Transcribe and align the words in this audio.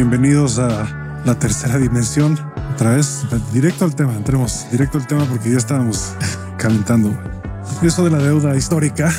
Bienvenidos 0.00 0.58
a 0.58 1.20
la 1.26 1.38
tercera 1.38 1.76
dimensión. 1.76 2.38
Otra 2.72 2.92
vez, 2.92 3.26
directo 3.52 3.84
al 3.84 3.94
tema. 3.94 4.14
Entremos 4.14 4.64
directo 4.72 4.96
al 4.96 5.06
tema 5.06 5.26
porque 5.26 5.50
ya 5.50 5.58
estábamos 5.58 6.14
calentando. 6.56 7.14
Eso 7.82 8.04
de 8.04 8.10
la 8.10 8.16
deuda 8.16 8.56
histórica 8.56 9.12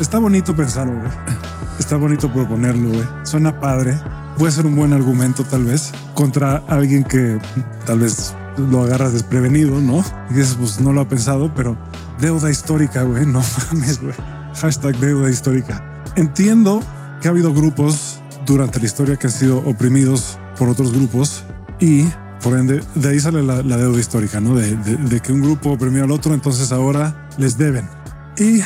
está 0.00 0.18
bonito 0.18 0.56
pensarlo. 0.56 0.94
Güey. 0.94 1.12
Está 1.78 1.96
bonito 1.96 2.32
proponerlo. 2.32 2.88
Güey. 2.88 3.06
Suena 3.24 3.60
padre. 3.60 4.00
Puede 4.38 4.50
ser 4.50 4.64
un 4.64 4.74
buen 4.76 4.94
argumento, 4.94 5.44
tal 5.44 5.64
vez, 5.64 5.92
contra 6.14 6.62
alguien 6.68 7.04
que 7.04 7.38
tal 7.84 7.98
vez 7.98 8.34
lo 8.56 8.84
agarras 8.84 9.12
desprevenido, 9.12 9.78
¿no? 9.78 10.02
Y 10.30 10.34
dices, 10.36 10.56
pues 10.58 10.80
no 10.80 10.94
lo 10.94 11.02
ha 11.02 11.06
pensado, 11.06 11.52
pero 11.54 11.76
deuda 12.18 12.50
histórica, 12.50 13.02
güey. 13.02 13.26
No 13.26 13.42
mames, 13.72 14.00
güey. 14.00 14.14
Hashtag 14.54 14.96
deuda 14.96 15.28
histórica. 15.28 15.84
Entiendo 16.16 16.82
que 17.20 17.28
ha 17.28 17.30
habido 17.30 17.52
grupos 17.52 18.13
durante 18.46 18.78
la 18.78 18.86
historia 18.86 19.16
que 19.16 19.26
han 19.26 19.32
sido 19.32 19.58
oprimidos 19.58 20.38
por 20.58 20.68
otros 20.68 20.92
grupos 20.92 21.44
y 21.80 22.04
por 22.42 22.58
ende 22.58 22.82
de 22.94 23.08
ahí 23.08 23.20
sale 23.20 23.42
la, 23.42 23.62
la 23.62 23.76
deuda 23.76 23.98
histórica, 23.98 24.40
¿no? 24.40 24.54
De, 24.54 24.76
de, 24.76 24.96
de, 24.96 25.20
que 25.20 25.32
un 25.32 25.40
grupo 25.40 25.72
oprimió 25.72 26.04
al 26.04 26.10
otro, 26.10 26.34
entonces 26.34 26.72
ahora 26.72 27.28
les 27.38 27.56
deben. 27.56 27.88
Y 28.38 28.60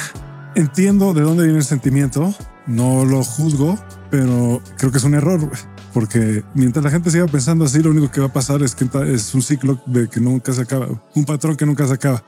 entiendo 0.54 1.14
de 1.14 1.22
dónde 1.22 1.44
viene 1.44 1.58
el 1.58 1.64
sentimiento, 1.64 2.34
no 2.66 3.04
lo 3.04 3.22
juzgo, 3.22 3.78
pero 4.10 4.60
creo 4.76 4.90
que 4.90 4.98
es 4.98 5.04
un 5.04 5.14
error, 5.14 5.48
porque 5.92 6.44
mientras 6.54 6.84
la 6.84 6.90
gente 6.90 7.10
siga 7.10 7.26
pensando 7.26 7.64
así, 7.64 7.82
lo 7.82 7.90
único 7.90 8.10
que 8.10 8.20
va 8.20 8.26
a 8.26 8.32
pasar 8.32 8.62
es 8.62 8.74
que 8.74 8.88
es 9.12 9.34
un 9.34 9.42
ciclo 9.42 9.80
de 9.86 10.08
que 10.08 10.20
nunca 10.20 10.52
se 10.52 10.62
acaba, 10.62 10.88
un 11.14 11.24
patrón 11.24 11.56
que 11.56 11.66
nunca 11.66 11.86
se 11.86 11.94
acaba. 11.94 12.22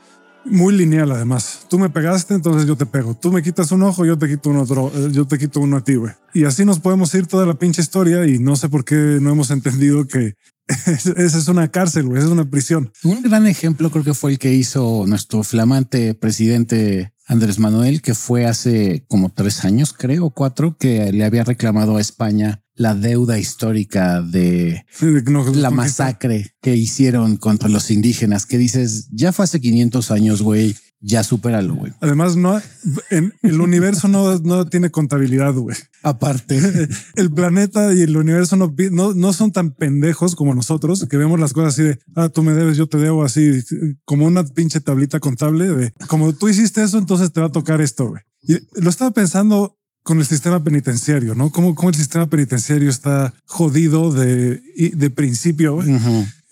Muy 0.45 0.75
lineal, 0.75 1.11
además. 1.11 1.65
Tú 1.69 1.77
me 1.77 1.89
pegaste, 1.89 2.33
entonces 2.33 2.67
yo 2.67 2.75
te 2.75 2.85
pego. 2.85 3.15
Tú 3.15 3.31
me 3.31 3.43
quitas 3.43 3.71
un 3.71 3.83
ojo, 3.83 4.05
yo 4.05 4.17
te 4.17 4.27
quito 4.27 4.49
un 4.49 4.57
otro, 4.57 4.91
eh, 4.93 5.09
yo 5.11 5.25
te 5.25 5.37
quito 5.37 5.59
uno 5.59 5.77
a 5.77 5.83
ti, 5.83 5.95
güey. 5.95 6.13
Y 6.33 6.45
así 6.45 6.65
nos 6.65 6.79
podemos 6.79 7.13
ir 7.13 7.27
toda 7.27 7.45
la 7.45 7.53
pinche 7.53 7.81
historia 7.81 8.25
y 8.25 8.39
no 8.39 8.55
sé 8.55 8.69
por 8.69 8.83
qué 8.83 8.95
no 9.21 9.31
hemos 9.31 9.51
entendido 9.51 10.07
que 10.07 10.35
esa 10.67 11.37
es 11.37 11.47
una 11.47 11.69
cárcel, 11.69 12.07
güey, 12.07 12.21
es 12.21 12.27
una 12.27 12.49
prisión. 12.49 12.91
Un 13.03 13.21
gran 13.21 13.45
ejemplo 13.47 13.91
creo 13.91 14.03
que 14.03 14.13
fue 14.13 14.31
el 14.31 14.39
que 14.39 14.53
hizo 14.53 15.05
nuestro 15.07 15.43
flamante 15.43 16.13
presidente 16.13 17.13
Andrés 17.31 17.59
Manuel, 17.59 18.01
que 18.01 18.13
fue 18.13 18.45
hace 18.45 19.05
como 19.07 19.29
tres 19.29 19.63
años, 19.63 19.93
creo, 19.97 20.31
cuatro, 20.31 20.75
que 20.77 21.13
le 21.13 21.23
había 21.23 21.45
reclamado 21.45 21.95
a 21.95 22.01
España 22.01 22.61
la 22.75 22.93
deuda 22.93 23.39
histórica 23.39 24.21
de 24.21 24.83
no- 25.27 25.45
la 25.53 25.69
masacre 25.71 26.51
que 26.61 26.75
hicieron 26.75 27.37
contra 27.37 27.69
los 27.69 27.89
indígenas, 27.89 28.45
que 28.45 28.57
dices, 28.57 29.07
ya 29.13 29.31
fue 29.31 29.45
hace 29.45 29.61
500 29.61 30.11
años, 30.11 30.41
güey, 30.41 30.75
ya 31.01 31.23
supéralo, 31.23 31.73
güey. 31.75 31.91
Además, 31.99 32.35
no, 32.35 32.61
en 33.09 33.33
el 33.41 33.59
universo 33.59 34.07
no, 34.07 34.37
no 34.39 34.67
tiene 34.67 34.91
contabilidad, 34.91 35.53
güey. 35.53 35.75
Aparte, 36.03 36.59
El 37.15 37.31
planeta 37.31 37.93
y 37.93 38.01
el 38.01 38.15
universo 38.15 38.55
no, 38.55 38.73
no, 38.91 39.13
no 39.13 39.33
son 39.33 39.51
tan 39.51 39.71
pendejos 39.71 40.35
como 40.35 40.53
nosotros, 40.53 41.07
que 41.09 41.17
vemos 41.17 41.39
las 41.39 41.53
cosas 41.53 41.73
así 41.73 41.83
de, 41.83 41.99
ah, 42.15 42.29
tú 42.29 42.43
me 42.43 42.53
debes, 42.53 42.77
yo 42.77 42.87
te 42.87 42.97
debo, 42.97 43.23
así 43.23 43.63
como 44.05 44.27
una 44.27 44.43
pinche 44.43 44.79
tablita 44.79 45.19
contable 45.19 45.67
de, 45.69 45.93
como 46.07 46.33
tú 46.33 46.49
hiciste 46.49 46.83
eso, 46.83 46.99
entonces 46.99 47.33
te 47.33 47.41
va 47.41 47.47
a 47.47 47.51
tocar 47.51 47.81
esto, 47.81 48.09
güey. 48.09 48.21
Y 48.43 48.57
lo 48.79 48.89
estaba 48.89 49.11
pensando 49.11 49.77
con 50.03 50.19
el 50.19 50.25
sistema 50.25 50.63
penitenciario, 50.63 51.35
¿no? 51.35 51.51
Cómo, 51.51 51.75
cómo 51.75 51.89
el 51.89 51.95
sistema 51.95 52.27
penitenciario 52.27 52.89
está 52.89 53.33
jodido 53.45 54.11
de, 54.11 54.61
de 54.93 55.09
principio, 55.09 55.75
güey. 55.75 55.89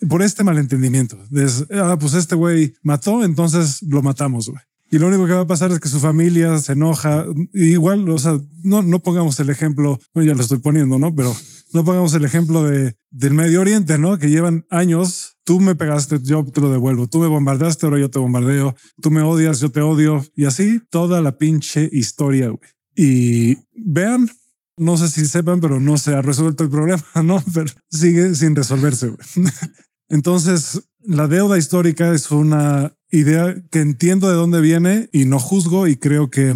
Por 0.08 0.22
este 0.22 0.44
malentendimiento. 0.44 1.18
Es, 1.32 1.66
ah, 1.72 1.96
pues 1.98 2.14
este 2.14 2.34
güey 2.34 2.74
mató, 2.82 3.24
entonces 3.24 3.82
lo 3.82 4.02
matamos, 4.02 4.48
güey. 4.48 4.62
Y 4.92 4.98
lo 4.98 5.06
único 5.06 5.26
que 5.26 5.34
va 5.34 5.42
a 5.42 5.46
pasar 5.46 5.70
es 5.70 5.78
que 5.78 5.88
su 5.88 6.00
familia 6.00 6.58
se 6.58 6.72
enoja. 6.72 7.24
Igual, 7.52 8.08
o 8.08 8.18
sea, 8.18 8.40
no, 8.64 8.82
no 8.82 8.98
pongamos 8.98 9.38
el 9.38 9.48
ejemplo, 9.48 10.00
bueno, 10.12 10.28
ya 10.28 10.34
lo 10.34 10.42
estoy 10.42 10.58
poniendo, 10.58 10.98
¿no? 10.98 11.14
Pero 11.14 11.34
no 11.72 11.84
pongamos 11.84 12.12
el 12.14 12.24
ejemplo 12.24 12.64
de, 12.64 12.96
del 13.10 13.34
Medio 13.34 13.60
Oriente, 13.60 13.98
¿no? 13.98 14.18
Que 14.18 14.30
llevan 14.30 14.66
años. 14.68 15.36
Tú 15.44 15.60
me 15.60 15.76
pegaste, 15.76 16.18
yo 16.22 16.44
te 16.44 16.60
lo 16.60 16.72
devuelvo. 16.72 17.06
Tú 17.06 17.20
me 17.20 17.28
bombardeaste, 17.28 17.86
ahora 17.86 18.00
yo 18.00 18.10
te 18.10 18.18
bombardeo. 18.18 18.74
Tú 19.00 19.12
me 19.12 19.22
odias, 19.22 19.60
yo 19.60 19.70
te 19.70 19.80
odio. 19.80 20.24
Y 20.34 20.46
así 20.46 20.80
toda 20.90 21.20
la 21.20 21.38
pinche 21.38 21.88
historia, 21.92 22.48
güey. 22.48 22.70
Y 22.96 23.58
vean, 23.72 24.28
no 24.76 24.96
sé 24.96 25.08
si 25.08 25.24
sepan, 25.24 25.60
pero 25.60 25.78
no 25.78 25.98
se 25.98 26.14
ha 26.14 26.22
resuelto 26.22 26.64
el 26.64 26.70
problema, 26.70 27.04
¿no? 27.22 27.40
Pero 27.54 27.70
sigue 27.90 28.34
sin 28.34 28.56
resolverse, 28.56 29.06
güey. 29.08 29.46
Entonces, 30.10 30.82
la 30.98 31.28
deuda 31.28 31.56
histórica 31.56 32.12
es 32.12 32.30
una 32.30 32.94
idea 33.10 33.54
que 33.70 33.80
entiendo 33.80 34.28
de 34.28 34.34
dónde 34.34 34.60
viene 34.60 35.08
y 35.12 35.24
no 35.24 35.38
juzgo 35.38 35.86
y 35.86 35.96
creo 35.96 36.30
que 36.30 36.54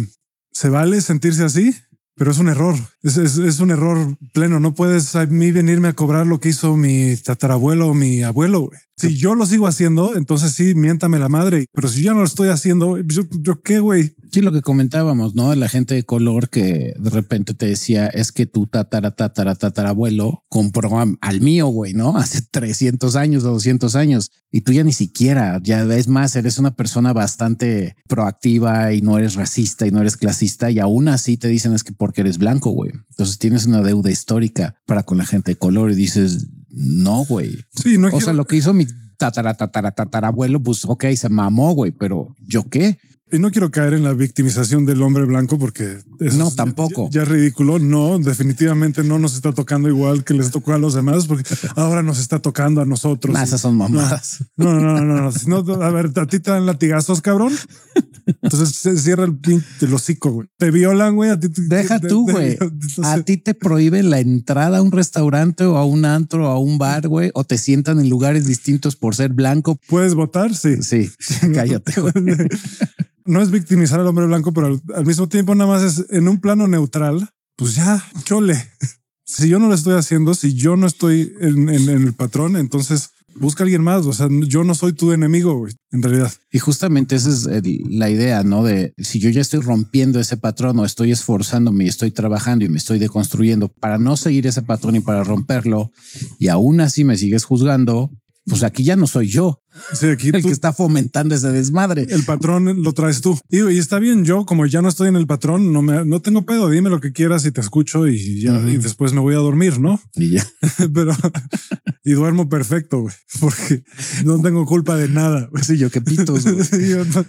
se 0.51 0.69
vale 0.69 1.01
sentirse 1.01 1.43
así, 1.43 1.75
pero 2.15 2.31
es 2.31 2.37
un 2.37 2.49
error. 2.49 2.75
Es, 3.05 3.17
es- 3.17 3.59
un 3.59 3.69
error 3.71 4.17
pleno. 4.33 4.59
No 4.59 4.73
puedes 4.73 5.15
a 5.15 5.25
mí 5.27 5.51
venirme 5.51 5.89
a 5.89 5.93
cobrar 5.93 6.25
lo 6.25 6.39
que 6.39 6.49
hizo 6.49 6.75
mi 6.75 7.15
tatarabuelo 7.15 7.89
o 7.89 7.93
mi 7.93 8.23
abuelo. 8.23 8.69
Si 8.97 9.15
yo 9.17 9.35
lo 9.35 9.45
sigo 9.45 9.67
haciendo, 9.67 10.15
entonces 10.15 10.53
sí, 10.53 10.73
miéntame 10.73 11.19
la 11.19 11.27
madre. 11.29 11.65
Pero 11.73 11.87
si 11.89 12.01
yo 12.01 12.13
no 12.13 12.19
lo 12.19 12.25
estoy 12.25 12.47
haciendo, 12.49 12.97
yo, 13.01 13.61
qué, 13.61 13.79
güey. 13.79 14.15
Sí, 14.31 14.41
lo 14.41 14.51
que 14.51 14.61
comentábamos, 14.61 15.35
¿no? 15.35 15.53
La 15.53 15.67
gente 15.69 15.95
de 15.95 16.03
color 16.03 16.49
que 16.49 16.93
de 16.97 17.09
repente 17.09 17.53
te 17.53 17.65
decía 17.67 18.07
es 18.07 18.31
que 18.31 18.45
tu 18.45 18.67
tatara, 18.67 19.11
tatara, 19.11 19.55
tatarabuelo 19.55 20.43
compró 20.49 20.97
al 21.21 21.41
mío, 21.41 21.67
güey, 21.67 21.93
¿no? 21.93 22.17
Hace 22.17 22.41
300 22.49 23.15
años 23.17 23.43
o 23.43 23.51
200 23.51 23.95
años 23.95 24.31
y 24.51 24.61
tú 24.61 24.71
ya 24.71 24.83
ni 24.83 24.93
siquiera, 24.93 25.59
ya 25.61 25.83
es 25.83 26.07
más, 26.07 26.35
eres 26.37 26.57
una 26.57 26.75
persona 26.75 27.11
bastante 27.11 27.95
proactiva 28.07 28.93
y 28.93 29.01
no 29.01 29.17
eres 29.17 29.35
racista 29.35 29.85
y 29.85 29.91
no 29.91 29.99
eres 29.99 30.15
clasista 30.15 30.71
y 30.71 30.79
aún 30.79 31.09
así 31.09 31.35
te 31.35 31.49
dicen 31.49 31.73
es 31.73 31.83
que 31.83 31.91
porque 31.91 32.21
eres 32.21 32.37
blanco, 32.37 32.69
güey. 32.71 32.91
Entonces 33.09 33.37
tienes 33.37 33.65
una 33.65 33.81
deuda 33.81 34.11
histórica 34.11 34.75
para 34.85 35.03
con 35.03 35.17
la 35.17 35.25
gente 35.25 35.51
de 35.51 35.57
color 35.57 35.91
y 35.91 35.95
dices, 35.95 36.47
no, 36.69 37.25
güey. 37.25 37.65
Sí, 37.81 37.97
no 37.97 38.09
O 38.11 38.21
sea, 38.21 38.33
lo 38.33 38.45
que 38.45 38.57
hizo 38.57 38.73
mi 38.73 38.85
tatara, 39.17 39.53
tatara, 39.53 39.91
tatarabuelo, 39.91 40.61
pues 40.61 40.85
ok, 40.85 41.05
se 41.15 41.29
mamó, 41.29 41.73
güey, 41.73 41.91
pero 41.91 42.35
yo 42.45 42.69
qué? 42.69 42.99
Y 43.31 43.39
no 43.39 43.49
quiero 43.49 43.71
caer 43.71 43.95
en 43.95 44.03
la 44.03 44.13
victimización 44.13 44.85
del 44.85 45.01
hombre 45.01 45.25
blanco 45.25 45.57
porque 45.57 45.97
eso 46.19 46.37
No, 46.37 46.51
tampoco. 46.51 47.09
Ya, 47.11 47.25
ridículo. 47.25 47.79
No, 47.79 48.19
definitivamente 48.19 49.03
no 49.03 49.17
nos 49.17 49.33
está 49.35 49.51
tocando 49.51 49.89
igual 49.89 50.23
que 50.23 50.35
les 50.35 50.51
tocó 50.51 50.73
a 50.73 50.77
los 50.77 50.93
demás 50.93 51.25
porque 51.25 51.43
ahora 51.75 52.03
nos 52.03 52.19
está 52.19 52.37
tocando 52.39 52.81
a 52.81 52.85
nosotros. 52.85 53.33
Nah, 53.33 53.41
esas 53.43 53.61
son 53.61 53.77
mamadas. 53.77 54.45
No, 54.55 54.73
no, 54.79 54.93
no, 54.93 55.01
no, 55.01 55.21
no. 55.23 55.31
Si 55.31 55.47
no, 55.49 55.57
a 55.57 55.89
ver, 55.89 56.11
a 56.15 56.27
ti 56.27 56.39
te 56.39 56.51
dan 56.51 56.67
latigazos, 56.67 57.21
cabrón. 57.21 57.51
Entonces 58.43 58.75
se 58.75 58.97
cierra 58.99 59.23
el 59.25 59.35
pin 59.37 59.63
el 59.81 59.93
hocico, 59.93 60.31
güey. 60.31 60.47
Te 60.57 60.69
violan, 60.69 61.15
güey. 61.15 61.31
A 61.31 61.39
ti 61.39 61.49
te- 61.49 61.63
Deja 61.63 61.99
te- 61.99 62.07
tú, 62.07 62.29
güey. 62.29 62.57
A 63.03 63.19
ti 63.21 63.37
te 63.37 63.55
prohíben 63.55 64.11
la 64.11 64.19
entrada 64.19 64.77
a 64.77 64.81
un 64.83 64.91
restaurante 64.91 65.65
o 65.65 65.77
a 65.77 65.85
un 65.85 66.05
antro 66.05 66.47
o 66.47 66.51
a 66.51 66.59
un 66.59 66.77
bar, 66.77 67.07
güey, 67.07 67.31
o 67.33 67.43
te 67.43 67.57
sientan 67.57 67.99
en 67.99 68.09
lugares 68.09 68.45
distintos 68.45 68.95
por 68.95 69.15
ser 69.15 69.33
blanco. 69.33 69.79
¿Puedes 69.87 70.13
votar? 70.13 70.55
Sí. 70.55 70.75
Sí, 70.81 71.09
cállate, 71.53 71.99
güey. 72.01 72.13
No 73.25 73.41
es 73.41 73.49
victimizar 73.51 73.99
al 73.99 74.07
hombre 74.07 74.27
blanco, 74.27 74.53
pero 74.53 74.79
al, 74.95 75.05
mismo 75.05 75.27
tiempo 75.27 75.55
nada 75.55 75.69
más 75.69 75.83
es 75.83 76.05
en 76.11 76.27
un 76.27 76.39
plano 76.39 76.67
neutral. 76.67 77.29
Pues 77.57 77.75
ya, 77.75 78.03
chole. 78.23 78.55
Si 79.27 79.49
yo 79.49 79.57
no 79.57 79.67
lo 79.67 79.73
estoy 79.73 79.95
haciendo, 79.95 80.35
si 80.35 80.53
yo 80.53 80.75
no 80.75 80.85
estoy 80.85 81.33
en, 81.41 81.67
el 81.67 82.13
patrón, 82.13 82.57
entonces 82.57 83.09
busca 83.33 83.63
a 83.63 83.65
alguien 83.65 83.81
más. 83.81 84.05
O 84.05 84.13
sea, 84.13 84.27
yo 84.29 84.63
no 84.63 84.75
soy 84.75 84.93
tu 84.93 85.13
enemigo, 85.13 85.65
en 85.91 86.03
realidad. 86.03 86.31
Y 86.51 86.59
justamente 86.59 87.15
esa 87.15 87.29
es 87.29 87.47
el- 87.47 87.81
la 87.89 88.11
idea, 88.11 88.43
¿no? 88.43 88.63
De 88.63 88.93
si 88.99 89.17
yo 89.17 89.31
ya 89.31 89.41
estoy 89.41 89.61
rompiendo 89.61 90.19
ese 90.19 90.37
patrón 90.37 90.77
o 90.77 90.85
estoy 90.85 91.11
esforzándome 91.11 91.85
y 91.85 91.87
estoy 91.87 92.11
trabajando 92.11 92.65
y 92.65 92.69
me 92.69 92.77
estoy 92.77 92.99
deconstruyendo 92.99 93.67
para 93.67 93.97
no 93.97 94.15
seguir 94.15 94.45
ese 94.45 94.61
patrón 94.61 94.95
y 94.95 94.99
para 94.99 95.23
romperlo, 95.23 95.91
y 96.37 96.49
aún 96.49 96.79
así 96.79 97.03
me 97.03 97.17
sigues 97.17 97.45
juzgando, 97.45 98.11
pues 98.47 98.63
aquí 98.63 98.83
ya 98.83 98.95
no 98.95 99.07
soy 99.07 99.27
yo 99.27 99.61
Sí, 99.93 100.07
aquí 100.07 100.29
el 100.29 100.41
tú- 100.41 100.47
que 100.47 100.53
está 100.53 100.71
fomentando 100.71 101.35
ese 101.35 101.51
desmadre. 101.51 102.05
el 102.09 102.23
patrón 102.23 102.81
lo 102.83 102.93
traes 102.93 103.19
tú. 103.21 103.37
Y, 103.49 103.61
y 103.69 103.77
está 103.77 103.99
bien, 103.99 104.23
yo 104.23 104.45
como 104.45 104.65
ya 104.65 104.81
no 104.81 104.87
estoy 104.87 105.09
en 105.09 105.17
el 105.17 105.27
patrón, 105.27 105.73
no 105.73 105.81
me, 105.81 106.05
no 106.05 106.21
tengo 106.21 106.45
pedo. 106.45 106.69
Dime 106.69 106.89
lo 106.89 107.01
que 107.01 107.11
quieras 107.11 107.45
y 107.45 107.51
te 107.51 107.59
escucho 107.59 108.07
y 108.07 108.41
ya, 108.41 108.57
y 108.69 108.77
después 108.77 109.11
me 109.11 109.19
voy 109.19 109.33
a 109.35 109.39
dormir, 109.39 109.79
¿no? 109.79 109.99
Y 110.15 110.29
ya. 110.31 110.47
Pero 110.93 111.11
y 112.05 112.13
duermo 112.13 112.47
perfecto, 112.47 113.01
güey, 113.01 113.15
porque 113.41 113.83
no 114.23 114.41
tengo 114.41 114.65
culpa 114.65 114.95
de 114.95 115.09
nada. 115.09 115.47
güey. 115.51 115.63
Sí, 115.63 115.77
yo 115.77 115.89
qué 115.89 115.99
pitos, 116.01 116.43
güey. 116.45 116.89
yo, 116.89 117.03
no, 117.03 117.25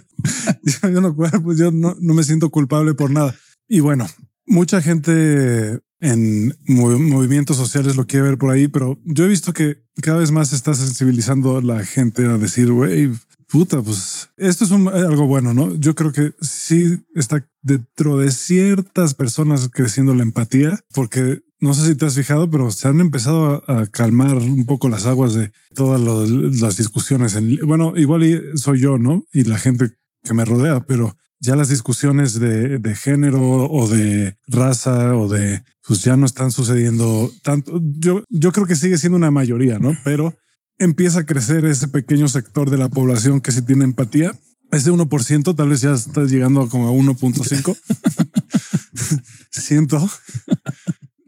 yo, 0.63 0.89
yo 0.89 1.01
no, 1.01 1.15
pues 1.43 1.57
yo 1.57 1.71
no, 1.71 1.97
no 1.99 2.13
me 2.13 2.23
siento 2.23 2.49
culpable 2.49 2.93
por 2.93 3.11
nada. 3.11 3.35
Y 3.67 3.81
bueno, 3.81 4.07
mucha 4.45 4.81
gente 4.81 5.79
en 5.99 6.51
movi- 6.67 6.99
movimientos 6.99 7.57
sociales 7.57 7.95
lo 7.95 8.05
quiere 8.05 8.29
ver 8.29 8.37
por 8.37 8.51
ahí, 8.51 8.67
pero 8.67 8.99
yo 9.03 9.25
he 9.25 9.29
visto 9.29 9.53
que 9.53 9.83
cada 10.01 10.19
vez 10.19 10.31
más 10.31 10.53
está 10.53 10.73
sensibilizando 10.73 11.61
la 11.61 11.83
gente 11.85 12.25
a 12.25 12.37
decir, 12.37 12.71
güey, 12.71 13.11
puta, 13.47 13.81
pues 13.81 14.29
esto 14.37 14.65
es 14.65 14.71
un- 14.71 14.89
algo 14.89 15.25
bueno, 15.27 15.53
¿no? 15.53 15.73
Yo 15.75 15.95
creo 15.95 16.11
que 16.11 16.33
sí 16.41 16.99
está 17.15 17.47
dentro 17.61 18.17
de 18.17 18.31
ciertas 18.31 19.13
personas 19.13 19.69
creciendo 19.71 20.13
la 20.13 20.23
empatía, 20.23 20.79
porque 20.93 21.41
no 21.59 21.73
sé 21.73 21.87
si 21.87 21.95
te 21.95 22.05
has 22.05 22.13
fijado, 22.15 22.51
pero 22.51 22.69
se 22.69 22.87
han 22.87 22.99
empezado 22.99 23.63
a, 23.67 23.87
calmar 23.87 24.35
un 24.37 24.65
poco 24.67 24.89
las 24.89 25.05
aguas 25.07 25.33
de 25.33 25.51
todas 25.73 25.99
lo- 25.99 26.25
las 26.27 26.77
discusiones. 26.77 27.35
En, 27.35 27.57
bueno, 27.65 27.93
igual 27.97 28.23
soy 28.55 28.79
yo, 28.79 28.99
¿no? 28.99 29.23
Y 29.33 29.43
la 29.45 29.57
gente 29.57 29.91
que 30.23 30.33
me 30.35 30.45
rodea, 30.45 30.81
pero 30.85 31.15
ya 31.39 31.55
las 31.55 31.69
discusiones 31.69 32.39
de, 32.39 32.79
de 32.79 32.95
género 32.95 33.69
o 33.69 33.87
de 33.87 34.37
raza 34.47 35.15
o 35.15 35.27
de 35.27 35.63
pues 35.85 36.03
ya 36.03 36.17
no 36.17 36.25
están 36.25 36.51
sucediendo 36.51 37.31
tanto. 37.43 37.79
Yo, 37.81 38.23
yo 38.29 38.51
creo 38.51 38.65
que 38.65 38.75
sigue 38.75 38.97
siendo 38.97 39.17
una 39.17 39.31
mayoría, 39.31 39.79
no? 39.79 39.97
Pero 40.03 40.35
empieza 40.77 41.19
a 41.19 41.25
crecer 41.25 41.65
ese 41.65 41.87
pequeño 41.87 42.27
sector 42.27 42.69
de 42.69 42.77
la 42.77 42.89
población 42.89 43.41
que 43.41 43.51
sí 43.51 43.61
tiene 43.61 43.85
empatía. 43.85 44.37
Ese 44.71 44.91
1% 44.91 45.55
tal 45.55 45.69
vez 45.69 45.81
ya 45.81 45.93
está 45.93 46.25
llegando 46.25 46.61
a 46.61 46.69
como 46.69 46.89
a 46.89 46.91
1.5. 46.91 47.77
Siento. 49.49 50.09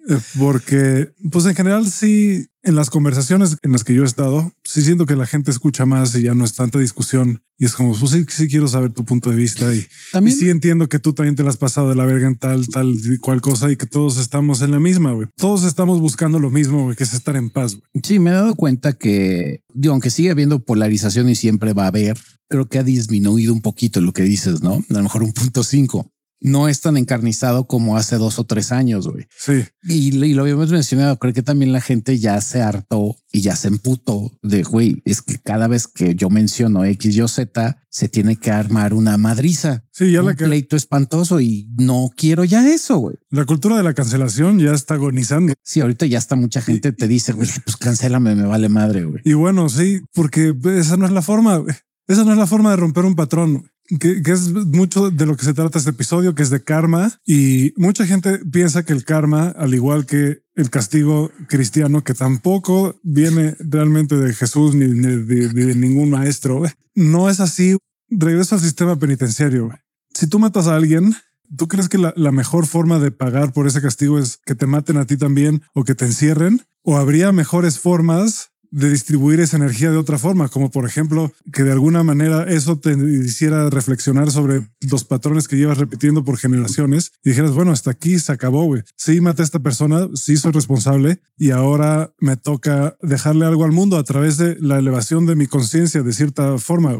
Eh, 0.09 0.17
porque, 0.39 1.11
pues 1.31 1.45
en 1.45 1.55
general, 1.55 1.89
sí, 1.89 2.47
en 2.63 2.75
las 2.75 2.89
conversaciones 2.89 3.57
en 3.61 3.71
las 3.71 3.83
que 3.83 3.93
yo 3.93 4.01
he 4.01 4.05
estado, 4.05 4.51
sí 4.63 4.81
siento 4.81 5.05
que 5.05 5.15
la 5.15 5.27
gente 5.27 5.51
escucha 5.51 5.85
más 5.85 6.15
y 6.15 6.23
ya 6.23 6.33
no 6.33 6.43
es 6.45 6.55
tanta 6.55 6.79
discusión. 6.79 7.43
Y 7.59 7.65
es 7.65 7.73
como, 7.73 7.93
pues 7.93 8.11
sí, 8.11 8.25
sí 8.27 8.47
quiero 8.47 8.67
saber 8.67 8.91
tu 8.91 9.05
punto 9.05 9.29
de 9.29 9.35
vista. 9.35 9.73
Y, 9.73 9.85
también 10.11 10.35
sí 10.35 10.49
entiendo 10.49 10.89
que 10.89 10.97
tú 10.97 11.13
también 11.13 11.35
te 11.35 11.43
la 11.43 11.49
has 11.49 11.57
pasado 11.57 11.89
de 11.89 11.95
la 11.95 12.05
verga 12.05 12.27
en 12.27 12.37
tal, 12.37 12.67
tal 12.69 12.95
y 12.95 13.17
cual 13.17 13.39
cosa 13.41 13.71
y 13.71 13.75
que 13.75 13.85
todos 13.85 14.17
estamos 14.17 14.61
en 14.61 14.71
la 14.71 14.79
misma, 14.79 15.11
güey. 15.11 15.27
Todos 15.35 15.63
estamos 15.63 15.99
buscando 15.99 16.39
lo 16.39 16.49
mismo, 16.49 16.85
güey, 16.85 16.95
que 16.95 17.03
es 17.03 17.13
estar 17.13 17.35
en 17.35 17.51
paz. 17.51 17.77
Sí, 18.03 18.17
me 18.17 18.31
he 18.31 18.33
dado 18.33 18.55
cuenta 18.55 18.93
que, 18.93 19.61
digo, 19.73 19.93
aunque 19.93 20.09
sigue 20.09 20.31
habiendo 20.31 20.63
polarización 20.63 21.29
y 21.29 21.35
siempre 21.35 21.73
va 21.73 21.83
a 21.83 21.89
haber, 21.89 22.17
creo 22.49 22.67
que 22.67 22.79
ha 22.79 22.83
disminuido 22.83 23.53
un 23.53 23.61
poquito 23.61 24.01
lo 24.01 24.11
que 24.11 24.23
dices, 24.23 24.63
¿no? 24.63 24.83
A 24.89 24.93
lo 24.93 25.03
mejor 25.03 25.21
un 25.21 25.33
punto 25.33 25.63
cinco 25.63 26.11
no 26.41 26.67
es 26.67 26.81
tan 26.81 26.97
encarnizado 26.97 27.67
como 27.67 27.97
hace 27.97 28.17
dos 28.17 28.39
o 28.39 28.45
tres 28.45 28.71
años, 28.71 29.07
güey. 29.07 29.27
Sí. 29.37 29.65
Y, 29.83 30.11
lo 30.33 30.41
habíamos 30.43 30.71
mencionado, 30.71 31.17
creo 31.17 31.33
que 31.33 31.43
también 31.43 31.73
la 31.73 31.81
gente 31.81 32.17
ya 32.17 32.39
se 32.41 32.61
hartó 32.61 33.17
y 33.31 33.41
ya 33.41 33.55
se 33.55 33.67
emputó 33.67 34.31
de, 34.41 34.63
güey, 34.63 35.01
es 35.05 35.21
que 35.21 35.37
cada 35.37 35.67
vez 35.67 35.87
que 35.87 36.15
yo 36.15 36.29
menciono 36.29 36.85
X, 36.85 37.15
Y 37.15 37.27
Z, 37.27 37.77
se 37.89 38.07
tiene 38.07 38.37
que 38.37 38.51
armar 38.51 38.93
una 38.93 39.17
madriza. 39.17 39.83
Sí, 39.91 40.11
ya 40.11 40.21
un 40.21 40.27
la 40.27 40.35
que... 40.35 40.45
pleito 40.45 40.75
espantoso 40.75 41.41
y 41.41 41.69
no 41.77 42.09
quiero 42.15 42.43
ya 42.43 42.67
eso, 42.67 42.97
güey. 42.97 43.15
La 43.29 43.45
cultura 43.45 43.77
de 43.77 43.83
la 43.83 43.93
cancelación 43.93 44.59
ya 44.59 44.71
está 44.71 44.93
agonizando. 44.95 45.53
Sí, 45.63 45.81
ahorita 45.81 46.05
ya 46.05 46.17
está 46.17 46.35
mucha 46.35 46.61
gente 46.61 46.91
te 46.91 47.07
dice, 47.07 47.33
güey, 47.33 47.49
pues 47.63 47.77
cancélame, 47.77 48.35
me 48.35 48.45
vale 48.45 48.69
madre, 48.69 49.05
güey. 49.05 49.21
Y 49.25 49.33
bueno, 49.33 49.69
sí, 49.69 50.01
porque 50.13 50.55
esa 50.77 50.97
no 50.97 51.05
es 51.05 51.11
la 51.11 51.21
forma, 51.21 51.57
güey. 51.57 51.75
Esa 52.07 52.23
no 52.23 52.31
es 52.31 52.37
la 52.37 52.47
forma 52.47 52.71
de 52.71 52.77
romper 52.77 53.05
un 53.05 53.15
patrón 53.15 53.69
que, 53.97 54.21
es 54.25 54.51
mucho 54.51 55.09
de 55.09 55.25
lo 55.25 55.35
que 55.35 55.45
se 55.45 55.53
trata 55.53 55.79
este 55.79 55.91
episodio, 55.91 56.35
que 56.35 56.43
es 56.43 56.49
de 56.49 56.63
karma. 56.63 57.19
Y 57.25 57.73
mucha 57.75 58.05
gente 58.05 58.39
piensa 58.39 58.83
que 58.83 58.93
el 58.93 59.03
karma, 59.03 59.49
al 59.49 59.73
igual 59.73 60.05
que 60.05 60.43
el 60.55 60.69
castigo 60.69 61.31
cristiano, 61.47 62.03
que 62.03 62.13
tampoco 62.13 62.99
viene 63.03 63.55
realmente 63.59 64.15
de 64.15 64.33
Jesús 64.33 64.75
ni, 64.75 64.85
de, 64.87 65.75
ningún 65.75 66.11
maestro, 66.11 66.63
no 66.93 67.29
es 67.29 67.39
así. 67.39 67.77
Regreso 68.09 68.55
al 68.55 68.61
sistema 68.61 68.97
penitenciario. 68.97 69.71
Si 70.13 70.27
tú 70.27 70.39
matas 70.39 70.67
a 70.67 70.75
alguien, 70.75 71.15
¿Tú 71.57 71.67
crees 71.67 71.89
que 71.89 71.97
la, 71.97 72.13
la, 72.15 72.31
mejor 72.31 72.67
forma 72.67 72.99
de 72.99 73.09
pagar 73.09 73.53
por 73.53 73.65
ese 73.65 73.81
castigo 73.81 74.19
es 74.19 74.37
que 74.45 74.53
te 74.53 74.67
maten 74.67 74.97
a 74.97 75.05
ti 75.05 75.17
también 75.17 75.63
o 75.73 75.83
que 75.83 75.95
te 75.95 76.05
encierren? 76.05 76.61
¿O 76.83 76.95
habría 76.95 77.31
mejores 77.31 77.79
formas 77.79 78.51
de 78.71 78.89
distribuir 78.89 79.39
esa 79.39 79.57
energía 79.57 79.91
de 79.91 79.97
otra 79.97 80.17
forma, 80.17 80.49
como 80.49 80.69
por 80.71 80.85
ejemplo 80.85 81.31
que 81.51 81.63
de 81.63 81.71
alguna 81.71 82.03
manera 82.03 82.43
eso 82.43 82.77
te 82.77 82.93
hiciera 82.93 83.69
reflexionar 83.69 84.31
sobre 84.31 84.67
los 84.89 85.03
patrones 85.03 85.47
que 85.47 85.57
llevas 85.57 85.77
repitiendo 85.77 86.23
por 86.23 86.37
generaciones 86.37 87.11
y 87.23 87.29
dijeras, 87.29 87.51
bueno, 87.51 87.71
hasta 87.71 87.91
aquí 87.91 88.19
se 88.19 88.31
acabó, 88.31 88.65
güey. 88.65 88.83
Sí, 88.95 89.21
maté 89.21 89.41
a 89.41 89.45
esta 89.45 89.59
persona, 89.59 90.07
sí 90.13 90.37
soy 90.37 90.51
responsable 90.51 91.21
y 91.37 91.51
ahora 91.51 92.13
me 92.19 92.37
toca 92.37 92.97
dejarle 93.01 93.45
algo 93.45 93.63
al 93.63 93.71
mundo 93.71 93.97
a 93.97 94.03
través 94.03 94.37
de 94.37 94.57
la 94.59 94.77
elevación 94.77 95.25
de 95.25 95.35
mi 95.35 95.47
conciencia 95.47 96.03
de 96.03 96.13
cierta 96.13 96.57
forma. 96.57 96.99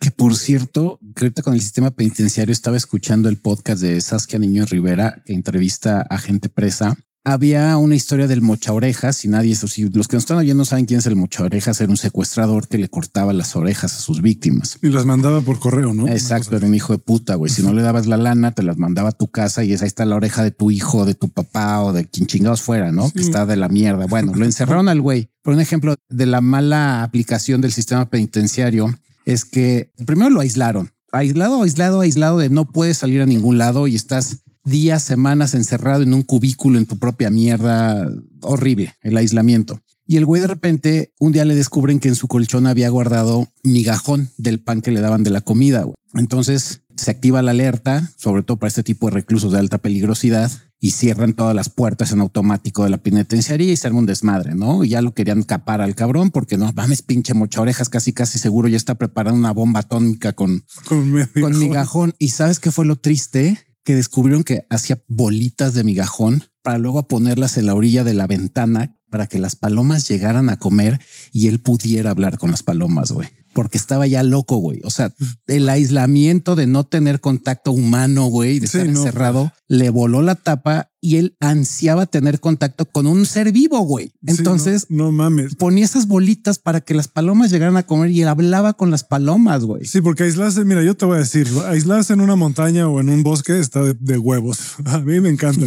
Que 0.00 0.10
por 0.10 0.36
cierto, 0.36 0.98
que 1.14 1.32
con 1.42 1.54
el 1.54 1.60
sistema 1.60 1.90
penitenciario 1.90 2.52
estaba 2.52 2.76
escuchando 2.76 3.28
el 3.28 3.36
podcast 3.36 3.82
de 3.82 4.00
Saskia 4.00 4.38
Niño 4.38 4.64
Rivera 4.66 5.22
que 5.24 5.32
entrevista 5.32 6.02
a 6.02 6.18
gente 6.18 6.48
presa 6.48 6.96
había 7.26 7.76
una 7.76 7.96
historia 7.96 8.28
del 8.28 8.40
mocha 8.40 8.72
orejas 8.72 9.24
y 9.24 9.28
nadie, 9.28 9.52
eso 9.52 9.66
sí, 9.66 9.90
los 9.92 10.06
que 10.06 10.14
nos 10.14 10.22
están 10.22 10.38
oyendo 10.38 10.64
saben 10.64 10.86
quién 10.86 11.00
es 11.00 11.06
el 11.06 11.16
mocha 11.16 11.42
orejas, 11.42 11.80
era 11.80 11.90
un 11.90 11.96
secuestrador 11.96 12.68
que 12.68 12.78
le 12.78 12.88
cortaba 12.88 13.32
las 13.32 13.56
orejas 13.56 13.96
a 13.96 13.98
sus 13.98 14.22
víctimas. 14.22 14.78
Y 14.80 14.90
las 14.90 15.06
mandaba 15.06 15.40
por 15.40 15.58
correo, 15.58 15.92
¿no? 15.92 16.06
Exacto, 16.06 16.56
era 16.56 16.64
un 16.64 16.74
hijo 16.76 16.92
de 16.92 17.00
puta, 17.00 17.34
güey. 17.34 17.50
Si 17.50 17.64
no 17.64 17.72
le 17.72 17.82
dabas 17.82 18.06
la 18.06 18.16
lana, 18.16 18.52
te 18.52 18.62
las 18.62 18.78
mandaba 18.78 19.08
a 19.08 19.12
tu 19.12 19.26
casa 19.26 19.64
y 19.64 19.72
esa 19.72 19.84
ahí 19.84 19.88
está 19.88 20.04
la 20.04 20.14
oreja 20.14 20.44
de 20.44 20.52
tu 20.52 20.70
hijo, 20.70 21.04
de 21.04 21.14
tu 21.14 21.28
papá 21.28 21.82
o 21.82 21.92
de 21.92 22.04
quien 22.04 22.28
chingados 22.28 22.62
fuera, 22.62 22.92
¿no? 22.92 23.10
Que 23.10 23.22
está 23.22 23.44
de 23.44 23.56
la 23.56 23.68
mierda. 23.68 24.06
Bueno, 24.06 24.32
lo 24.32 24.44
encerraron 24.44 24.88
al 24.88 25.00
güey. 25.00 25.28
Por 25.42 25.54
un 25.54 25.60
ejemplo 25.60 25.96
de 26.08 26.26
la 26.26 26.40
mala 26.40 27.02
aplicación 27.02 27.60
del 27.60 27.72
sistema 27.72 28.08
penitenciario 28.08 28.96
es 29.24 29.44
que 29.44 29.90
primero 30.06 30.30
lo 30.30 30.40
aislaron. 30.40 30.92
Aislado, 31.10 31.62
aislado, 31.62 32.02
aislado 32.02 32.38
de 32.38 32.50
no 32.50 32.66
puedes 32.66 32.98
salir 32.98 33.20
a 33.20 33.26
ningún 33.26 33.58
lado 33.58 33.88
y 33.88 33.96
estás 33.96 34.44
días, 34.66 35.02
semanas 35.02 35.54
encerrado 35.54 36.02
en 36.02 36.12
un 36.12 36.22
cubículo 36.22 36.78
en 36.78 36.86
tu 36.86 36.98
propia 36.98 37.30
mierda. 37.30 38.08
Horrible 38.42 38.94
el 39.02 39.16
aislamiento. 39.16 39.80
Y 40.06 40.18
el 40.18 40.26
güey 40.26 40.40
de 40.40 40.46
repente 40.46 41.12
un 41.18 41.32
día 41.32 41.44
le 41.44 41.54
descubren 41.54 41.98
que 41.98 42.08
en 42.08 42.14
su 42.14 42.28
colchón 42.28 42.66
había 42.66 42.88
guardado 42.90 43.48
migajón 43.64 44.30
del 44.36 44.60
pan 44.60 44.80
que 44.80 44.92
le 44.92 45.00
daban 45.00 45.24
de 45.24 45.30
la 45.30 45.40
comida. 45.40 45.84
Entonces 46.14 46.82
se 46.96 47.10
activa 47.10 47.42
la 47.42 47.50
alerta, 47.50 48.12
sobre 48.16 48.42
todo 48.42 48.58
para 48.58 48.68
este 48.68 48.82
tipo 48.82 49.06
de 49.06 49.14
reclusos 49.14 49.52
de 49.52 49.58
alta 49.58 49.78
peligrosidad, 49.78 50.50
y 50.78 50.90
cierran 50.90 51.32
todas 51.32 51.54
las 51.54 51.68
puertas 51.68 52.12
en 52.12 52.20
automático 52.20 52.84
de 52.84 52.90
la 52.90 52.98
penitenciaría 52.98 53.72
y 53.72 53.76
se 53.76 53.86
arma 53.86 54.00
un 54.00 54.06
desmadre, 54.06 54.54
¿no? 54.54 54.84
Y 54.84 54.90
ya 54.90 55.02
lo 55.02 55.14
querían 55.14 55.42
capar 55.42 55.80
al 55.80 55.94
cabrón 55.94 56.30
porque 56.30 56.58
no 56.58 56.70
mames, 56.72 57.02
pinche 57.02 57.34
mocha 57.34 57.60
orejas, 57.60 57.88
casi 57.88 58.12
casi 58.12 58.38
seguro 58.38 58.68
ya 58.68 58.76
está 58.76 58.94
preparando 58.94 59.38
una 59.38 59.52
bomba 59.52 59.80
atómica 59.80 60.32
con, 60.32 60.64
con, 60.86 61.28
con 61.40 61.58
migajón. 61.58 62.14
Y 62.18 62.28
sabes 62.28 62.60
qué 62.60 62.70
fue 62.70 62.84
lo 62.84 62.96
triste? 62.96 63.58
Que 63.86 63.94
descubrieron 63.94 64.42
que 64.42 64.66
hacía 64.68 65.00
bolitas 65.06 65.72
de 65.72 65.84
migajón 65.84 66.42
para 66.62 66.76
luego 66.76 67.06
ponerlas 67.06 67.56
en 67.56 67.66
la 67.66 67.74
orilla 67.74 68.02
de 68.02 68.14
la 68.14 68.26
ventana 68.26 68.98
para 69.10 69.28
que 69.28 69.38
las 69.38 69.54
palomas 69.54 70.08
llegaran 70.08 70.50
a 70.50 70.58
comer 70.58 71.00
y 71.32 71.46
él 71.46 71.60
pudiera 71.60 72.10
hablar 72.10 72.36
con 72.36 72.50
las 72.50 72.64
palomas, 72.64 73.12
güey 73.12 73.28
porque 73.56 73.78
estaba 73.78 74.06
ya 74.06 74.22
loco, 74.22 74.58
güey. 74.58 74.82
O 74.84 74.90
sea, 74.90 75.14
el 75.46 75.70
aislamiento 75.70 76.56
de 76.56 76.66
no 76.66 76.84
tener 76.84 77.22
contacto 77.22 77.72
humano, 77.72 78.26
güey, 78.26 78.58
de 78.58 78.66
estar 78.66 78.84
encerrado, 78.84 79.50
le 79.66 79.88
voló 79.88 80.20
la 80.20 80.34
tapa 80.34 80.90
y 81.00 81.16
él 81.16 81.36
ansiaba 81.40 82.04
tener 82.04 82.38
contacto 82.38 82.84
con 82.84 83.06
un 83.06 83.24
ser 83.24 83.52
vivo, 83.52 83.80
güey. 83.80 84.12
Entonces, 84.26 84.88
no, 84.90 85.10
mames. 85.10 85.54
Ponía 85.54 85.86
esas 85.86 86.06
bolitas 86.06 86.58
para 86.58 86.82
que 86.82 86.92
las 86.92 87.08
palomas 87.08 87.50
llegaran 87.50 87.78
a 87.78 87.86
comer 87.86 88.10
y 88.10 88.20
él 88.20 88.28
hablaba 88.28 88.74
con 88.74 88.90
las 88.90 89.04
palomas, 89.04 89.64
güey. 89.64 89.86
Sí, 89.86 90.02
porque 90.02 90.24
aislarse, 90.24 90.62
mira, 90.66 90.82
yo 90.82 90.94
te 90.94 91.06
voy 91.06 91.16
a 91.16 91.20
decir, 91.20 91.48
aislarse 91.66 92.12
en 92.12 92.20
una 92.20 92.36
montaña 92.36 92.88
o 92.88 93.00
en 93.00 93.08
un 93.08 93.22
bosque 93.22 93.58
está 93.58 93.82
de, 93.82 94.18
huevos. 94.18 94.74
A 94.84 94.98
mí 94.98 95.18
me 95.20 95.30
encanta. 95.30 95.64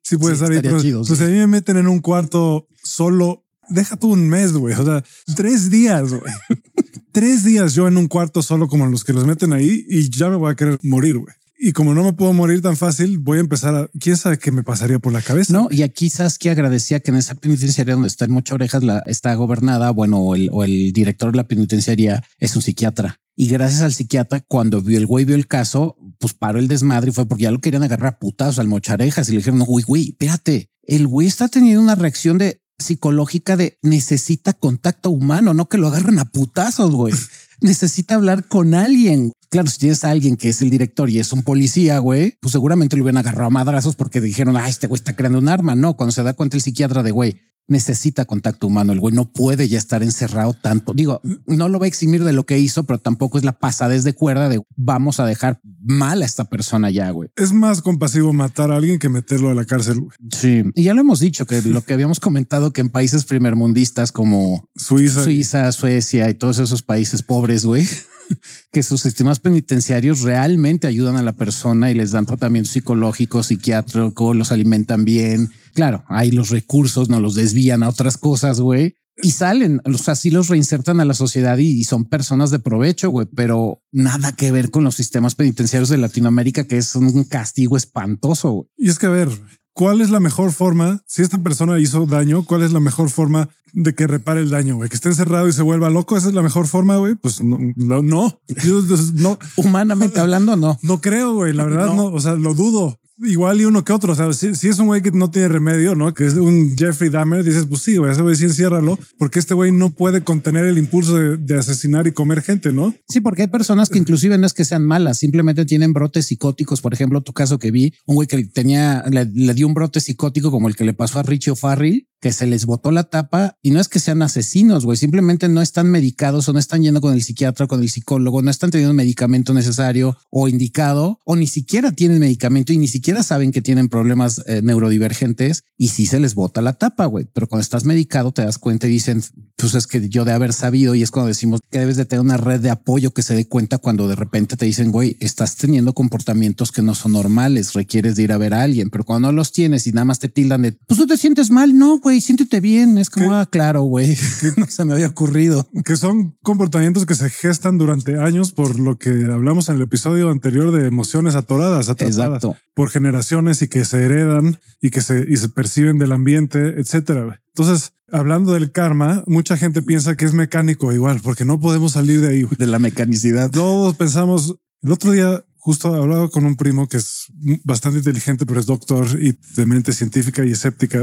sí, 0.00 0.16
puede 0.16 0.34
estar 0.34 0.52
ahí. 0.52 0.60
Pero, 0.62 0.78
pues 0.78 1.20
a 1.20 1.24
mí 1.24 1.32
me 1.32 1.48
meten 1.48 1.76
en 1.76 1.88
un 1.88 1.98
cuarto 1.98 2.68
solo 2.84 3.42
deja 3.72 3.96
tú 3.96 4.12
un 4.12 4.28
mes, 4.28 4.52
güey. 4.52 4.74
O 4.74 4.84
sea, 4.84 5.04
tres 5.34 5.70
días, 5.70 6.10
güey. 6.10 6.22
tres 7.12 7.44
días 7.44 7.74
yo 7.74 7.86
en 7.86 7.96
un 7.96 8.08
cuarto 8.08 8.42
solo 8.42 8.68
como 8.68 8.86
los 8.86 9.04
que 9.04 9.12
los 9.12 9.26
meten 9.26 9.52
ahí 9.52 9.84
y 9.88 10.10
ya 10.10 10.28
me 10.28 10.36
voy 10.36 10.50
a 10.50 10.56
querer 10.56 10.78
morir. 10.82 11.16
Y 11.64 11.70
como 11.70 11.94
no 11.94 12.02
me 12.02 12.12
puedo 12.12 12.32
morir 12.32 12.60
tan 12.60 12.76
fácil, 12.76 13.18
voy 13.18 13.38
a 13.38 13.40
empezar 13.42 13.72
a... 13.76 13.88
¿Quién 14.00 14.16
sabe 14.16 14.36
qué 14.36 14.50
me 14.50 14.64
pasaría 14.64 14.98
por 14.98 15.12
la 15.12 15.22
cabeza? 15.22 15.52
No, 15.52 15.68
y 15.70 15.82
aquí 15.82 16.10
Saskia 16.10 16.50
agradecía 16.50 16.98
que 16.98 17.12
en 17.12 17.18
esa 17.18 17.36
penitenciaria 17.36 17.94
donde 17.94 18.08
está 18.08 18.24
en 18.24 18.32
Muchas 18.32 18.54
Orejas 18.54 18.82
la, 18.82 18.98
está 19.06 19.32
gobernada, 19.34 19.92
bueno, 19.92 20.18
o 20.18 20.34
el, 20.34 20.92
director 20.92 21.30
de 21.30 21.36
la 21.36 21.46
penitenciaria 21.46 22.24
es 22.38 22.56
un 22.56 22.62
psiquiatra. 22.62 23.20
Y 23.36 23.46
gracias 23.46 23.82
al 23.82 23.92
psiquiatra, 23.92 24.40
cuando 24.40 24.82
vio 24.82 24.98
el 24.98 25.06
güey, 25.06 25.24
vio 25.24 25.36
el 25.36 25.46
caso, 25.46 25.96
pues 26.18 26.34
paró 26.34 26.58
el 26.58 26.66
desmadre 26.66 27.10
y 27.10 27.12
fue 27.12 27.26
porque 27.26 27.44
ya 27.44 27.52
lo 27.52 27.60
querían 27.60 27.84
agarrar 27.84 28.14
a 28.14 28.18
putazos 28.18 28.58
al 28.58 28.66
mocharejas 28.66 29.28
y 29.28 29.32
le 29.32 29.38
dijeron, 29.38 29.60
no, 29.60 29.64
güey, 29.64 29.84
güey, 29.84 30.08
espérate, 30.08 30.68
el 30.82 31.06
güey 31.06 31.28
está 31.28 31.46
teniendo 31.46 31.80
una 31.80 31.94
reacción 31.94 32.38
de 32.38 32.60
psicológica 32.82 33.56
de 33.56 33.78
necesita 33.82 34.52
contacto 34.52 35.10
humano, 35.10 35.54
no 35.54 35.68
que 35.68 35.78
lo 35.78 35.88
agarren 35.88 36.18
a 36.18 36.26
putazos, 36.26 36.92
güey. 36.92 37.14
necesita 37.62 38.16
hablar 38.16 38.46
con 38.46 38.74
alguien. 38.74 39.32
Claro, 39.48 39.68
si 39.68 39.78
tienes 39.78 40.04
a 40.04 40.10
alguien 40.10 40.36
que 40.36 40.48
es 40.48 40.62
el 40.62 40.70
director 40.70 41.08
y 41.10 41.18
es 41.18 41.32
un 41.32 41.42
policía, 41.42 41.98
güey, 41.98 42.36
pues 42.40 42.52
seguramente 42.52 42.96
lo 42.96 43.04
hubieran 43.04 43.18
agarrado 43.18 43.46
a 43.46 43.50
madrazos 43.50 43.96
porque 43.96 44.20
dijeron, 44.20 44.56
ah, 44.56 44.68
este 44.68 44.86
güey 44.86 44.98
está 44.98 45.14
creando 45.14 45.38
un 45.38 45.48
arma. 45.48 45.74
No, 45.74 45.96
cuando 45.96 46.12
se 46.12 46.22
da 46.22 46.34
cuenta 46.34 46.56
el 46.56 46.62
psiquiatra 46.62 47.02
de, 47.02 47.10
güey, 47.10 47.40
necesita 47.68 48.24
contacto 48.24 48.66
humano. 48.66 48.92
El 48.92 49.00
güey 49.00 49.14
no 49.14 49.32
puede 49.32 49.68
ya 49.68 49.78
estar 49.78 50.02
encerrado 50.02 50.54
tanto. 50.54 50.92
Digo, 50.94 51.20
no 51.46 51.68
lo 51.68 51.78
va 51.78 51.86
a 51.86 51.88
eximir 51.88 52.24
de 52.24 52.32
lo 52.32 52.44
que 52.44 52.58
hizo, 52.58 52.84
pero 52.84 52.98
tampoco 52.98 53.38
es 53.38 53.44
la 53.44 53.52
pasadez 53.52 54.04
de 54.04 54.14
cuerda 54.14 54.48
de 54.48 54.62
vamos 54.76 55.20
a 55.20 55.26
dejar 55.26 55.60
mal 55.80 56.22
a 56.22 56.24
esta 56.24 56.44
persona 56.44 56.90
ya, 56.90 57.10
güey. 57.10 57.30
Es 57.36 57.52
más 57.52 57.82
compasivo 57.82 58.32
matar 58.32 58.70
a 58.70 58.76
alguien 58.76 58.98
que 58.98 59.08
meterlo 59.08 59.50
a 59.50 59.54
la 59.54 59.64
cárcel. 59.64 60.06
Sí, 60.30 60.64
y 60.74 60.84
ya 60.84 60.94
lo 60.94 61.00
hemos 61.00 61.20
dicho 61.20 61.46
que 61.46 61.62
lo 61.62 61.82
que 61.82 61.94
habíamos 61.94 62.20
comentado 62.20 62.72
que 62.72 62.80
en 62.80 62.90
países 62.90 63.24
primermundistas 63.24 64.12
como 64.12 64.68
Suiza, 64.76 65.24
Suiza, 65.24 65.72
Suecia 65.72 66.28
y 66.30 66.34
todos 66.34 66.58
esos 66.58 66.82
países 66.82 67.22
pobres, 67.22 67.64
güey 67.64 67.86
que 68.72 68.82
sus 68.82 69.02
sistemas 69.02 69.40
penitenciarios 69.40 70.22
realmente 70.22 70.86
ayudan 70.86 71.16
a 71.16 71.22
la 71.22 71.32
persona 71.32 71.90
y 71.90 71.94
les 71.94 72.12
dan 72.12 72.26
tratamiento 72.26 72.70
psicológico, 72.70 73.42
psiquiátrico, 73.42 74.34
los 74.34 74.52
alimentan 74.52 75.04
bien. 75.04 75.50
Claro, 75.74 76.04
hay 76.08 76.30
los 76.30 76.50
recursos, 76.50 77.08
no 77.08 77.20
los 77.20 77.34
desvían 77.34 77.82
a 77.82 77.88
otras 77.88 78.18
cosas, 78.18 78.60
güey. 78.60 78.96
y 79.22 79.32
salen, 79.32 79.80
o 79.84 79.98
sea, 79.98 80.14
sí 80.14 80.30
los 80.30 80.48
reinsertan 80.48 81.00
a 81.00 81.04
la 81.04 81.14
sociedad 81.14 81.58
y, 81.58 81.84
son 81.84 82.06
personas 82.06 82.50
de 82.50 82.58
provecho, 82.58 83.10
güey, 83.10 83.26
pero 83.34 83.82
nada 83.92 84.32
que 84.32 84.50
ver 84.50 84.70
con 84.70 84.84
los 84.84 84.94
sistemas 84.94 85.34
penitenciarios 85.34 85.90
de 85.90 85.98
Latinoamérica, 85.98 86.64
que 86.64 86.78
es 86.78 86.94
un 86.96 87.24
castigo 87.24 87.76
espantoso. 87.76 88.68
Y 88.76 88.88
es 88.88 88.98
que, 88.98 89.06
a 89.06 89.10
ver, 89.10 89.28
¿cuál 89.72 90.00
es 90.00 90.10
la 90.10 90.20
mejor 90.20 90.52
forma? 90.52 91.02
Si 91.06 91.22
esta 91.22 91.38
persona 91.38 91.78
hizo 91.78 92.06
daño, 92.06 92.44
¿cuál 92.44 92.62
es 92.62 92.72
la 92.72 92.80
mejor 92.80 93.10
forma 93.10 93.48
de 93.72 93.94
que 93.94 94.06
repare 94.06 94.40
el 94.40 94.50
daño, 94.50 94.76
güey? 94.76 94.88
Que 94.88 94.96
esté 94.96 95.08
encerrado 95.08 95.48
y 95.48 95.52
se 95.52 95.62
vuelva 95.62 95.90
loco. 95.90 96.16
Esa 96.16 96.28
es 96.28 96.34
la 96.34 96.42
mejor 96.42 96.66
forma, 96.66 96.96
güey. 96.96 97.14
Pues 97.14 97.42
no, 97.42 97.58
no, 97.76 98.02
no. 98.02 98.38
Humanamente 99.56 100.20
hablando, 100.20 100.56
no. 100.56 100.78
No 100.82 101.00
creo, 101.00 101.34
güey. 101.34 101.52
La 101.52 101.64
verdad, 101.66 101.94
no. 101.94 102.06
O 102.06 102.20
sea, 102.20 102.34
lo 102.34 102.54
dudo 102.54 102.98
igual 103.18 103.60
y 103.60 103.64
uno 103.64 103.84
que 103.84 103.92
otro. 103.92 104.12
O 104.12 104.16
sea, 104.16 104.32
si, 104.32 104.68
es 104.68 104.78
un 104.78 104.86
güey 104.86 105.02
que 105.02 105.10
no 105.10 105.30
tiene 105.30 105.48
remedio, 105.48 105.94
¿no? 105.94 106.12
Que 106.14 106.26
es 106.26 106.34
un 106.34 106.76
Jeffrey 106.76 107.10
Dahmer, 107.10 107.44
dices, 107.44 107.66
pues 107.66 107.82
sí, 107.82 107.96
güey, 107.96 108.12
ese 108.12 108.22
güey 108.22 108.36
sí 108.36 108.44
enciérralo, 108.44 108.98
porque 109.18 109.38
este 109.38 109.54
güey 109.54 109.72
no 109.72 109.90
puede 109.90 110.22
contener 110.22 110.64
el 110.64 110.78
impulso 110.78 111.16
de, 111.16 111.58
asesinar 111.58 112.06
y 112.06 112.12
comer 112.12 112.42
gente, 112.42 112.72
¿no? 112.72 112.94
Sí, 113.08 113.20
porque 113.20 113.42
hay 113.42 113.48
personas 113.48 113.88
que 113.88 113.98
inclusive 113.98 114.38
no 114.38 114.46
es 114.46 114.54
que 114.54 114.64
sean 114.64 114.84
malas, 114.84 115.18
simplemente 115.18 115.64
tienen 115.64 115.92
brotes 115.92 116.26
psicóticos. 116.26 116.80
Por 116.80 116.94
ejemplo, 116.94 117.20
tu 117.20 117.32
caso 117.32 117.58
que 117.58 117.70
vi, 117.70 117.92
un 118.06 118.16
güey 118.16 118.26
que 118.26 118.42
tenía, 118.46 119.04
le, 119.10 119.26
le 119.26 119.54
dio 119.54 119.66
un 119.66 119.74
brote 119.74 120.00
psicótico 120.00 120.50
como 120.50 120.68
el 120.68 120.76
que 120.76 120.84
le 120.84 120.94
pasó 120.94 121.18
a 121.18 121.22
Richie 121.22 121.52
O'Farrill, 121.52 122.08
que 122.22 122.32
se 122.32 122.46
les 122.46 122.66
botó 122.66 122.92
la 122.92 123.02
tapa 123.02 123.58
y 123.62 123.72
no 123.72 123.80
es 123.80 123.88
que 123.88 123.98
sean 123.98 124.22
asesinos, 124.22 124.84
güey, 124.84 124.96
simplemente 124.96 125.48
no 125.48 125.60
están 125.60 125.90
medicados 125.90 126.48
o 126.48 126.52
no 126.52 126.60
están 126.60 126.82
yendo 126.82 127.00
con 127.00 127.14
el 127.14 127.22
psiquiatra, 127.22 127.66
con 127.66 127.82
el 127.82 127.90
psicólogo, 127.90 128.42
no 128.42 128.50
están 128.50 128.70
teniendo 128.70 128.94
medicamento 128.94 129.52
necesario 129.52 130.16
o 130.30 130.46
indicado 130.46 131.18
o 131.24 131.34
ni 131.34 131.48
siquiera 131.48 131.90
tienen 131.90 132.20
medicamento 132.20 132.72
y 132.72 132.78
ni 132.78 132.86
siquiera 132.86 133.24
saben 133.24 133.50
que 133.50 133.60
tienen 133.60 133.88
problemas 133.88 134.40
eh, 134.46 134.62
neurodivergentes 134.62 135.64
y 135.76 135.88
sí 135.88 136.06
se 136.06 136.20
les 136.20 136.36
bota 136.36 136.62
la 136.62 136.74
tapa, 136.74 137.06
güey. 137.06 137.26
Pero 137.32 137.48
cuando 137.48 137.62
estás 137.62 137.84
medicado 137.84 138.30
te 138.30 138.42
das 138.42 138.58
cuenta 138.58 138.86
y 138.86 138.90
dicen, 138.90 139.20
pues 139.56 139.74
es 139.74 139.88
que 139.88 140.08
yo 140.08 140.24
de 140.24 140.30
haber 140.30 140.52
sabido 140.52 140.94
y 140.94 141.02
es 141.02 141.10
cuando 141.10 141.26
decimos 141.26 141.60
que 141.70 141.80
debes 141.80 141.96
de 141.96 142.04
tener 142.04 142.20
una 142.20 142.36
red 142.36 142.60
de 142.60 142.70
apoyo 142.70 143.10
que 143.12 143.22
se 143.22 143.34
dé 143.34 143.48
cuenta 143.48 143.78
cuando 143.78 144.06
de 144.06 144.14
repente 144.14 144.56
te 144.56 144.64
dicen, 144.64 144.92
güey, 144.92 145.16
estás 145.18 145.56
teniendo 145.56 145.92
comportamientos 145.92 146.70
que 146.70 146.82
no 146.82 146.94
son 146.94 147.12
normales, 147.12 147.72
requieres 147.72 148.14
de 148.14 148.22
ir 148.22 148.32
a 148.32 148.38
ver 148.38 148.54
a 148.54 148.62
alguien, 148.62 148.90
pero 148.90 149.02
cuando 149.02 149.28
no 149.28 149.32
los 149.32 149.50
tienes 149.50 149.88
y 149.88 149.92
nada 149.92 150.04
más 150.04 150.20
te 150.20 150.28
tildan 150.28 150.62
de, 150.62 150.72
pues 150.72 151.00
tú 151.00 151.06
te 151.08 151.16
sientes 151.16 151.50
mal, 151.50 151.76
no, 151.76 151.98
güey, 151.98 152.11
siéntete 152.20 152.60
bien. 152.60 152.98
Es 152.98 153.10
como, 153.10 153.32
ah, 153.34 153.46
claro, 153.46 153.82
güey, 153.82 154.16
no 154.56 154.66
se 154.66 154.84
me 154.84 154.94
había 154.94 155.08
ocurrido. 155.08 155.68
Que 155.84 155.96
son 155.96 156.36
comportamientos 156.42 157.06
que 157.06 157.14
se 157.14 157.30
gestan 157.30 157.78
durante 157.78 158.18
años 158.18 158.52
por 158.52 158.78
lo 158.78 158.98
que 158.98 159.10
hablamos 159.10 159.68
en 159.68 159.76
el 159.76 159.82
episodio 159.82 160.30
anterior 160.30 160.72
de 160.72 160.86
emociones 160.86 161.34
atoradas, 161.34 161.88
atrapadas 161.88 162.42
por 162.74 162.90
generaciones 162.90 163.62
y 163.62 163.68
que 163.68 163.84
se 163.84 164.04
heredan 164.04 164.58
y 164.80 164.90
que 164.90 165.00
se, 165.00 165.24
y 165.28 165.36
se 165.36 165.48
perciben 165.48 165.98
del 165.98 166.12
ambiente, 166.12 166.80
etcétera. 166.80 167.40
Entonces, 167.54 167.92
hablando 168.10 168.52
del 168.52 168.72
karma, 168.72 169.24
mucha 169.26 169.56
gente 169.56 169.82
piensa 169.82 170.16
que 170.16 170.24
es 170.24 170.34
mecánico 170.34 170.92
igual, 170.92 171.20
porque 171.22 171.44
no 171.44 171.60
podemos 171.60 171.92
salir 171.92 172.20
de 172.20 172.28
ahí. 172.28 172.46
De 172.58 172.66
la 172.66 172.78
mecanicidad. 172.78 173.50
Todos 173.50 173.96
pensamos, 173.96 174.56
el 174.82 174.92
otro 174.92 175.12
día 175.12 175.44
justo 175.62 175.94
hablaba 175.94 176.28
con 176.28 176.44
un 176.44 176.56
primo 176.56 176.88
que 176.88 176.96
es 176.96 177.26
bastante 177.62 177.98
inteligente, 177.98 178.44
pero 178.46 178.58
es 178.58 178.66
doctor 178.66 179.06
y 179.20 179.38
de 179.54 179.64
mente 179.64 179.92
científica 179.92 180.44
y 180.44 180.50
escéptica, 180.50 181.00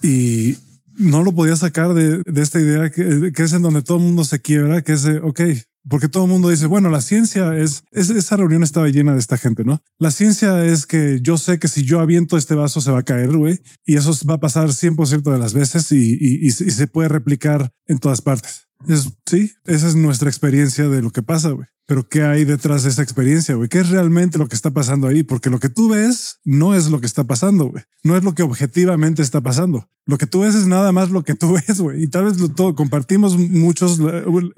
y 0.00 0.56
no 0.96 1.24
lo 1.24 1.34
podía 1.34 1.56
sacar 1.56 1.92
de, 1.92 2.22
esta 2.40 2.60
idea 2.60 2.88
que, 2.90 3.32
es 3.36 3.52
en 3.52 3.62
donde 3.62 3.82
todo 3.82 3.98
el 3.98 4.04
mundo 4.04 4.22
se 4.24 4.40
quiebra, 4.40 4.82
que 4.82 4.92
es 4.92 5.02
de, 5.02 5.18
ok, 5.18 5.40
porque 5.88 6.08
todo 6.08 6.24
el 6.24 6.30
mundo 6.30 6.50
dice, 6.50 6.66
bueno, 6.66 6.88
la 6.88 7.00
ciencia 7.00 7.56
es, 7.56 7.82
esa 7.90 8.36
reunión 8.36 8.62
estaba 8.62 8.88
llena 8.88 9.12
de 9.12 9.18
esta 9.18 9.38
gente, 9.38 9.64
¿no? 9.64 9.82
La 9.98 10.12
ciencia 10.12 10.64
es 10.64 10.86
que 10.86 11.18
yo 11.20 11.36
sé 11.36 11.58
que 11.58 11.66
si 11.66 11.82
yo 11.82 11.98
aviento 11.98 12.36
este 12.36 12.54
vaso 12.54 12.80
se 12.80 12.92
va 12.92 13.00
a 13.00 13.04
caer, 13.04 13.36
güey, 13.36 13.60
y 13.84 13.96
eso 13.96 14.16
va 14.28 14.34
a 14.34 14.40
pasar 14.40 14.68
100% 14.68 15.32
de 15.32 15.38
las 15.38 15.52
veces 15.52 15.90
y 15.90 16.48
se 16.52 16.86
puede 16.86 17.08
replicar 17.08 17.72
en 17.86 17.98
todas 17.98 18.20
partes. 18.20 18.65
Es, 18.86 19.12
sí, 19.24 19.52
esa 19.64 19.88
es 19.88 19.96
nuestra 19.96 20.28
experiencia 20.28 20.88
de 20.88 21.02
lo 21.02 21.10
que 21.10 21.22
pasa, 21.22 21.50
güey. 21.50 21.66
Pero 21.86 22.08
¿qué 22.08 22.22
hay 22.22 22.44
detrás 22.44 22.82
de 22.82 22.90
esa 22.90 23.02
experiencia, 23.02 23.54
güey? 23.54 23.68
¿Qué 23.68 23.78
es 23.78 23.90
realmente 23.90 24.38
lo 24.38 24.48
que 24.48 24.56
está 24.56 24.72
pasando 24.72 25.06
ahí? 25.06 25.22
Porque 25.22 25.50
lo 25.50 25.60
que 25.60 25.68
tú 25.68 25.90
ves 25.90 26.40
no 26.44 26.74
es 26.74 26.90
lo 26.90 27.00
que 27.00 27.06
está 27.06 27.24
pasando, 27.24 27.66
güey. 27.66 27.84
No 28.02 28.16
es 28.16 28.24
lo 28.24 28.34
que 28.34 28.42
objetivamente 28.42 29.22
está 29.22 29.40
pasando. 29.40 29.88
Lo 30.04 30.18
que 30.18 30.26
tú 30.26 30.40
ves 30.40 30.56
es 30.56 30.66
nada 30.66 30.90
más 30.90 31.10
lo 31.10 31.22
que 31.22 31.34
tú 31.34 31.52
ves, 31.66 31.80
güey. 31.80 32.02
Y 32.02 32.08
tal 32.08 32.24
vez 32.24 32.38
lo, 32.38 32.48
todo, 32.48 32.74
compartimos 32.74 33.38
muchos, 33.38 34.00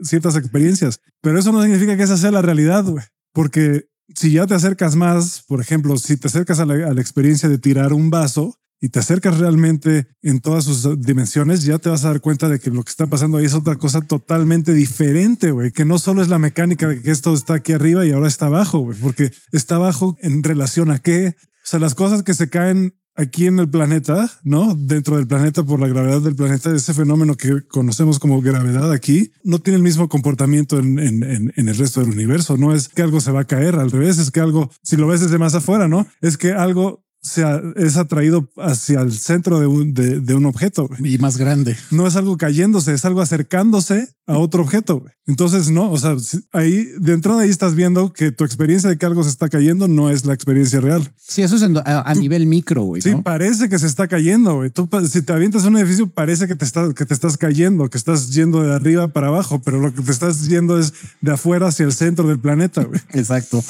ciertas 0.02 0.36
experiencias, 0.36 1.00
pero 1.20 1.38
eso 1.38 1.52
no 1.52 1.62
significa 1.62 1.96
que 1.96 2.02
esa 2.02 2.16
sea 2.16 2.30
la 2.30 2.42
realidad, 2.42 2.84
güey. 2.84 3.04
Porque 3.34 3.88
si 4.14 4.32
ya 4.32 4.46
te 4.46 4.54
acercas 4.54 4.96
más, 4.96 5.44
por 5.46 5.60
ejemplo, 5.60 5.98
si 5.98 6.16
te 6.16 6.28
acercas 6.28 6.60
a 6.60 6.66
la 6.66 7.00
experiencia 7.00 7.48
de 7.50 7.58
tirar 7.58 7.92
un 7.92 8.08
vaso, 8.08 8.58
y 8.80 8.90
te 8.90 8.98
acercas 9.00 9.38
realmente 9.38 10.06
en 10.22 10.40
todas 10.40 10.64
sus 10.64 11.00
dimensiones, 11.00 11.64
ya 11.64 11.78
te 11.78 11.88
vas 11.88 12.04
a 12.04 12.08
dar 12.08 12.20
cuenta 12.20 12.48
de 12.48 12.60
que 12.60 12.70
lo 12.70 12.82
que 12.82 12.90
está 12.90 13.06
pasando 13.06 13.38
ahí 13.38 13.44
es 13.44 13.54
otra 13.54 13.76
cosa 13.76 14.00
totalmente 14.02 14.72
diferente, 14.72 15.50
güey, 15.50 15.72
que 15.72 15.84
no 15.84 15.98
solo 15.98 16.22
es 16.22 16.28
la 16.28 16.38
mecánica 16.38 16.88
de 16.88 17.02
que 17.02 17.10
esto 17.10 17.34
está 17.34 17.54
aquí 17.54 17.72
arriba 17.72 18.06
y 18.06 18.12
ahora 18.12 18.28
está 18.28 18.46
abajo, 18.46 18.88
porque 19.00 19.32
está 19.52 19.76
abajo 19.76 20.16
en 20.20 20.42
relación 20.42 20.90
a 20.90 21.00
qué. 21.00 21.34
O 21.38 21.70
sea, 21.70 21.80
las 21.80 21.94
cosas 21.94 22.22
que 22.22 22.34
se 22.34 22.48
caen 22.48 22.94
aquí 23.18 23.46
en 23.46 23.58
el 23.58 23.68
planeta, 23.68 24.30
¿no? 24.44 24.76
Dentro 24.76 25.16
del 25.16 25.26
planeta 25.26 25.64
por 25.64 25.80
la 25.80 25.88
gravedad 25.88 26.22
del 26.22 26.36
planeta, 26.36 26.74
ese 26.74 26.94
fenómeno 26.94 27.34
que 27.34 27.66
conocemos 27.66 28.20
como 28.20 28.40
gravedad 28.40 28.92
aquí, 28.92 29.32
no 29.42 29.58
tiene 29.58 29.78
el 29.78 29.82
mismo 29.82 30.08
comportamiento 30.08 30.78
en, 30.78 31.00
en, 31.00 31.24
en, 31.24 31.68
el 31.68 31.76
resto 31.76 32.00
del 32.00 32.10
universo. 32.10 32.56
No 32.56 32.72
es 32.72 32.88
que 32.88 33.02
algo 33.02 33.20
se 33.20 33.32
va 33.32 33.40
a 33.40 33.44
caer, 33.44 33.74
al 33.74 33.90
revés, 33.90 34.18
es 34.18 34.30
que 34.30 34.38
algo, 34.38 34.70
si 34.84 34.96
lo 34.96 35.08
ves 35.08 35.20
desde 35.20 35.36
más 35.36 35.56
afuera, 35.56 35.88
¿no? 35.88 36.06
Es 36.20 36.38
que 36.38 36.52
algo 36.52 37.04
sea, 37.20 37.60
es 37.76 37.96
atraído 37.96 38.48
hacia 38.56 39.00
el 39.00 39.12
centro 39.12 39.60
de 39.60 39.66
un, 39.66 39.94
de, 39.94 40.20
de 40.20 40.34
un 40.34 40.46
objeto. 40.46 40.88
Y 41.02 41.18
más 41.18 41.36
grande. 41.36 41.76
No 41.90 42.06
es 42.06 42.16
algo 42.16 42.36
cayéndose, 42.36 42.94
es 42.94 43.04
algo 43.04 43.20
acercándose 43.20 44.08
a 44.28 44.36
otro 44.36 44.62
objeto. 44.62 45.04
Entonces, 45.26 45.70
no, 45.70 45.90
o 45.90 45.98
sea, 45.98 46.16
ahí 46.52 46.86
de 46.98 47.12
entrada 47.12 47.42
ahí 47.42 47.50
estás 47.50 47.74
viendo 47.74 48.12
que 48.12 48.30
tu 48.30 48.44
experiencia 48.44 48.88
de 48.88 48.96
que 48.96 49.04
algo 49.04 49.24
se 49.24 49.30
está 49.30 49.48
cayendo 49.48 49.88
no 49.88 50.10
es 50.10 50.24
la 50.24 50.34
experiencia 50.34 50.80
real. 50.80 51.12
Sí, 51.16 51.42
eso 51.42 51.56
es 51.56 51.62
a, 51.62 52.14
nivel 52.14 52.46
micro, 52.46 52.82
güey. 52.82 53.02
Sí, 53.02 53.14
parece 53.22 53.68
que 53.68 53.78
se 53.78 53.86
está 53.86 54.06
cayendo, 54.06 54.56
güey. 54.56 54.70
Tú, 54.70 54.88
si 55.10 55.22
te 55.22 55.32
avientas 55.32 55.64
un 55.64 55.76
edificio, 55.76 56.08
parece 56.08 56.46
que 56.46 56.54
te, 56.54 56.64
está, 56.64 56.92
que 56.94 57.04
te 57.04 57.14
estás 57.14 57.36
cayendo, 57.36 57.88
que 57.88 57.98
estás 57.98 58.30
yendo 58.30 58.62
de 58.62 58.74
arriba 58.74 59.08
para 59.08 59.28
abajo, 59.28 59.60
pero 59.62 59.80
lo 59.80 59.94
que 59.94 60.02
te 60.02 60.10
estás 60.10 60.46
yendo 60.46 60.78
es 60.78 60.92
de 61.20 61.32
afuera 61.32 61.68
hacia 61.68 61.84
el 61.84 61.92
centro 61.92 62.28
del 62.28 62.38
planeta, 62.38 62.84
güey. 62.84 63.00
Exacto. 63.12 63.62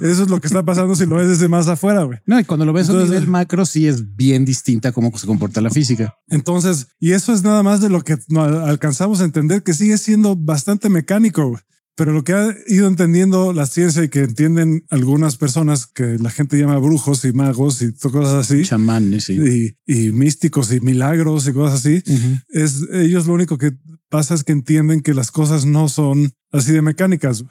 Eso 0.00 0.22
es 0.22 0.30
lo 0.30 0.40
que 0.40 0.46
está 0.46 0.62
pasando 0.62 0.94
si 0.94 1.06
lo 1.06 1.16
ves 1.16 1.28
desde 1.28 1.48
más 1.48 1.68
afuera, 1.68 2.04
güey. 2.04 2.18
No, 2.26 2.38
y 2.38 2.44
cuando 2.44 2.66
lo 2.66 2.72
ves 2.72 2.88
a 2.92 3.04
nivel 3.04 3.26
macro, 3.26 3.66
sí 3.66 3.86
es 3.86 4.16
bien 4.16 4.44
distinta 4.44 4.90
a 4.90 4.92
cómo 4.92 5.16
se 5.16 5.26
comporta 5.26 5.60
la 5.60 5.70
física. 5.70 6.14
Entonces, 6.28 6.88
y 6.98 7.12
eso 7.12 7.32
es 7.32 7.42
nada 7.42 7.62
más 7.62 7.80
de 7.80 7.88
lo 7.88 8.02
que 8.02 8.16
alcanzamos 8.30 9.20
a 9.20 9.24
entender 9.24 9.62
que 9.62 9.74
sigue 9.74 9.98
siendo 9.98 10.36
bastante 10.36 10.88
mecánico, 10.88 11.58
pero 11.94 12.12
lo 12.12 12.24
que 12.24 12.32
ha 12.32 12.54
ido 12.68 12.88
entendiendo 12.88 13.52
la 13.52 13.66
ciencia 13.66 14.02
y 14.02 14.08
que 14.08 14.20
entienden 14.20 14.84
algunas 14.88 15.36
personas 15.36 15.86
que 15.86 16.18
la 16.18 16.30
gente 16.30 16.58
llama 16.58 16.78
brujos 16.78 17.24
y 17.24 17.32
magos 17.32 17.82
y 17.82 17.92
cosas 17.92 18.50
así, 18.50 18.62
chamanes 18.62 19.28
y, 19.28 19.76
místicos 19.86 20.72
y 20.72 20.80
milagros 20.80 21.46
y 21.46 21.52
cosas 21.52 21.80
así, 21.80 22.02
es 22.48 22.86
ellos 22.92 23.26
lo 23.26 23.34
único 23.34 23.58
que 23.58 23.72
pasa 24.08 24.34
es 24.34 24.44
que 24.44 24.52
entienden 24.52 25.00
que 25.00 25.14
las 25.14 25.30
cosas 25.30 25.64
no 25.64 25.88
son 25.88 26.32
así 26.50 26.72
de 26.72 26.82
mecánicas. 26.82 27.44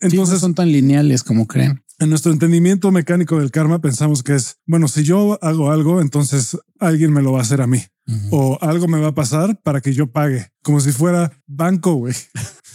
Entonces 0.00 0.34
no 0.34 0.40
son 0.40 0.54
tan 0.54 0.72
lineales 0.72 1.22
como 1.22 1.46
creen. 1.46 1.82
En 2.00 2.10
nuestro 2.10 2.32
entendimiento 2.32 2.92
mecánico 2.92 3.40
del 3.40 3.50
karma 3.50 3.80
pensamos 3.80 4.22
que 4.22 4.34
es, 4.34 4.58
bueno, 4.66 4.86
si 4.86 5.02
yo 5.02 5.36
hago 5.42 5.72
algo, 5.72 6.00
entonces 6.00 6.56
alguien 6.78 7.12
me 7.12 7.22
lo 7.22 7.32
va 7.32 7.40
a 7.40 7.42
hacer 7.42 7.60
a 7.60 7.66
mí 7.66 7.82
o 8.30 8.56
algo 8.62 8.88
me 8.88 9.00
va 9.00 9.08
a 9.08 9.14
pasar 9.14 9.60
para 9.62 9.80
que 9.80 9.92
yo 9.92 10.10
pague, 10.10 10.50
como 10.62 10.80
si 10.80 10.92
fuera 10.92 11.32
banco, 11.46 11.94
güey. 11.94 12.14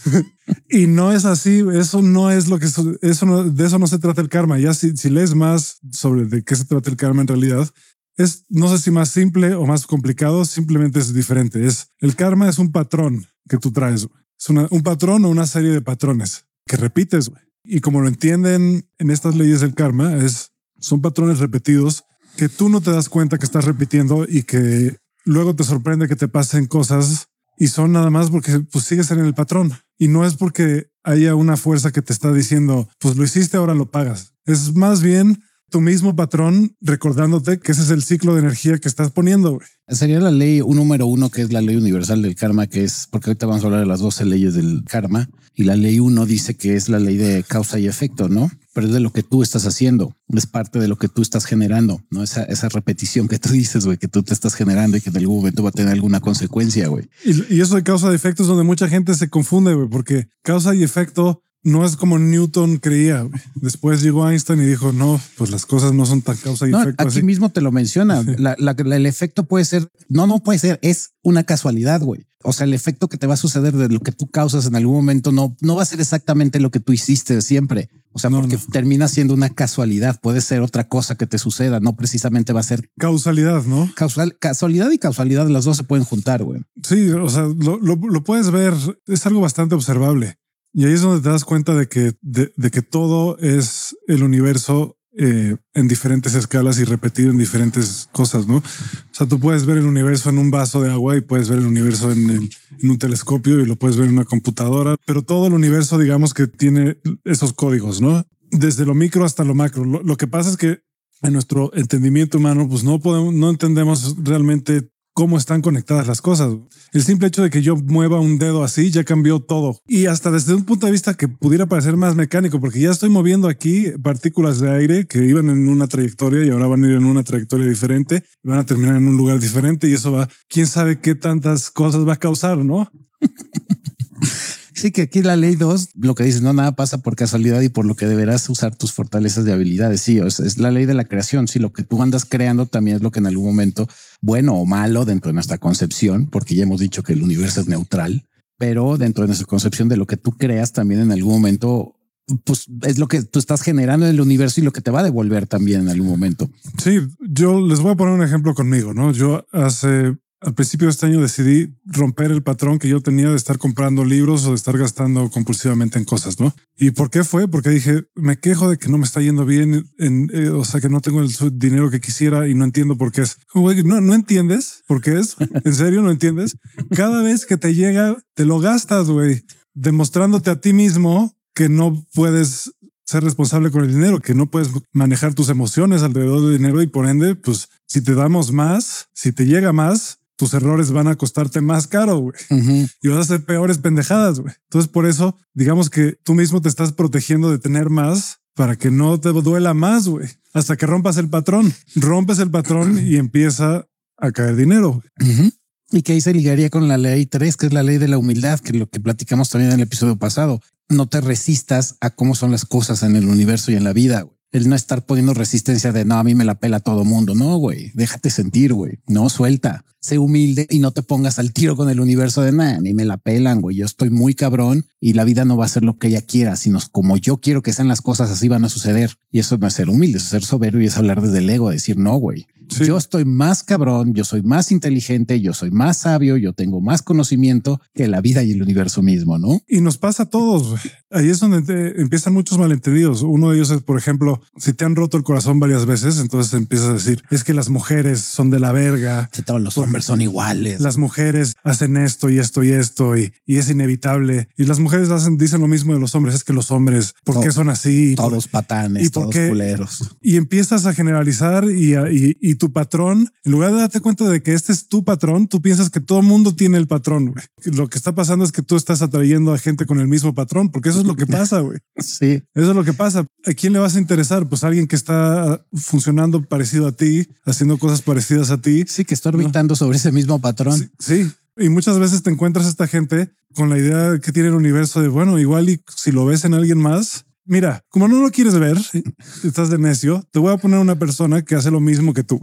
y 0.69 0.87
no 0.87 1.11
es 1.11 1.25
así, 1.25 1.63
eso 1.73 2.01
no 2.01 2.31
es 2.31 2.47
lo 2.47 2.59
que 2.59 2.65
eso 2.65 3.25
no, 3.25 3.43
de 3.43 3.65
eso 3.65 3.79
no 3.79 3.87
se 3.87 3.97
trata 3.97 4.21
el 4.21 4.29
karma. 4.29 4.59
Ya 4.59 4.73
si, 4.73 4.95
si 4.97 5.09
lees 5.09 5.33
más 5.33 5.79
sobre 5.91 6.25
de 6.25 6.43
qué 6.43 6.55
se 6.55 6.65
trata 6.65 6.89
el 6.89 6.97
karma 6.97 7.21
en 7.21 7.27
realidad, 7.27 7.69
es 8.17 8.45
no 8.49 8.69
sé 8.69 8.77
si 8.83 8.91
más 8.91 9.09
simple 9.09 9.55
o 9.55 9.65
más 9.65 9.87
complicado, 9.87 10.45
simplemente 10.45 10.99
es 10.99 11.13
diferente. 11.13 11.65
Es 11.65 11.93
el 11.99 12.15
karma 12.15 12.49
es 12.49 12.59
un 12.59 12.71
patrón 12.71 13.25
que 13.49 13.57
tú 13.57 13.71
traes, 13.71 14.07
es 14.37 14.49
un 14.49 14.83
patrón 14.83 15.25
o 15.25 15.29
una 15.29 15.47
serie 15.47 15.71
de 15.71 15.81
patrones 15.81 16.45
que 16.67 16.77
repites. 16.77 17.29
Güey. 17.29 17.41
Y 17.63 17.79
como 17.79 18.01
lo 18.01 18.07
entienden 18.07 18.87
en 18.97 19.09
estas 19.09 19.35
leyes 19.35 19.61
del 19.61 19.73
karma, 19.73 20.15
es 20.17 20.51
son 20.79 21.01
patrones 21.01 21.39
repetidos 21.39 22.03
que 22.35 22.49
tú 22.49 22.69
no 22.69 22.81
te 22.81 22.91
das 22.91 23.09
cuenta 23.09 23.37
que 23.37 23.45
estás 23.45 23.65
repitiendo 23.65 24.25
y 24.27 24.43
que 24.43 24.97
luego 25.23 25.55
te 25.55 25.63
sorprende 25.63 26.07
que 26.07 26.15
te 26.15 26.27
pasen 26.27 26.65
cosas 26.65 27.27
y 27.57 27.67
son 27.67 27.91
nada 27.91 28.09
más 28.09 28.31
porque 28.31 28.59
pues 28.71 28.85
sigues 28.85 29.11
en 29.11 29.19
el 29.19 29.33
patrón. 29.33 29.73
Y 29.97 30.07
no 30.07 30.25
es 30.25 30.35
porque 30.35 30.89
haya 31.03 31.35
una 31.35 31.57
fuerza 31.57 31.91
que 31.91 32.01
te 32.01 32.11
está 32.11 32.33
diciendo 32.33 32.89
pues 32.99 33.15
lo 33.15 33.23
hiciste 33.23 33.57
ahora 33.57 33.75
lo 33.75 33.89
pagas. 33.89 34.33
Es 34.45 34.75
más 34.75 35.01
bien 35.01 35.43
tu 35.73 35.81
mismo 35.81 36.15
patrón 36.15 36.77
recordándote 36.81 37.57
que 37.57 37.71
ese 37.71 37.81
es 37.81 37.89
el 37.89 38.03
ciclo 38.03 38.35
de 38.35 38.41
energía 38.41 38.77
que 38.77 38.87
estás 38.87 39.09
poniendo. 39.09 39.59
Sería 39.87 40.19
la 40.19 40.29
ley 40.29 40.61
un 40.61 40.75
número 40.75 41.07
uno, 41.07 41.31
que 41.31 41.41
es 41.41 41.51
la 41.51 41.61
ley 41.61 41.75
universal 41.75 42.21
del 42.21 42.35
karma, 42.35 42.67
que 42.67 42.83
es 42.83 43.07
porque 43.09 43.31
ahorita 43.31 43.47
vamos 43.47 43.63
a 43.63 43.65
hablar 43.65 43.79
de 43.79 43.87
las 43.87 43.99
12 43.99 44.25
leyes 44.25 44.53
del 44.53 44.83
karma 44.87 45.27
y 45.55 45.63
la 45.63 45.75
ley 45.75 45.99
uno 45.99 46.27
dice 46.27 46.53
que 46.53 46.75
es 46.75 46.89
la 46.89 46.99
ley 46.99 47.17
de 47.17 47.43
causa 47.43 47.79
y 47.79 47.87
efecto, 47.87 48.29
¿no? 48.29 48.51
Pero 48.75 48.85
es 48.85 48.93
de 48.93 48.99
lo 48.99 49.11
que 49.11 49.23
tú 49.23 49.41
estás 49.41 49.65
haciendo, 49.65 50.15
es 50.27 50.45
parte 50.45 50.77
de 50.77 50.87
lo 50.87 50.99
que 50.99 51.07
tú 51.07 51.23
estás 51.23 51.45
generando, 51.45 52.03
¿no? 52.11 52.21
Esa, 52.21 52.43
esa 52.43 52.69
repetición 52.69 53.27
que 53.27 53.39
tú 53.39 53.49
dices, 53.49 53.83
güey, 53.83 53.97
que 53.97 54.07
tú 54.07 54.21
te 54.21 54.35
estás 54.35 54.53
generando 54.53 54.97
y 54.97 55.01
que 55.01 55.09
en 55.09 55.17
algún 55.17 55.37
momento 55.37 55.63
va 55.63 55.69
a 55.69 55.71
tener 55.71 55.91
alguna 55.91 56.19
consecuencia, 56.19 56.87
güey. 56.87 57.09
Y, 57.25 57.55
y 57.55 57.61
eso 57.61 57.73
de 57.73 57.81
causa 57.81 58.11
y 58.11 58.15
efecto 58.15 58.43
es 58.43 58.47
donde 58.47 58.63
mucha 58.63 58.87
gente 58.87 59.15
se 59.15 59.27
confunde, 59.27 59.73
güey, 59.73 59.89
porque 59.89 60.27
causa 60.43 60.75
y 60.75 60.83
efecto 60.83 61.41
no 61.63 61.85
es 61.85 61.95
como 61.95 62.19
Newton 62.19 62.77
creía. 62.77 63.27
Después 63.55 64.01
llegó 64.01 64.29
Einstein 64.29 64.61
y 64.61 64.65
dijo, 64.65 64.91
no, 64.91 65.19
pues 65.37 65.49
las 65.49 65.65
cosas 65.65 65.93
no 65.93 66.05
son 66.05 66.21
tan 66.21 66.35
causa 66.37 66.67
y 66.67 66.71
no, 66.71 66.81
efecto. 66.81 67.07
Aquí 67.07 67.23
mismo 67.23 67.49
te 67.49 67.61
lo 67.61 67.71
menciona. 67.71 68.23
La, 68.37 68.55
la, 68.57 68.71
el 68.71 69.05
efecto 69.05 69.45
puede 69.45 69.63
ser, 69.63 69.87
no, 70.09 70.27
no 70.27 70.43
puede 70.43 70.59
ser, 70.59 70.79
es 70.81 71.13
una 71.21 71.43
casualidad, 71.43 72.01
güey. 72.01 72.27
O 72.43 72.51
sea, 72.51 72.65
el 72.65 72.73
efecto 72.73 73.07
que 73.07 73.17
te 73.17 73.25
va 73.25 73.35
a 73.35 73.37
suceder 73.37 73.73
de 73.73 73.87
lo 73.87 74.01
que 74.01 74.11
tú 74.11 74.29
causas 74.29 74.65
en 74.65 74.75
algún 74.75 74.95
momento 74.95 75.31
no, 75.31 75.55
no 75.61 75.75
va 75.77 75.83
a 75.83 75.85
ser 75.85 76.01
exactamente 76.01 76.59
lo 76.59 76.71
que 76.71 76.81
tú 76.81 76.91
hiciste 76.91 77.41
siempre. 77.41 77.89
O 78.11 78.19
sea, 78.19 78.29
no, 78.29 78.41
porque 78.41 78.57
no. 78.57 78.61
termina 78.71 79.07
siendo 79.07 79.33
una 79.33 79.49
casualidad. 79.49 80.19
Puede 80.19 80.41
ser 80.41 80.61
otra 80.61 80.87
cosa 80.89 81.15
que 81.15 81.25
te 81.25 81.37
suceda. 81.37 81.79
No 81.79 81.95
precisamente 81.95 82.51
va 82.51 82.59
a 82.59 82.63
ser 82.63 82.89
causalidad, 82.97 83.63
no? 83.63 83.89
Causal, 83.95 84.37
casualidad 84.37 84.91
y 84.91 84.97
causalidad, 84.97 85.47
las 85.47 85.63
dos 85.63 85.77
se 85.77 85.83
pueden 85.83 86.03
juntar, 86.03 86.43
güey. 86.43 86.61
Sí, 86.83 87.09
o 87.11 87.29
sea, 87.29 87.43
lo, 87.43 87.79
lo, 87.79 87.95
lo 87.95 88.23
puedes 88.23 88.51
ver. 88.51 88.73
Es 89.07 89.25
algo 89.25 89.39
bastante 89.39 89.75
observable. 89.75 90.37
Y 90.73 90.85
ahí 90.85 90.93
es 90.93 91.01
donde 91.01 91.21
te 91.21 91.29
das 91.29 91.45
cuenta 91.45 91.75
de 91.75 91.87
que, 91.87 92.13
de, 92.21 92.71
que 92.71 92.81
todo 92.81 93.37
es 93.37 93.95
el 94.07 94.23
universo 94.23 94.97
eh, 95.15 95.55
en 95.75 95.87
diferentes 95.87 96.33
escalas 96.33 96.79
y 96.79 96.83
repetido 96.85 97.29
en 97.29 97.37
diferentes 97.37 98.09
cosas, 98.11 98.47
¿no? 98.47 98.57
O 98.57 98.63
sea, 99.11 99.27
tú 99.27 99.39
puedes 99.39 99.67
ver 99.67 99.77
el 99.77 99.85
universo 99.85 100.31
en 100.31 100.39
un 100.39 100.49
vaso 100.49 100.81
de 100.81 100.91
agua 100.91 101.15
y 101.15 101.21
puedes 101.21 101.49
ver 101.49 101.59
el 101.59 101.67
universo 101.67 102.11
en 102.11 102.49
un 102.81 102.97
telescopio 102.97 103.59
y 103.59 103.67
lo 103.67 103.75
puedes 103.75 103.97
ver 103.97 104.07
en 104.07 104.13
una 104.13 104.25
computadora, 104.25 104.95
pero 105.05 105.21
todo 105.21 105.45
el 105.45 105.53
universo, 105.53 105.99
digamos 105.99 106.33
que 106.33 106.47
tiene 106.47 106.97
esos 107.23 107.53
códigos, 107.53 108.01
¿no? 108.01 108.25
Desde 108.49 108.85
lo 108.85 108.95
micro 108.95 109.25
hasta 109.25 109.43
lo 109.43 109.53
macro. 109.53 109.85
Lo, 109.85 110.01
lo 110.01 110.17
que 110.17 110.25
pasa 110.25 110.49
es 110.49 110.57
que 110.57 110.79
en 111.21 111.33
nuestro 111.33 111.71
entendimiento 111.75 112.37
humano, 112.37 112.67
pues 112.67 112.83
no 112.83 112.99
podemos, 112.99 113.33
no 113.33 113.49
entendemos 113.49 114.15
realmente 114.23 114.89
cómo 115.13 115.37
están 115.37 115.61
conectadas 115.61 116.07
las 116.07 116.21
cosas. 116.21 116.53
El 116.91 117.03
simple 117.03 117.27
hecho 117.27 117.43
de 117.43 117.49
que 117.49 117.61
yo 117.61 117.75
mueva 117.75 118.19
un 118.19 118.37
dedo 118.37 118.63
así 118.63 118.91
ya 118.91 119.03
cambió 119.03 119.39
todo. 119.39 119.79
Y 119.87 120.07
hasta 120.07 120.31
desde 120.31 120.53
un 120.53 120.65
punto 120.65 120.85
de 120.85 120.91
vista 120.91 121.13
que 121.13 121.27
pudiera 121.27 121.65
parecer 121.65 121.95
más 121.97 122.15
mecánico, 122.15 122.59
porque 122.59 122.79
ya 122.79 122.91
estoy 122.91 123.09
moviendo 123.09 123.47
aquí 123.47 123.91
partículas 124.01 124.59
de 124.59 124.71
aire 124.71 125.07
que 125.07 125.23
iban 125.25 125.49
en 125.49 125.69
una 125.69 125.87
trayectoria 125.87 126.43
y 126.43 126.49
ahora 126.49 126.67
van 126.67 126.83
a 126.83 126.87
ir 126.87 126.95
en 126.95 127.05
una 127.05 127.23
trayectoria 127.23 127.67
diferente, 127.67 128.23
van 128.43 128.59
a 128.59 128.65
terminar 128.65 128.95
en 128.95 129.07
un 129.07 129.17
lugar 129.17 129.39
diferente 129.39 129.87
y 129.87 129.93
eso 129.93 130.11
va, 130.11 130.27
quién 130.49 130.67
sabe 130.67 130.99
qué 130.99 131.15
tantas 131.15 131.69
cosas 131.69 132.07
va 132.07 132.13
a 132.13 132.17
causar, 132.17 132.57
¿no? 132.57 132.91
Sí, 134.83 134.91
que 134.91 135.03
aquí 135.03 135.21
la 135.21 135.37
ley 135.37 135.55
2 135.55 135.91
lo 136.01 136.13
que 136.13 136.25
dice, 136.25 136.41
no 136.41 136.51
nada 136.51 136.73
pasa 136.73 136.97
por 136.97 137.15
casualidad 137.15 137.61
y 137.61 137.69
por 137.69 137.85
lo 137.85 137.95
que 137.95 138.05
deberás 138.05 138.49
usar 138.49 138.75
tus 138.75 138.91
fortalezas 138.91 139.45
de 139.45 139.53
habilidades. 139.53 140.01
Sí, 140.01 140.17
es, 140.19 140.57
la 140.57 140.71
ley 140.71 140.85
de 140.85 140.93
la 140.93 141.05
creación. 141.05 141.47
Sí, 141.47 141.57
lo 141.57 141.71
que 141.71 141.83
tú 141.83 142.03
andas 142.03 142.25
creando 142.25 142.65
también 142.65 142.97
es 142.97 143.01
lo 143.01 143.09
que 143.09 143.19
en 143.19 143.27
algún 143.27 143.45
momento, 143.45 143.87
bueno 144.19 144.55
o 144.55 144.65
malo 144.65 145.05
dentro 145.05 145.29
de 145.29 145.35
nuestra 145.35 145.57
concepción, 145.57 146.27
porque 146.27 146.55
ya 146.55 146.63
hemos 146.63 146.81
dicho 146.81 147.01
que 147.01 147.13
el 147.13 147.23
universo 147.23 147.61
es 147.61 147.69
neutral, 147.69 148.27
pero 148.57 148.97
dentro 148.97 149.23
de 149.23 149.27
nuestra 149.27 149.47
concepción 149.47 149.87
de 149.87 149.95
lo 149.95 150.05
que 150.05 150.17
tú 150.17 150.33
creas 150.33 150.73
también 150.73 150.99
en 150.99 151.13
algún 151.13 151.31
momento 151.31 151.95
pues 152.43 152.67
es 152.81 152.99
lo 152.99 153.07
que 153.07 153.21
tú 153.23 153.39
estás 153.39 153.61
generando 153.61 154.05
en 154.05 154.11
el 154.11 154.19
universo 154.19 154.59
y 154.59 154.65
lo 154.65 154.73
que 154.73 154.81
te 154.81 154.91
va 154.91 154.99
a 154.99 155.03
devolver 155.03 155.47
también 155.47 155.83
en 155.83 155.89
algún 155.89 156.09
momento. 156.09 156.49
Sí, 156.77 156.99
yo 157.21 157.65
les 157.65 157.79
voy 157.79 157.93
a 157.93 157.95
poner 157.95 158.15
un 158.15 158.23
ejemplo 158.23 158.53
conmigo, 158.53 158.93
¿no? 158.93 159.13
Yo 159.13 159.45
hace 159.53 160.17
al 160.43 160.53
principio 160.53 160.87
de 160.87 160.91
este 160.91 161.05
año 161.05 161.21
decidí 161.21 161.73
romper 161.85 162.31
el 162.31 162.43
patrón 162.43 162.77
que 162.77 162.89
yo 162.89 163.01
tenía 163.01 163.29
de 163.29 163.35
estar 163.35 163.57
comprando 163.57 164.03
libros 164.03 164.45
o 164.45 164.49
de 164.49 164.55
estar 164.55 164.77
gastando 164.77 165.29
compulsivamente 165.29 165.97
en 165.97 166.05
cosas, 166.05 166.39
¿no? 166.39 166.53
¿Y 166.77 166.91
por 166.91 167.09
qué 167.09 167.23
fue? 167.23 167.47
Porque 167.47 167.69
dije, 167.69 168.03
me 168.15 168.37
quejo 168.37 168.69
de 168.69 168.77
que 168.77 168.89
no 168.89 168.97
me 168.97 169.05
está 169.05 169.21
yendo 169.21 169.45
bien, 169.45 169.89
en, 169.97 170.29
eh, 170.33 170.49
o 170.49 170.65
sea, 170.65 170.81
que 170.81 170.89
no 170.89 171.01
tengo 171.01 171.21
el 171.21 171.31
dinero 171.53 171.89
que 171.89 172.01
quisiera 172.01 172.47
y 172.47 172.55
no 172.55 172.65
entiendo 172.65 172.97
por 172.97 173.11
qué 173.11 173.21
es. 173.21 173.37
No, 173.55 174.01
no 174.01 174.13
entiendes 174.13 174.83
por 174.87 175.01
qué 175.01 175.19
es. 175.19 175.35
¿En 175.63 175.73
serio 175.73 176.01
no 176.01 176.11
entiendes? 176.11 176.57
Cada 176.95 177.21
vez 177.21 177.45
que 177.45 177.57
te 177.57 177.73
llega, 177.73 178.17
te 178.33 178.45
lo 178.45 178.59
gastas, 178.59 179.09
güey, 179.09 179.45
demostrándote 179.73 180.49
a 180.49 180.59
ti 180.59 180.73
mismo 180.73 181.33
que 181.53 181.69
no 181.69 182.05
puedes 182.13 182.73
ser 183.05 183.23
responsable 183.23 183.69
con 183.69 183.83
el 183.83 183.93
dinero, 183.93 184.19
que 184.19 184.33
no 184.33 184.49
puedes 184.49 184.69
manejar 184.91 185.33
tus 185.33 185.49
emociones 185.49 186.03
alrededor 186.03 186.41
del 186.41 186.57
dinero 186.57 186.81
y 186.81 186.87
por 186.87 187.07
ende, 187.07 187.35
pues 187.35 187.69
si 187.85 188.01
te 188.01 188.15
damos 188.15 188.51
más, 188.51 189.09
si 189.13 189.31
te 189.31 189.45
llega 189.45 189.73
más, 189.73 190.19
tus 190.35 190.53
errores 190.53 190.91
van 190.91 191.07
a 191.07 191.15
costarte 191.15 191.61
más 191.61 191.87
caro 191.87 192.17
güey. 192.17 192.35
Uh 192.49 192.55
-huh. 192.55 192.89
y 193.01 193.07
vas 193.09 193.17
a 193.17 193.21
hacer 193.21 193.45
peores 193.45 193.77
pendejadas. 193.77 194.39
güey. 194.39 194.53
Entonces, 194.63 194.89
por 194.89 195.05
eso, 195.05 195.37
digamos 195.53 195.89
que 195.89 196.17
tú 196.23 196.33
mismo 196.33 196.61
te 196.61 196.69
estás 196.69 196.91
protegiendo 196.91 197.51
de 197.51 197.59
tener 197.59 197.89
más 197.89 198.39
para 198.55 198.75
que 198.75 198.91
no 198.91 199.19
te 199.19 199.29
duela 199.29 199.73
más, 199.73 200.07
güey, 200.07 200.29
hasta 200.53 200.75
que 200.77 200.85
rompas 200.85 201.17
el 201.17 201.29
patrón. 201.29 201.73
Rompes 201.95 202.39
el 202.39 202.51
patrón 202.51 202.99
y 203.05 203.17
empieza 203.17 203.87
a 204.17 204.31
caer 204.31 204.55
dinero. 204.55 205.01
Uh 205.19 205.23
-huh. 205.25 205.53
Y 205.91 206.01
que 206.01 206.13
ahí 206.13 206.21
se 206.21 206.33
ligaría 206.33 206.69
con 206.69 206.87
la 206.87 206.97
ley 206.97 207.25
3, 207.25 207.55
que 207.55 207.67
es 207.67 207.73
la 207.73 207.83
ley 207.83 207.97
de 207.99 208.07
la 208.07 208.17
humildad, 208.17 208.59
que 208.59 208.71
es 208.71 208.77
lo 208.77 208.89
que 208.89 208.99
platicamos 208.99 209.49
también 209.49 209.71
en 209.71 209.79
el 209.79 209.83
episodio 209.83 210.15
pasado. 210.17 210.59
No 210.89 211.07
te 211.07 211.21
resistas 211.21 211.97
a 212.01 212.09
cómo 212.09 212.35
son 212.35 212.51
las 212.51 212.65
cosas 212.65 213.03
en 213.03 213.15
el 213.15 213.27
universo 213.27 213.71
y 213.71 213.75
en 213.75 213.83
la 213.83 213.93
vida. 213.93 214.21
Güey 214.23 214.33
el 214.53 214.69
no 214.69 214.75
estar 214.75 215.03
poniendo 215.03 215.33
resistencia 215.33 215.91
de 215.91 216.05
no, 216.05 216.15
a 216.15 216.23
mí 216.23 216.35
me 216.35 216.45
la 216.45 216.59
pela 216.59 216.79
todo 216.79 217.03
mundo. 217.03 217.33
No, 217.33 217.57
güey, 217.57 217.91
déjate 217.95 218.29
sentir, 218.29 218.71
güey. 218.71 218.99
No 219.07 219.27
suelta, 219.27 219.83
sé 220.03 220.19
humilde 220.19 220.67
y 220.69 220.79
no 220.79 220.91
te 220.91 221.01
pongas 221.01 221.39
al 221.39 221.53
tiro 221.53 221.77
con 221.77 221.89
el 221.89 222.01
universo 222.01 222.41
de 222.41 222.51
nada. 222.51 222.81
Mí 222.81 222.93
me 222.93 223.05
la 223.05 223.17
pelan, 223.17 223.61
güey. 223.61 223.77
Yo 223.77 223.85
estoy 223.85 224.09
muy 224.09 224.35
cabrón 224.35 224.85
y 224.99 225.13
la 225.13 225.23
vida 225.23 225.45
no 225.45 225.55
va 225.55 225.65
a 225.65 225.69
ser 225.69 225.83
lo 225.83 225.97
que 225.97 226.09
ella 226.09 226.21
quiera, 226.21 226.57
sino 226.57 226.79
como 226.91 227.15
yo 227.15 227.37
quiero 227.37 227.61
que 227.61 227.71
sean 227.71 227.87
las 227.87 228.01
cosas, 228.01 228.29
así 228.29 228.49
van 228.49 228.65
a 228.65 228.69
suceder. 228.69 229.15
Y 229.31 229.39
eso 229.39 229.57
no 229.57 229.65
es 229.65 229.73
ser 229.73 229.89
humilde, 229.89 230.17
es 230.17 230.25
ser 230.25 230.43
soberbio 230.43 230.81
y 230.81 230.87
es 230.87 230.97
hablar 230.97 231.21
desde 231.21 231.37
el 231.37 231.49
ego, 231.49 231.69
decir 231.69 231.97
no, 231.97 232.17
güey. 232.17 232.45
Sí. 232.69 232.85
Yo 232.85 232.97
estoy 232.97 233.25
más 233.25 233.61
cabrón, 233.63 234.13
yo 234.13 234.23
soy 234.23 234.41
más 234.41 234.71
inteligente, 234.71 235.39
yo 235.41 235.53
soy 235.53 235.69
más 235.71 235.97
sabio, 235.97 236.37
yo 236.37 236.53
tengo 236.53 236.81
más 236.81 237.01
conocimiento 237.01 237.81
que 237.93 238.07
la 238.07 238.21
vida 238.21 238.41
y 238.43 238.51
el 238.51 238.61
universo 238.61 239.01
mismo, 239.01 239.37
¿no? 239.37 239.61
Y 239.67 239.81
nos 239.81 239.97
pasa 239.97 240.23
a 240.23 240.29
todos. 240.29 240.79
Ahí 241.11 241.29
es 241.29 241.39
donde 241.39 241.61
te 241.61 242.01
empiezan 242.01 242.33
muchos 242.33 242.57
malentendidos. 242.57 243.21
Uno 243.21 243.49
de 243.49 243.57
ellos 243.57 243.69
es, 243.69 243.81
por 243.81 243.97
ejemplo, 243.97 244.41
si 244.57 244.73
te 244.73 244.85
han 244.85 244.95
roto 244.95 245.17
el 245.17 245.23
corazón 245.23 245.59
varias 245.59 245.85
veces, 245.85 246.19
entonces 246.19 246.53
empiezas 246.53 246.89
a 246.89 246.93
decir, 246.93 247.21
es 247.29 247.43
que 247.43 247.53
las 247.53 247.69
mujeres 247.69 248.21
son 248.21 248.49
de 248.49 248.59
la 248.59 248.71
verga. 248.71 249.29
Que 249.31 249.43
todos 249.43 249.61
los 249.61 249.77
hombres 249.77 249.92
son 250.01 250.21
iguales. 250.21 250.81
Las 250.81 250.97
mujeres 250.97 251.55
hacen 251.63 251.97
esto 251.97 252.29
y 252.29 252.39
esto 252.39 252.63
y 252.63 252.71
esto 252.71 253.17
y, 253.17 253.33
y 253.45 253.57
es 253.57 253.69
inevitable. 253.69 254.49
Y 254.57 254.65
las 254.65 254.79
mujeres 254.79 255.09
hacen, 255.09 255.37
dicen 255.37 255.61
lo 255.61 255.67
mismo 255.67 255.93
de 255.93 255.99
los 255.99 256.15
hombres, 256.15 256.35
es 256.35 256.43
que 256.43 256.53
los 256.53 256.71
hombres, 256.71 257.15
¿por 257.23 257.41
qué 257.41 257.51
son 257.51 257.69
así? 257.69 258.15
Todos 258.15 258.47
patanes, 258.47 259.05
¿Y 259.05 259.09
todos 259.09 259.29
qué? 259.31 259.49
culeros. 259.49 260.17
Y 260.21 260.37
empiezas 260.37 260.85
a 260.85 260.93
generalizar 260.93 261.65
y, 261.65 261.95
y, 261.95 262.37
y, 262.41 262.55
tu 262.55 262.71
patrón, 262.71 263.29
en 263.43 263.51
lugar 263.51 263.71
de 263.71 263.79
darte 263.79 263.99
cuenta 263.99 264.27
de 264.29 264.41
que 264.41 264.53
este 264.53 264.71
es 264.71 264.87
tu 264.87 265.03
patrón, 265.03 265.47
tú 265.47 265.61
piensas 265.61 265.89
que 265.89 265.99
todo 265.99 266.19
el 266.19 266.25
mundo 266.25 266.55
tiene 266.55 266.77
el 266.77 266.87
patrón. 266.87 267.31
Güey. 267.31 267.75
Lo 267.75 267.87
que 267.89 267.97
está 267.97 268.15
pasando 268.15 268.45
es 268.45 268.51
que 268.51 268.61
tú 268.61 268.75
estás 268.75 269.01
atrayendo 269.01 269.53
a 269.53 269.57
gente 269.57 269.85
con 269.85 269.99
el 269.99 270.07
mismo 270.07 270.33
patrón, 270.33 270.69
porque 270.69 270.89
eso 270.89 270.99
es 271.01 271.05
lo 271.05 271.15
que 271.15 271.27
pasa, 271.27 271.59
güey. 271.59 271.79
Sí. 271.97 272.43
Eso 272.53 272.69
es 272.69 272.75
lo 272.75 272.83
que 272.83 272.93
pasa. 272.93 273.25
¿A 273.45 273.53
quién 273.53 273.73
le 273.73 273.79
vas 273.79 273.95
a 273.95 273.99
interesar? 273.99 274.47
Pues 274.47 274.63
a 274.63 274.67
alguien 274.67 274.87
que 274.87 274.95
está 274.95 275.65
funcionando 275.73 276.41
parecido 276.43 276.87
a 276.87 276.91
ti, 276.91 277.27
haciendo 277.45 277.77
cosas 277.77 278.01
parecidas 278.01 278.51
a 278.51 278.61
ti. 278.61 278.85
Sí, 278.87 279.05
que 279.05 279.13
está 279.13 279.29
orbitando 279.29 279.73
¿no? 279.73 279.75
Sobre 279.83 279.97
ese 279.97 280.13
mismo 280.13 280.39
patrón. 280.39 280.91
Sí. 280.97 281.29
Y 281.57 281.67
muchas 281.67 281.99
veces 281.99 282.23
te 282.23 282.29
encuentras 282.29 282.67
a 282.67 282.69
esta 282.69 282.87
gente 282.87 283.31
con 283.53 283.69
la 283.69 283.77
idea 283.77 284.17
que 284.19 284.31
tiene 284.31 284.47
el 284.47 284.55
universo 284.55 285.01
de, 285.01 285.09
bueno, 285.09 285.37
igual 285.39 285.69
y 285.69 285.83
si 285.93 286.13
lo 286.13 286.25
ves 286.25 286.45
en 286.45 286.53
alguien 286.53 286.79
más, 286.79 287.25
Mira, 287.45 287.83
como 287.89 288.07
no 288.07 288.21
lo 288.21 288.31
quieres 288.31 288.57
ver, 288.57 288.77
estás 289.43 289.69
de 289.69 289.77
necio, 289.77 290.25
te 290.31 290.39
voy 290.39 290.53
a 290.53 290.57
poner 290.57 290.79
una 290.79 290.97
persona 290.97 291.41
que 291.41 291.55
hace 291.55 291.71
lo 291.71 291.81
mismo 291.81 292.13
que 292.13 292.23
tú. 292.23 292.39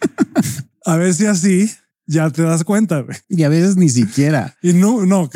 a 0.86 0.96
ver 0.96 1.12
si 1.12 1.26
así 1.26 1.70
ya 2.06 2.30
te 2.30 2.42
das 2.42 2.64
cuenta. 2.64 3.00
Güey. 3.00 3.16
Y 3.28 3.42
a 3.44 3.48
veces 3.48 3.76
ni 3.76 3.88
siquiera. 3.88 4.56
Y 4.62 4.72
no, 4.74 5.04
no, 5.04 5.28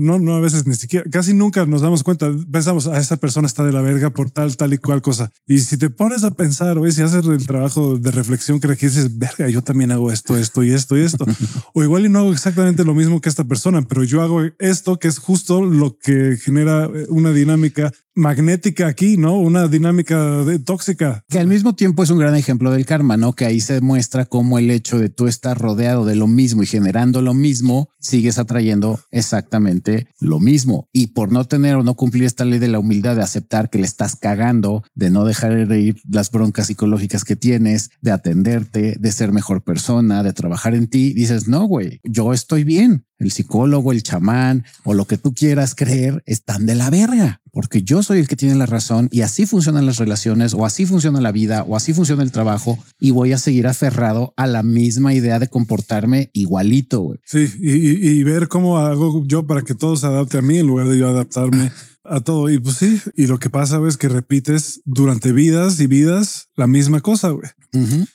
no, 0.00 0.18
no, 0.18 0.34
a 0.34 0.40
veces 0.40 0.66
ni 0.66 0.74
siquiera, 0.74 1.08
casi 1.10 1.32
nunca 1.32 1.64
nos 1.64 1.80
damos 1.80 2.02
cuenta. 2.02 2.30
Pensamos, 2.50 2.86
a 2.86 2.94
ah, 2.94 2.98
esa 2.98 3.16
persona 3.16 3.46
está 3.46 3.64
de 3.64 3.72
la 3.72 3.80
verga 3.80 4.10
por 4.10 4.30
tal, 4.30 4.56
tal 4.56 4.74
y 4.74 4.78
cual 4.78 5.00
cosa. 5.00 5.30
Y 5.46 5.60
si 5.60 5.78
te 5.78 5.88
pones 5.88 6.24
a 6.24 6.30
pensar, 6.32 6.78
güey, 6.78 6.92
si 6.92 7.02
haces 7.02 7.24
el 7.24 7.46
trabajo 7.46 7.96
de 7.96 8.10
reflexión, 8.10 8.58
crees 8.58 8.78
que 8.78 8.86
dices, 8.86 9.18
verga, 9.18 9.48
yo 9.48 9.62
también 9.62 9.92
hago 9.92 10.12
esto, 10.12 10.36
esto 10.36 10.62
y 10.62 10.72
esto 10.72 10.96
y 10.96 11.02
esto. 11.02 11.24
o 11.74 11.82
igual 11.82 12.04
y 12.04 12.08
no 12.08 12.18
hago 12.20 12.32
exactamente 12.32 12.84
lo 12.84 12.94
mismo 12.94 13.20
que 13.20 13.28
esta 13.28 13.44
persona, 13.44 13.82
pero 13.82 14.04
yo 14.04 14.22
hago 14.22 14.42
esto 14.58 14.98
que 14.98 15.08
es 15.08 15.18
justo 15.18 15.64
lo 15.64 15.96
que 15.98 16.36
genera 16.36 16.88
una 17.08 17.32
dinámica 17.32 17.92
magnética 18.16 18.86
aquí, 18.88 19.16
¿no? 19.16 19.38
Una 19.38 19.68
dinámica 19.68 20.44
de 20.44 20.58
tóxica. 20.58 21.22
Que 21.28 21.38
al 21.38 21.46
mismo 21.46 21.74
tiempo 21.74 22.02
es 22.02 22.10
un 22.10 22.18
gran 22.18 22.34
ejemplo 22.34 22.70
del 22.72 22.86
karma, 22.86 23.16
¿no? 23.16 23.34
Que 23.34 23.44
ahí 23.44 23.60
se 23.60 23.74
demuestra 23.74 24.24
cómo 24.24 24.58
el 24.58 24.70
hecho 24.70 24.98
de 24.98 25.10
tú 25.10 25.26
estar 25.28 25.58
rodeado 25.58 26.04
de 26.04 26.16
lo 26.16 26.26
mismo 26.26 26.62
y 26.62 26.66
generando 26.66 27.22
lo 27.22 27.34
mismo, 27.34 27.90
sigues 28.00 28.38
atrayendo 28.38 28.98
exactamente 29.10 30.08
lo 30.18 30.40
mismo. 30.40 30.88
Y 30.92 31.08
por 31.08 31.30
no 31.30 31.44
tener 31.44 31.76
o 31.76 31.82
no 31.82 31.94
cumplir 31.94 32.24
esta 32.24 32.44
ley 32.44 32.58
de 32.58 32.68
la 32.68 32.78
humildad, 32.78 33.16
de 33.16 33.22
aceptar 33.22 33.70
que 33.70 33.78
le 33.78 33.86
estás 33.86 34.16
cagando, 34.16 34.82
de 34.94 35.10
no 35.10 35.24
dejar 35.24 35.68
de 35.68 35.80
ir 35.80 35.96
las 36.10 36.30
broncas 36.30 36.68
psicológicas 36.68 37.24
que 37.24 37.36
tienes, 37.36 37.90
de 38.00 38.12
atenderte, 38.12 38.96
de 38.98 39.12
ser 39.12 39.32
mejor 39.32 39.62
persona, 39.62 40.22
de 40.22 40.32
trabajar 40.32 40.74
en 40.74 40.88
ti, 40.88 41.12
dices, 41.12 41.48
no, 41.48 41.66
güey, 41.66 42.00
yo 42.02 42.32
estoy 42.32 42.64
bien 42.64 43.05
el 43.18 43.30
psicólogo, 43.30 43.92
el 43.92 44.02
chamán 44.02 44.64
o 44.84 44.94
lo 44.94 45.06
que 45.06 45.18
tú 45.18 45.32
quieras 45.34 45.74
creer 45.74 46.22
están 46.26 46.66
de 46.66 46.74
la 46.74 46.90
verga, 46.90 47.40
porque 47.52 47.82
yo 47.82 48.02
soy 48.02 48.18
el 48.20 48.28
que 48.28 48.36
tiene 48.36 48.54
la 48.54 48.66
razón 48.66 49.08
y 49.10 49.22
así 49.22 49.46
funcionan 49.46 49.86
las 49.86 49.96
relaciones 49.98 50.54
o 50.54 50.66
así 50.66 50.86
funciona 50.86 51.20
la 51.20 51.32
vida 51.32 51.62
o 51.62 51.76
así 51.76 51.92
funciona 51.92 52.22
el 52.22 52.32
trabajo 52.32 52.78
y 52.98 53.10
voy 53.10 53.32
a 53.32 53.38
seguir 53.38 53.66
aferrado 53.66 54.34
a 54.36 54.46
la 54.46 54.62
misma 54.62 55.14
idea 55.14 55.38
de 55.38 55.48
comportarme 55.48 56.30
igualito. 56.32 57.14
Sí, 57.24 57.50
y, 57.60 58.22
ver 58.22 58.48
cómo 58.48 58.78
hago 58.78 59.22
yo 59.26 59.46
para 59.46 59.62
que 59.62 59.74
todo 59.74 59.96
se 59.96 60.06
adapte 60.06 60.38
a 60.38 60.42
mí 60.42 60.58
en 60.58 60.66
lugar 60.66 60.88
de 60.88 60.98
yo 60.98 61.08
adaptarme. 61.08 61.70
a 62.08 62.20
todo. 62.20 62.48
Y 62.50 62.58
pues 62.58 62.76
sí, 62.76 63.00
y 63.14 63.26
lo 63.26 63.38
que 63.38 63.50
pasa 63.50 63.80
es 63.86 63.96
que 63.96 64.08
repites 64.08 64.80
durante 64.84 65.32
vidas 65.32 65.80
y 65.80 65.86
vidas 65.86 66.48
la 66.54 66.66
misma 66.66 67.00
cosa, 67.00 67.30
güey. 67.30 67.50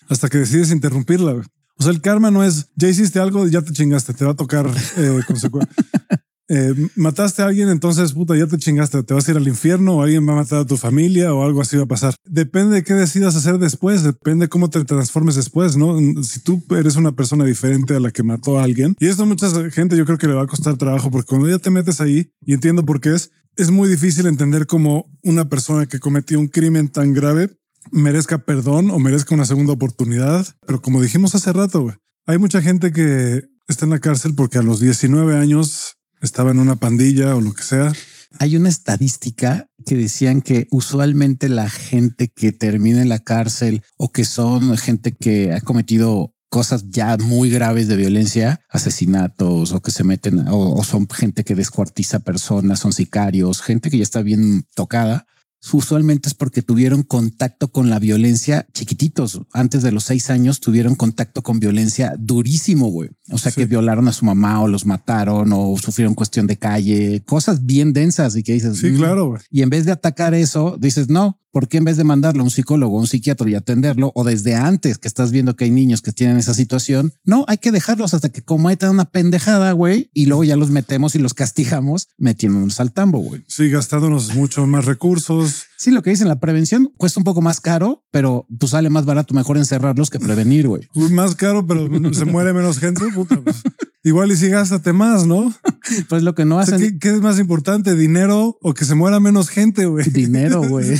Hasta 0.07 0.29
que 0.29 0.39
decides 0.39 0.71
interrumpirla. 0.71 1.33
Güey. 1.33 1.45
O 1.81 1.83
sea, 1.83 1.93
el 1.93 2.01
karma 2.01 2.29
no 2.29 2.43
es 2.43 2.67
ya 2.75 2.89
hiciste 2.89 3.19
algo, 3.19 3.47
ya 3.47 3.63
te 3.63 3.73
chingaste, 3.73 4.13
te 4.13 4.23
va 4.23 4.31
a 4.31 4.35
tocar 4.35 4.67
eh. 4.97 5.19
Eh, 6.53 6.75
mataste 6.97 7.41
a 7.41 7.45
alguien, 7.45 7.69
entonces 7.69 8.11
puta, 8.11 8.35
ya 8.35 8.45
te 8.45 8.57
chingaste, 8.57 9.03
te 9.03 9.13
vas 9.13 9.25
a 9.25 9.31
ir 9.31 9.37
al 9.37 9.47
infierno 9.47 9.95
o 9.95 10.01
alguien 10.01 10.27
va 10.27 10.33
a 10.33 10.35
matar 10.35 10.59
a 10.59 10.65
tu 10.65 10.75
familia 10.75 11.33
o 11.33 11.45
algo 11.45 11.61
así 11.61 11.77
va 11.77 11.83
a 11.83 11.87
pasar. 11.87 12.13
Depende 12.25 12.75
de 12.75 12.83
qué 12.83 12.93
decidas 12.93 13.37
hacer 13.37 13.57
después, 13.57 14.03
depende 14.03 14.45
de 14.45 14.49
cómo 14.49 14.69
te 14.69 14.83
transformes 14.83 15.35
después, 15.35 15.77
¿no? 15.77 15.97
Si 16.23 16.41
tú 16.41 16.61
eres 16.71 16.97
una 16.97 17.13
persona 17.13 17.45
diferente 17.45 17.95
a 17.95 18.01
la 18.01 18.11
que 18.11 18.21
mató 18.21 18.59
a 18.59 18.65
alguien, 18.65 18.97
y 18.99 19.07
esto 19.07 19.23
a 19.23 19.27
mucha 19.27 19.47
gente 19.71 19.95
yo 19.95 20.05
creo 20.05 20.17
que 20.17 20.27
le 20.27 20.33
va 20.33 20.43
a 20.43 20.47
costar 20.47 20.75
trabajo 20.75 21.09
porque 21.09 21.29
cuando 21.29 21.47
ya 21.47 21.57
te 21.57 21.69
metes 21.69 22.01
ahí 22.01 22.33
y 22.41 22.53
entiendo 22.53 22.85
por 22.85 22.99
qué 22.99 23.15
es, 23.15 23.31
es 23.55 23.71
muy 23.71 23.87
difícil 23.87 24.25
entender 24.25 24.67
cómo 24.67 25.09
una 25.23 25.47
persona 25.47 25.85
que 25.85 25.99
cometió 25.99 26.37
un 26.37 26.49
crimen 26.49 26.89
tan 26.89 27.13
grave 27.13 27.49
merezca 27.91 28.39
perdón 28.39 28.91
o 28.91 28.99
merezca 28.99 29.35
una 29.35 29.45
segunda 29.45 29.73
oportunidad. 29.73 30.47
Pero 30.65 30.81
como 30.81 31.01
dijimos 31.01 31.35
hace 31.35 31.51
rato, 31.53 31.95
hay 32.25 32.37
mucha 32.37 32.61
gente 32.61 32.91
que 32.91 33.45
está 33.67 33.85
en 33.85 33.91
la 33.91 33.99
cárcel 33.99 34.35
porque 34.35 34.57
a 34.57 34.63
los 34.63 34.79
19 34.79 35.37
años 35.37 35.97
estaba 36.21 36.51
en 36.51 36.59
una 36.59 36.75
pandilla 36.75 37.35
o 37.35 37.41
lo 37.41 37.53
que 37.53 37.63
sea. 37.63 37.91
Hay 38.39 38.55
una 38.55 38.69
estadística 38.69 39.67
que 39.85 39.95
decían 39.95 40.41
que 40.41 40.67
usualmente 40.71 41.49
la 41.49 41.69
gente 41.69 42.29
que 42.29 42.51
termina 42.51 43.01
en 43.01 43.09
la 43.09 43.19
cárcel 43.19 43.83
o 43.97 44.11
que 44.11 44.23
son 44.23 44.77
gente 44.77 45.11
que 45.11 45.53
ha 45.53 45.61
cometido 45.61 46.33
cosas 46.49 46.85
ya 46.89 47.17
muy 47.17 47.49
graves 47.49 47.87
de 47.87 47.95
violencia, 47.95 48.61
asesinatos 48.69 49.71
o 49.71 49.81
que 49.81 49.91
se 49.91 50.03
meten 50.03 50.47
o, 50.49 50.75
o 50.75 50.83
son 50.83 51.07
gente 51.09 51.43
que 51.43 51.55
descuartiza 51.55 52.19
personas, 52.19 52.79
son 52.79 52.93
sicarios, 52.93 53.61
gente 53.61 53.89
que 53.89 53.97
ya 53.97 54.03
está 54.03 54.21
bien 54.21 54.65
tocada 54.75 55.25
usualmente 55.73 56.29
es 56.29 56.33
porque 56.33 56.61
tuvieron 56.61 57.03
contacto 57.03 57.69
con 57.69 57.89
la 57.89 57.99
violencia 57.99 58.67
chiquititos. 58.73 59.41
Antes 59.53 59.83
de 59.83 59.91
los 59.91 60.03
seis 60.05 60.29
años 60.29 60.59
tuvieron 60.59 60.95
contacto 60.95 61.41
con 61.41 61.59
violencia 61.59 62.13
durísimo, 62.17 62.87
güey. 62.87 63.09
O 63.31 63.37
sea, 63.37 63.51
que 63.51 63.65
violaron 63.65 64.07
a 64.07 64.13
su 64.13 64.25
mamá 64.25 64.61
o 64.61 64.67
los 64.67 64.85
mataron 64.85 65.51
o 65.53 65.75
sufrieron 65.77 66.15
cuestión 66.15 66.47
de 66.47 66.57
calle, 66.57 67.23
cosas 67.25 67.65
bien 67.65 67.93
densas 67.93 68.35
y 68.35 68.43
que 68.43 68.53
dices, 68.53 68.77
sí, 68.77 68.93
claro. 68.93 69.37
Y 69.49 69.61
en 69.61 69.69
vez 69.69 69.85
de 69.85 69.91
atacar 69.91 70.33
eso, 70.33 70.77
dices, 70.79 71.09
no, 71.09 71.39
¿por 71.51 71.67
qué 71.67 71.77
en 71.77 71.85
vez 71.85 71.97
de 71.97 72.03
mandarlo 72.03 72.41
a 72.41 72.45
un 72.45 72.51
psicólogo, 72.51 72.97
a 72.97 73.01
un 73.01 73.07
psiquiatra 73.07 73.49
y 73.49 73.55
atenderlo, 73.55 74.11
o 74.15 74.23
desde 74.23 74.55
antes 74.55 74.97
que 74.97 75.07
estás 75.07 75.31
viendo 75.31 75.55
que 75.55 75.65
hay 75.65 75.71
niños 75.71 76.01
que 76.01 76.11
tienen 76.11 76.37
esa 76.37 76.53
situación, 76.53 77.13
no, 77.23 77.45
hay 77.47 77.57
que 77.57 77.71
dejarlos 77.71 78.13
hasta 78.13 78.29
que 78.29 78.41
cometan 78.41 78.91
una 78.91 79.05
pendejada, 79.05 79.71
güey, 79.73 80.09
y 80.13 80.25
luego 80.25 80.43
ya 80.43 80.55
los 80.55 80.71
metemos 80.71 81.15
y 81.15 81.19
los 81.19 81.33
castigamos 81.33 82.07
metiéndonos 82.17 82.79
al 82.79 82.91
tambo, 82.91 83.19
güey. 83.19 83.43
Sí, 83.47 83.69
gastándonos 83.69 84.33
mucho 84.35 84.65
más 84.65 84.85
recursos. 84.85 85.50
is 85.51 85.70
Sí, 85.81 85.89
lo 85.89 86.03
que 86.03 86.11
dicen, 86.11 86.27
la 86.27 86.39
prevención 86.39 86.93
cuesta 86.95 87.19
un 87.19 87.23
poco 87.23 87.41
más 87.41 87.59
caro, 87.59 88.05
pero 88.11 88.45
pues 88.59 88.69
sale 88.69 88.91
más 88.91 89.03
barato 89.05 89.33
mejor 89.33 89.57
encerrarlos 89.57 90.11
que 90.11 90.19
prevenir, 90.19 90.67
güey. 90.67 90.87
Más 90.93 91.33
caro, 91.33 91.65
pero 91.65 91.89
se 92.13 92.25
muere 92.25 92.53
menos 92.53 92.77
gente. 92.77 93.01
Puta, 93.15 93.41
pues. 93.41 93.63
Igual 94.03 94.31
y 94.31 94.35
si 94.35 94.49
gástate 94.49 94.93
más, 94.93 95.25
¿no? 95.25 95.51
Pues 96.07 96.21
lo 96.21 96.35
que 96.35 96.45
no 96.45 96.59
hacen. 96.59 96.99
¿qué, 96.99 97.09
es 97.09 97.21
más 97.21 97.39
importante, 97.39 97.95
dinero 97.95 98.57
o 98.61 98.73
que 98.75 98.85
se 98.85 98.93
muera 98.93 99.19
menos 99.19 99.49
gente, 99.49 99.87
güey? 99.87 100.07
Dinero, 100.11 100.61
güey. 100.69 100.95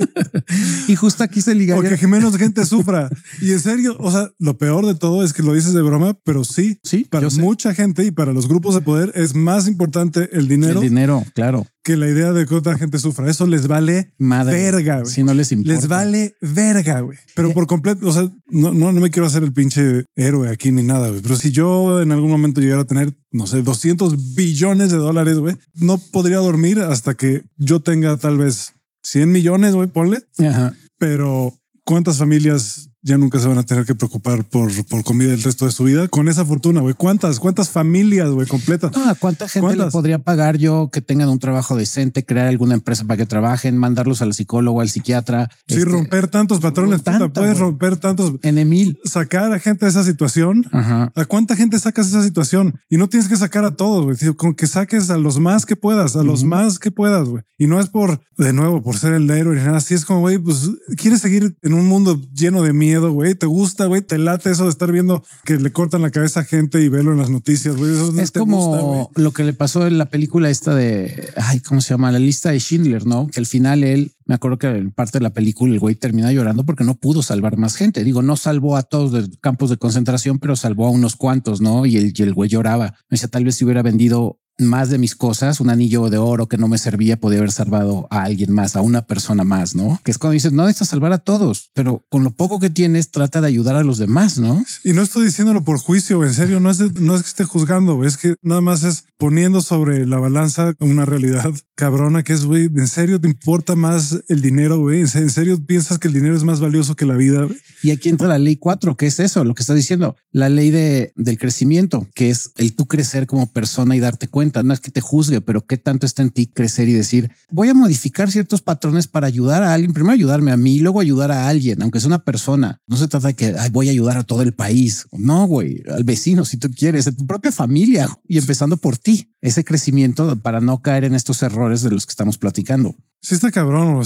y 0.88 0.96
justo 0.96 1.22
aquí 1.22 1.42
se 1.42 1.54
liga. 1.54 1.76
O 1.76 1.82
que 1.82 2.06
menos 2.06 2.36
gente 2.38 2.64
sufra. 2.64 3.10
Y 3.42 3.52
en 3.52 3.60
serio, 3.60 3.96
o 4.00 4.10
sea, 4.10 4.30
lo 4.38 4.56
peor 4.56 4.86
de 4.86 4.94
todo 4.94 5.22
es 5.22 5.34
que 5.34 5.42
lo 5.42 5.52
dices 5.52 5.74
de 5.74 5.82
broma, 5.82 6.18
pero 6.24 6.42
sí, 6.42 6.80
sí, 6.82 7.04
para 7.04 7.28
mucha 7.28 7.74
gente 7.74 8.04
y 8.04 8.10
para 8.10 8.32
los 8.32 8.48
grupos 8.48 8.74
de 8.74 8.80
poder 8.80 9.12
es 9.14 9.34
más 9.34 9.68
importante 9.68 10.30
el 10.32 10.48
dinero. 10.48 10.80
El 10.80 10.88
dinero, 10.88 11.22
claro 11.34 11.66
que 11.82 11.96
la 11.96 12.08
idea 12.08 12.32
de 12.32 12.46
que 12.46 12.54
otra 12.54 12.76
gente 12.76 12.98
sufra. 12.98 13.30
Eso 13.30 13.46
les 13.46 13.66
vale 13.66 13.89
verga. 14.18 15.04
Si 15.04 15.22
no 15.22 15.34
les 15.34 15.52
importa. 15.52 15.72
Les 15.72 15.88
vale 15.88 16.34
verga, 16.40 17.00
güey. 17.00 17.18
Pero 17.34 17.52
por 17.52 17.66
completo, 17.66 18.06
o 18.06 18.12
sea, 18.12 18.30
no, 18.48 18.72
no, 18.72 18.92
no 18.92 19.00
me 19.00 19.10
quiero 19.10 19.26
hacer 19.26 19.42
el 19.42 19.52
pinche 19.52 20.04
héroe 20.16 20.48
aquí 20.48 20.70
ni 20.72 20.82
nada, 20.82 21.08
güey. 21.08 21.20
Pero 21.20 21.36
si 21.36 21.50
yo 21.50 22.02
en 22.02 22.12
algún 22.12 22.30
momento 22.30 22.60
llegara 22.60 22.82
a 22.82 22.86
tener, 22.86 23.14
no 23.30 23.46
sé, 23.46 23.62
200 23.62 24.34
billones 24.34 24.90
de 24.90 24.98
dólares, 24.98 25.38
güey, 25.38 25.56
no 25.74 25.98
podría 25.98 26.38
dormir 26.38 26.80
hasta 26.80 27.14
que 27.14 27.42
yo 27.56 27.80
tenga 27.80 28.16
tal 28.16 28.38
vez 28.38 28.74
100 29.02 29.32
millones, 29.32 29.74
güey, 29.74 29.88
ponle. 29.88 30.18
Ajá. 30.38 30.74
Pero 30.98 31.54
¿cuántas 31.84 32.18
familias 32.18 32.89
ya 33.02 33.16
nunca 33.16 33.38
se 33.38 33.48
van 33.48 33.58
a 33.58 33.62
tener 33.62 33.86
que 33.86 33.94
preocupar 33.94 34.44
por, 34.44 34.70
por 34.86 35.04
comida 35.04 35.32
el 35.32 35.42
resto 35.42 35.64
de 35.64 35.72
su 35.72 35.84
vida 35.84 36.08
con 36.08 36.28
esa 36.28 36.44
fortuna, 36.44 36.80
güey. 36.80 36.94
¿Cuántas, 36.94 37.40
cuántas 37.40 37.70
familias, 37.70 38.30
güey, 38.30 38.46
completas? 38.46 38.92
Ah, 38.94 39.14
¿Cuánta 39.18 39.48
gente 39.48 39.76
le 39.76 39.86
podría 39.86 40.18
pagar 40.18 40.58
yo 40.58 40.90
que 40.92 41.00
tengan 41.00 41.28
un 41.28 41.38
trabajo 41.38 41.76
decente, 41.76 42.24
crear 42.24 42.46
alguna 42.46 42.74
empresa 42.74 43.04
para 43.04 43.16
que 43.16 43.26
trabajen, 43.26 43.78
mandarlos 43.78 44.20
al 44.22 44.34
psicólogo, 44.34 44.80
al 44.80 44.90
psiquiatra? 44.90 45.48
Sí, 45.66 45.76
este, 45.78 45.86
romper 45.86 46.28
tantos 46.28 46.60
patrones, 46.60 47.02
puedes 47.32 47.58
romper 47.58 47.96
tantos. 47.96 48.34
En 48.42 48.58
Emil. 48.58 48.98
Sacar 49.04 49.52
a 49.52 49.58
gente 49.58 49.86
de 49.86 49.90
esa 49.90 50.04
situación. 50.04 50.66
¿A 50.72 51.24
cuánta 51.26 51.56
gente 51.56 51.78
sacas 51.78 52.08
esa 52.08 52.22
situación? 52.22 52.80
Y 52.88 52.96
no 52.96 53.08
tienes 53.08 53.28
que 53.28 53.36
sacar 53.36 53.64
a 53.64 53.76
todos, 53.76 54.04
güey. 54.04 54.34
Con 54.34 54.54
que 54.54 54.66
saques 54.66 55.10
a 55.10 55.16
los 55.16 55.38
más 55.38 55.64
que 55.64 55.76
puedas, 55.76 56.16
a 56.16 56.22
los 56.22 56.44
más 56.44 56.78
que 56.78 56.90
puedas, 56.90 57.28
güey. 57.28 57.42
Y 57.56 57.66
no 57.66 57.80
es 57.80 57.88
por, 57.88 58.20
de 58.38 58.52
nuevo, 58.52 58.82
por 58.82 58.96
ser 58.96 59.12
el 59.14 59.30
héroe 59.30 59.56
ni 59.56 59.62
nada. 59.62 59.78
Así 59.78 59.94
es 59.94 60.04
como, 60.04 60.20
güey, 60.20 60.38
pues 60.38 60.70
quieres 60.96 61.20
seguir 61.20 61.56
en 61.62 61.74
un 61.74 61.86
mundo 61.86 62.20
lleno 62.32 62.62
de 62.62 62.72
miedo, 62.90 63.12
güey, 63.12 63.34
te 63.36 63.46
gusta, 63.46 63.86
güey, 63.86 64.02
te 64.02 64.18
late 64.18 64.50
eso 64.50 64.64
de 64.64 64.70
estar 64.70 64.90
viendo 64.90 65.22
que 65.44 65.56
le 65.56 65.70
cortan 65.70 66.02
la 66.02 66.10
cabeza 66.10 66.40
a 66.40 66.44
gente 66.44 66.82
y 66.82 66.88
verlo 66.88 67.12
en 67.12 67.18
las 67.18 67.30
noticias, 67.30 67.76
güey. 67.76 67.92
es 68.20 68.32
como 68.32 69.10
lo 69.14 69.32
que 69.32 69.44
le 69.44 69.52
pasó 69.52 69.86
en 69.86 69.96
la 69.96 70.06
película 70.06 70.50
esta 70.50 70.74
de, 70.74 71.30
ay, 71.36 71.60
¿cómo 71.60 71.80
se 71.80 71.90
llama? 71.90 72.10
La 72.10 72.18
lista 72.18 72.50
de 72.50 72.58
Schindler, 72.58 73.06
¿no? 73.06 73.28
Que 73.28 73.38
al 73.38 73.46
final 73.46 73.84
él, 73.84 74.12
me 74.26 74.34
acuerdo 74.34 74.58
que 74.58 74.66
en 74.66 74.90
parte 74.90 75.18
de 75.18 75.22
la 75.22 75.30
película 75.30 75.72
el 75.72 75.78
güey 75.78 75.94
termina 75.94 76.32
llorando 76.32 76.64
porque 76.64 76.84
no 76.84 76.96
pudo 76.96 77.22
salvar 77.22 77.56
más 77.56 77.76
gente. 77.76 78.02
Digo, 78.02 78.22
no 78.22 78.36
salvó 78.36 78.76
a 78.76 78.82
todos 78.82 79.12
los 79.12 79.30
campos 79.40 79.70
de 79.70 79.76
concentración, 79.76 80.40
pero 80.40 80.56
salvó 80.56 80.86
a 80.86 80.90
unos 80.90 81.14
cuantos, 81.14 81.60
¿no? 81.60 81.86
Y 81.86 81.96
el, 81.96 82.12
y 82.16 82.22
el 82.22 82.34
güey 82.34 82.50
lloraba. 82.50 82.94
Me 83.08 83.16
decía, 83.16 83.28
tal 83.28 83.44
vez 83.44 83.54
si 83.54 83.64
hubiera 83.64 83.82
vendido 83.82 84.39
más 84.66 84.90
de 84.90 84.98
mis 84.98 85.14
cosas, 85.14 85.60
un 85.60 85.70
anillo 85.70 86.10
de 86.10 86.18
oro 86.18 86.48
que 86.48 86.56
no 86.56 86.68
me 86.68 86.78
servía, 86.78 87.18
podía 87.18 87.38
haber 87.38 87.52
salvado 87.52 88.06
a 88.10 88.22
alguien 88.22 88.52
más, 88.52 88.76
a 88.76 88.80
una 88.80 89.02
persona 89.02 89.44
más, 89.44 89.74
¿no? 89.74 90.00
Que 90.04 90.10
es 90.10 90.18
cuando 90.18 90.34
dices, 90.34 90.52
no 90.52 90.64
necesitas 90.64 90.88
salvar 90.88 91.12
a 91.12 91.18
todos, 91.18 91.70
pero 91.74 92.04
con 92.08 92.24
lo 92.24 92.30
poco 92.30 92.60
que 92.60 92.70
tienes, 92.70 93.10
trata 93.10 93.40
de 93.40 93.48
ayudar 93.48 93.76
a 93.76 93.84
los 93.84 93.98
demás, 93.98 94.38
¿no? 94.38 94.64
Y 94.84 94.92
no 94.92 95.02
estoy 95.02 95.24
diciéndolo 95.26 95.64
por 95.64 95.78
juicio, 95.78 96.24
en 96.24 96.34
serio, 96.34 96.60
no 96.60 96.70
es, 96.70 96.80
no 97.00 97.16
es 97.16 97.22
que 97.22 97.28
esté 97.28 97.44
juzgando, 97.44 98.04
es 98.04 98.16
que 98.16 98.34
nada 98.42 98.60
más 98.60 98.84
es 98.84 99.04
poniendo 99.18 99.60
sobre 99.60 100.06
la 100.06 100.18
balanza 100.18 100.74
una 100.80 101.04
realidad 101.04 101.52
cabrona 101.74 102.22
que 102.22 102.34
es, 102.34 102.44
güey, 102.44 102.64
¿en 102.64 102.88
serio 102.88 103.20
te 103.20 103.28
importa 103.28 103.74
más 103.74 104.22
el 104.28 104.42
dinero, 104.42 104.78
güey? 104.78 105.00
¿En 105.00 105.30
serio 105.30 105.58
piensas 105.64 105.98
que 105.98 106.08
el 106.08 106.14
dinero 106.14 106.36
es 106.36 106.44
más 106.44 106.60
valioso 106.60 106.96
que 106.96 107.06
la 107.06 107.14
vida? 107.14 107.48
Y 107.82 107.90
aquí 107.90 108.08
entra 108.08 108.28
la 108.28 108.38
ley 108.38 108.56
4, 108.56 108.96
que 108.96 109.06
es 109.06 109.18
eso, 109.20 109.44
lo 109.44 109.54
que 109.54 109.62
estás 109.62 109.76
diciendo, 109.76 110.16
la 110.32 110.48
ley 110.48 110.70
de, 110.70 111.12
del 111.16 111.38
crecimiento, 111.38 112.06
que 112.14 112.30
es 112.30 112.52
el 112.56 112.74
tú 112.74 112.86
crecer 112.86 113.26
como 113.26 113.50
persona 113.50 113.96
y 113.96 114.00
darte 114.00 114.28
cuenta 114.28 114.49
no 114.62 114.74
es 114.74 114.80
que 114.80 114.90
te 114.90 115.00
juzgue, 115.00 115.40
pero 115.40 115.66
qué 115.66 115.76
tanto 115.76 116.06
está 116.06 116.22
en 116.22 116.30
ti 116.30 116.46
crecer 116.46 116.88
y 116.88 116.92
decir, 116.92 117.30
voy 117.50 117.68
a 117.68 117.74
modificar 117.74 118.30
ciertos 118.30 118.62
patrones 118.62 119.06
para 119.06 119.26
ayudar 119.26 119.62
a 119.62 119.72
alguien, 119.72 119.92
primero 119.92 120.12
ayudarme 120.12 120.52
a 120.52 120.56
mí, 120.56 120.78
luego 120.78 121.00
ayudar 121.00 121.30
a 121.32 121.48
alguien, 121.48 121.82
aunque 121.82 122.00
sea 122.00 122.08
una 122.08 122.24
persona. 122.24 122.80
No 122.86 122.96
se 122.96 123.08
trata 123.08 123.28
de 123.28 123.34
que 123.34 123.54
voy 123.72 123.88
a 123.88 123.92
ayudar 123.92 124.16
a 124.16 124.24
todo 124.24 124.42
el 124.42 124.52
país. 124.52 125.06
No, 125.12 125.46
güey, 125.46 125.82
al 125.92 126.04
vecino, 126.04 126.44
si 126.44 126.56
tú 126.56 126.70
quieres, 126.70 127.06
a 127.06 127.12
tu 127.12 127.26
propia 127.26 127.52
familia 127.52 128.08
y 128.26 128.38
empezando 128.38 128.76
por 128.76 128.98
ti. 128.98 129.32
Ese 129.40 129.64
crecimiento 129.64 130.36
para 130.40 130.60
no 130.60 130.82
caer 130.82 131.04
en 131.04 131.14
estos 131.14 131.42
errores 131.42 131.82
de 131.82 131.90
los 131.90 132.06
que 132.06 132.10
estamos 132.10 132.36
platicando. 132.36 132.94
Sí 133.22 133.34
está 133.34 133.50
cabrón, 133.50 134.02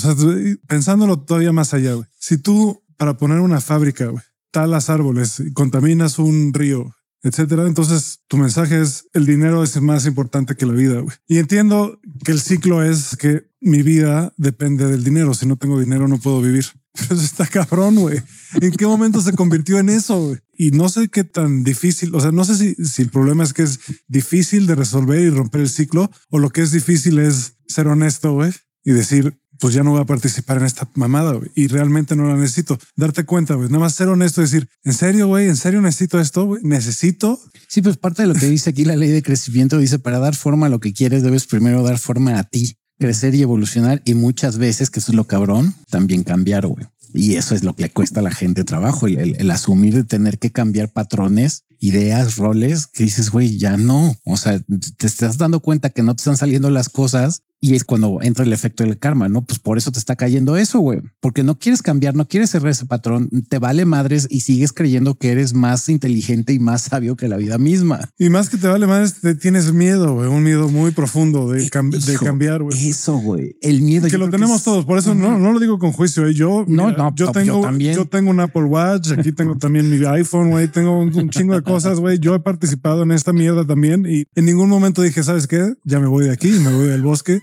pensándolo 0.66 1.20
todavía 1.20 1.52
más 1.52 1.74
allá, 1.74 1.94
güey. 1.94 2.06
Si 2.18 2.38
tú, 2.38 2.82
para 2.96 3.16
poner 3.16 3.40
una 3.40 3.60
fábrica, 3.60 4.06
güey, 4.06 4.22
talas 4.50 4.90
árboles 4.90 5.42
contaminas 5.54 6.18
un 6.18 6.54
río 6.54 6.94
etcétera. 7.24 7.66
Entonces 7.66 8.20
tu 8.28 8.36
mensaje 8.36 8.80
es 8.80 9.08
el 9.12 9.26
dinero 9.26 9.64
es 9.64 9.80
más 9.80 10.06
importante 10.06 10.54
que 10.54 10.66
la 10.66 10.74
vida. 10.74 11.00
Güey. 11.00 11.16
Y 11.26 11.38
entiendo 11.38 11.98
que 12.24 12.32
el 12.32 12.40
ciclo 12.40 12.82
es 12.82 13.16
que 13.16 13.48
mi 13.60 13.82
vida 13.82 14.32
depende 14.36 14.86
del 14.86 15.02
dinero. 15.02 15.34
Si 15.34 15.46
no 15.46 15.56
tengo 15.56 15.80
dinero, 15.80 16.06
no 16.06 16.18
puedo 16.18 16.40
vivir. 16.40 16.66
Pero 16.94 17.14
eso 17.14 17.24
está 17.24 17.46
cabrón, 17.46 17.96
güey. 17.96 18.22
¿En 18.60 18.70
qué 18.72 18.86
momento 18.86 19.20
se 19.20 19.32
convirtió 19.32 19.78
en 19.78 19.88
eso? 19.88 20.36
Y 20.56 20.70
no 20.70 20.88
sé 20.88 21.08
qué 21.08 21.24
tan 21.24 21.64
difícil, 21.64 22.14
o 22.14 22.20
sea, 22.20 22.30
no 22.30 22.44
sé 22.44 22.54
si, 22.54 22.74
si 22.84 23.02
el 23.02 23.08
problema 23.08 23.42
es 23.42 23.52
que 23.52 23.64
es 23.64 23.80
difícil 24.06 24.68
de 24.68 24.76
resolver 24.76 25.20
y 25.20 25.30
romper 25.30 25.62
el 25.62 25.68
ciclo 25.68 26.08
o 26.30 26.38
lo 26.38 26.50
que 26.50 26.62
es 26.62 26.70
difícil 26.70 27.18
es 27.18 27.56
ser 27.66 27.88
honesto, 27.88 28.32
güey, 28.34 28.52
y 28.84 28.92
decir, 28.92 29.36
pues 29.58 29.74
ya 29.74 29.82
no 29.82 29.92
voy 29.92 30.00
a 30.00 30.04
participar 30.04 30.58
en 30.58 30.64
esta 30.64 30.88
mamada 30.94 31.38
y 31.54 31.68
realmente 31.68 32.16
no 32.16 32.26
la 32.28 32.36
necesito. 32.36 32.78
Darte 32.96 33.24
cuenta, 33.24 33.54
güey, 33.54 33.68
nada 33.68 33.80
más 33.80 33.94
ser 33.94 34.08
honesto 34.08 34.40
y 34.40 34.44
decir, 34.44 34.68
en 34.82 34.92
serio, 34.92 35.28
güey, 35.28 35.48
en 35.48 35.56
serio 35.56 35.80
necesito 35.80 36.20
esto, 36.20 36.44
güey, 36.44 36.62
necesito. 36.64 37.40
Sí, 37.68 37.82
pues 37.82 37.96
parte 37.96 38.22
de 38.22 38.28
lo 38.28 38.34
que 38.34 38.46
dice 38.46 38.70
aquí 38.70 38.84
la 38.84 38.96
ley 38.96 39.10
de 39.10 39.22
crecimiento 39.22 39.78
dice 39.78 39.98
para 39.98 40.18
dar 40.18 40.34
forma 40.34 40.66
a 40.66 40.70
lo 40.70 40.80
que 40.80 40.92
quieres 40.92 41.22
debes 41.22 41.46
primero 41.46 41.82
dar 41.82 41.98
forma 41.98 42.38
a 42.38 42.44
ti, 42.44 42.76
crecer 42.98 43.34
y 43.34 43.42
evolucionar 43.42 44.02
y 44.04 44.14
muchas 44.14 44.58
veces, 44.58 44.90
que 44.90 45.00
eso 45.00 45.12
es 45.12 45.16
lo 45.16 45.24
cabrón, 45.24 45.74
también 45.90 46.24
cambiar, 46.24 46.66
güey. 46.66 46.86
Y 47.12 47.36
eso 47.36 47.54
es 47.54 47.62
lo 47.62 47.76
que 47.76 47.82
le 47.82 47.90
cuesta 47.90 48.18
a 48.20 48.24
la 48.24 48.32
gente 48.32 48.64
trabajo, 48.64 49.06
el, 49.06 49.36
el 49.38 49.50
asumir 49.52 49.94
de 49.94 50.02
tener 50.02 50.40
que 50.40 50.50
cambiar 50.50 50.92
patrones, 50.92 51.62
ideas, 51.78 52.36
roles, 52.36 52.88
que 52.88 53.04
dices, 53.04 53.30
güey, 53.30 53.56
ya 53.56 53.76
no. 53.76 54.16
O 54.24 54.36
sea, 54.36 54.60
te 54.96 55.06
estás 55.06 55.38
dando 55.38 55.60
cuenta 55.60 55.90
que 55.90 56.02
no 56.02 56.16
te 56.16 56.22
están 56.22 56.36
saliendo 56.36 56.70
las 56.70 56.88
cosas 56.88 57.42
y 57.60 57.74
es 57.74 57.84
cuando 57.84 58.18
entra 58.22 58.44
el 58.44 58.52
efecto 58.52 58.84
del 58.84 58.98
karma, 58.98 59.28
¿no? 59.28 59.42
Pues 59.44 59.58
por 59.58 59.78
eso 59.78 59.90
te 59.90 59.98
está 59.98 60.16
cayendo 60.16 60.56
eso, 60.56 60.80
güey. 60.80 61.00
Porque 61.20 61.42
no 61.42 61.58
quieres 61.58 61.80
cambiar, 61.82 62.14
no 62.14 62.28
quieres 62.28 62.50
ser 62.50 62.66
ese 62.66 62.84
patrón, 62.86 63.30
te 63.48 63.58
vale 63.58 63.84
madres 63.86 64.26
y 64.30 64.40
sigues 64.40 64.72
creyendo 64.72 65.14
que 65.14 65.30
eres 65.32 65.54
más 65.54 65.88
inteligente 65.88 66.52
y 66.52 66.58
más 66.58 66.82
sabio 66.82 67.16
que 67.16 67.26
la 67.28 67.36
vida 67.38 67.56
misma. 67.58 68.00
Y 68.18 68.28
más 68.28 68.50
que 68.50 68.58
te 68.58 68.66
vale 68.68 68.86
madres, 68.86 69.20
te 69.20 69.34
tienes 69.34 69.72
miedo, 69.72 70.14
güey, 70.14 70.28
un 70.28 70.42
miedo 70.42 70.68
muy 70.68 70.90
profundo 70.90 71.50
de, 71.50 71.68
cam 71.70 71.90
de 71.90 72.12
Hijo, 72.12 72.24
cambiar, 72.26 72.62
güey. 72.62 72.88
Eso, 72.88 73.16
güey. 73.16 73.56
El 73.62 73.80
miedo. 73.82 74.06
Que 74.06 74.12
yo 74.12 74.18
lo 74.18 74.26
que 74.26 74.32
tenemos 74.32 74.58
es- 74.58 74.64
todos, 74.64 74.84
por 74.84 74.98
eso 74.98 75.14
no, 75.14 75.38
no 75.38 75.52
lo 75.52 75.58
digo 75.60 75.78
con 75.78 75.92
juicio. 75.92 76.26
¿eh? 76.26 76.34
Yo, 76.34 76.64
No, 76.68 76.88
mira, 76.88 76.98
no, 76.98 77.14
yo 77.14 77.26
yo 77.26 77.32
tengo, 77.32 77.60
también. 77.62 77.94
yo 77.96 78.04
tengo 78.06 78.30
un 78.30 78.40
Apple 78.40 78.64
Watch, 78.64 79.12
aquí 79.12 79.32
tengo 79.32 79.56
también 79.56 79.88
mi 79.88 80.04
iPhone, 80.04 80.50
güey, 80.50 80.68
tengo 80.68 80.98
un, 81.00 81.14
un 81.16 81.30
chingo 81.30 81.54
de 81.54 81.62
cosas, 81.62 81.98
güey. 81.98 82.18
Yo 82.18 82.34
he 82.34 82.40
participado 82.40 83.02
en 83.04 83.12
esta 83.12 83.32
mierda 83.32 83.66
también 83.66 84.04
y 84.06 84.24
en 84.34 84.44
ningún 84.44 84.68
momento 84.68 85.00
dije, 85.02 85.22
¿sabes 85.22 85.46
qué? 85.46 85.74
Ya 85.84 85.98
me 85.98 86.06
voy 86.08 86.26
de 86.26 86.32
aquí, 86.32 86.48
me 86.50 86.72
voy 86.74 86.88
del 86.88 87.02
bosque 87.02 87.40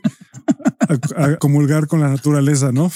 a, 1.16 1.26
a 1.26 1.38
comulgar 1.38 1.88
con 1.88 2.00
la 2.02 2.10
naturaleza, 2.10 2.72
¿no? 2.72 2.92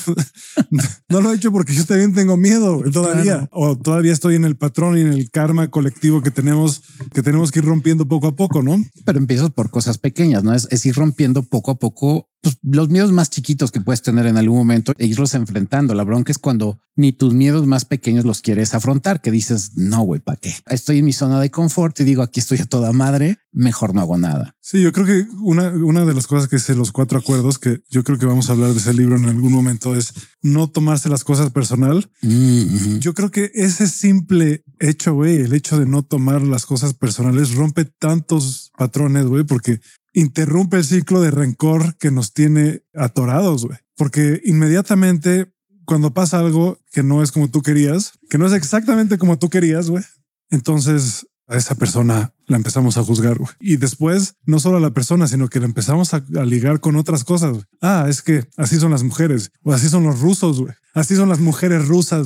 no 1.09 1.21
lo 1.21 1.31
he 1.31 1.35
hecho 1.35 1.51
porque 1.51 1.73
yo 1.73 1.85
también 1.85 2.13
tengo 2.13 2.37
miedo 2.37 2.81
todavía, 2.91 3.23
Claro. 3.23 3.49
o 3.51 3.77
todavía 3.77 4.13
estoy 4.13 4.35
en 4.35 4.45
el 4.45 4.55
patrón 4.57 4.97
y 4.97 5.01
en 5.01 5.13
el 5.13 5.29
karma 5.31 5.69
colectivo 5.69 6.21
que 6.21 6.31
tenemos, 6.31 6.81
que 7.13 7.21
tenemos 7.21 7.51
que 7.51 7.59
ir 7.59 7.65
rompiendo 7.65 8.07
poco 8.07 8.27
a 8.27 8.35
poco, 8.35 8.61
¿no? 8.63 8.77
pero 9.05 9.19
empiezas 9.19 9.49
por 9.51 9.69
cosas 9.69 9.97
pequeñas, 9.97 10.43
no 10.43 10.53
es, 10.53 10.67
es 10.71 10.85
ir 10.85 10.95
rompiendo 10.95 11.43
poco 11.43 11.71
a 11.71 11.75
poco 11.79 12.29
pues, 12.45 12.59
los 12.61 12.89
miedos 12.89 13.11
más 13.11 13.31
chiquitos 13.31 13.71
que 13.71 13.81
puedes 13.81 14.03
tener 14.03 14.27
en 14.27 14.37
algún 14.37 14.59
momento 14.59 14.93
e 14.99 15.07
irlos 15.07 15.33
enfrentando. 15.33 15.95
La 15.95 16.03
bronca 16.03 16.31
es 16.31 16.37
cuando 16.37 16.79
ni 16.95 17.11
tus 17.11 17.33
miedos 17.33 17.65
más 17.65 17.85
pequeños 17.85 18.23
los 18.23 18.41
quieres 18.41 18.75
afrontar, 18.75 19.19
que 19.19 19.31
dices, 19.31 19.71
no, 19.75 20.03
güey, 20.03 20.21
¿para 20.21 20.39
qué? 20.39 20.53
Estoy 20.67 20.99
en 20.99 21.05
mi 21.05 21.11
zona 21.11 21.39
de 21.41 21.49
confort 21.49 21.99
y 21.99 22.03
digo, 22.03 22.21
aquí 22.21 22.39
estoy 22.39 22.59
a 22.59 22.65
toda 22.65 22.93
madre, 22.93 23.39
mejor 23.51 23.95
no 23.95 24.01
hago 24.01 24.19
nada. 24.19 24.55
Sí, 24.61 24.79
yo 24.79 24.93
creo 24.93 25.07
que 25.07 25.25
una, 25.41 25.69
una 25.69 26.05
de 26.05 26.13
las 26.13 26.27
cosas 26.27 26.47
que 26.47 26.57
dice 26.57 26.75
los 26.75 26.91
cuatro 26.91 27.17
acuerdos, 27.17 27.57
que 27.57 27.81
yo 27.89 28.03
creo 28.03 28.19
que 28.19 28.27
vamos 28.27 28.49
a 28.49 28.53
hablar 28.53 28.71
de 28.73 28.77
ese 28.77 28.93
libro 28.93 29.17
en 29.17 29.25
algún 29.25 29.51
momento, 29.51 29.95
es 29.95 30.13
no 30.43 30.69
tomarse 30.69 31.09
las 31.09 31.23
cosas 31.23 31.49
personal. 31.49 32.07
Mm. 32.21 32.99
Yo 32.99 33.15
creo 33.15 33.31
que 33.31 33.49
ese 33.55 33.87
simple 33.87 34.63
hecho, 34.79 35.15
güey, 35.15 35.37
el 35.37 35.53
hecho 35.53 35.79
de 35.79 35.87
no 35.87 36.03
tomar 36.03 36.43
las 36.43 36.67
cosas 36.67 36.93
personales 36.93 37.55
rompe 37.55 37.85
tantos 37.85 38.71
patrones, 38.77 39.25
güey, 39.25 39.43
porque 39.45 39.81
interrumpe 40.15 40.77
el 40.77 40.85
ciclo 40.85 41.21
de 41.21 41.29
rencor 41.29 41.95
que 41.97 42.09
nos 42.09 42.33
tiene 42.33 42.81
atorados, 42.95 43.65
güey. 43.65 43.77
Porque 43.95 44.41
inmediatamente 44.45 45.51
cuando 45.85 46.13
pasa 46.13 46.39
algo 46.39 46.79
que 46.91 47.03
no 47.03 47.21
es 47.21 47.31
como 47.31 47.49
tú 47.49 47.61
querías, 47.61 48.13
que 48.29 48.37
no 48.37 48.47
es 48.47 48.53
exactamente 48.53 49.17
como 49.17 49.37
tú 49.37 49.49
querías, 49.49 49.89
güey, 49.89 50.03
entonces 50.49 51.27
a 51.47 51.57
esa 51.57 51.75
persona 51.75 52.33
la 52.47 52.57
empezamos 52.57 52.97
a 52.97 53.03
juzgar. 53.03 53.37
güey. 53.37 53.49
Y 53.59 53.77
después, 53.77 54.35
no 54.45 54.59
solo 54.59 54.77
a 54.77 54.81
la 54.81 54.91
persona, 54.91 55.27
sino 55.27 55.47
que 55.47 55.59
la 55.59 55.65
empezamos 55.65 56.13
a, 56.13 56.23
a 56.37 56.45
ligar 56.45 56.79
con 56.79 56.95
otras 56.95 57.23
cosas. 57.23 57.51
güey. 57.51 57.63
Ah, 57.81 58.05
es 58.09 58.21
que 58.21 58.45
así 58.57 58.79
son 58.79 58.91
las 58.91 59.03
mujeres, 59.03 59.51
o 59.63 59.73
así 59.73 59.89
son 59.89 60.03
los 60.03 60.19
rusos, 60.19 60.59
güey. 60.59 60.73
Así 60.93 61.17
son 61.17 61.27
las 61.27 61.39
mujeres 61.39 61.89
rusas. 61.89 62.25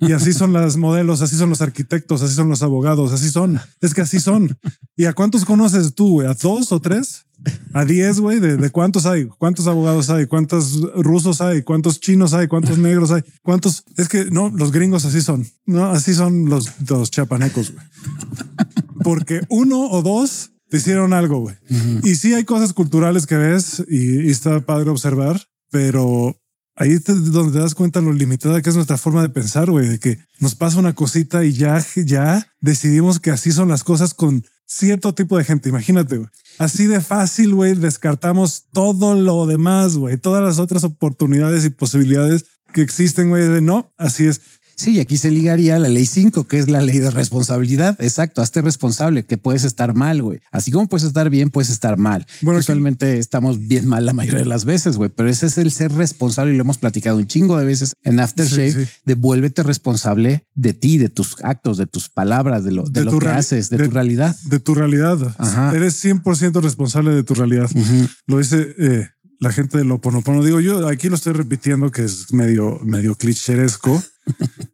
Y 0.00 0.12
así 0.12 0.34
son 0.34 0.52
las 0.52 0.76
modelos, 0.76 1.22
así 1.22 1.34
son 1.34 1.48
los 1.48 1.62
arquitectos, 1.62 2.20
así 2.20 2.34
son 2.34 2.50
los 2.50 2.62
abogados, 2.62 3.10
así 3.10 3.30
son. 3.30 3.58
Es 3.80 3.94
que 3.94 4.02
así 4.02 4.20
son. 4.20 4.58
¿Y 4.96 5.06
a 5.06 5.14
cuántos 5.14 5.46
conoces 5.46 5.94
tú? 5.94 6.20
¿A 6.20 6.34
dos 6.34 6.72
o 6.72 6.80
tres? 6.80 7.24
A 7.72 7.86
diez, 7.86 8.20
güey. 8.20 8.38
¿De, 8.38 8.58
de 8.58 8.68
cuántos 8.68 9.06
hay? 9.06 9.24
¿Cuántos 9.38 9.66
abogados 9.66 10.10
hay? 10.10 10.26
¿Cuántos 10.26 10.78
rusos 10.94 11.40
hay? 11.40 11.62
¿Cuántos 11.62 12.00
chinos 12.00 12.34
hay? 12.34 12.48
¿Cuántos 12.48 12.76
negros 12.76 13.10
hay? 13.12 13.22
¿Cuántos? 13.40 13.82
Es 13.96 14.10
que 14.10 14.26
no, 14.26 14.50
los 14.50 14.72
gringos 14.72 15.06
así 15.06 15.22
son. 15.22 15.46
No, 15.64 15.86
así 15.86 16.12
son 16.12 16.50
los, 16.50 16.70
los 16.90 17.10
chapanecos, 17.10 17.72
güey. 17.72 17.86
Porque 19.02 19.40
uno 19.48 19.88
o 19.90 20.02
dos 20.02 20.52
te 20.68 20.78
hicieron 20.78 21.12
algo, 21.12 21.40
güey. 21.40 21.56
Y 22.02 22.14
sí 22.14 22.34
hay 22.34 22.44
cosas 22.44 22.72
culturales 22.72 23.26
que 23.26 23.36
ves 23.36 23.84
y, 23.88 24.22
y 24.26 24.30
está 24.30 24.60
padre 24.60 24.90
observar, 24.90 25.40
pero 25.70 26.36
ahí 26.76 26.92
es 26.92 27.04
donde 27.04 27.52
te 27.52 27.58
das 27.58 27.74
cuenta 27.74 28.00
lo 28.00 28.12
limitada 28.12 28.62
que 28.62 28.70
es 28.70 28.76
nuestra 28.76 28.96
forma 28.96 29.22
de 29.22 29.28
pensar, 29.28 29.70
güey, 29.70 29.88
de 29.88 29.98
que 29.98 30.18
nos 30.40 30.54
pasa 30.54 30.78
una 30.78 30.94
cosita 30.94 31.44
y 31.44 31.52
ya, 31.52 31.84
ya 31.96 32.46
decidimos 32.60 33.20
que 33.20 33.30
así 33.30 33.52
son 33.52 33.68
las 33.68 33.84
cosas 33.84 34.14
con 34.14 34.44
cierto 34.66 35.14
tipo 35.14 35.36
de 35.36 35.44
gente. 35.44 35.68
Imagínate, 35.68 36.16
güey. 36.16 36.28
Así 36.58 36.86
de 36.86 37.00
fácil, 37.00 37.54
güey, 37.54 37.74
descartamos 37.74 38.64
todo 38.72 39.14
lo 39.14 39.46
demás, 39.46 39.96
güey, 39.96 40.16
todas 40.16 40.42
las 40.42 40.58
otras 40.58 40.84
oportunidades 40.84 41.64
y 41.64 41.70
posibilidades 41.70 42.46
que 42.72 42.82
existen, 42.82 43.28
güey, 43.28 43.48
de 43.48 43.60
no, 43.60 43.92
así 43.98 44.26
es. 44.26 44.40
Sí, 44.76 44.92
y 44.92 45.00
aquí 45.00 45.16
se 45.16 45.30
ligaría 45.30 45.76
a 45.76 45.78
la 45.78 45.88
ley 45.88 46.06
5, 46.06 46.44
que 46.48 46.58
es 46.58 46.68
la 46.70 46.80
ley 46.80 46.98
de 46.98 47.10
responsabilidad. 47.10 47.96
Exacto, 48.00 48.42
hazte 48.42 48.62
responsable, 48.62 49.24
que 49.24 49.38
puedes 49.38 49.64
estar 49.64 49.94
mal, 49.94 50.22
güey. 50.22 50.40
Así 50.50 50.70
como 50.70 50.88
puedes 50.88 51.06
estar 51.06 51.30
bien, 51.30 51.50
puedes 51.50 51.70
estar 51.70 51.96
mal. 51.98 52.26
Bueno, 52.40 52.60
Usualmente 52.60 53.18
estamos 53.18 53.66
bien 53.66 53.86
mal 53.86 54.06
la 54.06 54.12
mayoría 54.12 54.40
de 54.40 54.46
las 54.46 54.64
veces, 54.64 54.96
güey, 54.96 55.10
pero 55.14 55.28
ese 55.28 55.46
es 55.46 55.58
el 55.58 55.70
ser 55.72 55.92
responsable 55.92 56.52
y 56.52 56.56
lo 56.56 56.62
hemos 56.62 56.78
platicado 56.78 57.16
un 57.18 57.26
chingo 57.26 57.58
de 57.58 57.64
veces 57.64 57.94
en 58.02 58.20
Aftershave, 58.20 58.72
Sí, 58.72 58.84
sí. 58.84 58.90
de 59.04 59.14
vuélvete 59.14 59.62
responsable 59.62 60.46
de 60.54 60.74
ti, 60.74 60.98
de 60.98 61.08
tus 61.08 61.36
actos, 61.42 61.76
de 61.78 61.86
tus 61.86 62.08
palabras, 62.08 62.64
de 62.64 62.72
lo, 62.72 62.84
de 62.84 63.00
De 63.00 63.04
lo 63.04 63.10
tu 63.12 63.18
que 63.18 63.28
haces, 63.28 63.68
de, 63.70 63.78
de- 63.78 63.84
tu 63.86 63.90
realidad. 63.90 64.36
De 64.44 64.60
tu 64.60 64.74
realidad. 64.74 65.18
Ajá. 65.38 65.72
Eres 65.74 66.02
100% 66.04 66.60
responsable 66.62 67.12
de 67.14 67.22
tu 67.24 67.34
realidad. 67.34 67.70
Lo 68.26 68.38
dice 68.38 68.74
eh, 68.78 69.08
la 69.40 69.50
gente 69.52 69.78
de 69.78 69.84
lo 69.84 69.96
Oponopono. 69.96 70.44
Digo 70.44 70.60
yo, 70.60 70.86
aquí 70.88 71.08
lo 71.08 71.16
estoy 71.16 71.32
repitiendo 71.32 71.90
que 71.90 72.04
es 72.04 72.32
medio, 72.32 72.78
medio 72.84 73.14
clicheresco 73.16 74.02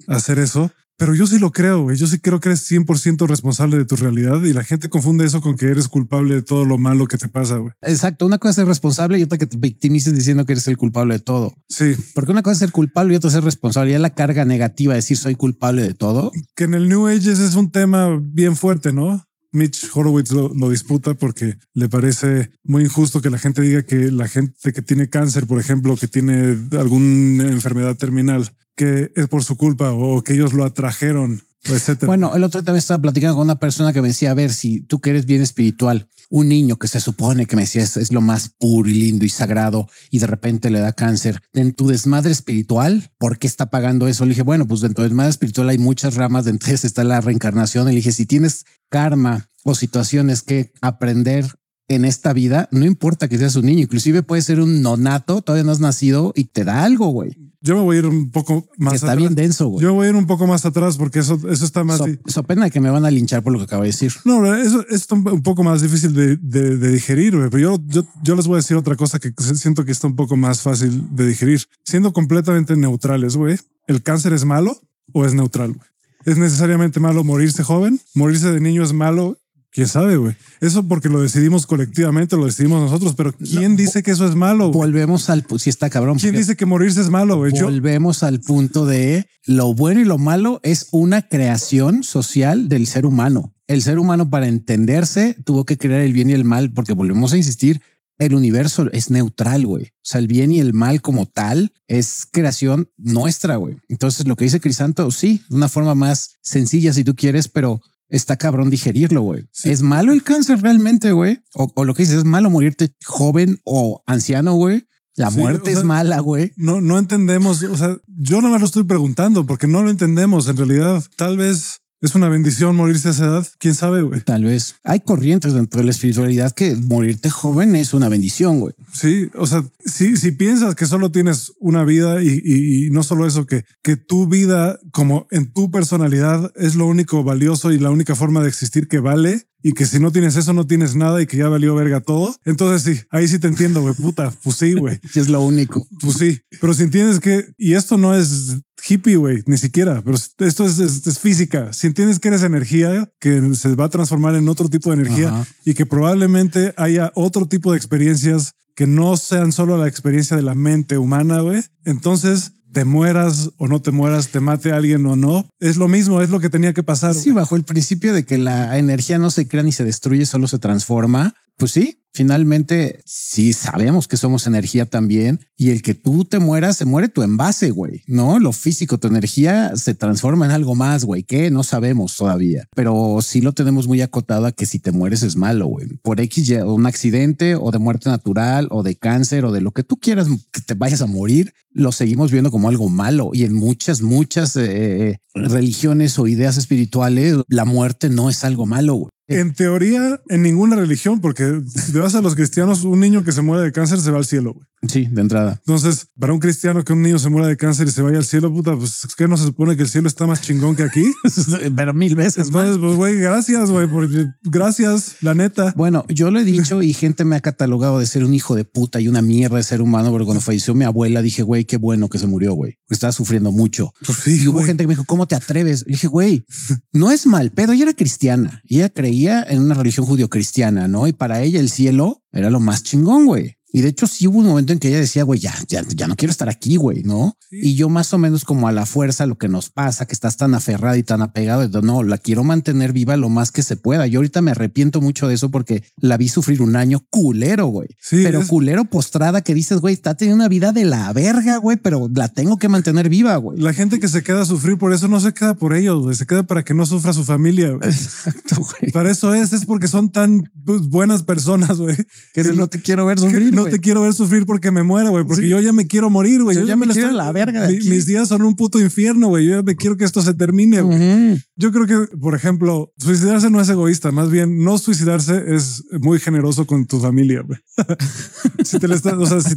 hacer 0.07 0.39
eso, 0.39 0.71
pero 0.99 1.15
yo 1.15 1.29
sí 1.29 1.39
lo 1.39 1.53
creo, 1.53 1.83
güey. 1.83 1.97
Yo 1.97 2.09
sí 2.09 2.19
creo 2.19 2.41
que 2.41 2.49
eres 2.49 2.69
100% 2.69 3.29
responsable 3.29 3.79
de 3.79 3.85
tu 3.85 3.95
realidad 3.95 4.43
y 4.43 4.53
la 4.53 4.65
gente 4.65 4.89
confunde 4.89 5.25
eso 5.25 5.41
con 5.41 5.57
que 5.57 5.67
eres 5.67 5.87
culpable 5.87 6.35
de 6.35 6.43
todo 6.43 6.65
lo 6.65 6.77
malo 6.77 7.07
que 7.07 7.17
te 7.17 7.29
pasa, 7.29 7.57
güey. 7.59 7.73
Exacto. 7.83 8.27
Una 8.27 8.39
cosa 8.39 8.51
es 8.51 8.57
ser 8.57 8.67
responsable 8.67 9.17
y 9.17 9.23
otra 9.23 9.39
que 9.39 9.47
te 9.47 9.57
victimices 9.57 10.13
diciendo 10.13 10.45
que 10.45 10.55
eres 10.55 10.67
el 10.67 10.77
culpable 10.77 11.15
de 11.15 11.21
todo. 11.21 11.55
Sí, 11.69 11.95
Porque 12.15 12.33
una 12.33 12.43
cosa 12.43 12.55
es 12.55 12.59
ser 12.59 12.73
culpable 12.73 13.15
y 13.15 13.17
otra 13.17 13.29
es 13.29 13.35
ser 13.35 13.45
responsable. 13.45 13.93
Ya 13.93 14.01
la 14.01 14.15
carga 14.15 14.45
negativa 14.45 14.95
de 14.95 14.99
decir 14.99 15.17
soy 15.17 15.37
culpable 15.37 15.83
de 15.83 15.95
todo. 15.95 16.33
que 16.57 16.65
en 16.65 16.75
el 16.75 16.89
New 16.89 17.07
Age 17.07 17.31
es 17.31 17.55
un 17.55 17.71
tema 17.71 18.19
bien 18.21 18.57
fuerte, 18.57 18.93
¿no? 18.93 19.25
Mitch 19.53 19.89
Horowitz 19.95 20.33
lo, 20.33 20.53
lo 20.53 20.69
disputa 20.69 21.15
porque 21.15 21.59
le 21.75 21.89
parece 21.89 22.51
muy 22.65 22.85
injusto 22.85 23.23
que 23.23 23.31
la 23.31 23.39
gente 23.39 23.63
diga 23.63 23.83
que 23.83 24.11
la 24.11 24.27
gente 24.29 24.73
que 24.73 24.83
tiene 24.83 25.09
cáncer, 25.09 25.47
por 25.47 25.61
ejemplo, 25.61 25.97
que 25.97 26.09
tiene 26.09 26.59
alguna 26.73 27.45
enfermedad 27.45 27.97
terminal, 27.97 28.51
que 28.79 29.11
es 29.17 29.27
por 29.27 29.43
su 29.43 29.57
culpa 29.57 29.91
o 29.91 30.23
que 30.23 30.35
ellos 30.35 30.53
lo 30.53 30.65
atrajeron, 30.65 31.43
etcétera. 31.65 32.07
Bueno, 32.07 32.35
el 32.37 32.45
otro 32.45 32.61
día 32.61 32.67
también 32.67 32.79
estaba 32.79 33.03
platicando 33.03 33.35
con 33.35 33.45
una 33.45 33.59
persona 33.59 33.93
que 33.93 34.01
me 34.01 34.09
decía, 34.09 34.31
a 34.31 34.35
ver, 34.35 34.53
si 34.53 34.81
tú 34.83 35.01
que 35.01 35.11
eres 35.11 35.27
bien 35.27 35.43
espiritual, 35.43 36.09
un 36.31 36.49
niño 36.49 36.79
que 36.79 36.87
se 36.87 37.01
supone 37.01 37.47
que 37.47 37.57
me 37.57 37.63
decía 37.63 37.83
es, 37.83 38.13
lo 38.13 38.21
más 38.21 38.51
puro 38.57 38.89
y 38.89 38.95
lindo 38.95 39.25
y 39.25 39.31
sagrado 39.31 39.89
y 40.11 40.21
de 40.21 40.29
repente 40.29 40.71
le 40.71 40.79
da 40.79 40.93
cáncer, 40.93 41.43
en 41.55 41.75
tu 41.75 41.89
desmadre 41.89 42.31
espiritual, 42.31 43.11
¿por 43.19 43.39
qué 43.39 43.49
está 43.49 43.69
pagando 43.69 44.07
eso? 44.07 44.25
Le 44.25 44.31
dije, 44.31 44.43
bueno, 44.43 44.67
pues 44.69 44.81
dentro 44.81 45.03
del 45.03 45.11
desmadre 45.11 45.31
espiritual 45.31 45.69
hay 45.71 45.79
muchas 45.79 46.15
ramas, 46.15 46.45
de 46.45 46.53
esas 46.53 46.85
está 46.85 47.03
la 47.03 47.21
reencarnación. 47.21 47.87
Le 47.89 47.95
dije, 47.95 48.13
si 48.13 48.27
tienes 48.27 48.65
karma 48.89 49.51
o 49.65 49.75
situaciones 49.75 50.43
que 50.43 50.73
aprender 50.81 51.47
en 51.89 52.05
esta 52.05 52.33
vida, 52.33 52.69
no 52.71 52.85
importa 52.85 53.29
que 53.29 53.39
seas 53.39 53.57
un 53.57 53.67
niño, 53.67 53.81
inclusive 53.83 54.23
puede 54.23 54.43
ser 54.43 54.61
un 54.61 54.83
nonato, 54.83 55.41
todavía 55.43 55.65
no 55.65 55.73
has 55.73 55.81
nacido 55.81 56.33
y 56.37 56.45
te 56.45 56.65
da 56.65 56.85
algo, 56.85 57.09
güey. 57.09 57.37
yo 57.63 57.77
me 57.77 57.83
voy 57.83 57.97
a 57.97 57.99
ir 58.01 58.07
un 58.07 58.31
poco 58.31 58.63
Que 58.77 58.85
más 58.85 58.95
está 58.95 59.07
atrás. 59.09 59.19
bien 59.19 59.35
denso, 59.35 59.69
güey. 59.69 59.83
Yo 59.83 59.95
voy 59.95 60.07
a 60.07 60.11
ir 60.11 60.17
un 60.17 60.27
poco 60.27 60.47
más 60.47 60.65
atrás 60.67 60.97
porque 60.99 61.21
eso, 61.21 61.41
eso 61.51 61.65
está 61.65 61.85
más. 61.85 62.01
So, 62.27 62.43
pena 62.43 62.69
que 62.71 62.81
me 62.81 62.91
van 62.91 63.05
a 63.07 63.11
linchar 63.11 63.43
por 63.43 63.53
lo 63.53 63.59
que 63.59 63.65
acabo 63.65 63.83
de 63.83 63.89
decir. 63.89 64.13
No, 64.25 64.55
eso, 64.55 64.81
eso 64.83 64.95
está 64.95 65.15
un 65.15 65.43
poco 65.43 65.63
más 65.65 65.81
difícil 65.83 66.13
de, 66.15 66.37
de- 66.37 66.77
de 66.77 66.93
digerir, 66.93 67.37
güey. 67.37 67.49
pero 67.51 67.77
yo, 67.77 67.83
yo, 67.87 68.07
yo 68.23 68.37
les 68.37 68.47
voy 68.47 68.55
a 68.57 68.59
decir 68.59 68.77
otra 68.77 68.95
cosa 68.97 69.19
que 69.19 69.33
siento 69.55 69.85
que 69.85 69.93
está 69.93 70.07
un 70.07 70.15
poco 70.17 70.37
más 70.37 70.61
fácil 70.61 71.05
de 71.17 71.27
digerir. 71.27 71.63
Siendo 71.85 72.13
completamente 72.13 72.77
neutrales, 72.77 73.35
güey, 73.37 73.57
¿el 73.87 74.03
cáncer 74.03 74.35
es 74.35 74.45
malo 74.45 74.79
o 75.13 75.25
es 75.25 75.33
neutral? 75.35 75.73
güey? 75.73 75.89
¿Es 76.27 76.37
necesariamente 76.37 77.01
malo 77.01 77.25
morirse 77.25 77.63
joven? 77.63 77.99
¿Morirse 78.15 78.53
de 78.53 78.61
niño 78.61 78.83
es 78.85 78.93
malo? 78.93 79.39
Quién 79.79 79.87
sabe, 79.87 80.17
güey. 80.17 80.35
Eso 80.61 80.83
porque 80.89 81.09
lo 81.09 81.23
decidimos 81.23 81.65
colectivamente, 81.65 82.35
lo 82.37 82.47
decidimos 82.47 82.83
nosotros, 82.83 83.15
pero 83.17 83.33
¿quién 83.33 83.77
dice 83.77 84.03
que 84.03 84.11
eso 84.11 84.27
es 84.27 84.35
malo? 84.35 84.73
güey? 84.73 84.91
Volvemos 84.91 85.31
al, 85.31 85.47
si 85.57 85.71
está 85.71 85.89
cabrón. 85.89 86.19
¿Quién 86.19 86.35
dice 86.35 86.57
que 86.57 86.67
morirse 86.67 87.01
es 87.01 87.11
malo, 87.11 87.37
güey? 87.37 87.53
Yo- 87.53 87.67
Volvemos 87.67 88.25
al 88.25 88.41
punto 88.41 88.87
de 88.87 89.29
lo 89.47 89.73
bueno 89.75 90.01
y 90.01 90.05
lo 90.05 90.19
malo 90.19 90.59
es 90.65 90.89
una 90.91 91.23
creación 91.29 92.03
social 92.03 92.69
del 92.69 92.89
ser 92.89 93.07
humano. 93.07 93.55
El 93.69 93.83
ser 93.83 94.01
humano 94.01 94.29
para 94.29 94.49
entenderse 94.49 95.37
tuvo 95.45 95.65
que 95.65 95.79
crear 95.79 96.01
el 96.01 96.13
bien 96.13 96.31
y 96.31 96.33
el 96.33 96.43
mal 96.45 96.73
porque 96.73 96.93
volvemos 96.93 97.33
a 97.33 97.37
insistir, 97.37 97.81
el 98.19 98.35
universo 98.35 98.91
es 98.93 99.11
neutral, 99.13 99.65
güey. 99.65 99.85
O 99.85 99.91
sea, 100.03 100.19
el 100.19 100.27
bien 100.27 100.51
y 100.51 100.59
el 100.59 100.75
mal 100.75 101.01
como 101.01 101.27
tal 101.27 101.73
es 101.87 102.27
creación 102.33 102.91
nuestra, 102.97 103.55
güey. 103.55 103.77
Entonces 103.89 104.27
lo 104.27 104.35
que 104.35 104.45
dice 104.45 104.59
Crisanto, 104.59 105.09
sí, 105.13 105.43
de 105.49 105.55
una 105.55 105.69
forma 105.69 105.95
más 105.95 106.31
sencilla 106.43 106.93
si 106.93 107.05
tú 107.05 107.15
quieres, 107.15 107.47
pero 107.47 107.81
está 108.09 108.37
cabrón 108.37 108.71
digerirlo, 108.71 109.23
güey. 109.23 109.49
Sí. 109.53 109.71
¿Es 109.71 109.83
malo 109.83 110.13
el 110.13 110.23
cáncer 110.23 110.61
realmente, 110.63 111.13
güey? 111.13 111.41
O, 111.55 111.71
o 111.75 111.85
lo 111.85 111.95
que 111.95 112.03
dices, 112.05 112.19
¿es 112.19 112.25
malo 112.25 112.51
morirte 112.51 112.95
joven 113.05 113.61
o 113.65 114.03
anciano, 114.07 114.55
güey? 114.55 114.87
La 115.15 115.31
Sí, 115.31 115.39
muerte 115.39 115.71
o 115.71 115.73
sea, 115.73 115.79
es 115.81 115.85
mala, 115.85 116.21
güey. 116.21 116.53
no, 116.57 116.81
no 116.81 116.99
entendemos. 116.99 117.63
O 117.65 117.77
sea, 117.77 117.97
yo 118.07 118.41
no 118.41 118.51
me 118.51 118.59
lo 118.59 118.65
estoy 118.65 118.85
preguntando 118.85 119.45
porque 119.47 119.67
no 119.67 119.83
lo 119.83 119.91
entendemos. 119.91 120.47
En 120.49 120.57
realidad, 120.57 121.03
tal 121.17 121.37
vez 121.37 121.81
es 122.01 122.15
una 122.15 122.29
bendición 122.29 122.77
morirse 122.77 123.09
a 123.09 123.11
esa 123.11 123.25
edad. 123.27 123.47
Quién 123.59 123.75
sabe, 123.75 124.03
güey. 124.03 124.21
Tal 124.21 124.45
vez 124.45 124.77
hay 124.85 125.01
corrientes 125.01 125.53
dentro 125.53 125.81
de 125.81 125.85
la 125.87 125.91
espiritualidad 125.91 126.53
que 126.53 126.75
morirte 126.77 127.31
joven 127.31 127.75
es 127.77 127.93
una 127.95 128.09
bendición, 128.09 128.61
güey. 128.61 128.75
Sí, 128.93 129.29
o 129.35 129.47
sea, 129.47 129.65
si, 129.85 130.17
si 130.17 130.33
piensas 130.33 130.75
que 130.75 130.87
solo 130.87 131.11
tienes 131.11 131.53
una 131.59 131.85
vida 131.85 132.23
y, 132.23 132.41
y- 132.45 132.87
y 132.87 132.91
no 132.91 133.03
solo 133.03 133.27
eso, 133.27 133.47
que, 133.47 133.65
que 133.83 133.97
tu 133.97 134.27
vida 134.29 134.79
como 134.93 135.27
en 135.31 135.53
tu 135.53 135.71
personalidad 135.71 136.53
es 136.57 136.75
lo 136.77 136.87
único 136.87 137.25
valioso 137.25 137.73
y 137.73 137.79
la 137.79 137.91
única 137.91 138.15
forma 138.15 138.43
de 138.43 138.49
existir 138.49 138.89
que 138.89 139.01
vale 139.01 139.49
y 139.61 139.73
que 139.73 139.87
si 139.87 139.99
no 139.99 140.13
tienes 140.13 140.37
eso 140.37 140.53
no 140.53 140.67
tienes 140.69 140.95
nada 140.95 141.21
y 141.21 141.27
que 141.27 141.37
ya 141.37 141.49
valió 141.49 141.75
verga 141.75 142.01
todo. 142.01 142.35
Entonces 142.45 142.83
sí, 142.97 143.03
ahí 143.11 143.27
sí 143.27 143.41
te 143.41 143.49
entiendo, 143.49 143.83
güey, 143.83 143.95
puta, 143.95 144.33
pues 144.45 144.57
sí, 144.57 144.75
güey, 144.75 145.01
es 145.17 145.29
lo 145.29 145.41
único. 145.41 145.87
pues 146.01 146.17
sí. 146.19 146.39
Pero 146.61 146.75
si 146.75 146.85
entiendes 146.85 147.19
que, 147.19 147.45
y 147.59 147.75
esto 147.75 147.97
no 147.99 148.15
es 148.15 148.61
hippie, 148.87 149.17
güey, 149.17 149.43
ni 149.47 149.57
siquiera, 149.59 150.03
pero 150.03 150.17
esto 150.17 150.65
es, 150.67 150.79
es- 150.79 151.07
es 151.07 151.19
física. 151.19 151.73
Si 151.73 151.87
entiendes 151.87 152.19
que 152.19 152.29
eres 152.29 152.43
energía, 152.43 153.11
que 153.21 153.55
se 153.55 153.75
va 153.75 153.87
a 153.87 153.89
transformar 153.91 154.35
en 154.35 154.49
otro 154.49 154.69
tipo 154.69 154.91
de 154.91 155.03
energía, 155.03 155.29
Ajá. 155.31 155.47
y 155.65 155.75
que 155.75 155.87
probablemente 155.87 156.75
haya 156.77 157.11
otro 157.15 157.47
tipo 157.47 157.73
de 157.73 157.79
experiencias 157.79 158.53
que 158.75 158.87
no 158.87 159.17
sean 159.17 159.51
solo 159.53 159.77
la 159.77 159.89
experiencia 159.89 160.37
de 160.37 160.43
la 160.43 160.55
mente 160.55 160.99
humana, 160.99 161.41
güey. 161.41 161.63
Entonces, 161.85 162.53
te 162.73 162.85
mueras 162.85 163.51
o 163.57 163.67
no 163.67 163.81
te 163.83 163.91
mueras, 163.91 164.29
te 164.29 164.41
mate 164.41 164.73
alguien 164.73 165.05
o 165.07 165.17
no, 165.17 165.49
es 165.59 165.77
lo 165.79 165.89
mismo, 165.89 166.21
es 166.21 166.31
lo 166.31 166.39
que 166.39 166.51
tenía 166.51 166.75
que 166.75 166.83
pasar. 166.83 167.15
Sí, 167.15 167.33
bajo 167.33 167.57
el 167.57 167.65
principio 167.65 168.13
de 168.13 168.25
que 168.25 168.39
la 168.39 168.79
energía 168.79 169.19
no 169.19 169.31
se 169.31 169.49
crea 169.49 169.63
ni 169.63 169.73
se 169.73 169.85
destruye, 169.85 170.27
solo 170.27 170.47
se 170.49 170.59
transforma. 170.59 171.35
Pues 171.59 171.73
sí, 171.73 172.05
finalmente 172.15 173.01
sí 173.05 173.53
sabemos 173.53 174.07
que 174.07 174.17
somos 174.17 174.47
energía 174.47 174.87
también 174.87 175.41
y 175.57 175.71
el 175.71 175.83
que 175.83 175.95
tú 175.95 176.25
te 176.25 176.39
mueras, 176.39 176.77
se 176.77 176.85
muere 176.85 177.09
tu 177.09 177.25
envase, 177.25 177.73
güey. 177.73 178.03
No, 178.07 178.39
lo 178.39 178.53
físico, 178.53 178.99
tu 178.99 179.09
energía 179.09 179.73
se 179.75 179.97
transforma 179.97 180.47
en 180.47 180.53
algo 180.53 180.77
más, 180.77 181.05
güey, 181.05 181.25
que 181.25 181.51
no 181.51 181.65
sabemos 181.65 182.15
todavía, 182.15 182.69
pero 182.77 183.19
sí 183.23 183.41
lo 183.41 183.55
tenemos 183.55 183.89
muy 183.89 184.03
acotado 184.03 184.47
a 184.47 184.53
que 184.53 184.67
si 184.67 184.79
te 184.79 184.93
mueres 184.93 185.25
es 185.25 185.35
malo, 185.35 185.67
güey. 185.67 185.89
Por 186.01 186.21
X, 186.21 186.49
o 186.63 186.75
un 186.75 186.87
accidente 186.87 187.57
o 187.57 187.73
de 187.73 187.79
muerte 187.79 188.09
natural 188.09 188.69
o 188.71 188.85
de 188.85 188.95
cáncer 188.95 189.45
o 189.45 189.51
de 189.51 189.61
lo 189.61 189.73
que 189.73 189.83
tú 189.83 189.97
quieras 189.97 190.29
que 190.53 190.61
te 190.61 190.75
vayas 190.75 191.03
a 191.03 191.07
morir, 191.07 191.55
lo 191.73 191.91
seguimos 191.91 192.31
viendo 192.31 192.53
como 192.53 192.69
algo 192.69 192.89
malo 192.89 193.31
y 193.33 193.43
en 193.43 193.55
muchas, 193.55 194.01
muchas 194.01 194.57
eh, 194.57 195.19
religiones 195.35 196.21
o 196.21 196.29
ideas 196.29 196.57
espirituales, 196.57 197.35
la 197.49 197.65
muerte 197.65 198.11
no 198.11 198.31
es 198.31 198.45
algo 198.45 198.65
malo, 198.65 198.95
güey. 198.95 199.11
En 199.29 199.53
teoría, 199.53 200.23
en 200.29 200.43
ninguna 200.43 200.77
religión, 200.77 201.21
porque 201.21 201.61
si 201.67 201.93
te 201.93 201.99
vas 201.99 202.15
a 202.15 202.23
los 202.23 202.35
cristianos, 202.35 202.85
un 202.85 202.99
niño 202.99 203.25
que 203.25 203.33
se 203.33 203.43
muere 203.43 203.63
de 203.63 203.73
cáncer 203.73 204.01
se 204.01 204.11
va 204.11 204.19
al 204.19 204.25
cielo, 204.25 204.55
güey. 204.55 204.67
Sí, 204.87 205.07
de 205.11 205.21
entrada. 205.21 205.61
Entonces, 205.67 206.07
para 206.19 206.33
un 206.33 206.39
cristiano 206.39 206.85
que 206.85 206.93
un 206.93 207.03
niño 207.03 207.19
se 207.19 207.29
muera 207.29 207.49
de 207.49 207.57
cáncer 207.57 207.89
y 207.89 207.91
se 207.91 208.01
vaya 208.01 208.19
al 208.19 208.25
cielo, 208.25 208.53
puta, 208.53 208.77
pues 208.77 209.05
es 209.05 209.17
que 209.17 209.27
no 209.27 209.37
se 209.37 209.45
supone 209.45 209.77
que 209.77 209.83
el 209.83 209.89
cielo 209.89 210.07
está 210.07 210.27
más 210.27 210.41
chingón 210.41 210.77
que 210.77 210.85
aquí. 210.85 211.05
Pero 211.77 211.95
mil 211.95 212.15
veces. 212.15 212.47
Entonces, 212.47 212.79
pues, 212.79 212.95
güey, 212.95 213.17
gracias, 213.17 213.71
güey, 213.71 213.89
porque 213.89 214.27
gracias, 214.45 215.17
la 215.21 215.35
neta. 215.35 215.73
Bueno, 215.77 216.05
yo 216.09 216.31
lo 216.31 216.39
he 216.39 216.45
dicho 216.45 216.81
y 216.81 216.93
gente 216.93 217.25
me 217.25 217.37
ha 217.37 217.41
catalogado 217.41 217.99
de 217.99 218.07
ser 218.07 218.25
un 218.25 218.35
hijo 218.35 218.55
de 218.55 218.65
puta 218.65 219.01
y 219.01 219.09
una 219.09 219.21
mierda 219.21 219.57
de 219.57 219.65
ser 219.65 219.83
humano, 219.83 220.11
porque 220.11 220.27
cuando 220.27 220.41
falleció 220.41 220.75
mi 220.75 220.85
abuela 220.85 221.23
dije, 221.23 221.43
güey, 221.43 221.65
qué 221.65 221.77
bueno 221.77 222.09
que 222.09 222.19
se 222.19 222.29
murió, 222.29 222.53
güey. 222.53 222.79
Estaba 222.89 223.13
sufriendo 223.13 223.51
mucho. 223.51 223.93
Pues 224.07 224.19
sí, 224.19 224.41
Y 224.43 224.49
hubo 224.49 224.63
gente 224.63 224.85
que 224.85 224.89
me 224.89 224.95
dijo, 224.95 225.05
¿cómo 225.05 225.27
te 225.27 225.35
atreves? 225.35 225.85
Le 225.87 225.93
dije, 225.93 226.07
güey, 226.07 226.45
no 226.93 227.11
es 227.11 227.27
mal 227.27 227.51
pedo. 227.51 227.73
Ella 227.73 227.85
era 227.85 227.95
cristiana 227.95 228.63
y 228.65 228.77
ella 228.77 228.91
creía 228.91 229.43
en 229.43 229.61
una 229.61 229.75
religión 229.75 230.07
judío-cristiana, 230.07 230.87
¿no? 230.87 231.09
Y 231.09 231.13
para 231.13 231.43
ella 231.43 231.59
el 231.59 231.71
cielo 231.71 232.23
era 232.33 232.51
lo 232.51 232.61
más 232.61 232.83
chingón, 232.83 233.27
güey. 233.27 233.58
Y 233.71 233.83
de 233.83 233.89
hecho 233.89 234.07
sí 234.07 234.27
hubo 234.27 234.39
un 234.39 234.47
momento 234.47 234.73
en 234.73 234.79
que 234.79 234.89
ella 234.89 234.99
decía, 234.99 235.25
güey, 235.25 235.41
ya, 235.41 235.55
ya, 235.69 235.85
ya 235.95 236.07
no 236.09 236.17
quiero 236.17 236.31
estar 236.33 236.49
aquí, 236.49 236.77
güey, 236.77 237.03
¿no? 237.03 237.37
Sí. 237.51 237.59
Y 237.63 237.75
yo 237.75 237.89
más 237.91 238.13
o 238.15 238.19
menos 238.19 238.45
como 238.45 238.67
a 238.67 238.73
la 238.73 238.87
fuerza 238.87 239.27
lo 239.27 239.37
que 239.37 239.49
nos 239.49 239.69
pasa, 239.69 240.07
que 240.07 240.15
estás 240.15 240.37
tan 240.39 240.55
aferrada 240.55 240.97
y 240.97 241.03
tan 241.03 241.21
apegado, 241.21 241.83
no, 241.83 242.03
la 242.03 242.17
quiero 242.19 242.45
mantener 242.45 242.93
viva 242.93 243.17
lo 243.19 243.29
más 243.29 243.51
que 243.53 243.63
se 243.63 243.77
pueda. 243.77 244.07
Yo 244.07 244.21
ahorita 244.21 244.41
me 244.41 244.53
arrepiento 244.53 245.01
mucho 245.03 245.29
de 245.29 245.35
eso 245.35 245.51
porque 245.51 245.83
la 245.97 246.17
vi 246.17 246.29
sufrir 246.29 246.63
un 246.63 246.77
año 246.77 247.05
culero, 247.11 247.67
güey. 247.67 247.89
Sí, 248.01 248.21
pero 248.25 248.41
es- 248.41 248.49
culero 248.49 248.87
postrada 248.87 249.43
que 249.43 249.55
dices, 249.55 249.81
güey, 249.81 249.93
está 249.95 250.15
teniendo 250.15 250.37
una 250.43 250.49
vida 250.49 250.73
de 250.73 250.85
la 250.87 251.13
verga, 251.13 251.59
güey, 251.59 251.77
pero 251.77 252.09
la 252.15 252.29
tengo 252.29 252.57
que 252.59 252.69
mantener 252.69 253.09
viva, 253.11 253.37
güey. 253.37 253.59
La 253.61 253.75
gente 253.75 254.01
que 254.01 254.09
se 254.09 254.23
queda 254.23 254.43
a 254.43 254.47
sufrir 254.47 254.79
por 254.79 254.93
eso 254.95 255.09
no 255.09 255.21
se 255.21 255.35
queda 255.35 255.55
por 255.55 255.75
ellos, 255.75 256.03
güey. 256.03 256.17
Se 256.17 256.27
queda 256.27 256.43
para 256.45 256.65
que 256.65 256.73
no 256.75 256.87
sufra 256.87 257.13
su 257.13 257.25
familia. 257.25 257.69
güey. 257.73 257.91
Exacto, 257.91 258.57
güey. 258.57 258.93
Para 258.93 259.11
eso 259.11 259.35
es, 259.35 259.53
es 259.53 259.67
porque 259.67 259.89
son 259.89 260.11
tan 260.11 260.51
pues, 260.65 260.89
buenas 260.89 261.23
personas, 261.23 261.77
güey. 261.79 261.97
Que 262.33 262.43
Que 262.43 262.53
no 262.55 262.69
te 262.69 262.81
quiero 262.81 263.05
ver 263.05 263.19
sufrir, 263.19 263.53
no 263.65 263.71
te 263.71 263.79
quiero 263.81 264.03
ver 264.03 264.13
sufrir 264.15 264.47
porque 264.47 264.71
me 264.71 264.83
muera, 264.83 265.11
güey. 265.11 265.25
Porque 265.25 265.43
Sí. 265.43 265.49
yo 265.49 265.61
ya 265.61 265.73
me 265.73 265.87
quiero 265.87 266.11
morir, 266.11 266.43
güey. 266.43 266.57
Yo 266.57 266.65
ya 266.65 266.77
me 266.77 266.87
la 266.87 266.95
quiero 266.95 267.09
a 267.09 267.13
la 267.13 267.33
verga 267.33 267.63
de 267.63 267.69
mi- 267.73 267.77
aquí. 267.79 267.89
mis 267.91 268.07
días 268.07 268.29
son 268.29 268.43
un 268.43 268.55
puto 268.57 268.79
infierno, 268.81 269.29
güey. 269.29 269.47
Yo 269.47 269.57
ya 269.57 269.63
me 269.63 269.77
quiero 269.77 269.97
que 269.97 270.05
esto 270.05 270.23
se 270.23 270.35
termine, 270.35 270.81
güey. 270.83 271.43
Yo 271.61 271.73
creo 271.73 271.87
que, 271.87 272.17
por 272.17 272.37
ejemplo, 272.37 272.93
suicidarse 272.99 273.51
no 273.51 273.61
es 273.61 273.69
egoísta, 273.69 274.13
más 274.13 274.31
bien 274.31 274.63
no 274.63 274.79
suicidarse 274.79 275.43
es 275.57 275.85
muy 276.01 276.21
generoso 276.21 276.67
con 276.67 276.87
tu 276.87 277.01
familia. 277.01 277.45
si 278.65 278.79
te 278.79 278.87
le 278.87 278.95
estás, 278.95 279.15
o 279.15 279.27
sea, 279.27 279.41
si, 279.41 279.57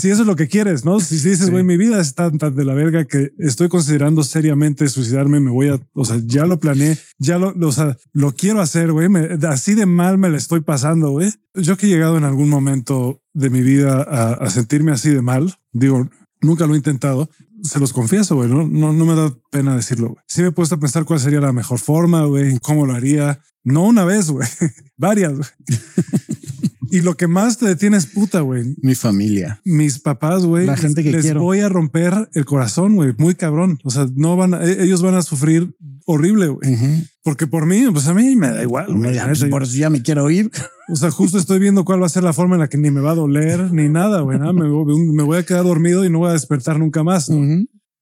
si 0.00 0.10
eso 0.10 0.22
es 0.22 0.26
lo 0.28 0.36
que 0.36 0.46
quieres, 0.46 0.84
no? 0.84 1.00
Si, 1.00 1.18
si 1.18 1.30
dices, 1.30 1.46
Sí. 1.46 1.50
güey, 1.50 1.64
mi 1.64 1.76
vida 1.76 2.00
es 2.00 2.14
tan, 2.14 2.38
tan 2.38 2.54
de 2.54 2.64
la 2.64 2.74
verga 2.74 3.04
que 3.04 3.32
estoy 3.38 3.68
considerando 3.68 4.22
seriamente 4.22 4.88
suicidarme, 4.88 5.40
me 5.40 5.50
voy 5.50 5.68
a, 5.70 5.80
o 5.92 6.04
sea, 6.04 6.20
ya 6.24 6.46
lo 6.46 6.60
planeé, 6.60 6.96
ya 7.18 7.38
lo, 7.38 7.52
o 7.66 7.72
sea, 7.72 7.96
lo 8.12 8.32
quiero 8.32 8.60
hacer, 8.60 8.92
güey. 8.92 9.08
Así 9.48 9.74
de 9.74 9.86
mal 9.86 10.18
me 10.18 10.28
la 10.30 10.36
estoy 10.36 10.60
pasando, 10.60 11.10
güey. 11.10 11.32
Yo 11.54 11.76
que 11.76 11.86
he 11.86 11.88
llegado 11.88 12.16
en 12.16 12.22
algún 12.24 12.48
momento 12.48 13.20
de 13.34 13.50
mi 13.50 13.62
vida 13.62 14.02
a, 14.02 14.34
a 14.34 14.50
sentirme 14.50 14.92
así 14.92 15.10
de 15.10 15.20
mal, 15.20 15.56
digo, 15.72 16.08
nunca 16.40 16.66
lo 16.66 16.74
he 16.74 16.76
intentado. 16.76 17.28
Se 17.62 17.78
los 17.78 17.92
confieso, 17.92 18.36
güey, 18.36 18.48
no, 18.48 18.66
no, 18.66 18.92
no 18.92 19.04
me 19.04 19.14
da 19.14 19.32
pena 19.50 19.76
decirlo, 19.76 20.10
güey. 20.10 20.22
Sí 20.26 20.42
me 20.42 20.48
he 20.48 20.52
puesto 20.52 20.76
a 20.76 20.80
pensar 20.80 21.04
cuál 21.04 21.20
sería 21.20 21.40
la 21.40 21.52
mejor 21.52 21.78
forma, 21.78 22.24
güey, 22.24 22.58
cómo 22.60 22.86
lo 22.86 22.94
haría. 22.94 23.40
No 23.62 23.84
una 23.84 24.04
vez, 24.04 24.30
güey, 24.30 24.48
varias. 24.96 25.54
y 26.90 27.00
lo 27.00 27.16
que 27.16 27.26
más 27.26 27.58
te 27.58 27.66
detiene 27.66 27.96
es 27.96 28.06
puta, 28.06 28.40
güey. 28.40 28.74
Mi 28.82 28.94
familia. 28.94 29.60
Mis 29.64 29.98
papás, 29.98 30.44
güey, 30.44 30.66
La 30.66 30.76
gente 30.76 31.02
que 31.02 31.12
les 31.12 31.22
quiero. 31.22 31.40
voy 31.42 31.60
a 31.60 31.68
romper 31.68 32.28
el 32.34 32.44
corazón, 32.44 32.96
güey, 32.96 33.14
muy 33.18 33.34
cabrón. 33.34 33.78
O 33.84 33.90
sea, 33.90 34.06
no 34.14 34.36
van, 34.36 34.54
a- 34.54 34.64
e- 34.64 34.82
ellos 34.84 35.02
van 35.02 35.14
a 35.14 35.22
sufrir 35.22 35.74
horrible, 36.06 36.48
güey. 36.48 36.76
Porque 37.22 37.46
por 37.46 37.66
mí, 37.66 37.84
pues 37.92 38.06
a 38.08 38.14
mí 38.14 38.34
me 38.36 38.48
da 38.50 38.62
igual. 38.62 38.94
güey. 38.96 39.14
Ya, 39.14 39.26
pues, 39.26 39.44
por 39.44 39.62
eso 39.62 39.76
ya 39.76 39.90
me 39.90 40.02
quiero 40.02 40.28
ir. 40.30 40.50
O 40.88 40.96
sea, 40.96 41.10
justo 41.10 41.38
estoy 41.38 41.58
viendo 41.60 41.84
cuál 41.84 42.02
va 42.02 42.06
a 42.06 42.08
ser 42.10 42.24
la 42.24 42.32
forma 42.32 42.56
en 42.56 42.60
la 42.60 42.68
que 42.68 42.78
ni 42.78 42.90
me 42.90 43.00
va 43.00 43.12
a 43.12 43.14
doler 43.14 43.72
ni 43.72 43.88
nada, 43.88 44.22
güey. 44.22 44.38
Me, 44.38 44.68
voy- 44.68 45.12
me 45.12 45.22
voy 45.22 45.38
a 45.38 45.44
quedar 45.44 45.62
dormido 45.64 46.04
y 46.04 46.10
no 46.10 46.18
voy 46.18 46.30
a 46.30 46.32
despertar 46.32 46.78
nunca 46.78 47.04
más. 47.04 47.30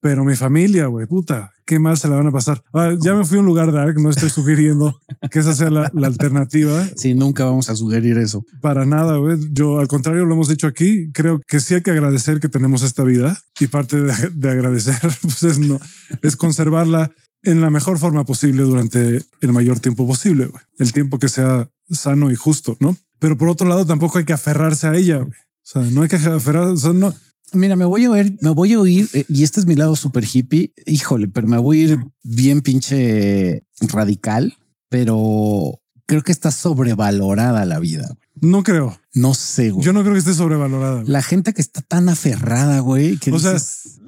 Pero 0.01 0.25
mi 0.25 0.37
familia, 0.37 0.87
güey, 0.87 1.07
puta, 1.07 1.51
qué 1.67 1.79
mal 1.81 1.97
se 1.99 2.09
la 2.09 2.17
van 2.17 2.29
a 2.29 2.33
pasar. 2.33 2.63
Ah, 2.73 2.95
ya 3.01 3.15
me 3.15 3.25
fui 3.25 3.39
a 3.39 3.41
un 3.41 3.47
lugar 3.47 3.73
dark, 3.73 4.01
no 4.01 4.11
estoy 4.11 4.31
sugiriendo 4.31 5.01
que 5.31 5.41
esa 5.41 5.55
sea 5.55 5.71
la, 5.71 5.91
la 5.93 6.07
alternativa. 6.07 6.87
Sí, 6.97 7.15
nunca 7.15 7.45
vamos 7.45 7.69
a 7.69 7.75
sugerir 7.75 8.17
eso. 8.19 8.45
Para 8.63 8.87
nada, 8.87 9.17
güey. 9.17 9.39
Yo, 9.51 9.81
al 9.81 9.89
contrario, 9.89 10.25
lo 10.25 10.35
hemos 10.35 10.49
dicho 10.49 10.69
aquí. 10.69 11.11
Creo 11.13 11.41
que 11.47 11.59
sí 11.59 11.75
hay 11.75 11.83
que 11.83 11.91
agradecer 11.91 12.39
que 12.39 12.49
tenemos 12.49 12.83
esta 12.83 13.03
vida 13.03 13.39
y 13.59 13.67
parte 13.67 14.01
de, 14.01 14.13
de 14.33 14.51
agradecer 14.51 15.01
pues 15.23 15.43
es, 15.43 15.59
no, 15.59 15.81
es 16.23 16.37
conservarla 16.37 17.11
en 17.43 17.61
la 17.61 17.71
mejor 17.71 17.99
forma 17.99 18.25
posible 18.25 18.63
durante 18.63 19.23
el 19.41 19.53
mayor 19.53 19.81
tiempo 19.81 20.07
posible. 20.07 20.47
güey. 20.47 20.63
El 20.79 20.93
tiempo 20.93 21.19
que 21.19 21.29
sea 21.29 21.69
sano 21.91 22.31
y 22.31 22.37
justo, 22.37 22.77
¿no? 22.81 22.97
Pero 23.19 23.37
por 23.37 23.49
otro 23.49 23.69
lado, 23.69 23.85
tampoco 23.85 24.19
hay 24.19 24.25
que 24.25 24.33
aferrarse 24.33 24.87
a 24.87 24.95
ella. 24.95 25.19
güey. 25.19 25.31
O 25.31 25.71
sea, 25.71 25.83
no 25.83 26.03
hay 26.03 26.09
que 26.09 26.17
aferrarse. 26.17 26.73
O 26.73 26.77
sea, 26.77 26.93
no, 26.93 27.13
Mira, 27.53 27.77
me 27.77 27.85
voy 27.85 28.05
a 28.05 28.11
ver, 28.11 28.37
me 28.41 28.51
voy 28.51 28.73
a 28.73 28.81
oír, 28.81 29.09
eh, 29.13 29.25
y 29.29 29.43
este 29.43 29.61
es 29.61 29.67
mi 29.67 29.75
lado 29.75 29.97
súper 29.97 30.25
hippie. 30.25 30.73
Híjole, 30.87 31.29
pero 31.29 31.47
me 31.49 31.59
voy 31.59 31.81
a 31.81 31.85
ir 31.85 31.99
bien 32.23 32.61
pinche 32.61 33.65
radical, 33.81 34.57
pero 34.89 35.81
creo 36.07 36.23
que 36.23 36.33
está 36.33 36.51
sobrevalorada 36.51 37.65
la 37.65 37.79
vida. 37.79 38.17
no 38.41 38.63
creo. 38.63 38.99
No 39.15 39.35
sé, 39.35 39.71
güey. 39.71 39.85
Yo 39.85 39.93
no 39.93 40.03
creo 40.03 40.13
que 40.13 40.21
esté 40.21 40.35
sobrevalorada. 40.35 41.01
güey. 41.01 41.09
La 41.09 41.23
gente 41.23 41.53
que 41.53 41.61
está 41.61 41.83
tan 41.83 42.09
aferrada, 42.09 42.79
güey, 42.81 43.17
que 43.19 43.33
O 43.33 43.39
sea, 43.39 43.57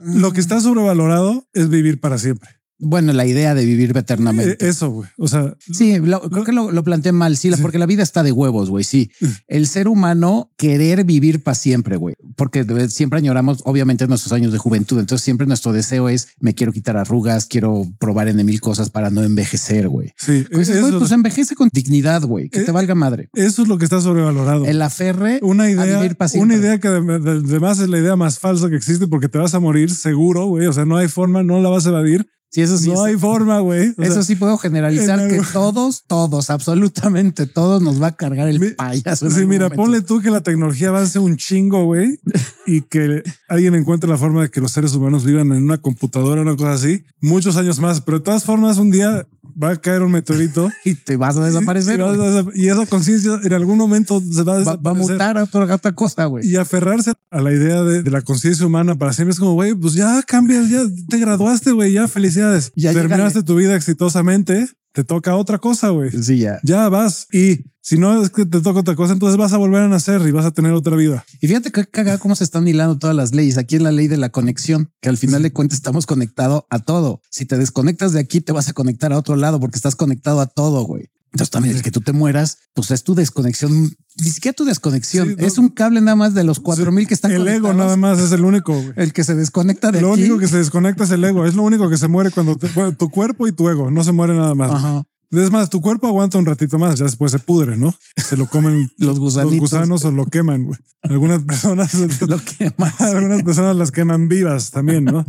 Lo 0.03 0.33
que 0.33 0.41
está 0.41 0.61
sobrevalorado 0.61 1.49
es 1.53 1.69
vivir 1.69 2.01
para 2.01 2.17
siempre. 2.19 2.60
Bueno, 2.81 3.13
la 3.13 3.27
idea 3.27 3.55
de 3.55 3.65
vivir 3.65 3.97
eternamente. 3.97 4.53
Eh, 4.65 4.69
eso, 4.69 4.91
güey. 4.91 5.09
O 5.19 5.29
sea, 5.29 5.55
Sí, 5.73 5.99
lo- 5.99 6.21
creo 6.23 6.45
que 6.45 6.53
lo, 6.53 6.71
lo 6.73 6.83
planteé 6.83 7.13
mal, 7.13 7.37
sí, 7.37 7.51
porque 7.61 7.79
la 7.79 7.87
vida 7.87 8.03
está 8.03 8.23
de 8.23 8.33
huevos, 8.33 8.71
güey, 8.71 8.85
sí. 8.85 9.11
El 9.49 9.67
ser 9.67 9.87
humano 9.89 10.51
querer 10.57 11.05
vivir 11.05 11.43
para 11.43 11.55
siempre, 11.55 11.97
güey, 11.97 12.17
porque 12.37 12.65
siempre 12.89 13.19
añoramos, 13.19 13.61
obviamente, 13.65 14.07
nuestros 14.09 14.33
años 14.33 14.53
de 14.53 14.59
juventud, 14.59 14.99
entonces 14.99 15.25
siempre 15.25 15.47
nuestro 15.47 15.73
deseo 15.73 16.09
es, 16.09 16.29
me 16.41 16.55
quiero 16.55 16.73
quitar 16.73 16.97
arrugas, 16.97 17.47
quiero 17.47 17.85
probar 17.99 18.29
en 18.29 18.45
mil 18.45 18.61
cosas 18.61 18.91
para 18.91 19.11
no 19.11 19.23
envejecer, 19.23 19.89
güey. 19.89 20.13
sí, 20.17 20.45
Pues, 20.51 20.69
eso, 20.69 20.99
pues 20.99 21.11
envejece 21.13 21.55
con 21.55 21.69
dignidad, 21.73 22.23
güey, 22.23 22.49
que 22.49 22.61
Eh, 22.61 22.65
te 22.65 22.73
valga 22.73 22.95
madre. 22.95 23.29
eso 23.35 23.63
es 23.63 23.69
lo 23.69 23.77
que 23.79 23.85
está 23.85 24.01
sobrevalorado. 24.01 24.65
El 24.65 24.81
aferre 24.83 25.39
una 25.43 25.65
a 25.65 25.71
idea, 25.71 26.01
vivir 26.01 26.17
una 26.37 26.55
idea 26.55 26.79
que 26.79 26.89
adem- 26.89 27.21
de- 27.21 27.31
además 27.51 27.79
es 27.81 27.89
la 27.89 27.99
idea 27.99 28.17
más 28.17 28.39
falsa 28.39 28.69
que 28.71 28.77
existe 28.77 29.07
porque 29.07 29.29
te 29.29 29.39
vas 29.39 29.55
a 29.55 29.61
morir 29.61 29.91
seguro, 29.91 30.47
güey. 30.47 30.67
O 30.67 30.73
sea, 30.73 30.85
no 30.85 30.97
hay 30.97 31.09
forma, 31.09 31.43
no 31.43 31.61
la 31.61 31.69
vas 31.69 31.87
a 31.87 31.91
evadir. 31.91 32.27
Sí, 32.51 32.63
eso 32.63 32.77
sí. 32.79 32.89
no 32.89 32.95
es- 33.07 33.13
hay 33.15 33.17
forma, 33.17 33.61
güey. 33.61 33.95
Eso 33.99 34.13
sea, 34.15 34.23
sí 34.25 34.35
puedo 34.35 34.59
generalizar 34.59 35.21
en 35.21 35.29
que 35.31 35.41
todos, 35.53 36.03
todos, 36.07 36.51
absolutamente 36.51 37.47
todos 37.47 37.81
nos 37.81 38.03
va 38.03 38.09
a 38.09 38.17
cargar 38.17 38.49
el 38.49 38.59
Mi- 38.59 38.71
payaso. 38.71 39.31
Sí, 39.31 39.47
mira, 39.47 39.67
momento. 39.67 39.77
ponle 39.83 40.03
tú 40.03 40.21
que 40.21 40.31
la 40.31 40.41
tecnología 40.41 40.89
avance 40.89 41.19
un 41.19 41.37
chingo, 41.37 41.85
güey, 41.85 42.19
y 42.67 42.83
que 42.83 43.23
alguien 43.49 43.75
encuentre 43.77 44.11
la 44.11 44.17
forma 44.17 44.43
de 44.43 44.51
que 44.51 44.61
los 44.61 44.73
seres 44.73 44.95
humanos 44.95 45.25
vivan 45.25 45.53
en 45.53 45.63
una 45.63 45.79
computadora, 45.79 46.43
una 46.43 46.57
cosa 46.57 46.73
así, 46.73 47.05
muchos 47.21 47.57
años 47.57 47.79
más. 47.79 48.01
Pero 48.01 48.19
de 48.19 48.25
todas 48.25 48.45
formas, 48.45 48.79
un 48.79 48.91
día 48.91 49.27
va 49.63 49.71
a 49.71 49.77
caer 49.77 50.03
un 50.03 50.13
meteorito 50.13 50.71
y 50.85 50.95
te 50.95 51.17
vas 51.17 51.37
a 51.37 51.45
desaparecer. 51.45 51.99
y, 52.01 52.03
vas 52.03 52.17
güey. 52.17 52.39
a- 52.39 52.45
y 52.55 52.69
esa 52.69 52.87
conciencia 52.87 53.39
en 53.43 53.53
algún 53.53 53.79
momento 53.79 54.21
se 54.21 54.43
va 54.43 54.57
a 54.57 54.59
Va, 54.59 54.65
va 54.65 54.71
a 54.73 54.77
desaparecer. 54.95 55.13
mutar 55.13 55.39
a 55.39 55.45
otra, 55.45 55.73
a 55.73 55.77
otra 55.77 55.93
cosa, 55.93 56.25
güey. 56.27 56.47
Y 56.49 56.57
aferrarse 56.57 57.13
a 57.31 57.41
la 57.41 57.53
idea 57.53 57.83
de, 57.83 58.03
de 58.03 58.11
la 58.11 58.23
conciencia 58.23 58.67
humana 58.67 58.97
para 58.97 59.13
siempre 59.13 59.33
es 59.33 59.39
como, 59.39 59.55
güey, 59.55 59.75
pues 59.75 59.95
ya 59.95 60.21
cambias, 60.25 60.69
ya 60.69 60.83
te 61.09 61.19
graduaste, 61.19 61.71
güey, 61.73 61.93
ya 61.93 62.09
felicidades. 62.09 62.40
Ya 62.75 62.93
Terminaste 62.93 63.43
tu 63.43 63.57
vida 63.57 63.77
exitosamente, 63.77 64.69
te 64.93 65.05
toca 65.05 65.37
otra 65.37 65.59
cosa, 65.59 65.91
güey. 65.91 66.11
Sí, 66.11 66.39
ya. 66.39 66.59
Ya 66.63 66.89
vas. 66.89 67.27
Y 67.33 67.65
si 67.81 67.97
no 67.97 68.23
es 68.23 68.31
que 68.31 68.45
te 68.45 68.61
toca 68.61 68.81
otra 68.81 68.97
cosa, 68.97 69.13
entonces 69.13 69.37
vas 69.37 69.53
a 69.53 69.57
volver 69.57 69.83
a 69.83 69.89
nacer 69.89 70.21
y 70.27 70.31
vas 70.31 70.45
a 70.45 70.51
tener 70.51 70.73
otra 70.73 70.97
vida. 70.97 71.25
Y 71.41 71.47
fíjate 71.47 71.71
que 71.71 71.87
cagada 71.87 72.19
cómo 72.19 72.35
se 72.35 72.45
están 72.45 72.67
hilando 72.67 72.99
todas 72.99 73.17
las 73.17 73.35
leyes. 73.35 73.57
Aquí 73.57 73.77
es 73.77 73.83
la 73.83 73.93
ley 73.93 74.09
de 74.09 74.17
la 74.17 74.31
conexión, 74.31 74.91
que 75.01 75.09
al 75.09 75.17
final 75.17 75.43
de 75.43 75.53
cuentas 75.53 75.79
estamos 75.79 76.07
conectados 76.07 76.65
a 76.71 76.81
todo. 76.81 77.21
Si 77.31 77.47
te 77.47 77.57
desconectas 77.57 78.13
de 78.13 78.21
aquí, 78.21 78.41
te 78.41 78.53
vas 78.53 78.69
a 78.69 78.73
conectar 78.73 79.13
a 79.13 79.19
otro 79.19 79.37
lado 79.37 79.61
porque 79.61 79.77
estás 79.77 79.97
conectado 79.97 80.41
a 80.41 80.47
todo, 80.47 80.85
güey. 80.85 81.09
Entonces 81.33 81.51
también 81.51 81.77
el 81.77 81.83
que 81.83 81.91
tú 81.93 82.01
te 82.01 82.13
mueras, 82.13 82.59
pues 82.75 82.91
es 82.91 83.05
tu 83.05 83.15
desconexión, 83.15 83.95
ni 84.17 84.31
siquiera 84.31 84.55
tu 84.55 84.65
desconexión, 84.65 85.29
Sí, 85.29 85.35
no. 85.39 85.47
es 85.47 85.59
un 85.59 85.69
cable 85.69 86.01
nada 86.01 86.17
más 86.17 86.35
de 86.35 86.43
los 86.45 86.59
cuatro 86.59 86.91
mil 86.91 87.07
que 87.07 87.15
están 87.15 87.31
El 87.31 87.47
ego 87.47 87.73
nada 87.73 87.97
más 87.97 88.19
es 88.19 88.33
el 88.33 88.45
único, 88.45 88.73
güey. 88.75 88.93
El 88.97 89.13
que 89.13 89.23
se 89.23 89.35
desconecta 89.37 89.93
de 89.93 90.01
Lo 90.01 90.13
aquí. 90.13 90.23
único 90.23 90.39
que 90.39 90.49
se 90.49 90.59
desconecta 90.59 91.05
es 91.05 91.11
el 91.11 91.23
ego. 91.25 91.47
Es 91.47 91.55
lo 91.55 91.63
único 91.63 91.89
que 91.89 91.97
se 91.99 92.09
muere 92.09 92.31
cuando 92.31 92.57
te- 92.57 92.69
bueno, 92.75 92.93
tu 92.97 93.09
cuerpo 93.11 93.47
y 93.47 93.53
tu 93.53 93.69
ego 93.69 93.91
no 93.91 94.03
se 94.03 94.11
muere 94.13 94.35
nada 94.35 94.55
más. 94.57 94.73
Ajá. 94.73 95.03
Es 95.31 95.53
más, 95.53 95.71
tu 95.71 95.81
cuerpo 95.81 96.09
aguanta 96.09 96.39
un 96.39 96.47
ratito 96.47 96.77
más, 96.81 96.99
ya 96.99 97.05
después 97.05 97.31
se 97.31 97.39
pudre, 97.39 97.77
¿no? 97.77 97.95
Se 98.17 98.37
lo 98.37 98.47
comen 98.47 98.91
Los 98.99 99.11
los 99.11 99.19
gusanitos. 99.21 99.61
gusanos 99.61 100.05
o 100.05 100.11
lo 100.11 100.27
queman, 100.27 100.65
güey. 100.65 100.81
Algunas 101.03 101.45
personas, 101.45 101.95
Lo 102.27 102.39
que 102.43 102.73
más. 102.77 103.01
algunas 103.01 103.45
personas 103.45 103.77
las 103.77 103.93
queman 103.93 104.27
vivas 104.27 104.73
también, 104.73 105.05
¿no? 105.05 105.25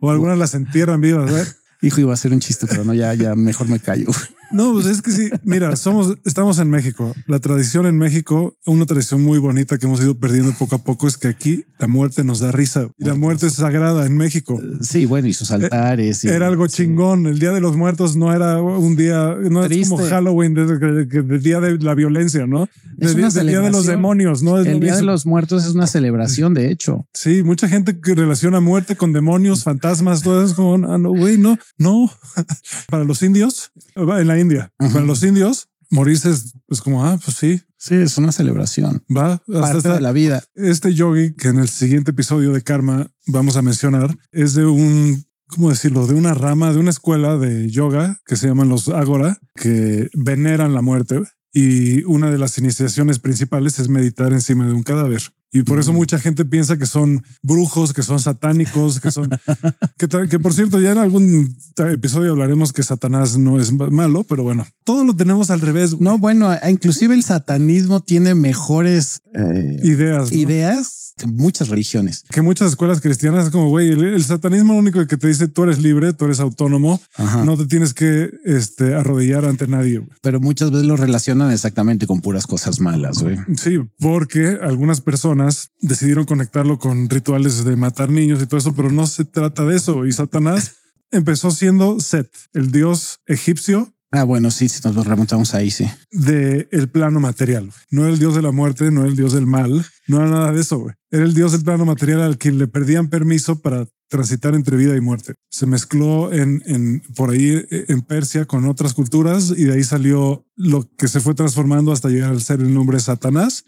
O 0.00 0.10
algunas 0.10 0.36
las 0.36 0.52
entierran 0.52 1.00
vivas, 1.00 1.30
güey. 1.30 1.44
Hijo, 1.80 2.00
iba 2.02 2.12
a 2.12 2.16
ser 2.18 2.32
un 2.34 2.40
chiste, 2.40 2.66
pero 2.66 2.84
no, 2.84 2.92
ya, 2.92 3.14
ya 3.14 3.34
mejor 3.34 3.68
me 3.68 3.80
callo. 3.80 4.08
No, 4.52 4.72
pues 4.72 4.86
es 4.86 5.02
que 5.02 5.10
sí, 5.10 5.28
mira, 5.42 5.74
somos, 5.76 6.16
estamos 6.24 6.58
en 6.58 6.70
México. 6.70 7.14
La 7.26 7.40
tradición 7.40 7.86
en 7.86 7.98
México, 7.98 8.54
una 8.64 8.86
tradición 8.86 9.22
muy 9.22 9.38
bonita 9.38 9.76
que 9.78 9.86
hemos 9.86 10.00
ido 10.00 10.16
perdiendo 10.18 10.52
poco 10.58 10.76
a 10.76 10.78
poco 10.84 11.08
es 11.08 11.16
que 11.18 11.28
aquí 11.28 11.64
la 11.78 11.88
muerte 11.88 12.22
nos 12.24 12.38
da 12.38 12.52
risa 12.52 12.88
y 12.96 13.04
la 13.04 13.14
muerte 13.14 13.48
es 13.48 13.54
sagrada 13.54 14.06
en 14.06 14.16
México. 14.16 14.60
Sí, 14.80 15.04
bueno, 15.04 15.26
y 15.28 15.32
sus 15.32 15.50
altares. 15.50 16.22
y- 16.24 16.28
Era 16.28 16.46
algo 16.46 16.66
chingón. 16.68 17.26
El 17.26 17.38
Día 17.38 17.52
de 17.52 17.60
los 17.60 17.76
Muertos 17.76 18.16
no 18.16 18.32
era 18.32 18.60
un 18.62 18.96
día, 18.96 19.34
no 19.50 19.64
es 19.64 19.88
como 19.88 20.02
Halloween, 20.10 20.54
del 20.54 21.42
Día 21.42 21.60
de 21.60 21.78
la 21.78 21.94
Violencia, 21.94 22.46
¿no? 22.46 22.64
Es 22.98 23.14
Del 23.14 23.24
una 23.24 23.28
día, 23.50 23.60
de 23.60 23.70
los 23.70 23.84
demonios, 23.86 24.42
¿no? 24.42 24.58
Es 24.60 24.66
El 24.66 24.80
Día 24.80 24.96
de 24.96 25.02
los 25.02 25.26
Muertos 25.26 25.64
es 25.66 25.74
una 25.74 25.86
celebración, 25.86 26.54
de 26.54 26.70
hecho. 26.70 27.06
Sí, 27.12 27.42
mucha 27.42 27.68
gente 27.68 28.00
que 28.00 28.14
relaciona 28.14 28.60
muerte 28.60 28.96
con 28.96 29.12
demonios, 29.12 29.64
fantasmas, 29.64 30.22
todo 30.22 30.40
eso 30.42 30.50
es 30.50 30.54
como, 30.54 30.86
ah, 30.90 30.96
no, 30.98 31.10
güey, 31.10 31.36
no, 31.36 31.58
no. 31.78 32.10
Para 32.88 33.04
los 33.04 33.22
indios, 33.22 33.72
en 33.94 34.26
la 34.26 34.35
India, 34.40 34.72
para 34.78 35.00
los 35.04 35.22
indios, 35.22 35.68
morirse 35.90 36.30
es, 36.30 36.54
es 36.68 36.80
como, 36.80 37.04
ah, 37.04 37.18
pues 37.24 37.36
sí, 37.36 37.60
Sí, 37.78 37.94
es 37.94 38.16
una 38.18 38.32
celebración. 38.32 39.04
va. 39.14 39.34
Hasta 39.34 39.60
Parte 39.60 39.76
esta- 39.78 39.94
de 39.94 40.00
la 40.00 40.12
vida. 40.12 40.42
Este 40.54 40.94
yogi 40.94 41.34
que 41.34 41.48
en 41.48 41.58
el 41.58 41.68
siguiente 41.68 42.10
episodio 42.12 42.52
de 42.52 42.62
Karma 42.62 43.10
vamos 43.26 43.56
a 43.56 43.62
mencionar 43.62 44.16
es 44.32 44.54
de 44.54 44.64
un, 44.66 45.24
¿cómo 45.46 45.68
decirlo? 45.70 46.06
De 46.06 46.14
una 46.14 46.32
rama, 46.34 46.72
de 46.72 46.78
una 46.78 46.90
escuela 46.90 47.36
de 47.36 47.70
yoga 47.70 48.18
que 48.26 48.36
se 48.36 48.48
llaman 48.48 48.70
los 48.70 48.88
Agora, 48.88 49.38
que 49.54 50.08
veneran 50.14 50.72
la 50.74 50.80
muerte. 50.82 51.20
Y 51.52 52.02
una 52.04 52.30
de 52.30 52.38
las 52.38 52.58
iniciaciones 52.58 53.18
principales 53.18 53.78
es 53.78 53.88
meditar 53.88 54.32
encima 54.32 54.66
de 54.66 54.72
un 54.72 54.82
cadáver. 54.82 55.22
Y 55.58 55.62
por 55.62 55.78
eso 55.78 55.92
Mm. 55.92 55.96
mucha 55.96 56.18
gente 56.18 56.44
piensa 56.44 56.76
que 56.76 56.84
son 56.86 57.22
brujos, 57.42 57.92
que 57.94 58.02
son 58.02 58.20
satánicos, 58.20 59.00
que 59.00 59.10
son... 59.10 59.30
que, 60.30 60.38
por 60.38 60.52
cierto, 60.52 60.78
ya 60.80 60.92
en 60.92 60.98
algún 60.98 61.56
episodio 61.76 62.32
hablaremos 62.32 62.72
que 62.72 62.82
Satanás 62.82 63.38
no 63.38 63.58
es 63.60 63.72
ma- 63.72 63.88
malo, 63.88 64.24
pero 64.24 64.42
bueno, 64.42 64.66
todo 64.84 65.04
lo 65.04 65.16
tenemos 65.16 65.50
al 65.50 65.60
revés. 65.62 65.98
No, 65.98 66.18
bueno, 66.18 66.50
inclusive 66.68 67.14
el 67.14 67.22
satanismo 67.22 68.00
tiene 68.00 68.34
mejores 68.34 69.20
eh, 69.34 69.80
Ideas. 69.82 70.30
¿no? 70.30 70.36
ideas 70.38 70.95
muchas 71.24 71.68
religiones. 71.68 72.24
que 72.30 72.42
muchas 72.42 72.70
escuelas 72.70 73.00
cristianas 73.00 73.46
es 73.46 73.50
como, 73.50 73.68
güey, 73.68 73.90
el, 73.90 74.04
el 74.04 74.24
satanismo 74.24 74.74
lo 74.74 74.80
único 74.80 75.06
que 75.06 75.16
te 75.16 75.28
dice 75.28 75.48
tú 75.48 75.64
eres 75.64 75.78
libre, 75.78 76.12
tú 76.12 76.26
eres 76.26 76.40
autónomo, 76.40 77.00
Ajá. 77.16 77.44
no 77.44 77.56
te 77.56 77.66
tienes 77.66 77.94
que 77.94 78.30
este, 78.44 78.94
arrodillar 78.94 79.46
ante 79.46 79.66
nadie. 79.66 80.06
Pero 80.20 80.40
muchas 80.40 80.70
veces 80.70 80.86
lo 80.86 80.96
relacionan 80.96 81.52
exactamente 81.52 82.06
con 82.06 82.20
puras 82.20 82.46
cosas 82.46 82.80
malas, 82.80 83.22
güey. 83.22 83.38
Sí, 83.56 83.78
porque 83.98 84.58
algunas 84.60 85.00
personas 85.00 85.70
decidieron 85.80 86.26
conectarlo 86.26 86.78
con 86.78 87.08
rituales 87.08 87.64
de 87.64 87.76
matar 87.76 88.10
niños 88.10 88.42
y 88.42 88.46
todo 88.46 88.58
eso, 88.58 88.74
pero 88.74 88.90
no 88.90 89.06
se 89.06 89.24
trata 89.24 89.64
de 89.64 89.76
eso. 89.76 90.04
Y 90.04 90.12
Satanás 90.12 90.76
empezó 91.10 91.50
siendo 91.50 91.98
Set, 92.00 92.30
el 92.52 92.70
dios 92.70 93.20
egipcio 93.26 93.94
Ah, 94.12 94.24
bueno, 94.24 94.50
sí, 94.50 94.68
si 94.68 94.80
nos 94.86 95.06
remontamos 95.06 95.54
ahí, 95.54 95.70
sí. 95.70 95.86
del 96.10 96.68
el 96.70 96.88
plano 96.88 97.20
material. 97.20 97.70
No 97.90 98.04
era 98.04 98.12
el 98.12 98.18
dios 98.18 98.34
de 98.34 98.42
la 98.42 98.52
muerte, 98.52 98.90
no 98.90 99.00
era 99.00 99.10
el 99.10 99.16
dios 99.16 99.32
del 99.32 99.46
mal, 99.46 99.84
no 100.06 100.18
era 100.18 100.30
nada 100.30 100.52
de 100.52 100.60
eso. 100.60 100.86
Era 101.10 101.24
el 101.24 101.34
dios 101.34 101.52
del 101.52 101.64
plano 101.64 101.84
material 101.84 102.22
al 102.22 102.38
quien 102.38 102.58
le 102.58 102.68
perdían 102.68 103.08
permiso 103.08 103.60
para 103.60 103.86
transitar 104.08 104.54
entre 104.54 104.76
vida 104.76 104.96
y 104.96 105.00
muerte. 105.00 105.34
Se 105.50 105.66
mezcló 105.66 106.32
en, 106.32 106.62
en 106.66 107.02
por 107.16 107.30
ahí 107.30 107.64
eh, 107.70 107.86
en 107.88 108.02
Persia 108.02 108.44
con 108.44 108.66
otras 108.66 108.94
culturas 108.94 109.52
y 109.56 109.64
de 109.64 109.74
ahí 109.74 109.84
salió 109.84 110.46
lo 110.54 110.88
que 110.96 111.08
se 111.08 111.20
fue 111.20 111.34
transformando 111.34 111.92
hasta 111.92 112.08
llegar 112.08 112.30
al 112.30 112.40
ser 112.40 112.60
el 112.60 112.72
nombre 112.72 113.00
Satanás. 113.00 113.64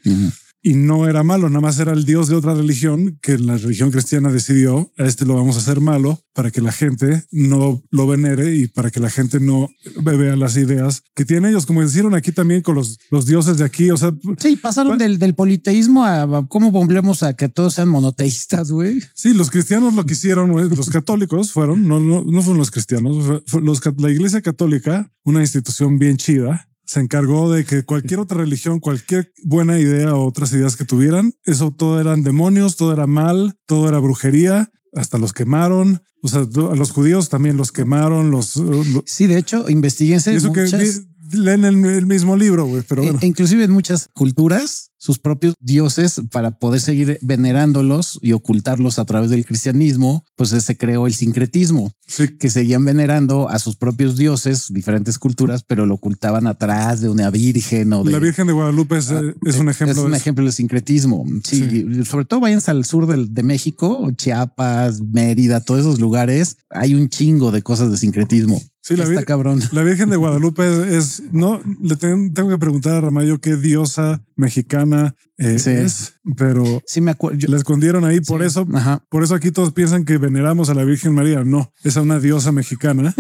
Y 0.61 0.75
no 0.75 1.09
era 1.09 1.23
malo, 1.23 1.49
nada 1.49 1.61
más 1.61 1.79
era 1.79 1.93
el 1.93 2.05
dios 2.05 2.27
de 2.29 2.35
otra 2.35 2.53
religión 2.55 3.19
que 3.23 3.39
la 3.39 3.57
religión 3.57 3.93
cristiana 3.93 4.33
decidió 4.33 4.93
a 4.99 5.05
este 5.05 5.25
lo 5.25 5.37
vamos 5.37 5.57
a 5.57 5.61
hacer 5.61 5.81
malo 5.81 6.21
para 6.35 6.51
que 6.51 6.61
la 6.61 6.73
gente 6.73 7.25
no 7.31 7.83
lo 7.91 8.07
venere 8.09 8.57
y 8.57 8.67
para 8.67 8.91
que 8.91 8.99
la 9.01 9.09
gente 9.09 9.39
no 9.39 9.69
vea 10.03 10.35
las 10.37 10.57
ideas 10.57 11.03
que 11.15 11.25
tienen 11.25 11.51
ellos, 11.51 11.65
como 11.65 11.83
hicieron 11.83 12.15
aquí 12.15 12.33
también 12.33 12.63
con 12.63 12.75
los, 12.75 12.99
los 13.11 13.27
dioses 13.27 13.59
de 13.59 13.65
aquí. 13.65 13.91
O 13.91 13.97
sea, 13.97 14.13
Sí, 14.39 14.57
pasaron 14.57 14.99
del, 14.99 15.19
del 15.19 15.35
politeísmo 15.35 16.05
a, 16.05 16.47
cómo 16.49 16.71
volvemos 16.73 17.23
a 17.23 17.35
que 17.35 17.49
todos 17.49 17.75
sean 17.75 17.89
monoteístas, 17.89 18.71
güey. 18.73 19.01
sí, 19.15 19.35
los 19.35 19.51
cristianos 19.51 19.95
lo 19.95 20.05
que 20.07 20.15
hicieron, 20.15 20.51
güey, 20.53 20.69
los 20.69 20.91
católicos 20.91 21.53
fueron, 21.53 21.87
no, 21.87 22.01
no, 22.01 22.25
no 22.25 22.43
fueron 22.43 22.59
los 22.59 22.71
cristianos, 22.73 23.43
fue- 23.47 23.63
los, 23.63 23.81
la 23.97 24.11
iglesia 24.11 24.43
católica, 24.43 25.11
una 25.25 25.41
institución 25.41 25.99
bien 25.99 26.17
chida, 26.17 26.68
se 26.89 27.01
encargó 27.01 27.53
de 27.53 27.65
que 27.67 27.83
cualquier 27.85 28.19
otra 28.19 28.39
religión, 28.39 28.81
cualquier 28.81 29.31
buena 29.45 29.79
idea 29.79 30.15
o 30.15 30.27
otras 30.27 30.53
ideas 30.55 30.75
que 30.77 30.87
tuvieran, 30.87 31.35
eso 31.45 31.71
todo 31.71 32.01
eran 32.01 32.23
demonios, 32.23 32.77
todo 32.77 32.95
era 32.95 33.07
mal, 33.07 33.59
todo 33.67 33.89
era 33.89 33.99
brujería, 33.99 34.71
hasta 34.95 35.19
los 35.19 35.35
quemaron. 35.35 36.01
O 36.23 36.29
sea, 36.29 36.41
a 36.41 36.75
los 36.75 36.91
judíos 36.91 37.29
también 37.29 37.57
los 37.59 37.71
quemaron, 37.73 38.31
los... 38.31 38.57
lo- 38.57 39.05
Sí, 39.07 39.27
de 39.27 39.39
hecho, 39.39 39.69
investiguense 39.69 40.35
eso 40.35 40.53
que 40.53 40.63
muchas- 40.63 41.03
leen 41.33 41.65
el, 41.65 41.85
el 41.85 42.07
mismo 42.07 42.37
libro, 42.37 42.67
güey, 42.67 42.83
pero 42.89 43.03
bueno. 43.03 43.19
E- 43.23 43.27
inclusive 43.27 43.65
en 43.65 43.71
muchas 43.71 44.09
culturas, 44.15 44.91
sus 45.01 45.19
propios 45.19 45.55
dioses, 45.61 46.21
para 46.33 46.59
poder 46.59 46.81
seguir 46.81 47.19
venerándolos 47.23 48.19
y 48.23 48.33
ocultarlos 48.33 48.99
a 48.99 49.05
través 49.05 49.31
del 49.31 49.45
cristianismo, 49.47 50.25
pues 50.37 50.51
se 50.51 50.77
creó 50.77 51.07
el 51.07 51.15
sincretismo, 51.15 51.93
Sí, 52.07 52.37
que 52.39 52.51
seguían 52.51 52.85
venerando 52.85 53.49
a 53.49 53.59
sus 53.59 53.77
propios 53.77 54.17
dioses, 54.17 54.67
diferentes 54.71 55.19
culturas, 55.19 55.63
pero 55.67 55.87
lo 55.87 55.95
ocultaban 55.95 56.47
atrás 56.47 57.01
de 57.01 57.09
una 57.09 57.31
virgen 57.31 57.93
o 57.93 58.03
de... 58.03 58.11
la 58.13 58.19
Virgen 58.19 58.47
de 58.49 58.53
Guadalupe 58.55 58.97
es, 58.99 59.11
eh, 59.11 59.35
es 59.45 59.57
un 59.59 59.69
ejemplo 59.69 59.91
Es 59.93 59.97
de 59.97 60.03
un 60.03 60.15
eso. 60.15 60.17
ejemplo 60.21 60.45
del 60.45 60.53
sincretismo. 60.53 61.25
Sí, 61.45 61.87
sobre 62.05 62.25
todo 62.25 62.41
váyanse 62.41 62.71
al 62.71 62.85
sur 62.85 63.07
del- 63.07 63.33
de 63.35 63.43
México, 63.43 64.11
Chiapas, 64.17 65.01
Mérida, 65.01 65.61
todos 65.61 65.81
esos 65.81 66.01
lugares. 66.01 66.57
Hay 66.71 66.95
un 66.95 67.09
chingo 67.09 67.51
de 67.53 67.63
cosas 67.63 67.91
de 67.91 67.99
sincretismo. 67.99 68.61
Sí, 68.89 68.97
la, 68.97 69.05
Está 69.05 69.25
cabrón. 69.25 69.61
la 69.73 69.83
Virgen 69.83 70.09
de 70.11 70.17
Guadalupe 70.17 70.67
es, 70.67 70.93
es- 71.21 71.23
no 71.33 71.61
le 71.83 71.97
ten- 71.97 72.33
tengo 72.33 72.49
que 72.49 72.59
preguntar 72.59 72.95
a 72.95 73.01
Ramayo 73.03 73.39
qué 73.41 73.57
diosa 73.57 74.23
mexicana 74.37 75.15
eh, 75.37 75.59
Sí. 75.61 75.71
es, 75.71 76.15
pero 76.37 76.83
Sí, 76.87 77.01
me 77.01 77.11
acuerdo. 77.13 77.39
la 77.49 77.57
escondieron 77.59 78.05
ahí. 78.05 78.21
Por 78.21 78.43
eso, 78.43 78.67
Ajá. 78.75 79.05
por 79.09 79.23
eso 79.23 79.35
aquí 79.37 79.51
todos 79.53 79.73
piensan 79.73 80.05
que 80.05 80.19
veneramos 80.19 80.69
a 80.71 80.75
la 80.75 80.83
Virgen 80.85 81.15
María. 81.15 81.45
No, 81.45 81.73
es 81.85 81.97
a 81.97 82.03
una 82.03 82.19
diosa 82.19 82.51
mexicana 82.51 83.15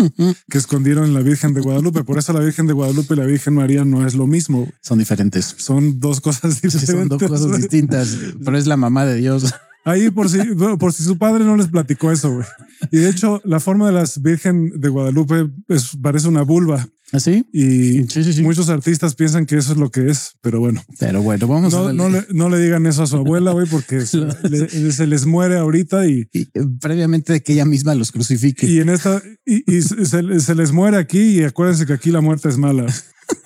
que 0.48 0.58
escondieron 0.58 1.04
en 1.04 1.14
la 1.14 1.20
Virgen 1.20 1.54
de 1.54 1.60
Guadalupe. 1.60 2.02
Por 2.02 2.18
eso 2.18 2.32
la 2.32 2.40
Virgen 2.40 2.66
de 2.66 2.72
Guadalupe 2.72 3.14
y 3.14 3.16
la 3.18 3.24
Virgen 3.26 3.54
María 3.54 3.84
no 3.84 4.06
es 4.06 4.14
lo 4.14 4.26
mismo. 4.26 4.68
Son 4.80 4.98
diferentes. 4.98 5.54
Son 5.58 6.00
dos 6.00 6.20
cosas 6.20 6.60
diferentes. 6.62 6.86
Son 6.96 7.08
dos 7.08 7.22
cosas 7.22 7.56
distintas, 7.56 8.16
pero 8.44 8.56
es 8.58 8.66
la 8.66 8.76
mamá 8.76 9.04
de 9.04 9.14
Dios. 9.16 9.54
Ahí 9.84 10.10
por 10.10 10.28
si, 10.28 10.38
por 10.80 10.92
si 10.92 11.02
su 11.04 11.18
padre 11.18 11.44
no 11.44 11.56
les 11.56 11.68
platicó 11.68 12.10
eso, 12.10 12.32
güey. 12.32 12.46
Y 12.92 12.98
de 12.98 13.10
hecho, 13.10 13.40
la 13.44 13.60
forma 13.60 13.86
de 13.86 13.92
las 13.92 14.22
Virgen 14.22 14.70
de 14.80 14.88
Guadalupe 14.88 15.48
es, 15.68 15.96
parece 16.00 16.28
una 16.28 16.42
vulva 16.42 16.88
¿Así? 17.12 17.44
y 17.52 18.04
Sí, 18.08 18.22
sí, 18.22 18.32
sí. 18.34 18.42
muchos 18.42 18.68
artistas 18.68 19.14
piensan 19.14 19.46
que 19.46 19.56
eso 19.56 19.72
es 19.72 19.78
lo 19.78 19.90
que 19.90 20.10
es, 20.10 20.36
pero 20.42 20.60
bueno, 20.60 20.82
Pero 20.98 21.22
bueno, 21.22 21.46
vamos 21.48 21.72
a 21.74 21.78
no, 21.78 21.84
darle- 21.88 21.96
no, 21.96 22.08
le, 22.10 22.26
no 22.32 22.48
le 22.50 22.58
digan 22.60 22.86
eso 22.86 23.02
a 23.02 23.06
su 23.06 23.16
abuela, 23.16 23.52
güey, 23.52 23.66
porque 23.66 24.00
se, 24.06 24.18
le- 24.48 24.92
se 24.92 25.06
les 25.06 25.26
muere 25.26 25.56
ahorita 25.58 26.06
y, 26.06 26.28
Y, 26.32 26.42
eh, 26.42 26.48
previamente 26.80 27.32
de 27.32 27.42
que 27.42 27.54
ella 27.54 27.64
misma 27.64 27.94
los 27.94 28.12
crucifique. 28.12 28.66
y 28.66 28.78
en 28.80 28.90
esta, 28.90 29.22
y, 29.46 29.64
y 29.76 29.82
se, 29.82 30.04
se 30.40 30.54
les 30.54 30.72
muere 30.72 30.98
aquí 30.98 31.18
y 31.40 31.44
acuérdense 31.44 31.86
que 31.86 31.94
aquí 31.94 32.10
la 32.10 32.20
muerte 32.20 32.48
es 32.48 32.58
mala. 32.58 32.86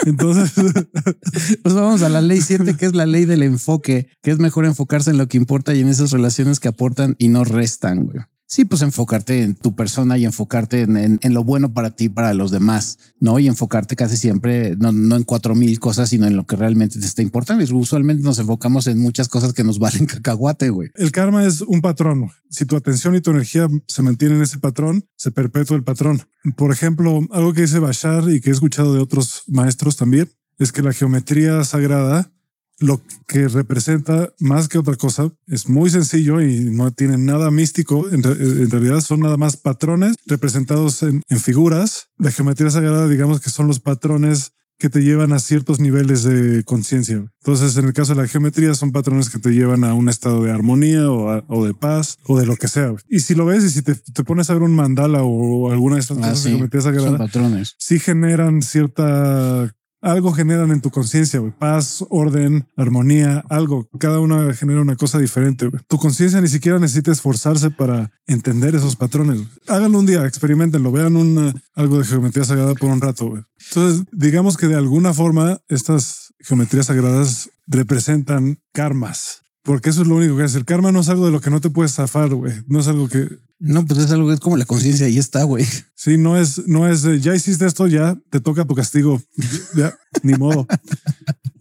Entonces, 0.06 0.52
Pues 1.62 1.74
vamos 1.74 2.02
a 2.02 2.08
la 2.08 2.20
ley 2.20 2.40
7, 2.40 2.76
que 2.76 2.86
es 2.86 2.94
la 2.94 3.06
ley 3.06 3.24
del 3.24 3.42
enfoque, 3.42 4.08
que 4.22 4.30
es 4.30 4.38
mejor 4.38 4.64
enfocarse 4.64 5.10
en 5.10 5.18
lo 5.18 5.26
que 5.28 5.36
importa 5.38 5.74
y 5.74 5.80
en 5.80 5.88
esas 5.88 6.10
relaciones 6.10 6.60
que 6.60 6.68
aportan 6.68 7.14
y 7.18 7.28
no 7.28 7.44
restan, 7.44 8.04
güey. 8.04 8.18
Sí, 8.54 8.66
pues 8.66 8.82
enfocarte 8.82 9.44
en 9.44 9.54
tu 9.54 9.74
persona 9.74 10.18
y 10.18 10.26
enfocarte 10.26 10.82
en, 10.82 11.18
en- 11.22 11.32
lo 11.32 11.42
bueno 11.42 11.72
para 11.72 11.92
ti, 11.92 12.10
para 12.10 12.34
los 12.34 12.50
demás, 12.50 12.98
¿no? 13.18 13.38
Y 13.38 13.46
enfocarte 13.48 13.96
casi 13.96 14.18
siempre, 14.18 14.76
no, 14.76 14.92
no 14.92 15.16
en 15.16 15.22
cuatro 15.22 15.54
mil 15.54 15.80
cosas, 15.80 16.10
sino 16.10 16.26
en 16.26 16.36
lo 16.36 16.44
que 16.44 16.56
realmente 16.56 17.00
te 17.00 17.06
está 17.06 17.22
importando. 17.22 17.64
Y 17.64 17.72
usualmente 17.72 18.22
nos 18.22 18.38
enfocamos 18.38 18.88
en 18.88 18.98
muchas 18.98 19.28
cosas 19.28 19.54
que 19.54 19.64
nos 19.64 19.78
valen 19.78 20.04
cacahuate, 20.06 20.68
güey. 20.68 20.90
el 20.96 21.12
karma 21.12 21.46
es 21.46 21.62
un 21.62 21.80
patrón. 21.80 22.28
Si 22.50 22.66
tu 22.66 22.76
atención 22.76 23.14
y 23.14 23.22
tu 23.22 23.30
energía 23.30 23.68
se 23.88 24.02
mantienen 24.02 24.36
en 24.36 24.42
ese 24.42 24.58
patrón, 24.58 25.06
se 25.16 25.30
perpetúa 25.30 25.78
el 25.78 25.84
patrón. 25.84 26.20
Por 26.54 26.72
ejemplo, 26.72 27.20
algo 27.30 27.54
que 27.54 27.62
dice 27.62 27.78
Bashar 27.78 28.30
y 28.30 28.42
que 28.42 28.50
he 28.50 28.52
escuchado 28.52 28.92
de 28.92 29.00
otros 29.00 29.44
maestros 29.48 29.96
también, 29.96 30.28
es 30.58 30.72
que 30.72 30.82
la 30.82 30.92
geometría 30.92 31.64
sagrada 31.64 32.30
lo 32.80 33.00
que 33.28 33.46
representa 33.48 34.32
más 34.40 34.68
que 34.68 34.78
otra 34.78 34.96
cosa 34.96 35.30
es 35.46 35.68
muy 35.68 35.88
sencillo 35.90 36.40
y 36.40 36.60
no 36.70 36.90
tiene 36.90 37.16
nada 37.18 37.50
místico. 37.50 38.08
En, 38.10 38.22
re- 38.22 38.32
en 38.32 38.70
realidad 38.70 39.00
son 39.00 39.20
nada 39.20 39.36
más 39.36 39.56
patrones 39.56 40.16
representados 40.26 41.02
en, 41.02 41.22
en 41.28 41.38
figuras. 41.40 42.08
La 42.18 42.30
geometría 42.32 42.70
sagrada, 42.70 43.08
digamos 43.08 43.40
que 43.40 43.50
son 43.50 43.68
los 43.68 43.78
patrones 43.80 44.52
que 44.78 44.90
te 44.90 45.04
llevan 45.04 45.32
a 45.32 45.38
ciertos 45.38 45.78
niveles 45.78 46.24
de 46.24 46.64
conciencia. 46.64 47.24
Entonces, 47.44 47.76
en 47.76 47.84
el 47.84 47.92
caso 47.92 48.16
de 48.16 48.22
la 48.22 48.26
geometría, 48.26 48.74
son 48.74 48.90
patrones 48.90 49.30
que 49.30 49.38
te 49.38 49.50
llevan 49.50 49.84
a 49.84 49.94
un 49.94 50.08
estado 50.08 50.42
de 50.42 50.50
armonía 50.50 51.08
o, 51.08 51.30
a- 51.30 51.44
o 51.46 51.64
de 51.64 51.72
paz 51.72 52.18
o 52.26 52.36
de 52.36 52.46
lo 52.46 52.56
que 52.56 52.66
sea. 52.66 52.92
Y 53.08 53.20
si 53.20 53.36
lo 53.36 53.46
ves 53.46 53.62
y 53.62 53.70
si 53.70 53.82
te, 53.82 53.94
te 53.94 54.24
pones 54.24 54.50
a 54.50 54.54
ver 54.54 54.62
un 54.64 54.74
mandala 54.74 55.22
o 55.22 55.70
alguna 55.70 55.96
de 55.96 56.00
estas 56.00 56.18
Ah, 56.18 56.20
cosas 56.22 56.42
de 56.42 56.50
sí, 56.50 56.56
geometría 56.56 56.82
son 56.82 56.94
sagrada, 56.96 57.18
patrones. 57.18 57.76
sí 57.78 58.00
generan 58.00 58.60
cierta 58.60 59.72
algo 60.02 60.32
generan 60.32 60.70
en 60.72 60.80
tu 60.80 60.90
conciencia. 60.90 61.40
Paz, 61.58 62.04
orden, 62.10 62.66
armonía, 62.76 63.44
algo. 63.48 63.88
Cada 63.98 64.20
una 64.20 64.52
genera 64.52 64.82
una 64.82 64.96
cosa 64.96 65.18
diferente. 65.18 65.70
Tu 65.88 65.96
conciencia 65.96 66.40
ni 66.40 66.48
siquiera 66.48 66.78
necesita 66.78 67.12
esforzarse 67.12 67.70
para 67.70 68.10
entender 68.26 68.74
esos 68.74 68.96
patrones. 68.96 69.40
Háganlo 69.68 70.00
un 70.00 70.06
día, 70.06 70.26
experimentenlo, 70.26 70.92
vean 70.92 71.16
una, 71.16 71.54
algo 71.74 71.98
de 71.98 72.04
geometría 72.04 72.44
sagrada 72.44 72.74
por 72.74 72.90
un 72.90 73.00
rato. 73.00 73.46
Entonces, 73.68 74.04
digamos 74.12 74.56
que 74.56 74.66
de 74.66 74.76
alguna 74.76 75.14
forma 75.14 75.60
estas 75.68 76.34
geometrías 76.40 76.86
sagradas 76.86 77.50
representan 77.66 78.58
karmas. 78.72 79.42
Porque 79.62 79.90
eso 79.90 80.02
es 80.02 80.08
lo 80.08 80.16
único 80.16 80.36
que 80.36 80.44
es. 80.44 80.54
El 80.54 80.64
karma 80.64 80.90
no 80.90 81.00
es 81.00 81.08
algo 81.08 81.26
de 81.26 81.32
lo 81.32 81.40
que 81.40 81.50
no 81.50 81.60
te 81.60 81.70
puedes 81.70 81.94
zafar, 81.94 82.34
güey. 82.34 82.52
No 82.66 82.80
es 82.80 82.88
algo 82.88 83.08
que, 83.08 83.28
No, 83.60 83.86
pues 83.86 84.00
es 84.00 84.10
algo 84.10 84.28
que 84.28 84.34
es 84.34 84.40
como 84.40 84.56
la 84.56 84.64
conciencia, 84.64 85.06
ahí 85.06 85.18
está, 85.18 85.44
güey. 85.44 85.64
Sí, 85.94 86.18
no 86.18 86.36
es, 86.36 86.66
no 86.66 86.88
es, 86.88 87.02
de, 87.02 87.20
ya 87.20 87.34
hiciste 87.34 87.64
esto, 87.64 87.86
ya 87.86 88.18
te 88.30 88.40
toca 88.40 88.64
tu 88.64 88.74
castigo. 88.74 89.22
Ya, 89.76 89.96
ni 90.22 90.34
modo. 90.34 90.66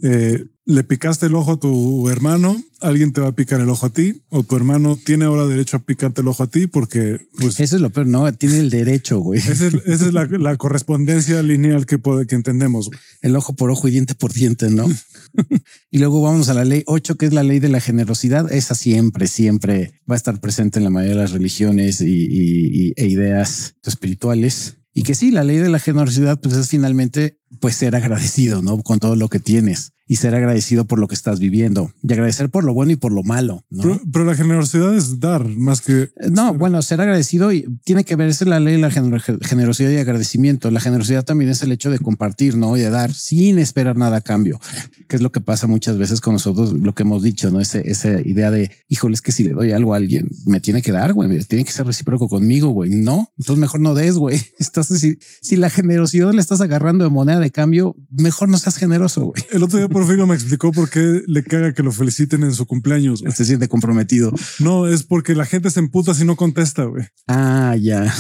Eh, 0.03 0.47
le 0.71 0.83
picaste 0.83 1.25
el 1.27 1.35
ojo 1.35 1.53
a 1.53 1.59
tu 1.59 2.09
hermano, 2.09 2.61
alguien 2.79 3.13
te 3.13 3.21
va 3.21 3.27
a 3.27 3.35
picar 3.35 3.59
el 3.61 3.69
ojo 3.69 3.85
a 3.85 3.89
ti, 3.89 4.21
o 4.29 4.43
tu 4.43 4.55
hermano 4.55 4.97
tiene 5.03 5.25
ahora 5.25 5.45
derecho 5.45 5.77
a 5.77 5.79
picarte 5.83 6.21
el 6.21 6.27
ojo 6.27 6.43
a 6.43 6.47
ti 6.47 6.67
porque, 6.67 7.19
pues, 7.37 7.59
Eso 7.59 7.75
es 7.75 7.81
lo 7.81 7.89
peor, 7.89 8.07
no, 8.07 8.31
tiene 8.33 8.57
el 8.59 8.69
derecho, 8.69 9.19
güey. 9.19 9.39
esa 9.39 9.51
es, 9.67 9.73
esa 9.85 10.05
es 10.07 10.13
la, 10.13 10.25
la 10.25 10.55
correspondencia 10.57 11.41
lineal 11.43 11.85
que, 11.85 11.97
puede, 11.99 12.25
que 12.25 12.35
entendemos. 12.35 12.87
güey. 12.87 12.99
El 13.21 13.35
ojo 13.35 13.53
por 13.53 13.69
ojo 13.69 13.87
y 13.87 13.91
diente 13.91 14.15
por 14.15 14.33
diente, 14.33 14.69
¿no? 14.69 14.87
y 15.91 15.97
luego 15.99 16.21
vamos 16.21 16.49
a 16.49 16.53
la 16.53 16.65
ley 16.65 16.83
8, 16.87 17.15
que 17.17 17.25
es 17.27 17.33
la 17.33 17.43
ley 17.43 17.59
de 17.59 17.69
la 17.69 17.79
generosidad. 17.81 18.51
Esa 18.51 18.75
siempre, 18.75 19.27
siempre 19.27 19.99
va 20.09 20.15
a 20.15 20.17
estar 20.17 20.39
presente 20.39 20.79
en 20.79 20.85
la 20.85 20.89
mayoría 20.89 21.15
de 21.15 21.21
las 21.21 21.31
religiones 21.31 22.01
y, 22.01 22.05
y- 22.05 22.87
y- 22.89 22.93
e 22.95 23.07
ideas 23.07 23.75
espirituales. 23.83 24.77
Y 24.93 25.03
que 25.03 25.15
sí, 25.15 25.31
la 25.31 25.45
ley 25.45 25.57
de 25.57 25.69
la 25.69 25.79
generosidad, 25.79 26.41
pues 26.41 26.55
es 26.55 26.67
finalmente, 26.67 27.37
pues 27.61 27.75
ser 27.75 27.95
agradecido, 27.95 28.61
¿no? 28.61 28.81
Con 28.83 28.99
todo 28.99 29.15
lo 29.15 29.29
que 29.29 29.39
tienes 29.39 29.93
y 30.11 30.17
ser 30.17 30.35
agradecido 30.35 30.83
por 30.83 30.99
lo 30.99 31.07
que 31.07 31.15
estás 31.15 31.39
viviendo 31.39 31.93
y 32.03 32.11
agradecer 32.11 32.49
por 32.49 32.65
lo 32.65 32.73
bueno 32.73 32.91
y 32.91 32.97
por 32.97 33.13
lo 33.13 33.23
malo, 33.23 33.63
¿no? 33.69 33.83
Pero, 33.83 34.01
pero 34.11 34.25
la 34.25 34.35
generosidad 34.35 34.93
es 34.93 35.21
dar 35.21 35.47
más 35.47 35.79
que 35.79 36.01
Eh, 36.01 36.29
No, 36.29 36.53
bueno, 36.53 36.81
ser 36.81 36.99
agradecido 36.99 37.53
y 37.53 37.65
tiene 37.85 38.03
que 38.03 38.17
verse 38.17 38.43
la 38.43 38.59
ley 38.59 38.73
de 38.73 38.81
la 38.81 38.89
gener- 38.91 39.39
generosidad 39.41 39.89
y 39.89 39.95
agradecimiento. 39.97 40.69
La 40.69 40.81
generosidad 40.81 41.23
también 41.23 41.49
es 41.49 41.63
el 41.63 41.71
hecho 41.71 41.89
de 41.89 41.99
compartir, 41.99 42.57
¿no? 42.57 42.75
Y 42.75 42.81
de 42.81 42.89
dar 42.89 43.13
sin 43.13 43.57
esperar 43.57 43.95
nada 43.95 44.17
a 44.17 44.21
cambio, 44.21 44.59
que 45.07 45.15
es 45.15 45.21
lo 45.21 45.31
que 45.31 45.39
pasa 45.39 45.65
muchas 45.67 45.97
veces 45.97 46.19
con 46.19 46.33
nosotros, 46.33 46.73
lo 46.73 46.93
que 46.93 47.03
hemos 47.03 47.23
dicho, 47.23 47.49
¿no? 47.49 47.61
Ese, 47.61 47.89
esa 47.89 48.19
idea 48.19 48.51
de, 48.51 48.69
híjole, 48.89 49.13
es 49.13 49.21
que 49.21 49.31
si 49.31 49.45
le 49.45 49.53
doy 49.53 49.71
algo 49.71 49.93
a 49.93 49.97
alguien, 49.97 50.27
me 50.45 50.59
tiene 50.59 50.81
que 50.81 50.91
dar, 50.91 51.13
güey, 51.13 51.29
tiene 51.45 51.63
que 51.63 51.71
ser 51.71 51.85
recíproco 51.85 52.27
conmigo, 52.27 52.67
güey. 52.71 52.89
No, 52.89 53.31
entonces 53.37 53.61
mejor 53.61 53.79
no 53.79 53.93
des, 53.95 54.15
güey. 54.15 54.41
Estás, 54.59 54.87
si, 54.87 55.19
si 55.41 55.55
la 55.55 55.69
generosidad 55.69 56.33
le 56.33 56.41
estás 56.41 56.59
agarrando 56.59 57.05
de 57.05 57.09
moneda 57.09 57.39
de 57.39 57.49
cambio, 57.51 57.95
mejor 58.09 58.49
no 58.49 58.57
seas 58.57 58.75
generoso, 58.75 59.27
güey. 59.27 59.41
el 59.51 59.63
otro 59.63 59.77
día 59.79 59.87
Porfirio 60.01 60.25
me 60.25 60.33
explicó 60.33 60.71
por 60.71 60.89
qué 60.89 61.21
le 61.27 61.43
caga 61.43 61.75
que 61.75 61.83
lo 61.83 61.91
feliciten 61.91 62.41
en 62.41 62.53
su 62.53 62.65
cumpleaños. 62.65 63.21
güey. 63.21 63.31
Se 63.33 63.45
siente 63.45 63.67
comprometido. 63.67 64.33
No, 64.57 64.87
es 64.87 65.03
porque 65.03 65.35
la 65.35 65.45
gente 65.45 65.69
se 65.69 65.79
emputa 65.79 66.15
si 66.15 66.25
no 66.25 66.35
contesta, 66.35 66.85
güey. 66.85 67.05
Ah, 67.27 67.75
ya. 67.79 68.11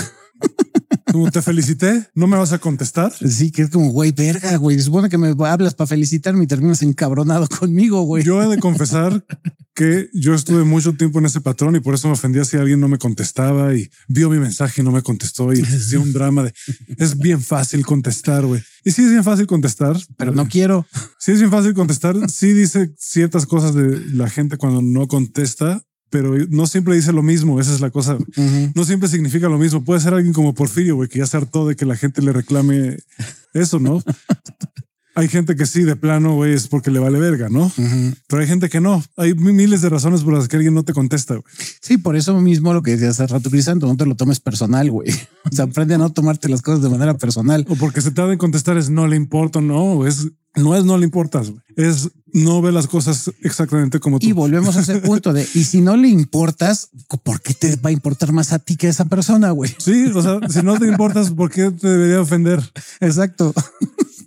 Como 1.11 1.29
te 1.31 1.41
felicité, 1.41 2.07
no 2.15 2.27
me 2.27 2.37
vas 2.37 2.53
a 2.53 2.59
contestar. 2.59 3.11
Sí, 3.13 3.51
que 3.51 3.63
es 3.63 3.69
como, 3.69 3.91
güey, 3.91 4.11
verga, 4.11 4.55
güey. 4.57 4.79
Supone 4.79 5.09
que 5.09 5.17
me 5.17 5.33
hablas 5.45 5.73
para 5.73 5.87
felicitarme 5.87 6.43
y 6.43 6.47
terminas 6.47 6.81
encabronado 6.81 7.47
conmigo, 7.59 8.01
güey. 8.03 8.23
Yo 8.23 8.41
he 8.41 8.47
de 8.47 8.59
confesar 8.59 9.25
que 9.73 10.09
yo 10.13 10.33
estuve 10.33 10.63
mucho 10.63 10.93
tiempo 10.93 11.19
en 11.19 11.25
ese 11.25 11.39
patrón 11.41 11.75
y 11.75 11.79
por 11.79 11.93
eso 11.95 12.07
me 12.07 12.13
ofendía 12.13 12.43
si 12.43 12.57
alguien 12.57 12.79
no 12.79 12.87
me 12.87 12.97
contestaba 12.97 13.73
y 13.73 13.89
vio 14.07 14.29
mi 14.29 14.37
mensaje 14.37 14.81
y 14.81 14.83
no 14.83 14.91
me 14.91 15.01
contestó 15.01 15.53
y 15.53 15.61
hacía 15.61 15.99
un 15.99 16.11
drama 16.13 16.43
de 16.43 16.53
es 16.97 17.17
bien 17.17 17.41
fácil 17.41 17.85
contestar, 17.85 18.45
güey. 18.45 18.61
Y 18.83 18.91
sí 18.91 19.03
es 19.03 19.09
bien 19.11 19.23
fácil 19.23 19.47
contestar, 19.47 19.95
Pero 20.17 20.33
no 20.33 20.47
quiero. 20.47 20.85
sí 21.19 21.31
es 21.31 21.39
bien 21.39 21.51
fácil 21.51 21.73
contestar. 21.73 22.15
Sí 22.29 22.53
dice 22.53 22.93
ciertas 22.97 23.45
cosas 23.45 23.73
de 23.75 23.99
la 24.13 24.29
gente 24.29 24.57
cuando 24.57 24.81
no 24.81 25.07
contesta, 25.07 25.83
pero 26.11 26.35
no 26.49 26.67
siempre 26.67 26.93
dice 26.93 27.11
lo 27.13 27.23
mismo. 27.23 27.59
Esa 27.59 27.73
es 27.73 27.81
la 27.81 27.89
cosa. 27.89 28.17
No 28.75 28.83
siempre 28.83 29.09
significa 29.09 29.49
lo 29.49 29.57
mismo. 29.57 29.83
Puede 29.83 30.01
ser 30.01 30.13
alguien 30.13 30.33
como 30.33 30.53
Porfirio, 30.53 30.97
güey, 30.97 31.09
que 31.09 31.19
ya 31.19 31.25
se 31.25 31.37
hartó 31.37 31.67
de 31.67 31.75
que 31.75 31.85
la 31.85 31.95
gente 31.95 32.21
le 32.21 32.33
reclame 32.33 32.97
eso, 33.53 33.79
¿no? 33.79 34.03
Hay 35.13 35.27
gente 35.27 35.55
que 35.57 35.65
sí, 35.65 35.83
de 35.83 35.95
plano, 35.97 36.35
güey, 36.35 36.53
es 36.53 36.67
porque 36.67 36.89
le 36.89 36.99
vale 36.99 37.19
verga, 37.19 37.49
¿no? 37.49 37.69
Pero 38.27 38.41
hay 38.41 38.47
gente 38.47 38.69
que 38.69 38.79
no. 38.79 39.03
Hay 39.17 39.33
mi- 39.33 39.51
miles 39.51 39.81
de 39.81 39.89
razones 39.89 40.21
por 40.21 40.33
las 40.33 40.47
que 40.47 40.55
alguien 40.55 40.73
no 40.73 40.83
te 40.83 40.93
contesta. 40.93 41.33
güey. 41.35 41.43
Sí, 41.81 41.97
por 41.97 42.15
eso 42.15 42.39
mismo 42.39 42.73
lo 42.73 42.81
que 42.81 42.91
decía 42.91 43.09
hace 43.09 43.27
rato, 43.27 43.49
Crisanto, 43.49 43.87
no 43.87 43.97
te 43.97 44.05
lo 44.05 44.15
tomes 44.15 44.39
personal, 44.39 44.89
güey. 44.89 45.09
O 45.51 45.55
sea, 45.55 45.65
aprende 45.65 45.95
a 45.95 45.97
no 45.97 46.11
tomarte 46.11 46.47
las 46.49 46.61
cosas 46.61 46.83
de 46.83 46.89
manera 46.89 47.17
personal. 47.17 47.65
O 47.67 47.75
porque 47.75 47.99
se 48.01 48.11
tarda 48.11 48.31
en 48.31 48.37
contestar 48.37 48.77
es 48.77 48.89
no 48.91 49.07
le 49.07 49.15
importa, 49.15 49.59
no, 49.59 50.05
es 50.05 50.27
no 50.55 50.75
es 50.77 50.85
no 50.85 50.97
le 50.99 51.05
importas, 51.05 51.49
güey. 51.49 51.61
es 51.75 52.09
no 52.33 52.61
ve 52.61 52.71
las 52.71 52.85
cosas 52.87 53.31
exactamente 53.41 53.99
como 53.99 54.19
tú. 54.19 54.27
Y 54.27 54.31
volvemos 54.33 54.77
a 54.77 54.81
ese 54.81 54.99
punto 54.99 55.33
de, 55.33 55.41
y 55.55 55.63
si 55.63 55.81
no 55.81 55.97
le 55.97 56.09
importas, 56.09 56.89
¿por 57.23 57.41
qué 57.41 57.53
te 57.55 57.75
va 57.77 57.89
a 57.89 57.91
importar 57.91 58.31
más 58.33 58.53
a 58.53 58.59
ti 58.59 58.77
que 58.77 58.85
a 58.87 58.91
esa 58.91 59.05
persona, 59.05 59.49
güey? 59.51 59.73
Sí, 59.79 60.05
o 60.13 60.21
sea, 60.21 60.39
si 60.47 60.61
no 60.61 60.77
te 60.79 60.87
importas, 60.87 61.31
¿por 61.31 61.49
qué 61.49 61.71
te 61.71 61.87
debería 61.89 62.21
ofender? 62.21 62.61
Exacto. 62.99 63.51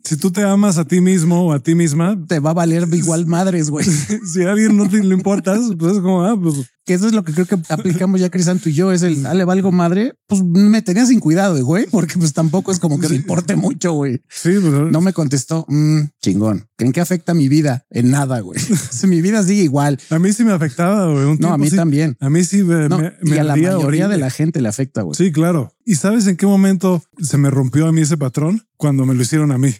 Si 0.04 0.18
tú 0.18 0.30
te 0.30 0.42
amas 0.42 0.76
a 0.76 0.84
ti 0.84 1.00
mismo 1.00 1.46
o 1.46 1.52
a 1.52 1.60
ti 1.60 1.74
misma, 1.74 2.14
Te 2.28 2.38
va 2.38 2.50
a 2.50 2.54
valer 2.54 2.86
igual 2.92 3.26
madres, 3.26 3.70
güey. 3.70 3.86
si 4.32 4.42
a 4.42 4.52
alguien 4.52 4.76
no 4.76 4.88
te 4.88 5.02
le 5.02 5.14
importas, 5.14 5.60
pues 5.78 5.96
es 5.96 6.00
como, 6.00 6.22
ah, 6.22 6.36
pues 6.40 6.73
Que 6.84 6.92
eso 6.94 7.06
es 7.06 7.14
lo 7.14 7.24
que 7.24 7.32
creo 7.32 7.46
que 7.46 7.56
aplicamos 7.70 8.20
ya 8.20 8.28
Crisanto 8.30 8.68
y 8.68 8.74
yo, 8.74 8.92
es 8.92 9.02
el, 9.02 9.22
dale, 9.22 9.44
valgo 9.44 9.72
madre, 9.72 10.14
pues 10.26 10.42
me 10.42 10.82
tenía 10.82 11.06
sin 11.06 11.18
cuidado, 11.18 11.64
güey, 11.64 11.86
porque 11.90 12.14
pues 12.18 12.34
tampoco 12.34 12.72
es 12.72 12.78
como 12.78 13.00
que 13.00 13.08
me 13.08 13.16
importe 13.16 13.56
mucho, 13.56 13.92
güey. 13.92 14.20
Sí, 14.28 14.50
pero 14.62 14.90
No 14.90 15.00
me 15.00 15.12
contestó, 15.14 15.64
"Mm, 15.68 16.00
chingón. 16.20 16.66
¿En 16.76 16.92
qué 16.92 17.00
afecta 17.00 17.32
mi 17.32 17.48
vida? 17.48 17.86
En 17.90 18.10
nada, 18.10 18.40
güey. 18.40 18.58
Si 18.90 19.06
mi 19.06 19.22
vida 19.22 19.42
sigue 19.42 19.62
igual. 19.62 19.98
a 20.10 20.18
mí 20.18 20.32
sí 20.32 20.44
me 20.44 20.52
afectaba, 20.52 21.10
güey. 21.10 21.24
un 21.24 21.38
No, 21.40 21.52
a 21.54 21.58
mí 21.58 21.70
sí. 21.70 21.76
también. 21.76 22.16
A 22.20 22.28
mí 22.28 22.44
sí 22.44 22.62
me, 22.62 22.88
No, 22.88 22.98
me, 22.98 23.12
y 23.22 23.38
a 23.38 23.44
la 23.44 23.56
mayoría 23.56 24.08
de 24.08 24.18
la 24.18 24.28
gente 24.30 24.60
le 24.60 24.68
afecta, 24.68 25.02
güey. 25.02 25.14
Sí, 25.14 25.32
claro. 25.32 25.72
¿Y 25.86 25.94
sabes 25.96 26.26
en 26.26 26.36
qué 26.36 26.46
momento 26.46 27.02
se 27.18 27.38
me 27.38 27.48
rompió 27.50 27.86
a 27.86 27.92
mí 27.92 28.02
ese 28.02 28.16
patrón? 28.18 28.62
Cuando 28.76 29.06
me 29.06 29.14
lo 29.14 29.22
hicieron 29.22 29.52
a 29.52 29.58
mí. 29.58 29.74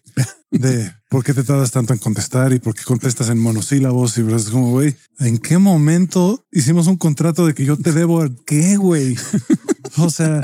De 0.59 0.93
por 1.09 1.25
qué 1.25 1.35
te 1.35 1.45
tardas 1.45 1.71
tanto 1.71 1.93
en 1.93 1.99
contestar 1.99 2.53
y 2.53 2.59
por 2.59 2.75
qué 2.75 2.83
contestas 2.85 3.29
en 3.29 3.39
monosílabos. 3.39 4.19
Y 4.19 4.23
es 4.33 4.45
como, 4.51 4.71
güey, 4.71 4.97
¿en 5.21 5.39
qué 5.39 5.59
momento 5.59 6.45
hicimos 6.51 6.87
un 6.87 6.97
contrato 6.97 7.47
de 7.47 7.55
que 7.55 7.65
yo 7.65 7.77
te 7.77 7.93
debo 7.93 8.25
qué, 8.47 8.77
güey? 8.77 9.17
O 9.99 10.11
sea, 10.11 10.41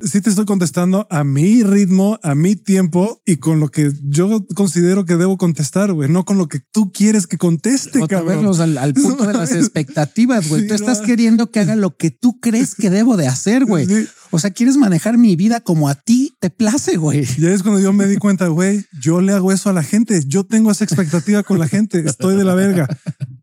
sí 0.00 0.20
te 0.20 0.30
estoy 0.30 0.44
contestando 0.44 1.06
a 1.10 1.24
mi 1.24 1.62
ritmo, 1.64 2.20
a 2.22 2.34
mi 2.34 2.54
tiempo 2.54 3.20
y 3.24 3.36
con 3.36 3.58
lo 3.58 3.68
que 3.68 3.90
yo 4.04 4.46
considero 4.54 5.04
que 5.04 5.16
debo 5.16 5.36
contestar, 5.36 5.92
güey, 5.92 6.08
no 6.08 6.24
con 6.24 6.38
lo 6.38 6.48
que 6.48 6.60
tú 6.60 6.92
quieres 6.92 7.26
que 7.26 7.38
conteste, 7.38 8.00
Otra 8.00 8.18
cabrón. 8.18 8.60
al, 8.60 8.78
al 8.78 8.94
punto 8.94 9.26
de 9.26 9.32
las 9.32 9.52
expectativas, 9.52 10.48
güey. 10.48 10.62
Sí, 10.62 10.68
Tú 10.68 10.74
estás 10.74 11.00
queriendo 11.00 11.50
que 11.50 11.60
haga 11.60 11.74
lo 11.76 11.96
que 11.96 12.10
tú 12.10 12.38
crees 12.40 12.74
que 12.74 12.90
debo 12.90 13.16
de 13.16 13.26
hacer, 13.26 13.64
güey. 13.64 13.86
Sí. 13.86 14.06
O 14.34 14.38
sea, 14.40 14.50
quieres 14.50 14.76
manejar 14.76 15.16
mi 15.16 15.36
vida 15.36 15.60
como 15.60 15.88
a 15.88 15.94
ti 15.94 16.34
te 16.40 16.50
place, 16.50 16.96
güey. 16.96 17.24
Y 17.38 17.46
ahí 17.46 17.52
es 17.52 17.62
cuando 17.62 17.80
yo 17.80 17.92
me 17.92 18.08
di 18.08 18.16
cuenta, 18.16 18.48
güey, 18.48 18.84
yo 19.00 19.20
le 19.20 19.32
hago 19.32 19.52
eso 19.52 19.70
a 19.70 19.72
la 19.72 19.84
gente. 19.84 20.20
Yo 20.26 20.42
tengo 20.42 20.72
esa 20.72 20.82
expectativa 20.82 21.44
con 21.44 21.60
la 21.60 21.68
gente. 21.68 22.00
Estoy 22.04 22.36
de 22.36 22.42
la 22.42 22.56
verga. 22.56 22.88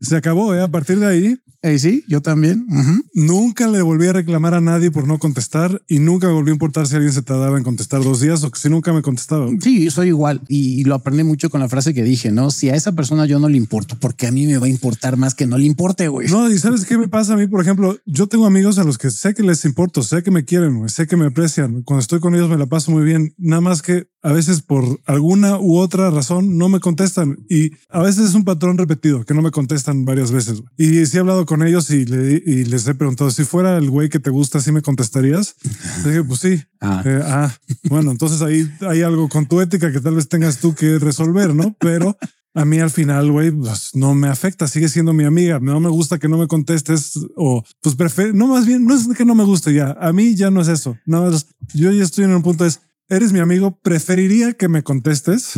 Se 0.02 0.18
acabó. 0.18 0.54
¿eh? 0.54 0.62
A 0.62 0.68
partir 0.68 1.00
de 1.00 1.08
ahí, 1.08 1.38
Eh, 1.64 1.78
sí, 1.78 2.04
yo 2.08 2.22
también. 2.22 2.66
Nunca 3.14 3.68
le 3.68 3.82
volví 3.82 4.08
a 4.08 4.14
reclamar 4.14 4.56
a 4.56 4.62
nadie 4.62 4.90
por 4.90 5.08
no 5.08 5.20
contestar 5.20 5.82
y 5.88 6.00
nunca 6.00 6.28
me 6.28 6.34
volvió 6.34 6.52
a 6.52 6.56
importar 6.56 6.88
si 6.88 6.96
alguien 6.96 7.14
se 7.14 7.22
tardaba 7.22 7.58
en 7.58 7.64
contestar 7.64 8.04
dos 8.04 8.20
días 8.20 8.44
o 8.44 8.52
que 8.52 8.60
si 8.60 8.70
nunca 8.70 8.94
me 8.94 9.02
contestaba. 9.04 9.48
Sí, 9.62 9.90
soy 9.92 10.08
igual 10.08 10.42
y, 10.48 10.82
y 10.82 10.84
lo 10.86 10.96
aprendí 10.96 11.24
mucho 11.24 11.50
con 11.50 11.62
la 11.62 11.70
frase 11.70 11.94
que 11.94 12.04
dije, 12.04 12.32
¿no? 12.32 12.50
Si 12.50 12.70
a 12.70 12.76
esa 12.76 12.94
persona 12.94 13.26
yo 13.28 13.38
no 13.40 13.48
le 13.48 13.58
importo, 13.58 13.96
porque 14.00 14.26
a 14.26 14.32
mí 14.32 14.48
me 14.48 14.58
va 14.58 14.66
a 14.66 14.70
importar 14.70 15.18
más 15.18 15.36
que 15.36 15.46
no 15.46 15.58
le 15.58 15.66
importe, 15.66 16.08
güey. 16.08 16.28
No, 16.30 16.50
y 16.50 16.58
sabes 16.58 16.86
qué 16.86 16.98
me 16.98 17.08
pasa 17.08 17.34
a 17.34 17.38
mí, 17.38 17.48
por 17.48 17.62
ejemplo, 17.62 17.98
yo 18.06 18.28
tengo 18.28 18.48
amigos 18.48 18.80
a 18.80 18.84
los 18.84 18.98
que 18.98 19.12
sé 19.12 19.34
que 19.34 19.44
les 19.44 19.64
importo, 19.66 20.02
sé 20.02 20.24
que 20.24 20.32
me 20.32 20.46
quieren, 20.46 20.90
sé 20.90 21.06
que 21.06 21.16
me 21.16 21.28
aprecian. 21.28 21.84
Cuando 21.84 22.02
estoy 22.02 22.20
con 22.20 22.34
ellos 22.34 22.50
me 22.50 22.58
la 22.58 22.66
paso 22.66 22.92
muy 22.92 23.04
bien. 23.04 23.34
Nada 23.38 23.62
más 23.62 23.82
que 23.82 24.08
a 24.24 24.32
veces 24.32 24.62
por 24.62 25.00
alguna 25.06 25.58
u 25.60 25.78
otra 25.78 26.10
razón 26.12 26.58
no 26.58 26.70
me 26.70 26.80
contestan 26.80 27.38
y 27.50 27.72
a 27.90 28.02
veces 28.02 28.30
es 28.30 28.36
un 28.36 28.44
patrón 28.44 28.78
repetido 28.78 29.26
que 29.26 29.34
no 29.34 29.42
me 29.42 29.52
contestan 29.52 30.06
varias 30.06 30.32
veces. 30.32 30.62
Y 30.78 31.06
sí 31.08 31.18
he 31.18 31.20
hablado 31.22 31.46
con 31.46 31.66
ellos 31.66 31.90
y, 31.90 32.06
le- 32.06 32.42
y 32.46 32.66
les 32.66 32.88
he 32.88 32.94
preguntado 32.94 33.32
si 33.32 33.44
fuera 33.44 33.78
el 33.78 33.90
güey 33.90 34.10
que 34.10 34.20
te 34.20 34.30
gusta, 34.30 34.62
si 34.62 34.72
me 34.72 34.82
contestarías. 34.82 35.56
Le 36.06 36.12
dije, 36.12 36.24
pues 36.24 36.40
sí. 36.40 36.62
Ah. 36.82 37.02
Eh, 37.06 37.20
ah, 37.24 37.54
bueno, 37.90 38.12
entonces 38.12 38.42
ahí 38.42 38.70
hay 38.88 39.02
algo 39.02 39.28
con 39.30 39.46
tu 39.48 39.60
ética 39.62 39.92
que 39.92 40.00
tal 40.02 40.16
vez 40.16 40.28
tengas 40.30 40.60
tú 40.60 40.74
que 40.76 41.00
resolver, 41.00 41.54
¿no? 41.56 41.76
Pero 41.80 42.16
a 42.54 42.66
mí 42.66 42.80
al 42.80 42.90
final, 42.92 43.32
güey, 43.32 43.50
pues 43.52 43.92
no 43.94 44.14
me 44.14 44.28
afecta, 44.28 44.68
sigue 44.68 44.90
siendo 44.90 45.14
mi 45.14 45.24
amiga. 45.24 45.60
No 45.60 45.80
me 45.80 45.90
gusta 45.90 46.20
que 46.20 46.28
no 46.28 46.38
me 46.38 46.48
contestes 46.48 47.18
o 47.38 47.64
pues 47.82 47.96
prefiero, 47.96 48.34
no 48.34 48.48
más 48.48 48.66
bien, 48.66 48.86
no 48.86 48.94
es 48.94 49.08
que 49.18 49.26
no 49.26 49.36
me 49.36 49.46
guste 49.46 49.74
ya. 49.74 49.96
A 50.00 50.12
mí 50.14 50.36
ya 50.36 50.52
no 50.52 50.62
es 50.62 50.68
eso. 50.68 50.98
Nada 51.06 51.30
más, 51.32 51.48
yo 51.74 51.92
ya 51.92 52.04
estoy 52.04 52.26
en 52.26 52.34
un 52.36 52.44
punto 52.44 52.66
es, 52.66 52.82
eres 53.12 53.32
mi 53.34 53.40
amigo, 53.40 53.78
preferiría 53.84 54.54
que 54.54 54.68
me 54.70 54.82
contestes, 54.84 55.52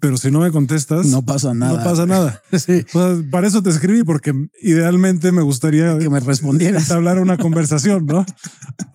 pero 0.00 0.16
si 0.16 0.30
no 0.30 0.40
me 0.40 0.50
contestas, 0.50 1.06
No 1.06 1.22
pasa 1.24 1.54
nada. 1.54 1.78
no 1.78 1.84
pasa 1.84 2.06
nada. 2.06 2.42
Sí, 2.58 2.84
O 2.92 2.98
sea, 2.98 3.22
para 3.30 3.46
eso 3.46 3.62
te 3.62 3.70
escribí, 3.70 4.02
porque 4.02 4.32
idealmente 4.60 5.30
me 5.30 5.42
gustaría 5.42 5.96
que 5.98 6.10
me 6.10 6.18
respondieras. 6.20 6.82
entablar 6.84 7.18
una 7.20 7.36
conversación, 7.36 8.06
¿no? 8.06 8.24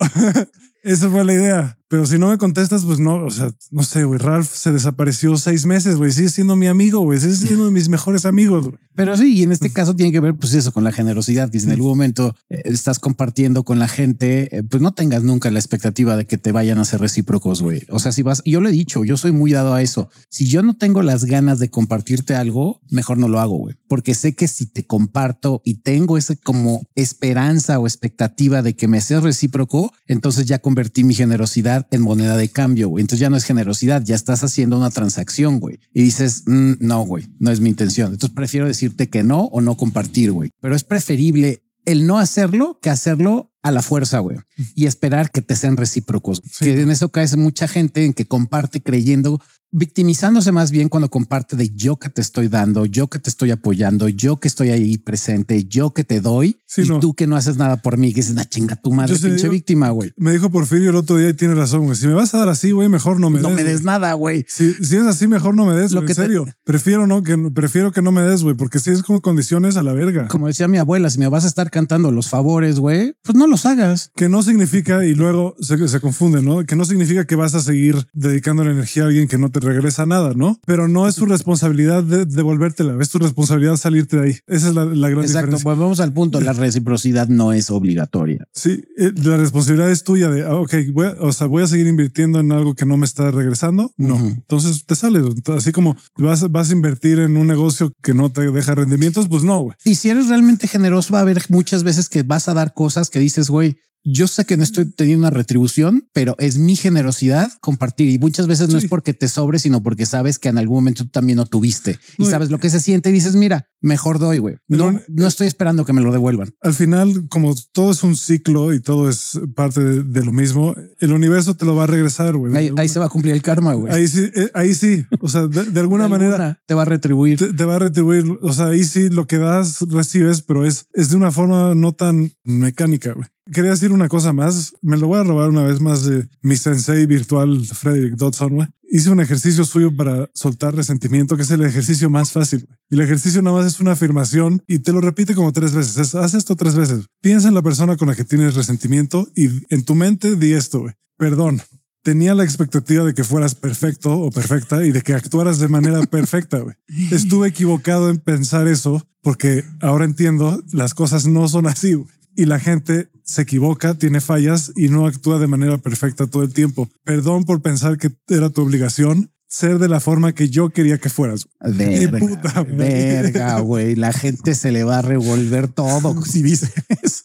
Esa 0.82 1.08
fue 1.10 1.24
la 1.24 1.32
idea. 1.34 1.78
Pero 1.90 2.06
si 2.06 2.20
no 2.20 2.28
me 2.28 2.38
contestas, 2.38 2.84
pues 2.84 3.00
no, 3.00 3.16
o 3.16 3.30
sea, 3.30 3.50
no 3.72 3.82
sé, 3.82 4.04
güey. 4.04 4.20
Ralph 4.20 4.48
se 4.48 4.70
desapareció 4.70 5.36
seis 5.36 5.66
meses, 5.66 5.96
güey. 5.96 6.12
Sigue 6.12 6.28
siendo 6.28 6.54
mi 6.54 6.68
amigo, 6.68 7.00
güey. 7.00 7.18
Sigue 7.18 7.34
siendo 7.34 7.64
de 7.64 7.72
mis 7.72 7.88
mejores 7.88 8.26
amigos. 8.26 8.70
Pero 8.94 9.16
sí, 9.16 9.34
y 9.34 9.42
en 9.42 9.50
este 9.50 9.72
caso 9.72 9.96
tiene 9.96 10.12
que 10.12 10.20
ver, 10.20 10.36
pues 10.36 10.54
eso, 10.54 10.70
con 10.70 10.84
la 10.84 10.92
generosidad, 10.92 11.50
que 11.50 11.58
si 11.58 11.66
en 11.66 11.72
algún 11.72 11.88
momento 11.88 12.36
eh, 12.48 12.62
estás 12.66 13.00
compartiendo 13.00 13.64
con 13.64 13.80
la 13.80 13.88
gente, 13.88 14.56
eh, 14.56 14.62
pues 14.62 14.80
no 14.80 14.92
tengas 14.92 15.24
nunca 15.24 15.50
la 15.50 15.58
expectativa 15.58 16.16
de 16.16 16.26
que 16.26 16.38
te 16.38 16.52
vayan 16.52 16.78
a 16.78 16.84
ser 16.84 17.00
recíprocos, 17.00 17.60
güey. 17.60 17.82
O 17.88 17.98
sea, 17.98 18.12
si 18.12 18.22
vas, 18.22 18.40
yo 18.44 18.60
lo 18.60 18.68
he 18.68 18.72
dicho, 18.72 19.04
yo 19.04 19.16
soy 19.16 19.32
muy 19.32 19.50
dado 19.50 19.74
a 19.74 19.82
eso. 19.82 20.10
Si 20.28 20.46
yo 20.46 20.62
no 20.62 20.76
tengo 20.76 21.02
las 21.02 21.24
ganas 21.24 21.58
de 21.58 21.70
compartirte 21.70 22.36
algo, 22.36 22.80
mejor 22.88 23.18
no 23.18 23.26
lo 23.26 23.40
hago, 23.40 23.56
güey. 23.56 23.74
Porque 23.88 24.14
sé 24.14 24.36
que 24.36 24.46
si 24.46 24.66
te 24.66 24.86
comparto 24.86 25.60
y 25.64 25.82
tengo 25.82 26.18
ese 26.18 26.36
como 26.36 26.86
esperanza 26.94 27.80
o 27.80 27.88
expectativa 27.88 28.62
de 28.62 28.76
que 28.76 28.86
me 28.86 29.00
seas 29.00 29.24
recíproco, 29.24 29.92
entonces 30.06 30.46
ya 30.46 30.60
convertí 30.60 31.02
mi 31.02 31.14
generosidad 31.14 31.79
en 31.90 32.02
moneda 32.02 32.36
de 32.36 32.48
cambio, 32.48 32.88
güey. 32.88 33.02
Entonces 33.02 33.20
ya 33.20 33.30
no 33.30 33.36
es 33.36 33.44
generosidad, 33.44 34.02
ya 34.02 34.14
estás 34.14 34.42
haciendo 34.44 34.78
una 34.78 34.90
transacción, 34.90 35.60
güey. 35.60 35.78
Y 35.92 36.02
dices, 36.02 36.44
"Mm, 36.46 36.74
no, 36.80 37.02
güey, 37.02 37.26
no 37.38 37.50
es 37.50 37.60
mi 37.60 37.68
intención. 37.70 38.12
Entonces 38.12 38.34
prefiero 38.34 38.66
decirte 38.66 39.08
que 39.08 39.22
no 39.22 39.44
o 39.44 39.60
no 39.60 39.76
compartir, 39.76 40.32
güey. 40.32 40.50
Pero 40.60 40.74
es 40.74 40.84
preferible 40.84 41.62
el 41.84 42.06
no 42.06 42.18
hacerlo 42.18 42.78
que 42.80 42.90
hacerlo 42.90 43.52
a 43.62 43.70
la 43.70 43.82
fuerza, 43.82 44.20
güey, 44.20 44.38
y 44.74 44.86
esperar 44.86 45.30
que 45.30 45.42
te 45.42 45.54
sean 45.56 45.76
recíprocos. 45.76 46.40
Que 46.58 46.80
en 46.80 46.90
eso 46.90 47.10
cae 47.10 47.26
mucha 47.36 47.68
gente 47.68 48.04
en 48.04 48.14
que 48.14 48.26
comparte 48.26 48.82
creyendo, 48.82 49.40
victimizándose 49.72 50.52
más 50.52 50.70
bien 50.70 50.88
cuando 50.88 51.10
comparte 51.10 51.56
de 51.56 51.70
yo 51.74 51.96
que 51.96 52.08
te 52.08 52.20
estoy 52.20 52.48
dando, 52.48 52.86
yo 52.86 53.08
que 53.08 53.18
te 53.18 53.30
estoy 53.30 53.50
apoyando, 53.50 54.08
yo 54.08 54.38
que 54.38 54.48
estoy 54.48 54.70
ahí 54.70 54.98
presente, 54.98 55.64
yo 55.64 55.92
que 55.92 56.04
te 56.04 56.20
doy 56.20 56.58
Sí, 56.66 56.82
y 56.82 56.88
no. 56.88 57.00
tú 57.00 57.14
que 57.14 57.26
no 57.26 57.34
haces 57.36 57.56
nada 57.56 57.76
por 57.82 57.96
mí, 57.96 58.10
que 58.12 58.16
dices, 58.20 58.32
una 58.32 58.44
chinga 58.44 58.76
tu 58.76 58.92
madre, 58.92 59.14
Yo 59.16 59.20
pinche 59.28 59.48
víctima, 59.48 59.90
güey. 59.90 60.12
Me 60.16 60.32
dijo 60.32 60.50
Porfirio 60.50 60.90
el 60.90 60.96
otro 60.96 61.16
día 61.16 61.28
y 61.30 61.34
tiene 61.34 61.54
razón, 61.54 61.84
güey. 61.84 61.96
Si 61.96 62.06
me 62.06 62.14
vas 62.14 62.32
a 62.34 62.38
dar 62.38 62.48
así, 62.48 62.70
güey, 62.70 62.88
mejor 62.88 63.18
no 63.18 63.28
me 63.30 63.40
No 63.40 63.48
des. 63.48 63.56
me 63.56 63.64
des 63.64 63.82
nada, 63.82 64.12
güey. 64.14 64.44
Si, 64.48 64.74
si 64.74 64.96
es 64.96 65.02
así, 65.02 65.26
mejor 65.26 65.54
no 65.56 65.66
me 65.66 65.74
des, 65.74 65.90
Lo 65.92 66.00
que 66.02 66.12
En 66.12 66.16
te- 66.16 66.22
serio. 66.22 66.46
Prefiero 66.64 67.06
no, 67.08 67.22
que 67.22 67.36
prefiero 67.52 67.90
que 67.92 68.02
no 68.02 68.12
me 68.12 68.22
des, 68.22 68.42
güey, 68.42 68.54
porque 68.56 68.78
si 68.78 68.90
es 68.90 69.02
como 69.02 69.20
condiciones 69.20 69.76
a 69.76 69.82
la 69.82 69.92
verga. 69.92 70.28
Como 70.28 70.46
decía 70.46 70.68
mi 70.68 70.78
abuela, 70.78 71.10
si 71.10 71.18
me 71.18 71.28
vas 71.28 71.44
a 71.44 71.48
estar 71.48 71.70
cantando 71.70 72.12
los 72.12 72.28
favores, 72.28 72.78
güey, 72.78 73.14
pues 73.22 73.36
no 73.36 73.46
los 73.46 73.66
hagas. 73.66 74.10
que 74.14 74.28
no 74.28 74.42
significa, 74.42 75.04
y 75.04 75.14
luego 75.14 75.56
se, 75.60 75.88
se 75.88 76.00
confunde, 76.00 76.42
¿no? 76.42 76.64
Que 76.64 76.76
no 76.76 76.84
significa 76.84 77.26
que 77.26 77.34
vas 77.36 77.54
a 77.54 77.60
seguir 77.60 77.96
dedicando 78.12 78.64
la 78.64 78.70
energía 78.72 79.04
a 79.04 79.06
alguien 79.06 79.26
que 79.28 79.38
no 79.38 79.50
te 79.50 79.59
regresa 79.60 80.06
nada, 80.06 80.32
¿no? 80.34 80.58
Pero 80.66 80.88
no 80.88 81.06
es 81.08 81.16
tu 81.16 81.26
responsabilidad 81.26 82.02
de 82.02 82.24
devolvértela, 82.26 82.96
es 83.00 83.10
tu 83.10 83.18
responsabilidad 83.18 83.76
salirte 83.76 84.16
de 84.18 84.26
ahí. 84.28 84.36
Esa 84.46 84.68
es 84.68 84.74
la, 84.74 84.84
la 84.84 85.08
gran 85.08 85.22
Exacto. 85.22 85.46
diferencia. 85.56 85.64
Volvemos 85.70 86.00
al 86.00 86.12
punto. 86.12 86.40
La 86.40 86.52
reciprocidad 86.52 87.28
no 87.28 87.52
es 87.52 87.70
obligatoria. 87.70 88.46
Sí, 88.52 88.82
eh, 88.96 89.12
la 89.22 89.36
responsabilidad 89.36 89.90
es 89.90 90.04
tuya 90.04 90.28
de, 90.30 90.44
ah, 90.44 90.56
ok, 90.56 90.74
voy 90.92 91.06
a- 91.06 91.16
o 91.20 91.32
sea, 91.32 91.46
voy 91.46 91.62
a 91.62 91.66
seguir 91.66 91.86
invirtiendo 91.86 92.40
en 92.40 92.52
algo 92.52 92.74
que 92.74 92.86
no 92.86 92.96
me 92.96 93.06
está 93.06 93.30
regresando. 93.30 93.92
No, 93.96 94.16
entonces 94.18 94.84
te 94.86 94.94
sales. 94.94 95.24
Así 95.56 95.72
como 95.72 95.96
vas, 96.16 96.50
vas 96.50 96.70
a 96.70 96.72
invertir 96.72 97.18
en 97.18 97.36
un 97.36 97.46
negocio 97.46 97.92
que 98.02 98.14
no 98.14 98.30
te 98.30 98.50
deja 98.50 98.74
rendimientos, 98.74 99.28
pues 99.28 99.42
no, 99.44 99.60
güey. 99.60 99.76
Y 99.84 99.96
si 99.96 100.08
eres 100.10 100.28
realmente 100.28 100.68
generoso, 100.68 101.12
va 101.12 101.18
a 101.20 101.22
haber 101.22 101.42
muchas 101.48 101.82
veces 101.84 102.08
que 102.08 102.22
vas 102.22 102.48
a 102.48 102.54
dar 102.54 102.72
cosas 102.74 103.10
que 103.10 103.18
dices, 103.18 103.48
güey, 103.50 103.76
yo 104.04 104.26
sé 104.28 104.44
que 104.44 104.56
no 104.56 104.62
estoy 104.62 104.86
teniendo 104.86 105.26
una 105.26 105.30
retribución, 105.36 106.08
pero 106.12 106.34
es 106.38 106.58
mi 106.58 106.76
generosidad 106.76 107.50
compartir. 107.60 108.08
Y 108.10 108.18
muchas 108.18 108.46
veces 108.46 108.68
no 108.68 108.78
Sí. 108.80 108.84
es 108.86 108.90
porque 108.90 109.12
te 109.14 109.28
sobre, 109.28 109.58
sino 109.58 109.82
porque 109.82 110.06
sabes 110.06 110.38
que 110.38 110.48
en 110.48 110.58
algún 110.58 110.76
momento 110.78 111.04
tú 111.04 111.10
también 111.10 111.38
lo 111.38 111.46
tuviste 111.46 111.98
y 112.18 112.22
No, 112.22 112.28
y- 112.28 112.30
sabes 112.30 112.50
lo 112.50 112.58
que 112.58 112.70
se 112.70 112.80
siente 112.80 113.10
y 113.10 113.12
dices, 113.12 113.34
mira, 113.36 113.66
mejor 113.82 114.18
doy, 114.18 114.38
güey. 114.38 114.56
No, 114.68 114.98
no 115.08 115.26
estoy 115.26 115.46
esperando 115.46 115.84
que 115.84 115.92
me 115.92 116.00
lo 116.00 116.12
devuelvan. 116.12 116.50
Al 116.62 116.74
final, 116.74 117.28
como 117.28 117.54
todo 117.72 117.90
es 117.92 118.02
un 118.02 118.16
ciclo 118.16 118.72
y 118.74 118.80
todo 118.80 119.08
es 119.08 119.38
parte 119.54 119.80
de, 119.82 120.02
de 120.02 120.24
lo 120.24 120.32
mismo, 120.32 120.74
el 120.98 121.12
universo 121.12 121.54
te 121.54 121.64
lo 121.66 121.74
va 121.76 121.84
a 121.84 121.86
regresar, 121.86 122.36
güey. 122.36 122.56
Ahí, 122.56 122.70
ahí 122.76 122.88
se 122.88 122.98
va 122.98 123.06
a 123.06 123.08
cumplir 123.10 123.34
el 123.34 123.42
karma, 123.42 123.74
güey. 123.74 123.92
Ahí 123.92 124.08
sí, 124.08 124.24
eh, 124.34 124.50
ahí 124.54 124.74
sí. 124.74 125.04
O 125.20 125.28
sea, 125.28 125.46
de, 125.46 125.64
de 125.64 125.80
alguna 125.80 126.04
De 126.08 126.08
manera 126.10 126.60
te 126.66 126.74
va 126.74 126.82
a 126.82 126.86
retribuir. 126.86 127.38
te, 127.38 127.52
te 127.52 127.64
va 127.64 127.76
a 127.76 127.78
retribuir. 127.80 128.24
O 128.42 128.52
sea, 128.52 128.66
ahí 128.68 128.84
sí 128.84 129.08
lo 129.10 129.26
que 129.26 129.38
das, 129.38 129.80
recibes, 129.88 130.42
pero 130.42 130.64
es, 130.66 130.86
es 130.94 131.10
de 131.10 131.16
una 131.16 131.30
forma 131.30 131.74
no 131.74 131.92
tan 131.92 132.32
mecánica. 132.44 133.12
güey. 133.12 133.26
Quería 133.52 133.70
decir 133.72 133.90
una 133.90 134.08
cosa 134.08 134.32
más. 134.32 134.74
Me 134.80 134.96
lo 134.96 135.08
voy 135.08 135.18
a 135.18 135.24
robar 135.24 135.48
una 135.48 135.64
vez 135.64 135.80
más 135.80 136.04
de 136.04 136.28
mi 136.40 136.56
sensei 136.56 137.06
virtual, 137.06 137.66
Frederick 137.66 138.14
Dodson. 138.14 138.72
Hice 138.92 139.10
un 139.10 139.20
ejercicio 139.20 139.64
suyo 139.64 139.94
para 139.94 140.28
soltar 140.34 140.74
resentimiento, 140.74 141.36
que 141.36 141.42
es 141.42 141.50
el 141.50 141.64
ejercicio 141.64 142.10
más 142.10 142.30
fácil. 142.32 142.68
Y 142.88 142.94
el 142.94 143.00
ejercicio 143.00 143.42
nada 143.42 143.56
más 143.56 143.66
es 143.66 143.80
una 143.80 143.92
afirmación 143.92 144.62
y 144.68 144.80
te 144.80 144.92
lo 144.92 145.00
repite 145.00 145.34
como 145.34 145.52
tres 145.52 145.72
veces. 145.74 145.96
Es, 145.96 146.14
haz 146.14 146.34
esto 146.34 146.54
tres 146.54 146.74
veces. 146.76 147.06
Piensa 147.20 147.48
en 147.48 147.54
la 147.54 147.62
persona 147.62 147.96
con 147.96 148.08
la 148.08 148.14
que 148.14 148.24
tienes 148.24 148.54
resentimiento 148.54 149.28
y 149.34 149.48
en 149.74 149.84
tu 149.84 149.94
mente 149.94 150.36
di 150.36 150.52
esto. 150.52 150.80
güey. 150.80 150.94
Perdón, 151.16 151.60
tenía 152.02 152.34
la 152.34 152.44
expectativa 152.44 153.04
de 153.04 153.14
que 153.14 153.24
fueras 153.24 153.54
perfecto 153.54 154.16
o 154.16 154.30
perfecta 154.30 154.84
y 154.84 154.92
de 154.92 155.02
que 155.02 155.14
actuaras 155.14 155.58
de 155.58 155.68
manera 155.68 156.00
perfecta. 156.10 156.58
güey. 156.58 156.76
Estuve 157.10 157.48
equivocado 157.48 158.10
en 158.10 158.18
pensar 158.18 158.68
eso 158.68 159.04
porque 159.22 159.64
ahora 159.80 160.04
entiendo 160.04 160.62
las 160.72 160.94
cosas 160.94 161.26
no 161.26 161.48
son 161.48 161.66
así. 161.66 161.96
Y 162.40 162.46
la 162.46 162.58
gente 162.58 163.10
se 163.22 163.42
equivoca, 163.42 163.92
tiene 163.94 164.22
fallas 164.22 164.72
y 164.74 164.88
no 164.88 165.06
actúa 165.06 165.38
de 165.38 165.46
manera 165.46 165.76
perfecta 165.76 166.26
todo 166.26 166.42
el 166.42 166.54
tiempo. 166.54 166.88
Perdón 167.04 167.44
por 167.44 167.60
pensar 167.60 167.98
que 167.98 168.10
era 168.28 168.48
tu 168.48 168.62
obligación 168.62 169.30
ser 169.46 169.78
de 169.78 169.88
la 169.88 170.00
forma 170.00 170.32
que 170.32 170.48
yo 170.48 170.70
quería 170.70 170.96
que 170.96 171.10
fueras. 171.10 171.48
Verga, 171.60 172.18
puta 172.18 172.54
madre. 172.54 172.76
verga, 172.76 173.60
güey. 173.60 173.94
La 173.94 174.14
gente 174.14 174.54
se 174.54 174.72
le 174.72 174.84
va 174.84 175.00
a 175.00 175.02
revolver 175.02 175.68
todo 175.68 176.22
si 176.24 176.40
dice 176.42 176.72
eso. 177.02 177.24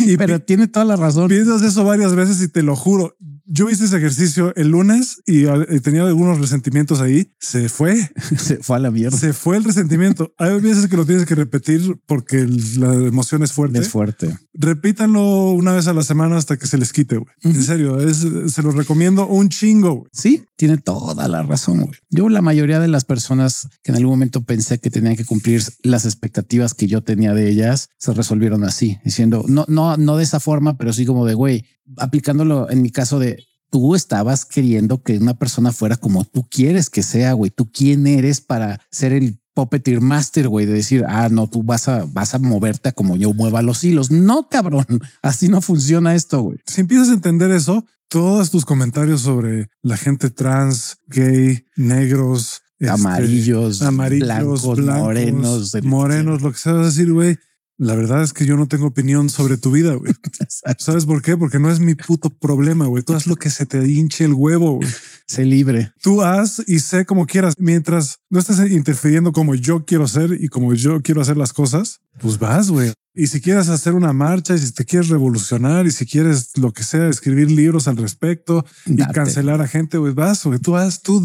Y 0.00 0.18
pero 0.18 0.38
tiene 0.40 0.68
toda 0.68 0.84
la 0.84 0.96
razón. 0.96 1.28
Piensas 1.28 1.62
eso 1.62 1.82
varias 1.82 2.14
veces 2.14 2.42
y 2.42 2.48
te 2.48 2.62
lo 2.62 2.76
juro. 2.76 3.16
Yo 3.54 3.68
hice 3.68 3.84
ese 3.84 3.98
ejercicio 3.98 4.54
el 4.56 4.68
lunes 4.68 5.20
y, 5.26 5.44
tenía 5.80 6.04
algunos 6.04 6.40
resentimientos 6.40 7.02
ahí. 7.02 7.30
Se 7.38 7.68
fue. 7.68 8.10
se 8.38 8.56
fue 8.56 8.76
a 8.76 8.78
la 8.78 8.90
mierda. 8.90 9.18
Se 9.18 9.34
fue 9.34 9.58
el 9.58 9.64
resentimiento. 9.64 10.32
Hay 10.38 10.58
veces 10.58 10.86
que 10.86 10.96
lo 10.96 11.04
tienes 11.04 11.26
que 11.26 11.34
repetir 11.34 12.00
porque 12.06 12.46
la 12.78 12.94
emoción 12.94 13.42
es 13.42 13.52
fuerte. 13.52 13.78
Es 13.78 13.90
fuerte. 13.90 14.38
Repítanlo 14.54 15.50
una 15.50 15.72
vez 15.72 15.86
a 15.86 15.92
la 15.92 16.02
semana 16.02 16.38
hasta 16.38 16.56
que 16.56 16.66
se 16.66 16.78
les 16.78 16.94
quite. 16.94 17.20
En 17.42 17.62
serio, 17.62 17.98
se 18.14 18.62
los 18.62 18.74
recomiendo 18.74 19.26
un 19.26 19.50
chingo. 19.50 20.06
Sí, 20.12 20.44
tiene 20.56 20.78
toda 20.78 21.28
la 21.28 21.42
razón. 21.42 21.90
Yo 22.08 22.30
la 22.30 22.40
mayoría 22.40 22.80
de 22.80 22.88
las 22.88 23.04
personas 23.04 23.68
que 23.82 23.92
en 23.92 23.96
algún 23.96 24.12
momento 24.12 24.44
pensé 24.44 24.78
que 24.78 24.90
tenían 24.90 25.16
que 25.16 25.26
cumplir 25.26 25.62
las 25.82 26.06
expectativas 26.06 26.72
que 26.72 26.86
yo 26.86 27.02
tenía 27.02 27.34
de 27.34 27.50
ellas 27.50 27.90
se 27.98 28.14
resolvieron 28.14 28.64
así, 28.64 28.98
diciendo 29.04 29.44
no, 29.46 29.64
no, 29.68 29.96
no 29.96 30.16
de 30.16 30.24
esa 30.24 30.40
forma, 30.40 30.76
pero 30.78 30.92
sí 30.92 31.04
como 31.04 31.26
de 31.26 31.34
güey, 31.34 31.64
aplicándolo 31.96 32.70
en 32.70 32.82
mi 32.82 32.90
caso 32.90 33.18
de 33.18 33.44
tú 33.70 33.94
estabas 33.94 34.44
queriendo 34.44 35.02
que 35.02 35.16
una 35.16 35.34
persona 35.34 35.72
fuera 35.72 35.96
como 35.96 36.24
tú 36.24 36.46
quieres 36.48 36.90
que 36.90 37.02
sea, 37.02 37.32
güey. 37.32 37.50
Tú 37.50 37.70
quién 37.72 38.06
eres 38.06 38.42
para 38.42 38.80
ser 38.90 39.14
el 39.14 39.40
puppeteer 39.54 40.00
master, 40.00 40.48
güey, 40.48 40.66
de 40.66 40.74
decir, 40.74 41.04
ah, 41.08 41.28
no, 41.30 41.48
tú 41.48 41.62
vas 41.62 41.88
a, 41.88 42.04
vas 42.04 42.34
a 42.34 42.38
moverte 42.38 42.92
como 42.92 43.16
yo 43.16 43.32
mueva 43.32 43.62
los 43.62 43.82
hilos. 43.82 44.10
No, 44.10 44.48
cabrón, 44.48 44.86
así 45.22 45.48
no 45.48 45.62
funciona 45.62 46.14
esto, 46.14 46.42
güey. 46.42 46.58
Si 46.66 46.82
empiezas 46.82 47.08
a 47.08 47.14
entender 47.14 47.50
eso, 47.50 47.84
todos 48.08 48.50
tus 48.50 48.66
comentarios 48.66 49.22
sobre 49.22 49.70
la 49.80 49.96
gente 49.96 50.28
trans, 50.28 50.98
gay, 51.06 51.64
negros, 51.74 52.60
este, 52.78 52.92
amarillos, 52.92 53.80
amarillos, 53.80 54.28
blancos, 54.28 54.78
morenos, 54.78 55.74
morenos, 55.82 56.42
lo 56.42 56.52
que 56.52 56.58
se 56.58 56.72
va 56.72 56.82
a 56.82 56.86
decir, 56.86 57.10
güey 57.10 57.38
la 57.82 57.96
verdad 57.96 58.22
es 58.22 58.32
que 58.32 58.46
yo 58.46 58.56
no 58.56 58.68
tengo 58.68 58.86
opinión 58.86 59.28
sobre 59.28 59.56
tu 59.56 59.72
vida, 59.72 59.94
güey. 59.94 60.12
¿Sabes 60.78 61.04
por 61.04 61.20
qué? 61.20 61.36
Porque 61.36 61.58
no 61.58 61.68
es 61.68 61.80
mi 61.80 61.96
puto 61.96 62.30
problema, 62.30 62.86
güey. 62.86 63.02
Tú 63.02 63.12
haz 63.12 63.26
lo 63.26 63.34
que 63.34 63.50
se 63.50 63.66
te 63.66 63.84
hinche 63.84 64.24
el 64.24 64.34
huevo, 64.34 64.76
güey. 64.76 64.88
Sé 65.26 65.44
libre. 65.44 65.92
Tú 66.02 66.22
haz 66.22 66.62
y 66.66 66.80
sé 66.80 67.04
como 67.04 67.26
quieras. 67.26 67.54
Mientras 67.58 68.18
no 68.30 68.38
estés 68.38 68.58
interfiriendo 68.70 69.32
como 69.32 69.54
yo 69.54 69.84
quiero 69.84 70.06
ser 70.08 70.36
y 70.38 70.48
como 70.48 70.74
yo 70.74 71.02
quiero 71.02 71.20
hacer 71.20 71.36
las 71.36 71.52
cosas, 71.52 72.00
pues 72.20 72.38
vas, 72.38 72.70
güey. 72.70 72.92
Y 73.14 73.26
si 73.26 73.42
quieres 73.42 73.68
hacer 73.68 73.92
una 73.92 74.14
marcha 74.14 74.54
y 74.54 74.58
si 74.58 74.72
te 74.72 74.86
quieres 74.86 75.10
revolucionar 75.10 75.86
y 75.86 75.90
si 75.90 76.06
quieres 76.06 76.56
lo 76.56 76.72
que 76.72 76.82
sea, 76.82 77.08
escribir 77.08 77.50
libros 77.50 77.86
al 77.86 77.98
respecto 77.98 78.64
y 78.86 78.96
cancelar 79.12 79.60
a 79.60 79.68
gente, 79.68 79.98
güey, 79.98 80.14
vas, 80.14 80.44
güey, 80.44 80.58
tú 80.58 80.72
vas, 80.72 81.02
tú, 81.02 81.22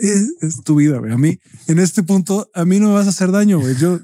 es, 0.00 0.62
tu 0.64 0.74
vida, 0.74 0.98
güey. 0.98 1.12
A 1.12 1.16
mí, 1.16 1.38
en 1.66 1.78
este 1.78 2.02
punto, 2.02 2.50
a 2.52 2.66
mí 2.66 2.78
no 2.78 2.88
me 2.88 2.94
vas 2.94 3.06
a 3.06 3.10
hacer 3.10 3.32
daño, 3.32 3.58
güey. 3.58 3.74
Yo 3.76 4.00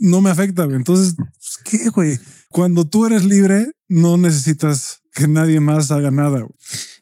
no 0.00 0.20
me 0.20 0.30
afecta, 0.30 0.64
güey. 0.64 0.76
Entonces, 0.76 1.14
pues, 1.16 1.58
¿qué, 1.64 1.90
güey? 1.90 2.18
Cuando 2.48 2.84
tú 2.84 3.06
eres 3.06 3.24
libre, 3.24 3.70
no 3.88 4.16
necesitas 4.16 4.99
que 5.12 5.28
nadie 5.28 5.60
más 5.60 5.90
haga 5.90 6.10
nada. 6.10 6.46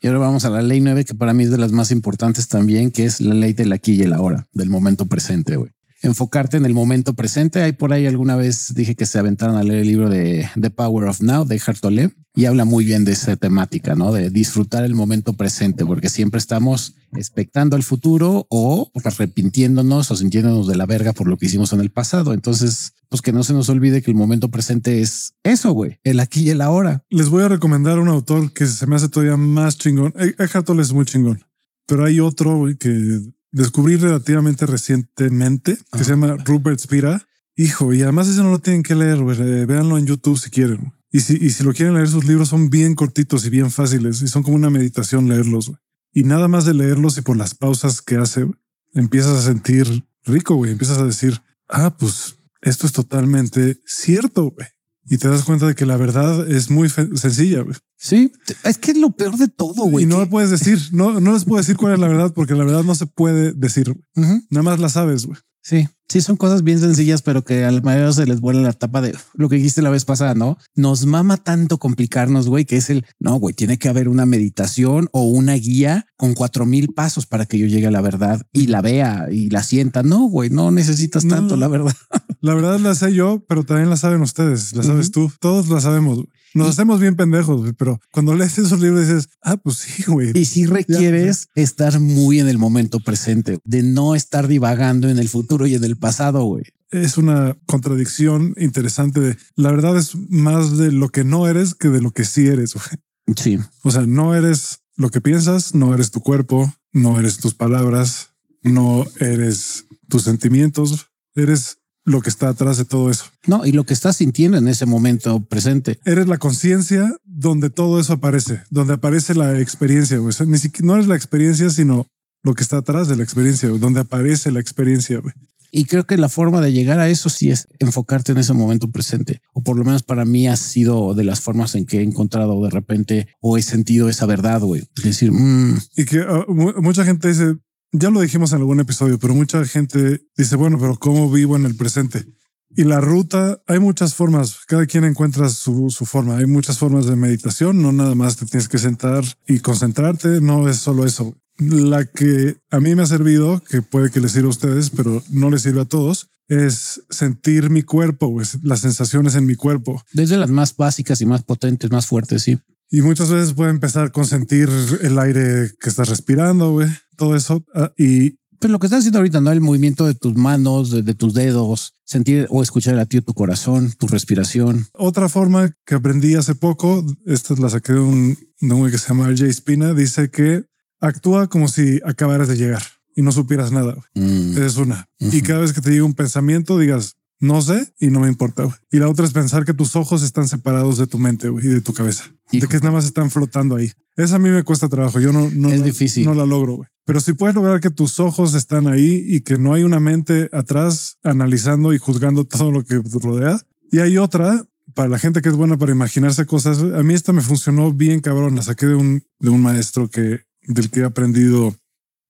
Y 0.01 0.07
ahora 0.07 0.21
vamos 0.21 0.45
a 0.45 0.51
la 0.51 0.63
ley 0.63 0.81
9, 0.81 1.05
que 1.05 1.15
para 1.15 1.35
mí 1.35 1.45
es 1.45 1.51
de 1.51 1.59
las 1.59 1.73
más 1.73 1.91
importantes 1.91 2.49
también, 2.49 2.91
que 2.91 3.05
es 3.05 3.21
la 3.21 3.35
ley 3.35 3.53
del 3.53 3.73
aquí 3.73 3.93
y 3.93 4.03
el 4.03 4.13
ahora, 4.13 4.47
del 4.53 4.71
momento 4.71 5.07
presente, 5.07 5.57
güey 5.57 5.78
enfocarte 6.03 6.57
en 6.57 6.65
el 6.65 6.75
momento 6.75 7.15
presente. 7.15 7.63
Hay 7.63 7.73
por 7.73 7.93
ahí 7.93 8.07
alguna 8.07 8.37
vez 8.37 8.73
dije 8.75 8.95
que 8.95 9.07
se 9.07 9.19
aventaron 9.19 9.57
a 9.57 9.63
leer 9.63 9.81
el 9.81 9.89
libro 9.89 10.09
de 10.09 10.49
The 10.61 10.71
Power 10.71 11.09
of 11.09 11.21
Now 11.21 11.45
de 11.45 11.61
Hartolé 11.65 12.15
y 12.35 12.45
habla 12.45 12.65
muy 12.65 12.85
bien 12.85 13.05
de 13.05 13.13
esa 13.13 13.37
temática, 13.37 13.97
¿no? 13.97 14.13
De 14.13 14.31
disfrutar 14.31 14.85
el 14.85 14.95
momento 14.95 15.33
presente, 15.33 15.85
porque 15.85 16.09
siempre 16.09 16.39
estamos 16.39 16.95
expectando 17.13 17.77
el 17.77 17.83
futuro 17.83 18.47
o 18.49 18.93
arrepintiéndonos 19.03 20.11
o 20.11 20.17
sintiéndonos 20.17 20.69
de 20.69 20.77
la 20.77 20.87
verga 20.87 21.13
por 21.13 21.27
lo 21.27 21.37
que 21.37 21.47
hicimos 21.47 21.73
en 21.73 21.81
el 21.81 21.91
pasado. 21.91 22.33
Entonces, 22.33 22.93
pues 23.09 23.23
que 23.23 23.33
no 23.33 23.43
se 23.43 23.55
nos 23.55 23.69
olvide 23.69 24.03
que 24.03 24.11
el 24.11 24.17
momento 24.17 24.51
presente 24.51 25.01
es 25.01 25.35
eso, 25.43 25.73
güey, 25.73 25.99
el 26.05 26.21
aquí 26.21 26.43
y 26.43 26.51
el 26.51 26.61
ahora. 26.61 27.05
Les 27.11 27.29
voy 27.29 27.43
a 27.43 27.49
recomendar 27.49 27.99
un 27.99 28.09
autor 28.09 28.53
que 28.53 28.67
se 28.67 28.87
me 28.87 28.95
hace 28.95 29.09
todavía 29.09 29.37
más 29.37 29.77
chingón. 29.77 30.15
Eckhart 30.17 30.65
Tolle 30.65 30.83
es 30.83 30.93
muy 30.93 31.07
chingón, 31.07 31.43
pero 31.87 32.05
hay 32.05 32.21
otro 32.21 32.67
que 32.79 33.21
descubrí 33.53 33.97
relativamente 33.97 34.67
recientemente 34.67 35.79
que 35.93 36.05
se 36.05 36.11
llama 36.11 36.37
Rupert 36.45 36.81
Spira. 36.81 37.27
Hijo, 37.57 37.93
y 37.93 38.03
además 38.03 38.29
ese 38.29 38.43
no 38.43 38.51
lo 38.51 38.61
tienen 38.61 38.85
que 38.85 38.95
leer, 38.95 39.19
eh, 39.19 39.67
véanlo 39.67 39.99
en 39.99 40.07
YouTube 40.07 40.39
si 40.39 40.49
quieren. 40.49 40.93
Y 41.11 41.21
si, 41.21 41.37
y 41.41 41.51
si 41.51 41.65
lo 41.65 41.73
quieren 41.73 41.95
leer, 41.95 42.09
sus 42.09 42.25
libros 42.25 42.49
son 42.51 42.71
bien 42.71 42.95
cortitos 42.95 43.45
y 43.47 43.51
bien 43.51 43.73
fáciles 43.73 44.23
y 44.23 44.29
son 44.29 44.45
como 44.45 44.55
una 44.55 44.71
meditación 44.71 45.29
leerlos. 45.29 45.73
Y 46.13 46.23
nada 46.23 46.47
más 46.47 46.67
de 46.67 46.75
leerlos 46.75 47.19
y 47.19 47.23
por 47.23 47.37
las 47.37 47.55
pausas 47.55 48.01
que 48.01 48.17
hace, 48.17 48.49
empiezas 48.95 49.39
a 49.39 49.43
sentir 49.43 50.07
rico, 50.25 50.55
güey. 50.55 50.71
Empiezas 50.71 50.99
a 50.99 51.05
decir, 51.05 51.41
ah, 51.69 51.97
pues 51.99 52.37
esto 52.63 52.87
es 52.87 52.93
totalmente 52.93 53.81
cierto, 53.85 54.51
güey 54.51 54.69
y 55.11 55.19
te 55.19 55.29
das 55.29 55.45
cuenta 55.45 55.67
de 55.67 55.75
que 55.75 55.87
la 55.87 55.97
verdad 55.97 56.51
es 56.51 56.71
muy 56.71 56.89
sencilla. 56.89 57.65
Sí, 57.97 58.33
es 58.65 58.79
que 58.79 58.93
es 58.93 58.99
lo 58.99 59.11
peor 59.11 59.37
de 59.37 59.49
todo, 59.49 59.85
güey. 59.85 60.05
Y 60.05 60.07
no 60.07 60.19
lo 60.19 60.29
puedes 60.29 60.51
decir, 60.51 60.79
no, 60.93 61.21
no 61.21 61.33
les 61.33 61.45
puedo 61.45 61.59
decir 61.59 61.77
cuál 61.77 61.95
es 61.95 61.99
la 61.99 62.09
verdad 62.09 62.33
porque 62.35 62.55
la 62.55 62.65
verdad 62.65 62.85
no 62.85 62.95
se 62.95 63.07
puede 63.07 63.53
decir. 63.53 63.95
Nada 64.15 64.63
más 64.63 64.79
la 64.79 64.89
sabes, 64.89 65.27
güey. 65.27 65.39
Sí, 65.63 65.89
sí, 66.09 66.21
son 66.21 66.37
cosas 66.37 66.63
bien 66.63 66.79
sencillas, 66.79 67.23
pero 67.23 67.45
que 67.45 67.65
al 67.65 67.83
mayor 67.83 68.15
se 68.15 68.27
les 68.27 68.41
vuela 68.41 68.61
la 68.61 68.73
tapa 68.73 69.01
de 69.01 69.15
lo 69.35 69.49
que 69.49 69.57
dijiste 69.57 69.83
la 69.83 69.91
vez 69.91 70.05
pasada, 70.05 70.35
¿no? 70.35 70.57
Nos 70.75 71.05
mama 71.05 71.37
tanto 71.37 71.79
complicarnos, 71.79 72.49
güey, 72.49 72.65
que 72.65 72.77
es 72.77 72.91
el, 72.91 73.05
no, 73.19 73.37
güey, 73.37 73.55
tiene 73.55 73.79
que 73.79 73.89
haber 73.89 74.09
una 74.09 74.25
meditación 74.25 75.09
o 75.13 75.25
una 75.25 75.55
guía 75.55 76.07
con 76.17 76.35
cuatro 76.35 76.65
mil 76.65 76.95
pasos 76.95 77.27
para 77.27 77.47
que 77.47 77.59
yo 77.59 77.67
llegue 77.67 77.89
a 77.89 77.91
la 77.91 78.01
verdad 78.01 78.43
y 78.53 78.69
la 78.69 78.81
vea 78.81 79.27
y 79.31 79.51
la 79.51 79.63
sienta. 79.63 80.03
No, 80.03 80.29
güey, 80.29 80.51
no 80.51 80.71
necesitas 80.71 81.27
tanto, 81.27 81.57
la 81.57 81.69
verdad. 81.69 81.95
La 82.41 82.55
verdad 82.55 82.79
la 82.79 82.95
sé 82.95 83.13
yo, 83.13 83.45
pero 83.49 83.65
también 83.65 83.91
la 83.91 83.97
saben 83.97 84.23
ustedes, 84.23 84.73
la 84.75 84.85
sabes 84.85 85.11
tú, 85.11 85.31
todos 85.41 85.69
la 85.69 85.81
sabemos. 85.81 86.25
Nos 86.55 86.69
hacemos 86.71 87.01
bien 87.01 87.17
pendejos, 87.17 87.73
pero 87.77 88.01
cuando 88.11 88.35
lees 88.35 88.59
esos 88.59 88.81
libros 88.81 89.07
dices, 89.07 89.29
ah, 89.43 89.57
pues 89.57 89.77
sí, 89.77 90.05
güey. 90.07 90.33
Y 90.35 90.45
si 90.45 90.67
requieres 90.67 91.49
estar 91.55 92.01
muy 92.01 92.41
en 92.41 92.49
el 92.49 92.59
momento 92.59 93.01
presente, 93.01 93.59
de 93.65 93.83
no 93.83 94.15
estar 94.15 94.49
divagando 94.49 95.09
en 95.09 95.19
el 95.19 95.29
futuro 95.29 95.67
y 95.67 95.75
en 95.75 95.85
el 95.85 95.97
pasado, 95.97 96.45
güey. 96.45 96.65
Es 96.91 97.19
una 97.19 97.57
contradicción 97.67 98.55
interesante 98.57 99.21
de 99.21 99.37
la 99.57 99.71
verdad 99.71 99.99
es 99.99 100.15
más 100.31 100.79
de 100.79 100.91
lo 100.91 101.11
que 101.11 101.23
no 101.23 101.47
eres 101.47 101.75
que 101.75 101.89
de 101.89 102.01
lo 102.01 102.13
que 102.13 102.25
sí 102.25 102.47
eres. 102.47 102.75
Güey. 102.75 103.37
Sí. 103.37 103.59
O 103.83 103.91
sea, 103.91 104.07
no 104.07 104.35
eres 104.35 104.81
lo 104.97 105.11
que 105.11 105.21
piensas, 105.21 105.75
no 105.75 105.95
eres 105.95 106.11
tu 106.11 106.21
cuerpo, 106.21 106.73
no 106.93 107.21
eres 107.21 107.39
tus 107.39 107.55
palabras, 107.55 108.31
no 108.63 109.07
eres 109.21 109.87
tus 110.09 110.23
sentimientos, 110.23 111.11
eres 111.35 111.79
lo 112.09 112.23
que 112.23 112.31
está 112.31 112.49
atrás 112.49 112.79
de 112.79 112.85
todo 112.85 113.11
eso. 113.11 113.25
No, 113.47 113.65
y 113.65 113.73
lo 113.73 113.85
que 113.85 113.95
estás 113.95 114.17
sintiendo 114.17 114.59
en 114.59 114.69
ese 114.69 114.87
momento 114.87 115.45
presente. 115.45 115.99
Eres 116.05 116.27
la 116.27 116.39
conciencia 116.39 117.15
donde 117.25 117.71
todo 117.71 118.01
eso 118.01 118.15
aparece, 118.15 118.63
donde 118.71 118.95
aparece 118.95 119.35
la 119.35 119.59
experiencia. 119.61 120.19
Güey. 120.19 120.35
ni 120.47 120.59
siquiera 120.59 120.87
no 120.87 121.01
es 121.01 121.07
la 121.07 121.17
experiencia, 121.17 121.71
sino 121.71 122.07
lo 122.43 122.55
que 122.55 122.63
está 122.63 122.79
atrás 122.79 123.09
de 123.09 123.17
la 123.17 123.23
experiencia, 123.23 123.69
donde 123.69 124.01
aparece 124.01 124.51
la 124.51 124.61
experiencia. 124.61 125.19
Güey. 125.19 125.35
Y 125.71 125.85
creo 125.85 126.07
que 126.07 126.17
la 126.17 126.29
forma 126.29 126.61
de 126.61 126.73
llegar 126.73 126.99
a 126.99 127.09
eso 127.09 127.29
sí 127.29 127.51
es 127.51 127.69
enfocarte 127.79 128.33
en 128.33 128.39
ese 128.39 128.55
momento 128.55 128.91
presente, 128.91 129.43
o 129.53 129.63
por 129.63 129.77
lo 129.77 129.85
menos 129.85 130.03
para 130.03 130.25
mí 130.25 130.49
ha 130.49 130.57
sido 130.57 131.15
de 131.15 131.25
las 131.25 131.41
formas 131.41 131.75
en 131.75 131.85
que 131.85 131.99
he 131.99 132.03
encontrado 132.03 132.63
de 132.65 132.71
repente 132.71 133.29
o 133.41 133.59
he 133.59 133.63
sentido 133.63 134.09
esa 134.09 134.25
verdad, 134.25 134.63
güey. 134.63 134.89
Es 134.97 135.05
decir, 135.05 135.31
mm". 135.31 135.79
y 135.97 136.05
que 136.07 136.21
ah, 136.21 136.47
mucha 136.49 137.05
gente 137.05 137.29
dice, 137.29 137.57
ya 137.93 138.11
lo 138.11 138.21
dijimos 138.21 138.53
en 138.53 138.59
algún 138.59 138.81
episodio, 138.81 139.19
pero 139.19 139.35
mucha 139.35 139.65
gente 139.65 140.23
dice, 140.37 140.57
bueno, 140.57 140.79
pero 140.79 140.97
¿cómo 140.99 141.31
vivo 141.31 141.57
en 141.57 141.65
el 141.65 141.77
presente? 141.77 142.27
Y 142.71 142.85
la 142.85 143.01
ruta, 143.01 143.63
hay 143.67 143.79
muchas 143.79 144.15
formas, 144.15 144.59
cada 144.67 144.87
quien 144.87 145.05
encuentra 145.05 145.49
su, 145.49 145.89
su, 145.91 146.05
forma, 146.05 146.37
hay 146.37 146.47
muchas 146.47 146.79
formas 146.79 147.07
de 147.07 147.17
meditación, 147.17 147.81
no 147.81 147.93
nada 147.93 148.15
más 148.15 148.37
te 148.37 148.47
tienes 148.47 148.69
que 148.69 148.79
sentar 148.79 149.25
y 149.47 149.61
concentrarte, 149.61 150.41
no 150.41 150.69
es 150.69 150.77
solo 150.77 151.07
eso. 151.07 151.35
La 151.59 152.05
que 152.05 152.57
a 152.71 152.79
mí 152.79 152.95
me 152.95 153.03
ha 153.03 153.07
servido, 153.07 153.63
que 153.69 153.83
puede 153.83 154.11
que 154.11 154.21
les 154.21 154.33
sirva 154.33 154.49
a 154.49 154.51
ustedes, 154.51 154.91
pero 154.91 155.23
no 155.31 155.51
les 155.51 155.63
sirve 155.63 155.81
a 155.81 155.87
todos, 155.87 156.31
es 156.47 157.03
sentir 157.11 157.71
mi 157.71 157.83
cuerpo, 157.83 158.33
pues, 158.33 158.59
las 158.63 158.81
sensaciones 158.81 159.35
en 159.35 159.47
mi 159.47 159.55
cuerpo. 159.55 160.05
Desde 160.13 160.37
las 160.37 160.51
más 160.51 160.77
básicas 160.77 161.21
y 161.21 161.27
más 161.27 161.43
potentes, 161.43 161.91
más 161.91 162.07
fuertes, 162.07 162.43
sí. 162.43 162.59
Y 162.91 163.03
muchas 163.03 163.31
veces 163.31 163.55
puede 163.55 163.71
empezar 163.71 164.13
con 164.13 164.25
sentir 164.25 164.71
el 165.03 165.19
aire 165.19 165.73
que 165.81 165.89
estás 165.89 166.09
respirando, 166.09 166.73
güey 166.73 166.89
todo 167.19 167.37
eso. 167.37 167.63
Ah, 167.75 167.93
y 167.99 168.39
pues 168.59 168.71
lo 168.71 168.79
que 168.79 168.87
estás 168.87 169.01
haciendo 169.01 169.19
ahorita, 169.19 169.41
¿no? 169.41 169.53
El 169.53 169.61
movimiento 169.61 170.07
de 170.07 170.15
tus 170.15 170.35
manos, 170.35 170.91
de, 170.91 171.15
tus 171.15 171.35
dedos, 171.35 171.95
sentir 172.05 172.47
o 172.51 172.63
escuchar 172.63 172.95
el 172.95 172.99
latido 172.99 173.21
de 173.21 173.27
tu 173.27 173.35
corazón, 173.35 173.93
tu 173.99 174.09
respiración. 174.09 174.87
Otra 174.95 175.29
forma 175.29 175.71
que 175.85 175.95
aprendí 175.95 176.35
hace 176.35 176.55
poco, 176.55 177.05
esta 177.27 177.55
la 177.55 177.69
saqué 177.69 177.93
de 177.93 178.01
un, 178.01 178.39
de 178.61 178.75
un 178.75 178.91
que 178.91 178.99
se 178.99 179.09
llama 179.09 179.33
Jay 179.37 179.53
Spina, 179.53 179.95
dice 179.95 180.31
que 180.31 180.65
actúa 181.01 181.49
como 181.49 181.69
si 181.69 182.01
acabaras 182.05 182.49
de 182.49 182.57
llegar 182.57 182.83
y 183.15 183.23
no 183.23 183.31
supieras 183.31 183.71
nada. 183.71 183.97
Mm. 184.15 184.59
Es 184.59 184.77
una. 184.77 185.07
Y 185.19 185.43
cada 185.43 185.61
vez 185.61 185.73
que 185.73 185.81
te 185.81 185.91
llega 185.91 186.05
un 186.05 186.15
pensamiento, 186.15 186.79
digas, 186.79 187.17
no 187.41 187.63
sé 187.63 187.93
y 187.99 188.09
no 188.09 188.21
me 188.21 188.29
importa. 188.29 188.69
Y 188.91 188.99
la 188.99 189.09
otra 189.09 189.25
es 189.25 189.33
pensar 189.33 189.65
que 189.65 189.75
tus 189.75 189.97
ojos 189.97 190.23
están 190.23 190.49
separados 190.49 190.99
de 190.99 191.07
tu 191.07 191.19
mente 191.19 191.49
y 191.49 191.67
de 191.67 191.81
tu 191.81 191.93
cabeza, 191.93 192.25
de 192.51 192.67
que 192.67 192.79
nada 192.79 192.93
más 192.93 193.05
están 193.05 193.31
flotando 193.31 193.77
ahí. 193.77 193.93
Esa 194.17 194.37
a 194.37 194.39
mí 194.39 194.49
me 194.49 194.65
cuesta 194.65 194.89
trabajo. 194.89 195.21
Yo 195.21 195.33
no, 195.33 195.49
no, 195.51 195.71
es 195.71 195.85
difícil. 195.85 196.25
no 196.25 196.35
la 196.35 196.45
logro. 196.45 196.85
Pero 197.05 197.21
si 197.21 197.33
puedes 197.33 197.55
lograr 197.55 197.81
que 197.81 197.91
tus 197.91 198.19
ojos 198.21 198.55
están 198.55 198.89
ahí 198.89 199.25
y 199.27 199.41
que 199.43 199.59
no 199.59 199.75
hay 199.75 199.85
una 199.85 200.01
mente 200.01 200.51
atrás 200.53 201.19
analizando 201.23 201.95
y 201.95 201.99
juzgando 201.99 202.45
todo 202.45 202.71
lo 202.71 202.85
que 202.85 202.99
te 202.99 203.19
rodea. 203.19 203.61
Y 203.91 204.01
hay 204.01 204.19
otra 204.19 204.65
para 204.95 205.09
la 205.09 205.19
gente 205.19 205.43
que 205.43 205.49
es 205.49 205.55
buena 205.55 205.77
para 205.77 205.93
imaginarse 205.93 206.47
cosas, 206.47 206.79
a 206.79 207.03
mí 207.03 207.15
esta 207.15 207.33
me 207.33 207.43
funcionó 207.43 207.93
bien 207.93 208.21
cabrón. 208.21 208.57
La 208.57 208.63
saqué 208.63 208.87
de 208.87 208.95
un, 208.95 209.23
de 209.39 209.51
un 209.51 209.63
maestro 209.63 210.09
que 210.09 210.41
del 210.63 210.91
que 210.91 211.01
he 211.01 211.05
aprendido 211.05 211.75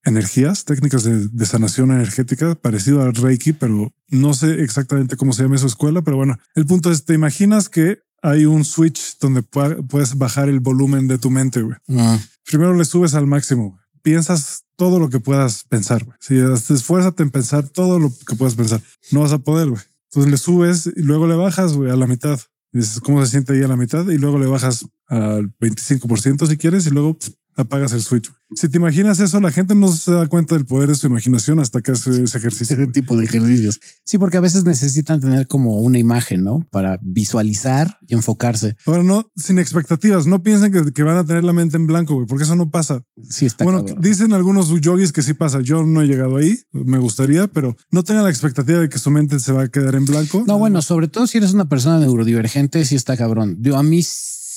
energías, 0.05 0.65
técnicas 0.65 1.05
de, 1.05 1.47
sanación 1.47 1.91
energética, 1.91 2.55
parecido 2.55 3.03
al 3.03 3.15
Reiki, 3.15 3.53
pero 3.53 3.93
no 4.09 4.35
sé 4.35 4.63
exactamente 4.63 5.17
cómo 5.17 5.33
se 5.33 5.43
llama 5.43 5.59
su 5.59 5.67
escuela, 5.67 6.03
pero 6.03 6.17
bueno, 6.17 6.37
el 6.55 6.67
punto 6.67 6.91
es, 6.91 7.05
te 7.05 7.15
imaginas 7.15 7.69
que 7.69 7.99
hay 8.23 8.47
un 8.47 8.65
switch 8.65 9.19
donde 9.19 9.43
puedes 9.43 10.17
bajar 10.17 10.49
el 10.49 10.61
volumen 10.61 11.07
de 11.09 11.19
tu 11.19 11.31
mente. 11.31 11.65
Ah. 11.89 12.19
Primero 12.45 12.75
le 12.75 12.85
subes 12.85 13.15
al 13.15 13.27
máximo. 13.27 13.79
Piensas 14.03 14.65
todo 14.77 14.99
lo 14.99 15.09
que 15.09 15.21
puedas 15.21 15.65
pensar. 15.65 16.07
Si 16.21 16.37
esfuérzate 16.37 17.23
en 17.23 17.31
pensar 17.31 17.69
todo 17.69 17.99
lo 17.99 18.13
que 18.27 18.37
puedas 18.37 18.55
pensar, 18.55 18.81
no 19.11 19.21
vas 19.21 19.33
a 19.33 19.39
poder. 19.39 19.69
Entonces 20.11 20.31
le 20.31 20.39
subes 20.39 20.91
y 20.97 21.03
luego 21.03 21.27
le 21.27 21.35
bajas 21.35 21.73
a 21.73 21.97
la 21.97 22.07
mitad. 22.07 22.41
dices 22.73 23.01
cómo 23.01 23.25
se 23.25 23.31
siente 23.31 23.53
ahí 23.53 23.63
a 23.63 23.69
la 23.69 23.77
mitad 23.77 24.09
y 24.09 24.19
luego 24.19 24.39
le 24.39 24.47
bajas 24.47 24.87
al 25.07 25.55
25% 25.59 26.47
si 26.47 26.57
quieres 26.57 26.87
y 26.87 26.91
luego 26.91 27.19
apagas 27.63 27.93
el 27.93 28.03
switch. 28.03 28.31
Si 28.55 28.69
te 28.69 28.79
imaginas 28.79 29.21
eso, 29.21 29.41
la 29.41 29.51
gente 29.51 29.75
no 29.75 29.89
se 29.89 30.11
da 30.11 30.27
cuenta 30.27 30.55
del 30.55 30.65
poder 30.65 30.89
de 30.89 30.95
su 30.95 31.07
imaginación 31.07 31.59
hasta 31.61 31.83
que 31.83 31.93
hace 31.93 32.23
ese 32.23 32.39
ejercicio. 32.39 32.77
Ese 32.77 32.87
tipo 32.87 33.17
de 33.17 33.25
ejercicios. 33.25 33.79
Sí, 34.05 34.17
porque 34.17 34.39
a 34.39 34.41
veces 34.41 34.65
necesitan 34.65 35.21
tener 35.21 35.47
como 35.47 35.81
una 35.81 35.99
imagen, 35.99 36.45
¿no? 36.45 36.67
Para 36.71 36.99
visualizar 37.03 37.99
y 38.07 38.15
enfocarse. 38.15 38.77
Ahora 38.87 39.03
no, 39.03 39.31
sin 39.37 39.59
expectativas. 39.59 40.27
No 40.27 40.43
piensen 40.43 40.73
que, 40.73 41.03
van 41.03 41.19
a 41.19 41.27
tener 41.27 41.45
la 41.45 41.53
mente 41.53 41.77
en 41.77 41.87
blanco, 41.87 42.15
güey, 42.15 42.27
porque 42.27 42.45
eso 42.45 42.57
no 42.57 42.71
pasa. 42.71 43.03
Sí, 43.29 43.45
está 43.45 43.65
Bueno, 43.65 43.85
dicen 43.99 44.33
algunos 44.33 44.69
yogis 44.81 45.13
que 45.13 45.23
sí 45.23 45.35
pasa. 45.35 45.61
Yo 45.61 45.85
no 45.85 46.01
he 46.01 46.07
llegado 46.07 46.37
ahí, 46.37 46.59
me 46.73 46.99
gustaría, 46.99 47.49
pero 47.49 47.77
no 47.91 48.03
tengan 48.03 48.25
la 48.25 48.31
expectativa 48.31 48.79
de 48.79 48.89
que 48.89 48.99
su 48.99 49.11
mente 49.11 49.41
se 49.41 49.53
va 49.53 49.65
a 49.65 49.69
quedar 49.69 49.95
en 49.95 50.07
blanco. 50.07 50.45
No, 50.47 50.59
bueno, 50.59 50.81
sobre 50.81 51.09
todo 51.09 51.27
si 51.27 51.37
eres 51.37 51.53
una 51.53 51.69
persona 51.69 51.99
neurodivergente, 51.99 52.85
sí 52.87 52.95
está 52.95 53.17
cabrón. 53.17 53.59
Yo 53.61 53.77
a 53.77 53.83
mí 53.83 54.03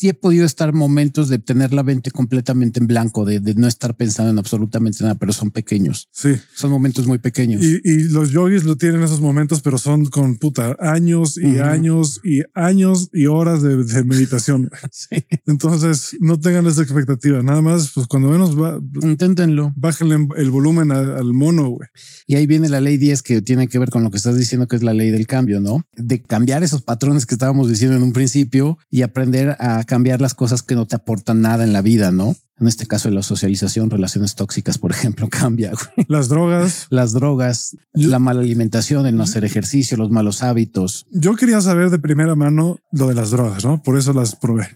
sí 0.02 0.10
he 0.10 0.16
podido 0.16 0.48
estar 0.48 0.74
momentos 0.74 1.30
de 1.30 1.38
tener 1.38 1.74
la 1.74 1.84
mente 1.84 2.10
completamente 2.10 2.80
en 2.80 2.88
blanco, 2.88 3.24
de, 3.24 3.40
no 3.54 3.68
estar 3.68 3.96
pensando 3.96 4.32
en 4.32 4.40
absolutamente 4.40 5.04
nada, 5.04 5.14
pero 5.14 5.32
son 5.32 5.52
pequeños. 5.52 6.10
Sí. 6.12 6.38
Son 6.56 6.72
momentos 6.72 7.06
muy 7.06 7.20
pequeños. 7.20 7.62
Y, 7.62 8.10
los 8.10 8.32
yogis 8.32 8.64
lo 8.64 8.78
tienen 8.78 9.04
esos 9.04 9.22
momentos, 9.22 9.62
pero 9.62 9.78
son 9.78 10.08
con 10.08 10.38
puta 10.38 10.76
años 10.80 11.38
y 11.38 11.60
años 11.60 12.20
y 12.24 12.42
años 12.56 13.10
y 13.14 13.28
horas 13.28 13.62
de, 13.62 14.04
meditación. 14.04 14.72
sí. 14.92 15.24
Entonces 15.46 16.18
no 16.20 16.40
tengan 16.40 16.66
esa 16.66 16.82
expectativa. 16.82 17.44
Nada 17.44 17.62
más, 17.62 17.92
pues 17.94 18.08
cuando 18.08 18.30
menos 18.30 18.60
va, 18.60 18.82
inténtenlo. 19.04 19.72
Bájenle 19.76 20.28
el 20.38 20.50
volumen 20.50 20.92
al 20.92 21.32
mono. 21.32 21.70
güey. 21.70 21.88
Y 22.26 22.38
ahí 22.38 22.48
viene 22.48 22.70
la 22.70 22.82
ley 22.82 22.98
10 22.98 23.22
que 23.22 23.44
tiene 23.44 23.68
que 23.68 23.78
ver 23.78 23.92
con 23.92 24.04
lo 24.04 24.10
que 24.10 24.18
estás 24.18 24.36
diciendo, 24.36 24.68
que 24.68 24.78
es 24.78 24.82
la 24.82 24.96
ley 24.96 25.12
del 25.12 25.28
cambio, 25.28 25.62
no? 25.62 25.86
De 25.96 26.24
cambiar 26.24 26.64
esos 26.64 26.82
patrones 26.82 27.28
que 27.28 27.36
estábamos 27.36 27.70
diciendo 27.70 27.96
en 27.96 28.02
un 28.02 28.14
principio 28.14 28.80
y 28.90 29.04
aprender 29.04 29.58
a 29.60 29.84
cambiar 29.92 30.22
las 30.22 30.36
cosas 30.36 30.64
que 30.64 30.74
no 30.74 30.86
te 30.86 30.96
aportan 30.96 31.42
nada 31.42 31.66
en 31.66 31.74
la 31.74 31.82
vida, 31.82 32.14
¿no? 32.14 32.38
En 32.62 32.68
este 32.70 32.86
caso 32.86 33.10
de 33.10 33.16
la 33.16 33.24
socialización, 33.24 33.90
relaciones 33.90 34.36
tóxicas, 34.36 34.78
por 34.78 34.92
ejemplo, 34.92 35.28
cambia. 35.30 35.74
Las 36.08 36.30
drogas. 36.30 36.88
Las 36.90 37.12
drogas, 37.12 37.76
la 37.92 38.18
mala 38.18 38.40
alimentación, 38.40 39.06
el 39.06 39.18
no 39.18 39.24
hacer 39.24 39.44
ejercicio, 39.44 39.98
los 39.98 40.10
malos 40.10 40.44
hábitos. 40.44 41.08
Yo 41.12 41.36
quería 41.36 41.60
saber 41.60 41.90
de 41.90 42.00
primera 42.00 42.36
mano 42.36 42.78
lo 42.94 43.08
de 43.08 43.16
las 43.16 43.32
drogas, 43.32 43.66
¿no? 43.66 43.84
Por 43.84 43.98
eso 43.98 44.14
las 44.14 44.34
probé. 44.38 44.70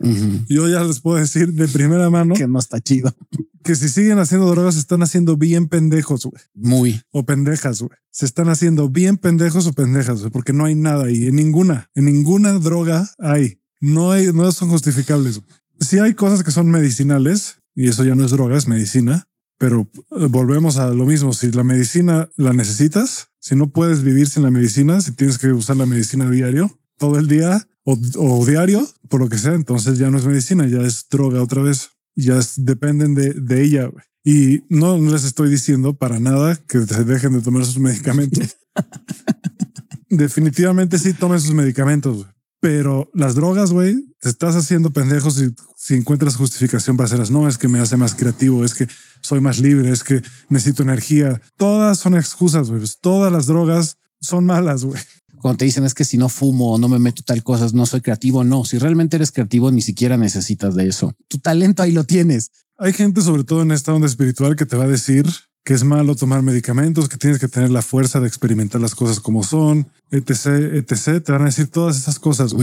Yo 0.50 0.68
ya 0.68 0.84
les 0.84 1.00
puedo 1.00 1.16
decir 1.16 1.54
de 1.54 1.70
primera 1.70 2.10
mano 2.10 2.36
que 2.36 2.46
no 2.46 2.60
está 2.60 2.82
chido. 2.82 3.16
Que 3.64 3.76
si 3.76 3.88
siguen 3.88 4.20
haciendo 4.20 4.50
drogas, 4.50 4.74
se 4.74 4.82
están 4.82 5.02
haciendo 5.02 5.38
bien 5.38 5.70
pendejos, 5.70 6.26
güey. 6.26 6.44
Muy. 6.54 7.02
O 7.12 7.26
pendejas, 7.26 7.80
güey. 7.80 7.98
Se 8.12 8.26
están 8.26 8.50
haciendo 8.50 8.90
bien 8.90 9.16
pendejos 9.16 9.66
o 9.66 9.72
pendejas, 9.72 10.20
güey, 10.20 10.32
porque 10.32 10.52
no 10.52 10.66
hay 10.66 10.76
nada 10.76 11.06
ahí. 11.06 11.28
En 11.28 11.38
ninguna, 11.38 11.90
en 11.96 12.04
ninguna 12.04 12.52
droga 12.60 13.10
hay. 13.18 13.60
No 13.86 14.12
hay, 14.12 14.34
no 14.34 14.52
son 14.52 14.70
justificables. 14.70 15.42
Si 15.80 16.00
hay 16.00 16.16
cosas 16.16 16.44
que 16.44 16.50
son 16.50 16.72
medicinales 16.72 17.58
y 17.76 17.88
eso 17.88 18.04
ya 18.04 18.16
no 18.16 18.26
es 18.26 18.32
droga, 18.32 18.58
es 18.58 18.68
medicina, 18.68 19.28
pero 19.60 19.88
eh, 20.18 20.26
volvemos 20.28 20.78
a 20.78 20.90
lo 20.90 21.06
mismo. 21.06 21.34
Si 21.34 21.52
la 21.52 21.64
medicina 21.64 22.28
la 22.36 22.54
necesitas, 22.54 23.28
si 23.40 23.56
no 23.56 23.70
puedes 23.70 24.02
vivir 24.02 24.28
sin 24.28 24.42
la 24.42 24.50
medicina, 24.50 25.02
si 25.02 25.12
tienes 25.12 25.38
que 25.38 25.50
usar 25.50 25.78
la 25.78 25.86
medicina 25.86 26.28
diario, 26.28 26.80
todo 26.98 27.20
el 27.20 27.28
día 27.28 27.68
o, 27.84 28.44
diario, 28.44 28.88
por 29.08 29.22
lo 29.22 29.30
que 29.30 29.38
sea, 29.38 29.54
entonces 29.54 30.00
ya 30.00 30.10
no 30.10 30.18
es 30.18 30.26
medicina, 30.26 30.66
ya 30.66 30.82
es 30.82 31.06
droga 31.08 31.44
otra 31.44 31.62
vez. 31.62 31.92
Ya 32.16 32.40
dependen 32.58 33.14
de, 33.14 33.34
de 33.34 33.62
ella. 33.62 33.92
Y 34.24 34.64
no 34.68 34.98
les 34.98 35.26
estoy 35.26 35.52
diciendo 35.52 35.94
para 35.94 36.20
nada 36.20 36.56
que 36.56 36.80
se 36.88 37.04
dejen 37.04 37.34
de 37.34 37.42
tomar 37.42 37.64
sus 37.66 37.78
medicamentos. 37.78 38.58
Definitivamente 40.10 40.98
sí 40.98 41.14
tomen 41.14 41.40
sus 41.40 41.54
medicamentos, 41.54 42.26
pero 42.66 43.12
las 43.14 43.36
drogas, 43.36 43.72
güey, 43.72 43.96
te 44.20 44.28
estás 44.28 44.56
haciendo 44.56 44.92
pendejos 44.92 45.36
si, 45.36 45.54
si 45.78 45.94
encuentras 45.94 46.36
justificación 46.36 46.98
para 46.98 47.06
hacerlas. 47.06 47.30
No 47.30 47.48
es 47.48 47.60
que 47.60 47.68
me 47.68 47.78
hace 47.78 47.96
más 47.96 48.16
creativo, 48.16 48.66
es 48.66 48.74
que 48.74 48.88
soy 49.22 49.40
más 49.40 49.60
libre, 49.60 49.92
es 49.92 50.04
que 50.04 50.24
necesito 50.50 50.82
energía. 50.82 51.40
Todas 51.58 52.00
son 52.00 52.16
excusas, 52.16 52.72
güey. 52.72 52.82
Todas 53.02 53.32
las 53.32 53.46
drogas 53.46 54.00
son 54.20 54.48
malas, 54.48 54.84
güey. 54.84 55.00
Cuando 55.44 55.60
te 55.60 55.66
dicen 55.66 55.84
es 55.84 55.94
que 55.94 56.06
si 56.06 56.18
no 56.18 56.28
fumo 56.28 56.74
o 56.74 56.80
no 56.80 56.90
me 56.90 56.98
meto 56.98 57.22
tal 57.24 57.44
cosas, 57.44 57.76
no 57.76 57.86
soy 57.86 58.02
creativo. 58.02 58.44
No, 58.44 58.66
si 58.66 58.80
realmente 58.80 59.18
eres 59.18 59.32
creativo, 59.32 59.70
ni 59.70 59.84
siquiera 59.84 60.18
necesitas 60.18 60.74
de 60.74 60.88
eso. 60.88 61.14
Tu 61.28 61.38
talento 61.38 61.84
ahí 61.84 61.92
lo 61.92 62.04
tienes. 62.04 62.50
Hay 62.80 62.94
gente, 62.94 63.22
sobre 63.22 63.44
todo 63.44 63.62
en 63.62 63.74
esta 63.74 63.94
onda 63.94 64.08
espiritual, 64.08 64.56
que 64.56 64.66
te 64.66 64.76
va 64.76 64.86
a 64.86 64.88
decir 64.88 65.28
que 65.66 65.74
es 65.74 65.84
malo 65.84 66.16
tomar 66.16 66.44
medicamentos, 66.44 67.10
que 67.10 67.18
tienes 67.18 67.40
que 67.40 67.48
tener 67.48 67.72
la 67.72 67.82
fuerza 67.82 68.20
de 68.20 68.28
experimentar 68.28 68.80
las 68.80 68.94
cosas 68.94 69.20
como 69.20 69.44
son, 69.44 69.88
etc, 70.12 70.46
etc. 70.74 71.24
Te 71.24 71.32
van 71.32 71.42
a 71.42 71.46
decir 71.46 71.68
todas 71.68 71.98
esas 71.98 72.20
cosas. 72.20 72.56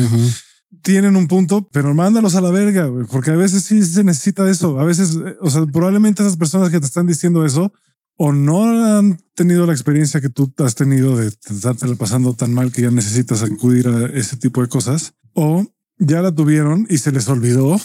Tienen 0.82 1.16
un 1.16 1.26
punto, 1.26 1.68
pero 1.72 1.92
mándalos 1.94 2.36
a 2.36 2.40
la 2.40 2.50
verga, 2.50 2.88
porque 3.11 3.32
a 3.32 3.36
veces 3.36 3.64
sí 3.64 3.84
se 3.84 4.05
necesita 4.05 4.48
eso. 4.48 4.78
A 4.78 4.84
veces, 4.84 5.18
o 5.40 5.50
sea, 5.50 5.66
probablemente 5.66 6.22
esas 6.22 6.36
personas 6.36 6.70
que 6.70 6.78
te 6.78 6.86
están 6.86 7.09
diciendo 7.09 7.44
eso 7.44 7.72
o 8.16 8.32
no 8.32 8.96
han 8.96 9.18
tenido 9.34 9.66
la 9.66 9.72
experiencia 9.72 10.20
que 10.20 10.28
tú 10.28 10.55
has 10.59 10.76
tenido 10.76 11.16
de 11.16 11.26
estarte 11.26 11.88
pasando 11.96 12.34
tan 12.34 12.55
mal 12.55 12.70
que 12.70 12.82
ya 12.82 12.90
necesitas 12.92 13.42
acudir 13.42 13.88
a 13.88 14.07
ese 14.16 14.36
tipo 14.36 14.62
de 14.62 14.68
cosas, 14.68 15.14
o 15.32 15.66
ya 15.98 16.22
la 16.22 16.32
tuvieron 16.32 16.86
y 16.88 16.98
se 16.98 17.11
les 17.11 17.28
olvidó 17.28 17.80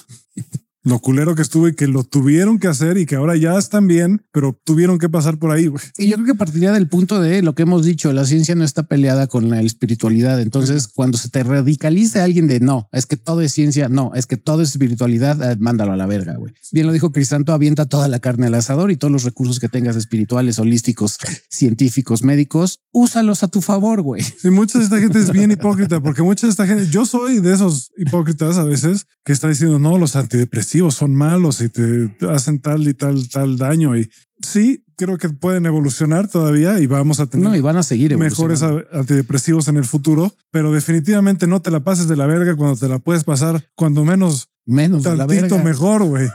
lo 0.88 1.00
culero 1.00 1.36
que 1.36 1.42
estuvo 1.42 1.68
y 1.68 1.76
que 1.76 1.88
lo 1.88 2.04
tuvieron 2.04 2.60
que 2.60 2.68
hacer 2.68 2.98
y 2.98 3.06
que 3.06 3.16
ahora 3.16 3.36
ya 3.36 3.58
están 3.58 3.88
bien, 3.88 4.26
pero 4.32 4.58
tuvieron 4.64 5.00
que 5.00 5.10
pasar 5.10 5.38
por 5.38 5.52
ahí. 5.52 5.70
Y 5.98 6.08
yo 6.08 6.16
creo 6.16 6.28
que 6.28 6.36
partiría 6.36 6.72
del 6.72 6.88
punto 6.88 7.20
de 7.20 7.42
lo 7.42 7.56
que 7.56 7.64
hemos 7.64 7.84
dicho, 7.84 8.14
la 8.14 8.26
ciencia 8.26 8.56
no 8.56 8.64
está 8.64 8.84
peleada 8.84 9.28
con 9.28 9.50
la 9.50 9.62
espiritualidad. 9.62 10.40
Entonces, 10.40 10.88
cuando 10.88 11.18
se 11.18 11.30
te 11.30 11.44
radicaliza 11.44 12.24
alguien 12.24 12.48
de 12.48 12.62
no, 12.62 12.88
es 12.94 13.06
que 13.06 13.18
todo 13.18 13.42
es 13.42 13.52
ciencia, 13.52 13.90
no, 13.90 14.14
es 14.16 14.28
que 14.28 14.38
todo 14.38 14.62
es 14.62 14.70
espiritualidad, 14.70 15.52
eh, 15.52 15.58
mándalo 15.60 15.92
a 15.92 15.98
la 15.98 16.06
verga, 16.06 16.38
güey. 16.38 16.54
Bien 16.72 16.88
lo 16.88 16.94
dijo 16.94 17.12
Cristanto, 17.12 17.52
avienta 17.52 17.86
toda 17.86 18.08
la 18.08 18.20
carne 18.20 18.48
al 18.48 18.54
asador 18.54 18.90
y 18.90 18.96
todos 18.96 19.12
los 19.12 19.24
recursos 19.24 19.60
que 19.60 19.68
tengas 19.68 19.98
espirituales, 19.98 20.58
holísticos, 20.58 21.18
científicos, 21.50 22.24
médicos, 22.24 22.80
úsalos 22.94 23.44
a 23.44 23.50
tu 23.50 23.62
favor, 23.62 24.02
güey. 24.02 24.24
Y 24.44 24.50
mucha 24.52 24.80
de 24.80 24.86
esta 24.86 25.00
gente 25.00 25.20
es 25.20 25.32
bien 25.32 25.52
hipócrita, 25.52 26.00
porque 26.02 26.24
mucha 26.24 26.48
de 26.48 26.52
esta 26.52 26.66
gente, 26.66 26.88
yo 26.90 27.06
soy 27.06 27.42
de 27.42 27.54
esos 27.54 27.92
hipócritas 27.98 28.58
a 28.58 28.64
veces 28.64 29.06
que 29.26 29.34
está 29.34 29.50
diciendo, 29.50 29.80
no, 29.80 29.98
los 29.98 30.16
antidepresivos 30.16 30.77
son 30.92 31.16
malos 31.16 31.62
y 31.62 31.70
te 31.70 32.10
hacen 32.30 32.60
tal 32.60 32.88
y 32.88 32.94
tal, 32.94 33.28
tal 33.30 33.58
daño. 33.58 33.98
Y 33.98 34.10
sí, 34.42 34.84
creo 34.96 35.18
que 35.18 35.30
pueden 35.30 35.66
evolucionar 35.66 36.28
todavía 36.28 36.80
y 36.80 36.88
vamos 36.88 37.20
a 37.20 37.28
tener 37.28 37.56
y 37.56 37.62
van 37.62 37.78
a 37.78 37.84
seguir 37.84 38.18
mejores 38.18 38.64
antidepresivos 38.64 39.68
en 39.68 39.78
el 39.78 39.86
futuro, 39.86 40.34
pero 40.52 40.72
definitivamente 40.72 41.48
no 41.48 41.62
te 41.62 41.72
la 41.72 41.82
pases 41.82 42.08
de 42.08 42.16
la 42.16 42.26
verga 42.26 42.56
cuando 42.56 42.76
te 42.78 42.90
la 42.90 43.00
puedes 43.00 43.24
pasar 43.24 43.64
cuando 43.76 44.04
menos 44.04 44.50
menos 44.66 45.04
tantito 45.04 45.60
mejor, 45.60 46.04
güey. 46.04 46.28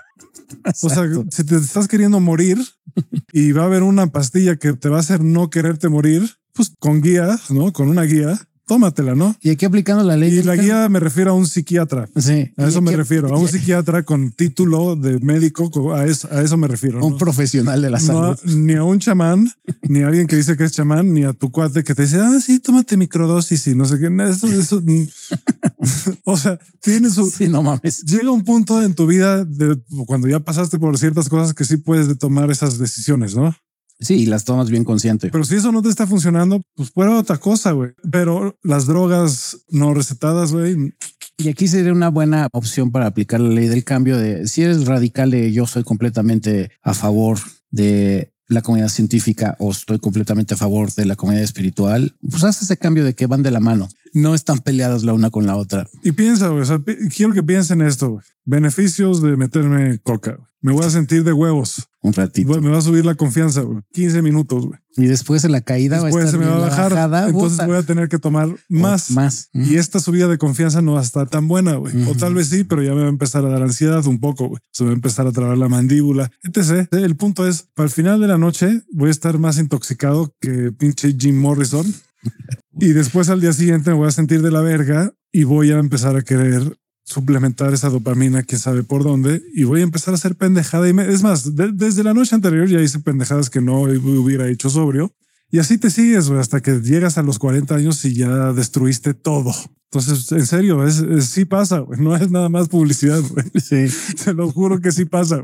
O 0.82 0.88
sea, 0.88 1.04
si 1.30 1.44
te 1.44 1.56
estás 1.56 1.88
queriendo 1.88 2.20
morir 2.20 2.58
y 3.32 3.52
va 3.52 3.62
a 3.62 3.66
haber 3.66 3.82
una 3.82 4.06
pastilla 4.06 4.56
que 4.56 4.72
te 4.72 4.88
va 4.88 4.98
a 4.98 5.00
hacer 5.00 5.22
no 5.22 5.50
quererte 5.50 5.88
morir, 5.88 6.28
pues 6.52 6.72
con 6.78 7.00
guía, 7.00 7.38
¿no? 7.50 7.72
Con 7.72 7.88
una 7.88 8.02
guía, 8.02 8.38
tómatela, 8.66 9.14
¿no? 9.14 9.36
Y 9.40 9.50
aquí 9.50 9.64
aplicando 9.64 10.04
la 10.04 10.16
ley. 10.16 10.32
Y 10.32 10.42
la 10.42 10.56
guía 10.56 10.88
me 10.88 11.00
refiero 11.00 11.32
a 11.32 11.34
un 11.34 11.46
psiquiatra. 11.46 12.08
Sí. 12.16 12.52
A 12.56 12.66
eso 12.66 12.80
me 12.80 12.94
refiero, 12.96 13.28
a 13.28 13.38
un 13.38 13.48
psiquiatra 13.48 14.02
con 14.02 14.32
título 14.32 14.96
de 14.96 15.18
médico, 15.20 15.94
a 15.94 16.06
eso, 16.06 16.28
a 16.30 16.42
eso 16.42 16.56
me 16.56 16.68
refiero. 16.68 17.04
Un 17.04 17.18
profesional 17.18 17.82
de 17.82 17.90
la 17.90 18.00
salud. 18.00 18.38
ni 18.44 18.74
a 18.74 18.84
un 18.84 18.98
chamán, 18.98 19.50
ni 19.82 20.02
a 20.02 20.08
alguien 20.08 20.26
que 20.26 20.36
dice 20.36 20.56
que 20.56 20.64
es 20.64 20.72
chamán, 20.72 21.12
ni 21.12 21.24
a 21.24 21.32
tu 21.32 21.50
cuate 21.50 21.84
que 21.84 21.94
te 21.94 22.02
dice, 22.02 22.18
ah, 22.20 22.38
sí, 22.40 22.60
tómate 22.60 22.96
microdosis 22.96 23.66
y 23.66 23.74
no 23.74 23.84
sé 23.84 23.98
qué. 23.98 24.10
Eso, 24.28 24.46
eso, 24.46 24.82
o 26.24 26.36
sea, 26.36 26.58
tienes 26.80 27.14
su... 27.14 27.30
Sí, 27.30 27.48
no 27.48 27.62
mames. 27.62 28.02
Llega 28.02 28.30
un 28.30 28.44
punto 28.44 28.82
en 28.82 28.94
tu 28.94 29.06
vida 29.06 29.44
de 29.44 29.78
cuando 30.06 30.28
ya 30.28 30.40
pasaste 30.40 30.78
por 30.78 30.96
ciertas 30.98 31.28
cosas 31.28 31.54
que 31.54 31.64
sí 31.64 31.76
puedes 31.76 32.18
tomar 32.18 32.50
esas 32.50 32.78
decisiones, 32.78 33.34
¿no? 33.34 33.54
Sí, 34.00 34.14
y 34.14 34.26
las 34.26 34.44
tomas 34.44 34.68
bien 34.68 34.84
consciente. 34.84 35.30
Pero 35.30 35.44
si 35.44 35.56
eso 35.56 35.70
no 35.70 35.82
te 35.82 35.88
está 35.88 36.06
funcionando, 36.06 36.62
pues 36.74 36.90
fuera 36.90 37.16
otra 37.18 37.38
cosa, 37.38 37.72
güey. 37.72 37.90
Pero 38.10 38.58
las 38.62 38.86
drogas 38.86 39.64
no 39.68 39.94
recetadas, 39.94 40.52
güey. 40.52 40.94
Y 41.38 41.48
aquí 41.48 41.68
sería 41.68 41.92
una 41.92 42.08
buena 42.08 42.48
opción 42.52 42.90
para 42.90 43.06
aplicar 43.06 43.40
la 43.40 43.48
ley 43.48 43.68
del 43.68 43.84
cambio 43.84 44.18
de 44.18 44.46
si 44.48 44.62
eres 44.62 44.86
radical 44.86 45.30
de 45.30 45.52
yo 45.52 45.66
soy 45.66 45.82
completamente 45.84 46.70
a 46.82 46.94
favor 46.94 47.38
de 47.70 48.32
la 48.48 48.62
comunidad 48.62 48.88
científica 48.88 49.56
o 49.58 49.70
estoy 49.70 49.98
completamente 49.98 50.54
a 50.54 50.56
favor 50.56 50.92
de 50.92 51.06
la 51.06 51.16
comunidad 51.16 51.44
espiritual, 51.44 52.14
pues 52.28 52.44
haz 52.44 52.62
ese 52.62 52.76
cambio 52.76 53.04
de 53.04 53.14
que 53.14 53.26
van 53.26 53.42
de 53.42 53.50
la 53.50 53.60
mano. 53.60 53.88
No 54.12 54.34
están 54.34 54.58
peleadas 54.58 55.04
la 55.04 55.12
una 55.14 55.30
con 55.30 55.46
la 55.46 55.56
otra. 55.56 55.88
Y 56.02 56.12
piensa, 56.12 56.50
o 56.52 56.64
sea, 56.64 56.78
pi- 56.78 56.96
quiero 57.14 57.32
que 57.32 57.42
piensen 57.42 57.80
esto. 57.82 58.20
Beneficios 58.44 59.22
de 59.22 59.36
meterme 59.36 59.98
coca. 60.00 60.38
Me 60.60 60.72
voy 60.72 60.84
a 60.84 60.90
sentir 60.90 61.24
de 61.24 61.32
huevos. 61.32 61.88
Un 62.02 62.12
ratito. 62.12 62.60
Me 62.60 62.70
va 62.70 62.78
a 62.78 62.82
subir 62.82 63.04
la 63.04 63.14
confianza, 63.14 63.62
güey. 63.62 63.80
15 63.92 64.22
minutos, 64.22 64.66
güey. 64.66 64.78
Y 64.96 65.06
después 65.06 65.44
en 65.44 65.52
la 65.52 65.60
caída 65.60 66.00
va 66.00 66.06
a 66.06 66.10
estar 66.10 66.28
se 66.28 66.38
me 66.38 66.46
va 66.46 66.56
a 66.56 66.58
bajar. 66.58 66.92
bajada, 66.92 67.28
entonces 67.28 67.66
voy 67.66 67.76
a 67.76 67.82
tener 67.84 68.08
que 68.08 68.18
tomar 68.18 68.54
más. 68.68 69.10
Más. 69.12 69.48
Y 69.54 69.76
esta 69.76 69.98
subida 70.00 70.28
de 70.28 70.38
confianza 70.38 70.82
no 70.82 70.92
va 70.94 71.00
a 71.00 71.04
estar 71.04 71.28
tan 71.28 71.48
buena, 71.48 71.74
güey. 71.76 72.04
O 72.08 72.14
tal 72.14 72.34
vez 72.34 72.48
sí, 72.48 72.64
pero 72.64 72.82
ya 72.82 72.94
me 72.94 73.00
va 73.00 73.06
a 73.06 73.10
empezar 73.10 73.44
a 73.44 73.48
dar 73.48 73.62
ansiedad 73.62 74.04
un 74.06 74.20
poco, 74.20 74.48
güey. 74.48 74.60
Se 74.72 74.82
me 74.84 74.88
va 74.88 74.92
a 74.92 74.96
empezar 74.96 75.26
a 75.26 75.32
trabar 75.32 75.56
la 75.58 75.68
mandíbula, 75.68 76.30
etc. 76.42 76.88
El 76.92 77.16
punto 77.16 77.46
es, 77.48 77.66
para 77.74 77.86
el 77.86 77.92
final 77.92 78.20
de 78.20 78.26
la 78.28 78.38
noche 78.38 78.82
voy 78.92 79.08
a 79.08 79.12
estar 79.12 79.38
más 79.38 79.58
intoxicado 79.58 80.34
que 80.40 80.72
pinche 80.72 81.14
Jim 81.18 81.40
Morrison. 81.40 81.86
Y 82.82 82.94
después 82.94 83.28
al 83.28 83.40
día 83.40 83.52
siguiente 83.52 83.90
me 83.90 83.96
voy 83.96 84.08
a 84.08 84.10
sentir 84.10 84.42
de 84.42 84.50
la 84.50 84.60
verga 84.60 85.12
y 85.30 85.44
voy 85.44 85.70
a 85.70 85.78
empezar 85.78 86.16
a 86.16 86.22
querer 86.22 86.76
suplementar 87.04 87.72
esa 87.72 87.88
dopamina, 87.90 88.42
quién 88.42 88.60
sabe 88.60 88.82
por 88.82 89.04
dónde, 89.04 89.40
y 89.54 89.62
voy 89.62 89.82
a 89.82 89.84
empezar 89.84 90.12
a 90.12 90.16
hacer 90.16 90.34
pendejada. 90.34 90.88
Y 90.88 90.92
me- 90.92 91.06
es 91.08 91.22
más, 91.22 91.54
de- 91.54 91.70
desde 91.70 92.02
la 92.02 92.12
noche 92.12 92.34
anterior 92.34 92.66
ya 92.66 92.80
hice 92.80 92.98
pendejadas 92.98 93.50
que 93.50 93.60
no 93.60 93.82
hubiera 93.82 94.48
hecho 94.48 94.68
sobrio. 94.68 95.12
Y 95.48 95.60
así 95.60 95.78
te 95.78 95.90
sigues, 95.90 96.28
hasta 96.30 96.60
que 96.60 96.80
llegas 96.80 97.18
a 97.18 97.22
los 97.22 97.38
40 97.38 97.76
años 97.76 98.04
y 98.04 98.14
ya 98.14 98.52
destruiste 98.52 99.14
todo. 99.14 99.54
Entonces, 99.92 100.32
en 100.32 100.46
serio, 100.46 100.84
es, 100.84 100.98
es- 100.98 101.26
sí 101.26 101.44
pasa. 101.44 101.84
No 101.98 102.16
es 102.16 102.32
nada 102.32 102.48
más 102.48 102.66
publicidad. 102.68 103.22
Sí. 103.62 103.86
Te 104.24 104.34
lo 104.34 104.50
juro 104.50 104.80
que 104.80 104.90
sí 104.90 105.04
pasa. 105.04 105.40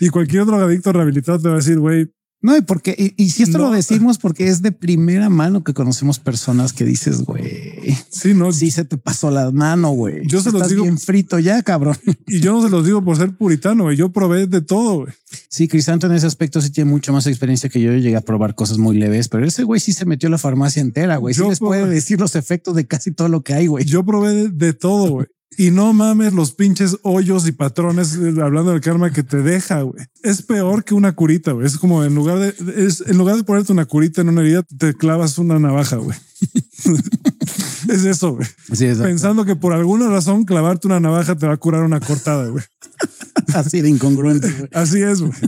Y 0.00 0.08
cualquier 0.08 0.44
drogadicto 0.44 0.92
rehabilitado 0.92 1.38
te 1.38 1.48
va 1.50 1.54
a 1.54 1.58
decir, 1.58 1.78
güey, 1.78 2.10
No, 2.44 2.54
y 2.54 2.60
porque, 2.60 2.94
y, 3.16 3.22
y 3.24 3.30
si 3.30 3.42
esto 3.42 3.56
No. 3.56 3.64
lo 3.68 3.70
decimos 3.70 4.18
porque 4.18 4.48
es 4.48 4.60
de 4.60 4.70
primera 4.70 5.30
mano 5.30 5.64
que 5.64 5.72
conocemos 5.72 6.18
personas 6.18 6.74
que 6.74 6.84
dices, 6.84 7.22
güey, 7.22 7.96
sí, 8.10 8.34
no. 8.34 8.52
sí 8.52 8.70
se 8.70 8.84
te 8.84 8.98
pasó 8.98 9.30
la 9.30 9.50
mano, 9.50 9.92
güey. 9.92 10.26
Yo 10.26 10.42
se 10.42 10.52
los 10.52 10.68
digo- 10.68 10.82
bien 10.82 10.98
frito 10.98 11.38
ya, 11.38 11.62
cabrón. 11.62 11.96
Y 12.26 12.40
yo 12.40 12.52
no 12.52 12.62
se 12.62 12.68
los 12.68 12.84
digo 12.84 13.02
por 13.02 13.16
ser 13.16 13.34
puritano, 13.34 13.84
güey. 13.84 13.96
Yo 13.96 14.10
probé 14.12 14.46
de 14.46 14.60
todo, 14.60 14.96
güey. 15.04 15.12
Sí, 15.48 15.68
Crisanto 15.68 16.06
en 16.06 16.12
ese 16.12 16.26
aspecto 16.26 16.60
sí 16.60 16.68
tiene 16.68 16.90
mucho 16.90 17.14
más 17.14 17.26
experiencia 17.26 17.70
que 17.70 17.80
yo. 17.80 17.92
Yo 17.92 17.98
llegué 17.98 18.16
a 18.16 18.20
probar 18.20 18.54
cosas 18.54 18.76
muy 18.76 18.98
leves, 18.98 19.28
pero 19.30 19.46
ese 19.46 19.62
güey 19.64 19.80
sí 19.80 19.94
se 19.94 20.04
metió 20.04 20.26
a 20.26 20.30
la 20.30 20.38
farmacia 20.38 20.82
entera, 20.82 21.16
güey. 21.16 21.32
Sí 21.34 21.40
Yo 21.40 21.48
les 21.48 21.58
puede 21.60 21.86
decir 21.88 22.20
los 22.20 22.36
efectos 22.36 22.74
de 22.76 22.86
casi 22.86 23.10
todo 23.10 23.28
lo 23.28 23.42
que 23.42 23.54
hay, 23.54 23.68
güey. 23.68 23.86
Yo 23.86 24.04
probé 24.04 24.34
de, 24.34 24.48
de 24.50 24.72
todo, 24.74 25.10
güey. 25.10 25.26
Y 25.56 25.70
no 25.70 25.92
mames 25.92 26.32
los 26.32 26.52
pinches 26.52 26.98
hoyos 27.02 27.46
y 27.46 27.52
patrones, 27.52 28.16
eh, 28.16 28.34
hablando 28.42 28.72
del 28.72 28.80
karma 28.80 29.12
que 29.12 29.22
te 29.22 29.42
deja, 29.42 29.82
güey. 29.82 30.04
Es 30.22 30.42
peor 30.42 30.84
que 30.84 30.94
una 30.94 31.12
curita, 31.12 31.52
güey. 31.52 31.66
Es 31.66 31.78
como 31.78 32.04
en 32.04 32.14
lugar 32.14 32.38
de, 32.38 32.54
es, 32.84 33.02
en 33.06 33.16
lugar 33.16 33.36
de 33.36 33.44
ponerte 33.44 33.72
una 33.72 33.84
curita 33.84 34.20
en 34.20 34.30
una 34.30 34.40
herida, 34.40 34.62
te 34.62 34.94
clavas 34.94 35.38
una 35.38 35.58
navaja, 35.58 35.96
güey. 35.96 36.18
es 37.88 38.04
eso, 38.04 38.32
güey. 38.32 38.46
Sí, 38.72 38.86
Pensando 39.00 39.44
que 39.44 39.56
por 39.56 39.72
alguna 39.72 40.08
razón 40.08 40.44
clavarte 40.44 40.86
una 40.86 41.00
navaja 41.00 41.36
te 41.36 41.46
va 41.46 41.54
a 41.54 41.56
curar 41.56 41.82
una 41.82 42.00
cortada, 42.00 42.48
güey. 42.48 42.64
así 43.54 43.80
de 43.80 43.88
incongruente. 43.88 44.50
güey. 44.50 44.68
Así 44.72 45.02
es, 45.02 45.20
güey. 45.20 45.32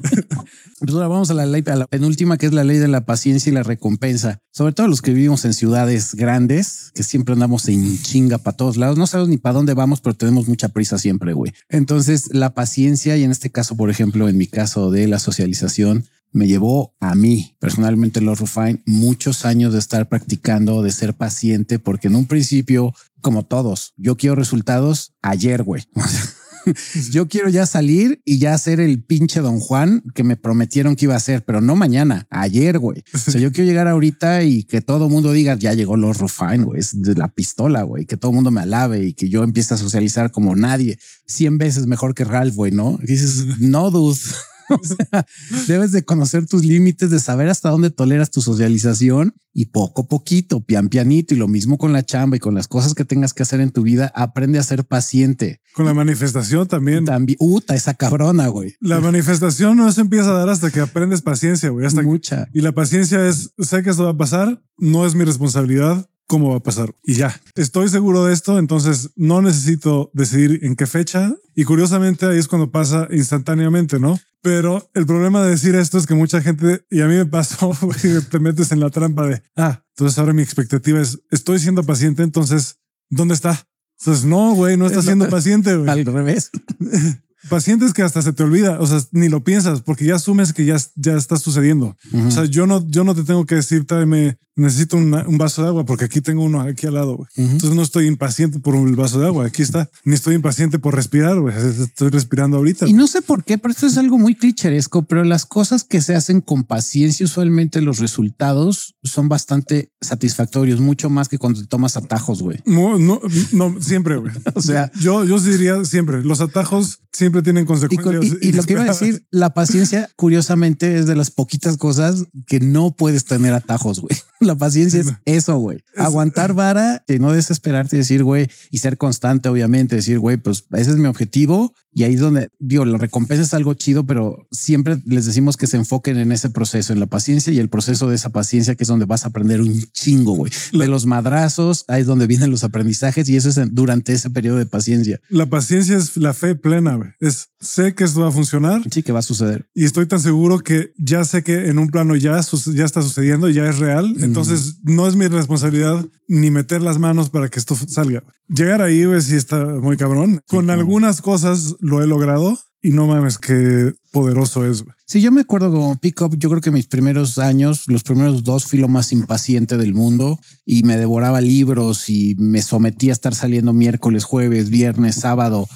Pues 0.78 0.93
ahora 0.93 1.09
vamos 1.09 1.30
a 1.30 1.34
la 1.34 1.47
ley, 1.47 1.64
a 1.68 1.74
la 1.74 1.87
penúltima, 1.87 2.37
que 2.37 2.45
es 2.45 2.53
la 2.53 2.62
ley 2.62 2.76
de 2.76 2.87
la 2.87 3.07
paciencia 3.07 3.49
y 3.49 3.55
la 3.55 3.62
recompensa. 3.62 4.41
Sobre 4.53 4.74
todo 4.74 4.89
los 4.89 5.01
que 5.01 5.14
vivimos 5.14 5.47
en 5.47 5.55
ciudades 5.55 6.14
grandes, 6.14 6.93
que 6.95 7.03
siempre 7.03 7.32
andamos 7.32 7.66
en 7.68 7.99
chinga 8.03 8.37
para 8.37 8.59
todos 8.59 8.76
lados. 8.76 8.99
No 8.99 9.07
sabemos 9.07 9.30
ni 9.30 9.39
para 9.39 9.55
dónde 9.55 9.72
vamos, 9.72 10.03
pero 10.03 10.14
tenemos 10.14 10.49
mucha 10.49 10.68
prisa 10.68 10.99
siempre, 10.99 11.32
güey. 11.32 11.55
Entonces, 11.70 12.28
la 12.30 12.53
paciencia, 12.53 13.16
y 13.16 13.24
en 13.24 13.30
este 13.30 13.49
caso, 13.49 13.74
por 13.74 13.89
ejemplo, 13.89 14.28
en 14.28 14.37
mi 14.37 14.49
caso 14.49 14.91
de 14.91 15.09
la 15.09 15.18
socialización, 15.18 16.05
me 16.37 16.47
llevó 16.47 16.95
a 17.01 17.14
mí, 17.14 17.57
personalmente, 17.59 18.20
los 18.20 18.39
Rufine, 18.39 18.82
muchos 18.84 19.47
años 19.47 19.72
de 19.72 19.78
estar 19.78 20.07
practicando, 20.07 20.82
de 20.82 20.93
ser 20.93 21.14
paciente, 21.14 21.78
porque 21.78 22.09
en 22.09 22.14
un 22.14 22.26
principio, 22.26 22.93
como 23.22 23.47
todos, 23.47 23.95
yo 23.97 24.18
quiero 24.18 24.37
resultados 24.37 25.14
ayer, 25.22 25.62
güey. 25.62 25.84
Yo 27.12 27.28
quiero 27.28 27.49
ya 27.49 27.64
salir 27.64 28.20
y 28.24 28.39
ya 28.39 28.53
hacer 28.53 28.80
el 28.80 29.01
pinche 29.01 29.41
Don 29.41 29.61
Juan 29.61 30.03
que 30.16 30.24
me 30.24 30.37
prometieron 30.37 30.97
que 30.97 31.05
iba 31.05 31.14
a 31.14 31.18
hacer, 31.18 31.45
pero 31.45 31.61
no 31.61 31.76
mañana, 31.76 32.26
ayer, 32.28 32.80
güey. 32.80 33.05
O 33.14 33.18
sea, 33.18 33.41
yo 33.41 33.53
quiero 33.53 33.68
llegar 33.68 33.87
ahorita 33.87 34.43
y 34.43 34.64
que 34.64 34.80
todo 34.80 35.09
mundo 35.09 35.30
diga, 35.30 35.55
ya 35.55 35.74
llegó 35.74 35.97
los 35.97 36.18
Rufine, 36.18 36.64
güey, 36.64 36.80
es 36.80 37.01
de 37.01 37.14
la 37.14 37.28
pistola, 37.28 37.84
güey, 37.84 38.05
que 38.05 38.16
todo 38.16 38.32
mundo 38.32 38.51
me 38.51 38.62
alabe 38.62 39.05
y 39.05 39.12
que 39.14 39.28
yo 39.28 39.45
empiece 39.45 39.74
a 39.74 39.76
socializar 39.76 40.32
como 40.32 40.57
nadie, 40.57 40.99
cien 41.24 41.57
veces 41.57 41.87
mejor 41.87 42.16
que 42.16 42.24
Ralph, 42.24 42.57
güey, 42.57 42.72
¿no? 42.72 42.99
Y 43.01 43.07
dices, 43.07 43.61
no, 43.61 43.93
dude. 43.93 44.18
O 44.77 44.81
sea, 44.85 45.27
debes 45.69 45.93
de 45.93 46.05
conocer 46.05 46.47
tus 46.47 46.64
límites, 46.64 47.11
de 47.11 47.21
saber 47.21 47.49
hasta 47.49 47.71
dónde 47.71 47.91
toleras 47.91 48.31
tu 48.31 48.41
socialización 48.43 49.35
y 49.53 49.67
poco 49.67 50.03
a 50.03 50.07
poquito, 50.09 50.61
pian 50.64 50.89
pianito 50.89 51.35
y 51.35 51.39
lo 51.39 51.49
mismo 51.49 51.79
con 51.79 51.93
la 51.93 52.05
chamba 52.05 52.37
y 52.37 52.41
con 52.41 52.55
las 52.55 52.69
cosas 52.69 52.95
que 52.95 53.05
tengas 53.05 53.33
que 53.33 53.43
hacer 53.43 53.61
en 53.61 53.71
tu 53.71 53.83
vida, 53.83 54.12
aprende 54.14 54.59
a 54.59 54.62
ser 54.62 54.85
paciente. 54.85 55.61
Con 55.75 55.87
la 55.87 55.95
manifestación 55.95 56.67
también. 56.69 57.05
También, 57.05 57.37
uta, 57.41 57.75
esa 57.75 57.95
cabrona, 57.95 58.49
güey. 58.49 58.75
La 58.81 59.01
manifestación 59.01 59.77
no 59.77 59.91
se 59.93 60.01
empieza 60.03 60.31
a 60.31 60.39
dar 60.39 60.49
hasta 60.49 60.71
que 60.71 60.81
aprendes 60.81 61.23
paciencia, 61.23 61.71
güey. 61.71 61.87
Hasta 61.87 62.01
que- 62.01 62.07
Mucha. 62.07 62.49
Y 62.53 62.61
la 62.61 62.73
paciencia 62.73 63.27
es, 63.29 63.53
sé 63.59 63.83
que 63.83 63.91
esto 63.91 64.05
va 64.05 64.11
a 64.11 64.17
pasar, 64.17 64.62
no 64.79 65.07
es 65.07 65.14
mi 65.14 65.25
responsabilidad, 65.25 66.09
cómo 66.27 66.51
va 66.51 66.57
a 66.57 66.62
pasar. 66.62 66.95
Y 67.03 67.14
ya, 67.14 67.41
estoy 67.55 67.89
seguro 67.89 68.24
de 68.24 68.33
esto, 68.33 68.59
entonces 68.59 69.11
no 69.16 69.43
necesito 69.43 70.11
decidir 70.12 70.61
en 70.62 70.77
qué 70.77 70.87
fecha. 70.87 71.35
Y 71.55 71.64
curiosamente 71.64 72.27
ahí 72.27 72.39
es 72.39 72.49
cuando 72.49 72.70
pasa 72.70 73.09
instantáneamente, 73.11 73.99
¿no? 73.99 74.18
Pero 74.43 74.91
el 74.95 75.07
problema 75.07 75.43
de 75.43 75.51
decir 75.51 75.74
esto 75.74 75.99
es 75.99 76.07
que 76.07 76.14
mucha 76.14 76.41
gente, 76.41 76.85
y 76.91 77.01
a 77.01 77.07
mí 77.07 77.14
me 77.14 77.27
pasó, 77.27 77.72
te 78.31 78.39
metes 78.39 78.70
en 78.72 78.81
la 78.81 78.91
trampa 78.91 79.27
de, 79.27 79.43
ah, 79.57 79.83
entonces 79.97 80.18
ahora 80.18 80.33
mi 80.33 80.43
expectativa 80.43 81.01
es, 81.01 81.20
estoy 81.31 81.59
siendo 81.59 81.83
paciente, 81.83 82.22
entonces, 82.22 82.79
¿dónde 83.09 83.35
está? 83.35 83.66
Entonces, 83.99 84.24
no, 84.24 84.55
güey, 84.55 84.77
no 84.77 84.87
estás 84.87 85.05
siendo 85.05 85.29
paciente, 85.31 85.74
güey. 85.77 85.89
Al 85.89 86.05
revés. 86.05 86.51
Pacientes 87.49 87.93
que 87.93 88.03
hasta 88.03 88.23
se 88.23 88.33
te 88.33 88.43
olvida, 88.43 88.79
o 88.81 88.87
sea, 88.87 89.01
ni 89.13 89.29
lo 89.29 89.43
piensas 89.45 89.81
porque 89.83 90.05
ya 90.05 90.17
asumes 90.17 90.53
que 90.53 90.65
ya, 90.65 90.77
ya 90.97 91.17
está 91.17 91.37
sucediendo. 91.37 91.97
O 92.27 92.31
sea, 92.31 92.45
yo 92.45 92.67
no, 92.67 92.87
yo 92.89 93.05
no 93.05 93.15
te 93.15 93.23
tengo 93.25 93.45
que 93.47 93.57
decir, 93.57 93.87
tráeme, 93.87 94.39
necesito 94.57 94.97
una- 94.97 95.27
un 95.29 95.37
vaso 95.39 95.63
de 95.63 95.69
agua 95.69 95.85
porque 95.85 96.07
aquí 96.07 96.21
tengo 96.23 96.43
uno 96.43 96.61
aquí 96.63 96.87
al 96.87 96.95
lado. 96.95 97.17
güey. 97.19 97.29
Entonces 97.37 97.75
no 97.75 97.83
estoy 97.83 98.07
impaciente 98.07 98.59
por 98.59 98.75
el 98.75 98.97
vaso 98.97 99.21
de 99.21 99.27
agua. 99.27 99.47
Aquí 99.47 99.63
está. 99.63 99.91
Ni 100.05 100.15
estoy 100.15 100.35
impaciente 100.35 100.79
por 100.79 100.95
respirar. 100.95 101.39
güey. 101.41 101.55
Estoy 101.57 102.09
respirando 102.09 102.57
ahorita. 102.57 102.89
Y 102.89 102.95
no 102.95 103.07
sé 103.07 103.21
por 103.23 103.45
qué, 103.45 103.59
pero 103.59 103.73
esto 103.73 103.87
es 103.87 103.99
algo 103.99 104.19
muy 104.19 104.35
clicheresco, 104.35 105.03
pero 105.03 105.25
las 105.25 105.45
cosas 105.45 105.85
que 105.85 106.01
se 106.01 106.15
hacen 106.15 106.41
con 106.41 106.65
paciencia, 106.65 107.25
usualmente 107.27 107.81
los 107.83 107.99
resultados 107.99 108.95
son 109.05 109.29
bastante 109.29 109.93
satisfactorios, 110.01 110.81
mucho 110.81 111.11
más 111.11 111.29
que 111.29 111.39
cuando 111.39 111.61
te 111.61 111.67
tomas 111.67 111.97
atajos, 111.97 112.43
güey. 112.43 112.59
No, 112.65 112.99
no, 112.99 113.21
no, 113.53 113.77
siempre. 113.81 114.17
O 114.55 114.63
sea, 114.63 114.91
yo, 114.99 115.25
yo 115.25 115.39
sí 115.39 115.51
diría 115.51 115.85
siempre 115.85 116.25
los 116.25 116.41
atajos 116.41 117.01
siempre 117.13 117.36
tienen 117.43 117.64
Y, 117.64 117.66
con- 117.66 117.78
consecuencias. 117.80 118.39
y- 118.43 118.49
y 118.49 118.53
lo 118.53 118.62
que 118.64 118.72
iba 118.74 118.82
a 118.82 118.87
decir, 118.87 119.24
la 119.30 119.55
paciencia, 119.55 120.09
curiosamente, 120.16 120.99
es 120.99 121.07
de 121.07 121.16
las 121.16 121.30
poquitas 121.30 121.76
cosas 121.76 122.24
que 122.47 122.61
no 122.61 122.95
puedes 122.97 123.24
tener 123.24 123.53
atajos, 123.55 124.01
güey. 124.01 124.16
La 124.39 124.55
paciencia 124.55 125.01
es 125.01 125.12
eso, 125.24 125.57
güey. 125.57 125.78
Aguantar 125.97 126.53
vara, 126.53 127.03
y 127.09 127.18
no 127.18 127.32
desesperarte 127.32 127.97
y 127.97 128.01
decir, 128.01 128.22
güey, 128.22 128.49
y 128.70 128.78
ser 128.78 128.99
constante, 128.99 129.49
obviamente, 129.49 129.97
decir, 129.97 130.18
güey, 130.18 130.37
pues 130.37 130.64
ese 130.72 130.91
es 130.91 130.97
mi 130.99 131.07
objetivo. 131.07 131.72
Y 131.95 132.03
ahí 132.05 132.12
es 132.12 132.20
donde, 132.20 132.51
digo, 132.59 132.84
la 132.84 132.99
recompensa 132.99 133.43
es 133.43 133.55
algo 133.55 133.72
chido, 133.72 134.05
pero 134.05 134.47
siempre 134.51 135.01
les 135.07 135.24
decimos 135.24 135.57
que 135.57 135.66
se 135.66 135.78
enfoquen 135.78 136.18
en 136.18 136.32
ese 136.32 136.51
proceso, 136.51 136.93
en 136.93 137.01
la 137.01 137.07
paciencia 137.07 137.51
y 137.51 137.59
el 137.59 137.70
proceso 137.70 138.11
de 138.11 138.16
esa 138.16 138.28
paciencia, 138.28 138.74
que 138.74 138.84
es 138.84 138.89
donde 138.89 139.07
vas 139.07 139.24
a 139.24 139.28
aprender 139.28 139.62
un 139.62 139.80
chingo, 139.95 140.34
güey. 140.34 140.53
De 140.74 140.87
los 140.87 141.07
madrazos, 141.07 141.87
ahí 141.89 142.03
es 142.03 142.07
donde 142.07 142.26
vienen 142.26 142.51
los 142.51 142.62
aprendizajes 142.62 143.26
y 143.30 143.37
eso 143.37 143.49
es 143.49 143.59
durante 143.72 144.12
ese 144.12 144.28
periodo 144.28 144.59
de 144.59 144.66
paciencia. 144.66 145.18
La 145.30 145.47
paciencia 145.47 145.97
es 145.97 146.14
la 146.18 146.34
fe 146.34 146.55
plena. 146.55 146.97
güey. 146.97 147.09
Es 147.27 147.51
sé 147.61 147.95
que 147.95 148.05
esto 148.05 148.20
va 148.20 148.29
a 148.29 148.33
funcionar. 148.33 148.83
Sí, 148.91 149.03
que 149.03 149.12
va 149.12 149.20
a 149.20 149.22
suceder. 149.22 149.68
y 149.74 149.85
estoy 149.85 150.07
tan 150.07 150.20
seguro 150.20 150.61
que 150.61 150.93
ya 150.97 151.24
sé 151.24 151.43
que 151.43 151.68
en 151.68 151.79
un 151.79 151.89
plano 151.89 152.16
ya, 152.16 152.41
ya 152.41 152.85
está 152.85 153.03
sucediendo, 153.03 153.49
ya 153.49 153.68
es 153.68 153.79
real. 153.79 154.14
Entonces 154.20 154.79
no 154.83 155.07
es 155.07 155.16
mi 155.16 155.27
responsabilidad 155.27 156.07
ni 156.29 156.51
meter 156.51 156.83
las 156.83 156.99
manos 156.99 157.31
para 157.31 157.49
que 157.49 157.59
esto 157.59 157.77
salga. 157.89 158.22
Llegar 158.49 158.83
ahí, 158.83 159.05
güey, 159.05 159.20
sí 159.20 159.35
está 159.37 159.64
muy 159.64 159.97
cabrón. 159.97 160.41
Con 160.47 160.70
algunas 160.70 161.20
cosas 161.20 161.77
lo 161.81 162.03
he 162.03 162.07
logrado 162.07 162.59
y 162.87 162.91
no 162.91 163.07
mames, 163.07 163.39
qué 163.39 163.93
poderoso 164.12 164.64
es. 164.64 164.84
Sí, 165.07 165.20
yo 165.20 165.30
me 165.32 165.43
acuerdo 165.43 165.70
como 165.70 165.97
pick-up, 165.99 166.37
yo 166.39 166.49
creo 166.49 166.61
que 166.61 166.70
mis 166.70 166.87
primeros 166.87 167.39
años, 167.39 167.84
los 167.87 168.03
primeros 168.03 168.43
dos 168.45 168.64
fui 168.64 168.78
lo 168.78 168.89
más 168.89 169.12
impaciente 169.12 169.76
del 169.76 169.95
mundo 169.95 170.39
y 170.64 170.82
me 170.82 170.97
devoraba 170.97 171.41
libros 171.41 172.09
y 172.09 172.34
me 172.39 172.62
sometía 172.62 173.12
a 173.12 173.14
estar 173.14 173.34
saliendo 173.34 173.72
miércoles, 173.72 174.24
jueves, 174.24 174.70
viernes, 174.70 175.16
sábado, 175.16 175.68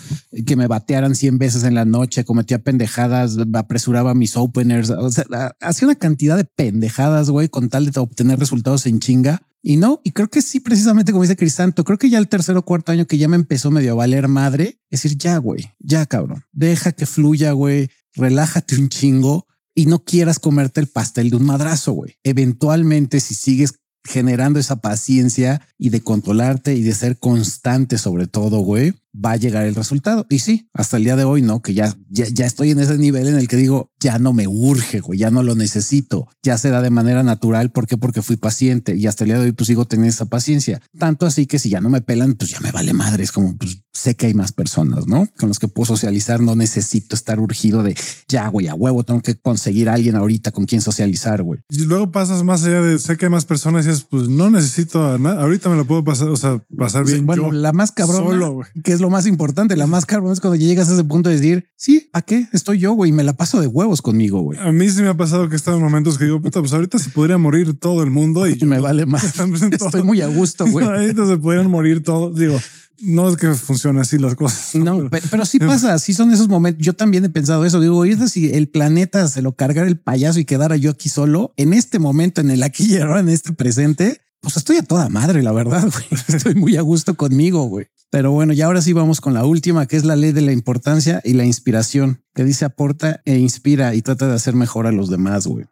que 0.47 0.57
me 0.57 0.67
batearan 0.67 1.15
100 1.15 1.39
veces 1.39 1.65
en 1.65 1.75
la 1.75 1.85
noche, 1.85 2.25
cometía 2.25 2.59
pendejadas, 2.61 3.37
apresuraba 3.55 4.15
mis 4.15 4.37
openers, 4.37 4.91
o 4.91 5.11
sea, 5.11 5.25
ha- 5.33 5.53
hacía 5.61 5.87
una 5.89 5.95
cantidad 5.97 6.37
de 6.37 6.45
pendejadas, 6.45 7.31
güey, 7.31 7.49
con 7.49 7.69
tal 7.69 7.91
de 7.91 8.01
obtener 8.01 8.39
resultados 8.39 8.87
en 8.87 9.01
chinga. 9.01 9.43
Y 9.63 9.77
no, 9.77 10.01
y 10.05 10.13
creo 10.13 10.29
que 10.29 10.43
sí, 10.43 10.61
precisamente 10.61 11.13
como 11.13 11.23
dice 11.23 11.37
Crisanto, 11.37 11.85
creo 11.85 11.99
que 11.99 12.09
ya 12.09 12.19
el 12.19 12.29
tercer 12.29 12.57
o 12.57 12.65
cuarto 12.65 12.93
año 12.93 13.07
que 13.07 13.19
ya 13.19 13.29
me 13.29 13.37
empezó 13.37 13.71
medio 13.71 13.93
a 13.93 13.97
valer 13.97 14.27
madre, 14.29 14.81
es 14.89 15.03
decir, 15.03 15.19
ya, 15.19 15.37
güey, 15.37 15.71
ya 15.79 16.07
cabrón, 16.07 16.45
deja 16.53 16.93
que 16.93 17.07
fluya, 17.07 17.53
güey, 17.53 17.91
relájate 18.15 18.77
un 18.77 18.89
chingo 18.89 19.47
y 19.75 19.87
no 19.87 20.05
quieras 20.05 20.39
comerte 20.39 20.81
el 20.81 20.87
pastel 20.87 21.31
de 21.31 21.37
un 21.37 21.45
madrazo, 21.45 21.93
güey. 21.93 22.17
Eventualmente, 22.23 23.21
si 23.21 23.35
sigues 23.35 23.75
generando 24.05 24.59
esa 24.59 24.77
paciencia 24.77 25.61
y 25.79 25.91
de 25.91 26.01
controlarte 26.01 26.75
y 26.75 26.83
de 26.83 26.95
ser 26.95 27.19
constante 27.19 27.99
sobre 27.99 28.27
todo, 28.27 28.61
güey, 28.61 28.95
va 29.15 29.33
a 29.33 29.37
llegar 29.37 29.67
el 29.67 29.75
resultado. 29.75 30.27
Y 30.29 30.41
sí, 30.41 30.69
hasta 30.73 30.97
el 30.97 31.05
día 31.05 31.17
de 31.17 31.25
hoy, 31.25 31.43
¿no? 31.43 31.63
Que 31.63 31.75
ya, 31.75 31.95
ya, 32.09 32.27
ya 32.29 32.47
estoy 32.47 32.71
en 32.71 32.81
ese 32.81 32.99
nivel 32.99 33.29
en 33.29 33.37
el 33.37 33.49
que 33.49 33.57
digo, 33.57 33.91
ya 34.01 34.19
no 34.19 34.33
me 34.33 34.47
urge, 34.47 35.01
güey, 35.01 35.19
ya 35.19 35.31
no 35.31 35.43
lo 35.43 35.55
necesito, 35.55 36.29
ya 36.43 36.59
se 36.59 36.71
da 36.71 36.83
de 36.83 36.91
manera 36.91 37.23
natural. 37.23 37.71
¿Por 37.71 37.87
qué? 37.87 37.97
Porque 37.97 38.23
fui 38.23 38.37
paciente 38.37 38.97
y 38.97 39.07
hasta 39.07 39.25
el 39.25 39.29
día 39.31 39.39
de 39.39 39.47
hoy 39.47 39.53
pues 39.53 39.67
sigo 39.67 39.87
teniendo 39.87 40.11
esa 40.11 40.27
paciencia. 40.27 40.81
Tanto 40.99 41.27
así 41.27 41.47
que 41.47 41.59
si 41.59 41.71
ya 41.71 41.81
no 41.81 41.91
me 41.91 42.01
pelan, 42.01 42.35
pues 42.35 42.51
ya 42.51 42.61
me 42.61 42.73
vale 42.73 42.93
madre. 42.93 43.25
Es 43.25 43.33
como, 43.33 43.57
pues 43.57 43.83
sé 43.93 44.15
que 44.15 44.27
hay 44.27 44.35
más 44.35 44.53
personas, 44.53 45.07
¿no? 45.07 45.27
Con 45.39 45.49
los 45.49 45.59
que 45.59 45.69
puedo 45.69 45.87
socializar, 45.87 46.41
no 46.41 46.57
necesito 46.57 47.15
estar 47.15 47.39
urgido 47.41 47.83
de, 47.83 47.97
ya, 48.29 48.49
güey, 48.49 48.69
a 48.69 48.75
huevo, 48.75 49.05
tengo 49.05 49.21
que 49.21 49.35
conseguir 49.35 49.89
a 49.89 49.95
alguien 49.95 50.17
ahorita 50.17 50.53
con 50.53 50.65
quien 50.65 50.81
socializar, 50.81 51.43
güey. 51.43 51.61
Y 51.69 51.85
luego 51.85 52.11
pasas 52.11 52.43
más 52.43 52.65
allá 52.65 52.81
de, 52.81 52.99
sé 52.99 53.17
que 53.17 53.27
hay 53.27 53.31
más 53.31 53.45
personas 53.45 53.87
y 53.87 53.91
es, 53.91 54.05
pues 54.05 54.29
no 54.29 54.51
necesito 54.51 55.07
a 55.07 55.19
nada, 55.19 55.43
ahorita 55.43 55.69
me 55.69 55.77
lo 55.77 55.85
puedo 55.85 56.05
pasar, 56.05 56.29
o 56.29 56.37
sea, 56.37 56.63
pasar 56.77 57.05
bien. 57.05 57.27
bueno, 57.27 57.45
yo, 57.45 57.53
la 57.53 57.73
más 57.73 57.93
cabrón, 57.93 58.25
solo, 58.25 58.61
que 58.83 58.93
es 58.93 59.00
lo 59.01 59.11
más 59.11 59.27
importante, 59.27 59.77
la 59.77 59.87
más 59.87 60.07
cabrón 60.07 60.33
es 60.33 60.41
cuando 60.41 60.57
llegas 60.57 60.89
a 60.89 60.95
ese 60.95 61.05
punto 61.05 61.29
de 61.29 61.37
decir, 61.37 61.69
sí, 61.77 62.11
¿a 62.13 62.23
qué? 62.23 62.49
Estoy 62.53 62.79
yo, 62.79 62.93
güey, 62.93 63.13
me 63.13 63.25
la 63.25 63.33
paso 63.33 63.61
de 63.61 63.67
huevos 63.67 64.03
conmigo, 64.03 64.41
güey. 64.41 64.59
A 64.59 64.73
mí 64.73 64.89
sí 64.91 65.03
me 65.03 65.09
ha 65.09 65.17
pasado 65.17 65.49
que 65.49 65.55
he 65.55 65.57
estado 65.57 65.79
en 65.79 65.83
momentos 65.83 66.19
que 66.19 66.25
digo, 66.25 66.41
puta, 66.41 66.61
pues 66.61 66.73
ahorita 66.73 66.99
se 66.99 67.11
podría 67.11 67.39
morir 67.39 67.79
todo 67.79 68.03
el 68.03 68.11
mundo 68.11 68.47
y 68.47 68.57
me 68.65 68.81
vale 68.81 69.07
más. 69.07 69.35
Estoy 69.73 70.03
muy 70.03 70.21
a 70.21 70.27
gusto, 70.27 70.67
güey. 70.67 70.87
ahorita 70.87 71.27
se 71.27 71.37
podrían 71.37 71.71
morir 71.71 72.03
todos. 72.03 72.37
Digo, 72.37 72.59
no 73.01 73.29
es 73.29 73.37
que 73.37 73.53
funcione 73.55 74.01
así 74.01 74.19
las 74.19 74.35
cosas. 74.35 74.75
No, 74.75 75.09
pero, 75.11 75.27
pero 75.31 75.45
sí 75.45 75.59
pasa, 75.59 75.99
sí 75.99 76.13
son 76.13 76.31
esos 76.33 76.49
momentos. 76.49 76.85
Yo 76.85 76.95
también 76.95 77.25
he 77.25 77.31
pensado 77.31 77.65
eso. 77.65 77.81
Digo, 77.81 77.97
oye, 77.97 78.17
si 78.29 78.53
el 78.53 78.69
planeta 78.69 79.27
se 79.29 79.43
lo 79.43 79.53
cargara 79.57 79.89
el 79.89 79.99
payaso 79.99 80.39
y 80.41 80.45
quedara 80.45 80.77
yo 80.77 80.91
aquí 80.91 81.09
solo, 81.09 81.55
en 81.57 81.73
este 81.73 81.99
momento, 81.99 82.41
en 82.41 82.51
el 82.51 82.63
aquí 82.63 82.95
y 82.95 82.99
ahora, 82.99 83.21
en 83.21 83.29
este 83.29 83.53
presente, 83.53 84.21
pues 84.41 84.57
estoy 84.57 84.79
a 84.79 84.83
toda 84.83 85.09
madre, 85.09 85.43
la 85.43 85.53
verdad, 85.53 85.83
güey. 85.91 86.07
Estoy 86.29 86.55
muy 86.55 86.77
a 86.77 86.83
gusto 86.83 87.15
conmigo, 87.15 87.65
güey. 87.65 87.87
Pero 88.11 88.33
bueno, 88.33 88.53
y 88.53 88.61
ahora 88.63 88.83
sí 88.83 88.93
vamos 88.93 89.21
con 89.21 89.35
la 89.35 89.45
última, 89.45 89.87
que 89.87 89.97
es 89.97 90.05
la 90.05 90.17
ley 90.17 90.33
de 90.33 90.41
la 90.41 90.53
importancia 90.53 91.21
y 91.25 91.35
la 91.35 91.45
inspiración, 91.45 92.23
que 92.35 92.45
dice 92.45 92.65
aporta 92.65 93.21
e 93.25 93.39
inspira 93.39 93.95
y 93.95 94.03
trata 94.03 94.27
de 94.27 94.35
hacer 94.35 94.55
mejor 94.55 94.87
a 94.87 94.93
los 94.93 95.11
demás, 95.11 95.47
güey. 95.47 95.67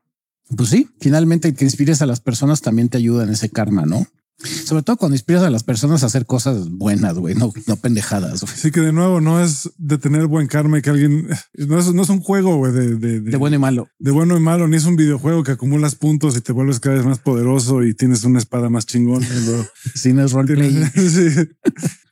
Pues 0.57 0.69
sí, 0.69 0.89
finalmente 1.01 1.49
el 1.49 1.55
que 1.55 1.65
inspires 1.65 2.01
a 2.01 2.07
las 2.07 2.21
personas 2.21 2.61
también 2.61 2.89
te 2.89 2.99
ayuda 2.99 3.25
en 3.25 3.31
ese 3.31 3.51
karma, 3.51 3.85
¿no? 3.85 4.07
Sobre 4.39 4.85
todo 4.85 4.97
cuando 4.97 5.17
inspiras 5.17 5.43
a 5.43 5.51
las 5.51 5.65
personas 5.65 6.03
a 6.03 6.07
hacer 6.07 6.25
cosas 6.25 6.71
buenas, 6.71 7.15
güey, 7.15 7.35
no, 7.35 7.53
no 7.67 7.77
pendejadas. 7.77 8.43
Güey. 8.43 8.55
Sí, 8.57 8.71
que 8.71 8.81
de 8.81 8.93
nuevo 8.93 9.21
no 9.21 9.43
es 9.43 9.71
de 9.79 9.99
tener 9.99 10.29
buen 10.29 10.47
karma 10.47 10.79
y 10.79 10.83
que 10.83 10.91
alguien 10.91 11.29
no 11.55 11.79
es, 11.79 11.93
no 11.93 12.03
es 12.03 12.09
un 12.09 12.21
juego 12.21 12.57
güey, 12.57 12.73
de, 12.73 12.97
de, 12.97 13.21
de, 13.21 13.37
bueno 13.37 13.57
y 13.57 13.59
malo, 13.59 13.89
de 13.99 14.13
bueno 14.13 14.37
y 14.37 14.41
malo, 14.41 14.69
ni 14.69 14.77
es 14.77 14.85
un 14.85 14.95
videojuego 14.95 15.43
que 15.43 15.53
acumulas 15.53 15.97
puntos 15.97 16.37
y 16.37 16.41
te 16.41 16.53
vuelves 16.53 16.79
cada 16.79 16.97
vez 16.97 17.05
más 17.05 17.19
poderoso 17.19 17.83
y 17.83 17.95
tienes 17.95 18.23
una 18.23 18.39
espada 18.39 18.71
más 18.71 18.87
chingón. 18.87 19.25
sí, 19.95 20.13
no 20.13 20.25
es 20.25 20.33
roleplay. 20.33 20.85
sí. 20.95 21.49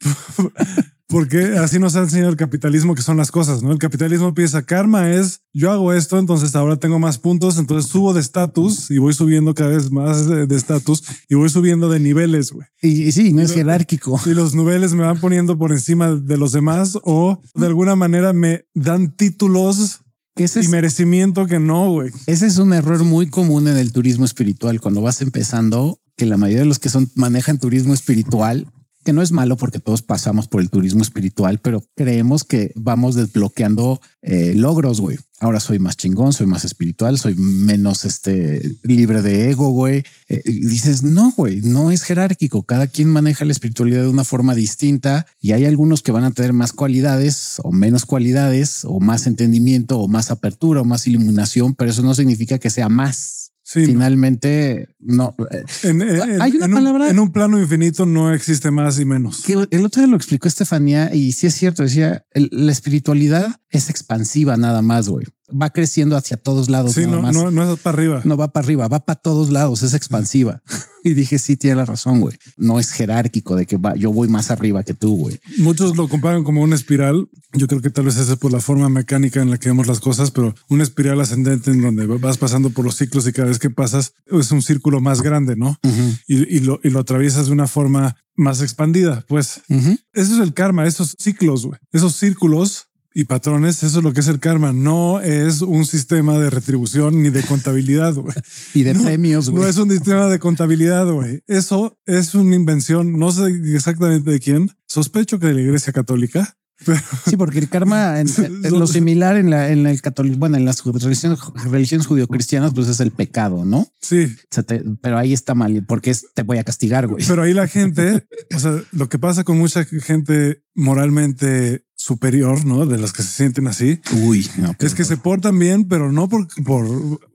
Porque 1.09 1.57
así 1.59 1.79
nos 1.79 1.95
ha 1.95 2.01
enseñado 2.01 2.31
el 2.31 2.37
capitalismo 2.37 2.95
que 2.95 3.03
son 3.03 3.17
las 3.17 3.31
cosas, 3.31 3.63
¿no? 3.63 3.71
El 3.71 3.79
capitalismo 3.79 4.35
piensa, 4.35 4.63
karma 4.63 5.13
es, 5.13 5.41
yo 5.53 5.71
hago 5.71 5.93
esto, 5.93 6.19
entonces 6.19 6.57
ahora 6.57 6.77
tengo 6.77 6.99
más 6.99 7.19
puntos, 7.19 7.59
entonces 7.59 7.91
subo 7.91 8.13
de 8.13 8.21
estatus 8.21 8.91
y 8.91 8.99
voy 8.99 9.13
subiendo 9.13 9.55
cada 9.55 9.71
vez 9.71 9.93
más 9.93 10.27
de 10.27 10.57
estatus 10.57 11.05
y 11.29 11.37
voy 11.37 11.49
subiendo 11.49 11.89
de 11.89 12.01
niveles, 12.01 12.51
güey. 12.51 12.67
Y, 12.83 13.05
y, 13.05 13.13
sí, 13.13 13.33
no 13.33 13.43
es 13.43 13.53
jerárquico. 13.53 14.21
Y 14.27 14.31
los 14.31 14.55
niveles 14.55 14.95
me 14.95 15.05
van 15.05 15.21
poniendo 15.21 15.57
por 15.57 15.71
encima 15.71 16.11
de 16.11 16.37
los 16.37 16.51
demás 16.51 16.99
o 17.05 17.41
de 17.55 17.67
alguna 17.67 17.95
manera 17.95 18.33
me 18.33 18.67
dan 18.75 19.15
títulos 19.15 20.01
ese 20.37 20.61
es, 20.61 20.67
y 20.67 20.69
merecimiento 20.69 21.47
que 21.47 21.59
no, 21.59 21.91
güey. 21.91 22.11
Ese 22.27 22.47
es 22.47 22.59
un 22.59 22.73
error 22.73 23.03
muy 23.05 23.29
común 23.29 23.69
en 23.69 23.77
el 23.77 23.93
turismo 23.93 24.25
espiritual. 24.25 24.81
Cuando 24.81 25.01
vas 25.01 25.23
empezando, 25.23 26.01
que 26.17 26.27
la 26.27 26.37
mayoría 26.37 26.63
de 26.63 26.69
los 26.69 26.79
que 26.79 26.89
son 26.89 27.11
manejan 27.15 27.59
turismo 27.59 27.95
espiritual 27.95 28.67
que 29.07 29.13
no 29.13 29.23
es 29.23 29.31
malo 29.31 29.57
porque 29.57 29.79
todos 29.79 30.03
pasamos 30.03 30.49
por 30.49 30.61
el 30.61 30.69
turismo 30.69 31.01
espiritual, 31.01 31.61
pero 31.61 31.85
creemos 31.95 32.43
que 32.43 32.73
vamos 32.75 33.15
desbloqueando 33.15 34.01
eh, 34.21 34.53
logros, 34.57 35.01
güey. 35.01 35.17
Ahora 35.39 35.61
soy 35.61 35.79
más 35.79 35.97
chingón, 35.97 36.33
soy 36.33 36.49
más 36.49 36.65
espiritual, 36.65 37.17
soy 37.17 37.37
menos 37.37 38.05
este 38.05 38.77
libre 38.83 39.23
de 39.23 39.51
ego, 39.51 39.71
güey. 39.71 40.03
Eh, 40.29 40.43
dices, 40.45 41.05
no, 41.05 41.33
güey, 41.37 41.61
no 41.61 41.93
es 41.93 42.03
jerárquico. 42.03 42.65
Cada 42.65 42.89
quien 42.89 43.09
maneja 43.09 43.45
la 43.45 43.53
espiritualidad 43.53 44.03
de 44.03 44.09
una 44.09 44.25
forma 44.25 44.57
distinta 44.57 45.27
y 45.41 45.53
hay 45.53 45.67
algunos 45.67 46.03
que 46.03 46.11
van 46.11 46.25
a 46.25 46.33
tener 46.33 46.53
más 46.53 46.73
cualidades 46.73 47.61
o 47.63 47.71
menos 47.71 48.07
cualidades 48.07 48.85
o 48.85 48.99
más 48.99 49.29
entendimiento 49.29 50.01
o 50.01 50.09
más 50.09 50.33
apertura 50.33 50.81
o 50.81 50.85
más 50.85 51.07
iluminación, 51.07 51.77
pero 51.77 51.93
eso 51.93 52.03
no 52.03 52.15
significa 52.15 52.59
que 52.59 52.71
sea 52.71 52.89
más. 52.89 53.46
Sí, 53.69 53.85
Finalmente, 53.85 54.95
no. 55.01 55.35
En, 55.83 56.01
en, 56.01 56.41
Hay 56.41 56.53
una 56.53 56.67
en 56.67 56.73
palabra. 56.73 57.05
Un, 57.07 57.11
en 57.11 57.19
un 57.19 57.33
plano 57.33 57.61
infinito 57.61 58.07
no 58.07 58.33
existe 58.33 58.71
más 58.71 59.01
y 59.01 59.05
menos. 59.05 59.43
Que 59.43 59.55
el 59.55 59.85
otro 59.85 60.03
día 60.03 60.07
lo 60.07 60.17
explicó 60.17 60.47
Estefanía 60.47 61.13
y 61.13 61.33
sí 61.33 61.49
es 61.49 61.55
cierto. 61.57 61.83
Decía 61.83 62.25
el, 62.31 62.49
la 62.53 62.71
espiritualidad 62.71 63.61
es 63.69 63.91
expansiva 63.91 64.57
nada 64.57 64.83
más, 64.83 65.09
güey. 65.09 65.27
Va 65.51 65.71
creciendo 65.71 66.17
hacia 66.17 66.37
todos 66.37 66.69
lados. 66.69 66.93
Sí, 66.93 67.03
nada 67.03 67.17
no, 67.17 67.23
más. 67.23 67.35
no, 67.35 67.51
no 67.51 67.73
es 67.73 67.79
para 67.81 67.97
arriba. 67.97 68.21
No 68.25 68.37
va 68.37 68.53
para 68.53 68.65
arriba, 68.65 68.89
va 68.89 69.05
para 69.05 69.21
todos 69.21 69.51
lados. 69.51 69.83
Es 69.83 69.95
expansiva. 69.95 70.63
y 71.05 71.15
dije, 71.15 71.39
sí, 71.39 71.57
tiene 71.57 71.77
la 71.77 71.85
razón, 71.85 72.21
güey. 72.21 72.37
No 72.57 72.81
es 72.81 72.91
jerárquico 72.91 73.55
de 73.55 73.65
que 73.67 73.77
va, 73.77 73.95
yo 73.95 74.13
voy 74.13 74.29
más 74.29 74.51
arriba 74.51 74.83
que 74.83 74.95
tú, 74.95 75.17
güey. 75.17 75.39
Muchos 75.59 75.97
lo 75.97 76.09
comparan 76.09 76.43
como 76.43 76.63
una 76.63 76.75
espiral. 76.75 77.29
Yo 77.53 77.69
creo 77.69 77.81
que 77.81 77.91
tal 77.91 78.07
vez 78.07 78.17
esa 78.17 78.33
es 78.33 78.39
por 78.39 78.53
la 78.53 78.61
forma 78.61 78.89
mecánica 78.89 79.41
en 79.41 79.51
la 79.51 79.59
que 79.59 79.69
vemos 79.69 79.87
las 79.87 80.01
cosas, 80.01 80.33
pero 80.33 80.55
una 80.69 80.83
espiral 80.83 81.21
ascendente 81.21 81.71
en 81.71 81.81
donde 81.81 82.07
vas 82.07 82.39
pasando 82.39 82.71
por 82.71 82.85
los 82.85 82.97
ciclos 82.97 83.27
y 83.29 83.33
cada 83.33 83.49
vez 83.49 83.59
que 83.61 83.71
pasas 83.71 84.15
es 84.27 84.51
un 84.51 84.63
círculo 84.63 85.01
más 85.01 85.23
grande, 85.23 85.55
¿no? 85.55 85.79
Uh 85.85 85.89
-huh. 85.89 86.21
y, 86.27 86.57
y, 86.57 86.61
lo, 86.61 86.81
y 86.83 86.91
lo 86.91 87.01
atraviesas 87.01 87.47
de 87.47 87.53
una 87.53 87.69
forma 87.69 88.17
más 88.35 88.61
expandida. 88.61 89.25
Pues 89.29 89.63
uh 89.69 89.75
-huh. 89.75 89.99
eso 90.13 90.35
es 90.35 90.41
el 90.41 90.55
karma, 90.55 90.87
esos 90.87 91.17
ciclos, 91.19 91.67
güey. 91.67 91.79
Esos 91.93 92.17
círculos 92.17 92.86
y 93.19 93.25
patrones, 93.25 93.83
eso 93.83 94.01
es 94.01 94.05
lo 94.05 94.13
que 94.13 94.21
es 94.21 94.29
el 94.29 94.41
karma. 94.41 94.75
No 94.75 95.23
es 95.23 95.63
un 95.63 95.87
sistema 95.87 96.39
de 96.39 96.51
retribución 96.51 97.23
ni 97.23 97.31
de 97.31 97.43
contabilidad, 97.43 98.13
güey. 98.13 98.37
Y 98.75 98.83
de 98.83 98.93
no, 98.93 99.05
premios, 99.05 99.49
güey. 99.49 99.63
No 99.63 99.69
es 99.71 99.79
un 99.79 99.91
sistema 99.91 100.27
de 100.27 100.39
contabilidad, 100.39 101.11
güey. 101.11 101.43
Eso 101.47 101.99
es 102.05 102.35
una 102.35 102.55
invención, 102.55 103.19
no 103.19 103.33
sé 103.33 103.47
exactamente 103.75 104.31
de 104.31 104.39
quién. 104.39 104.71
Sospecho 104.87 105.39
que 105.39 105.47
de 105.47 105.55
la 105.55 105.63
Iglesia 105.63 105.95
Católica. 105.95 106.59
Pero... 106.85 107.01
Sí, 107.25 107.39
porque 107.39 107.59
el 107.59 107.71
karma, 107.71 108.21
en, 108.21 108.29
en 108.37 108.79
lo 108.79 108.87
similar 108.87 109.39
en, 109.39 109.49
la, 109.49 109.71
en 109.71 109.87
el 109.87 110.03
católico, 110.03 110.37
bueno, 110.37 110.59
en 110.59 110.67
las 110.67 110.85
religiones, 110.85 111.41
religiones 111.65 112.07
judio-cristianas, 112.07 112.75
pues 112.75 112.87
es 112.87 113.01
el 113.01 113.13
pecado, 113.13 113.65
¿no? 113.65 113.89
Sí. 113.99 114.37
Te, 114.51 114.85
pero 115.01 115.17
ahí 115.17 115.33
está 115.33 115.55
mal, 115.55 115.87
porque 115.89 116.11
es, 116.11 116.27
te 116.35 116.43
voy 116.43 116.59
a 116.59 116.65
castigar, 116.65 117.07
güey. 117.07 117.25
Pero 117.27 117.45
ahí 117.45 117.55
la 117.55 117.67
gente, 117.67 118.27
o 118.55 118.59
sea, 118.59 118.79
lo 118.93 119.09
que 119.09 119.19
pasa 119.19 119.43
con 119.43 119.57
mucha 119.57 119.87
gente 119.87 120.66
moralmente 120.77 121.85
superior, 121.97 122.65
¿no? 122.65 122.87
De 122.87 122.99
las 122.99 123.13
que 123.13 123.23
se 123.23 123.31
sienten 123.31 123.67
así. 123.67 124.01
Uy, 124.13 124.49
no, 124.59 124.77
es 124.79 124.95
que 124.95 125.05
se 125.05 125.17
portan 125.17 125.59
bien, 125.59 125.89
pero 125.89 126.13
no 126.13 126.29
por, 126.29 126.47
por, 126.63 126.87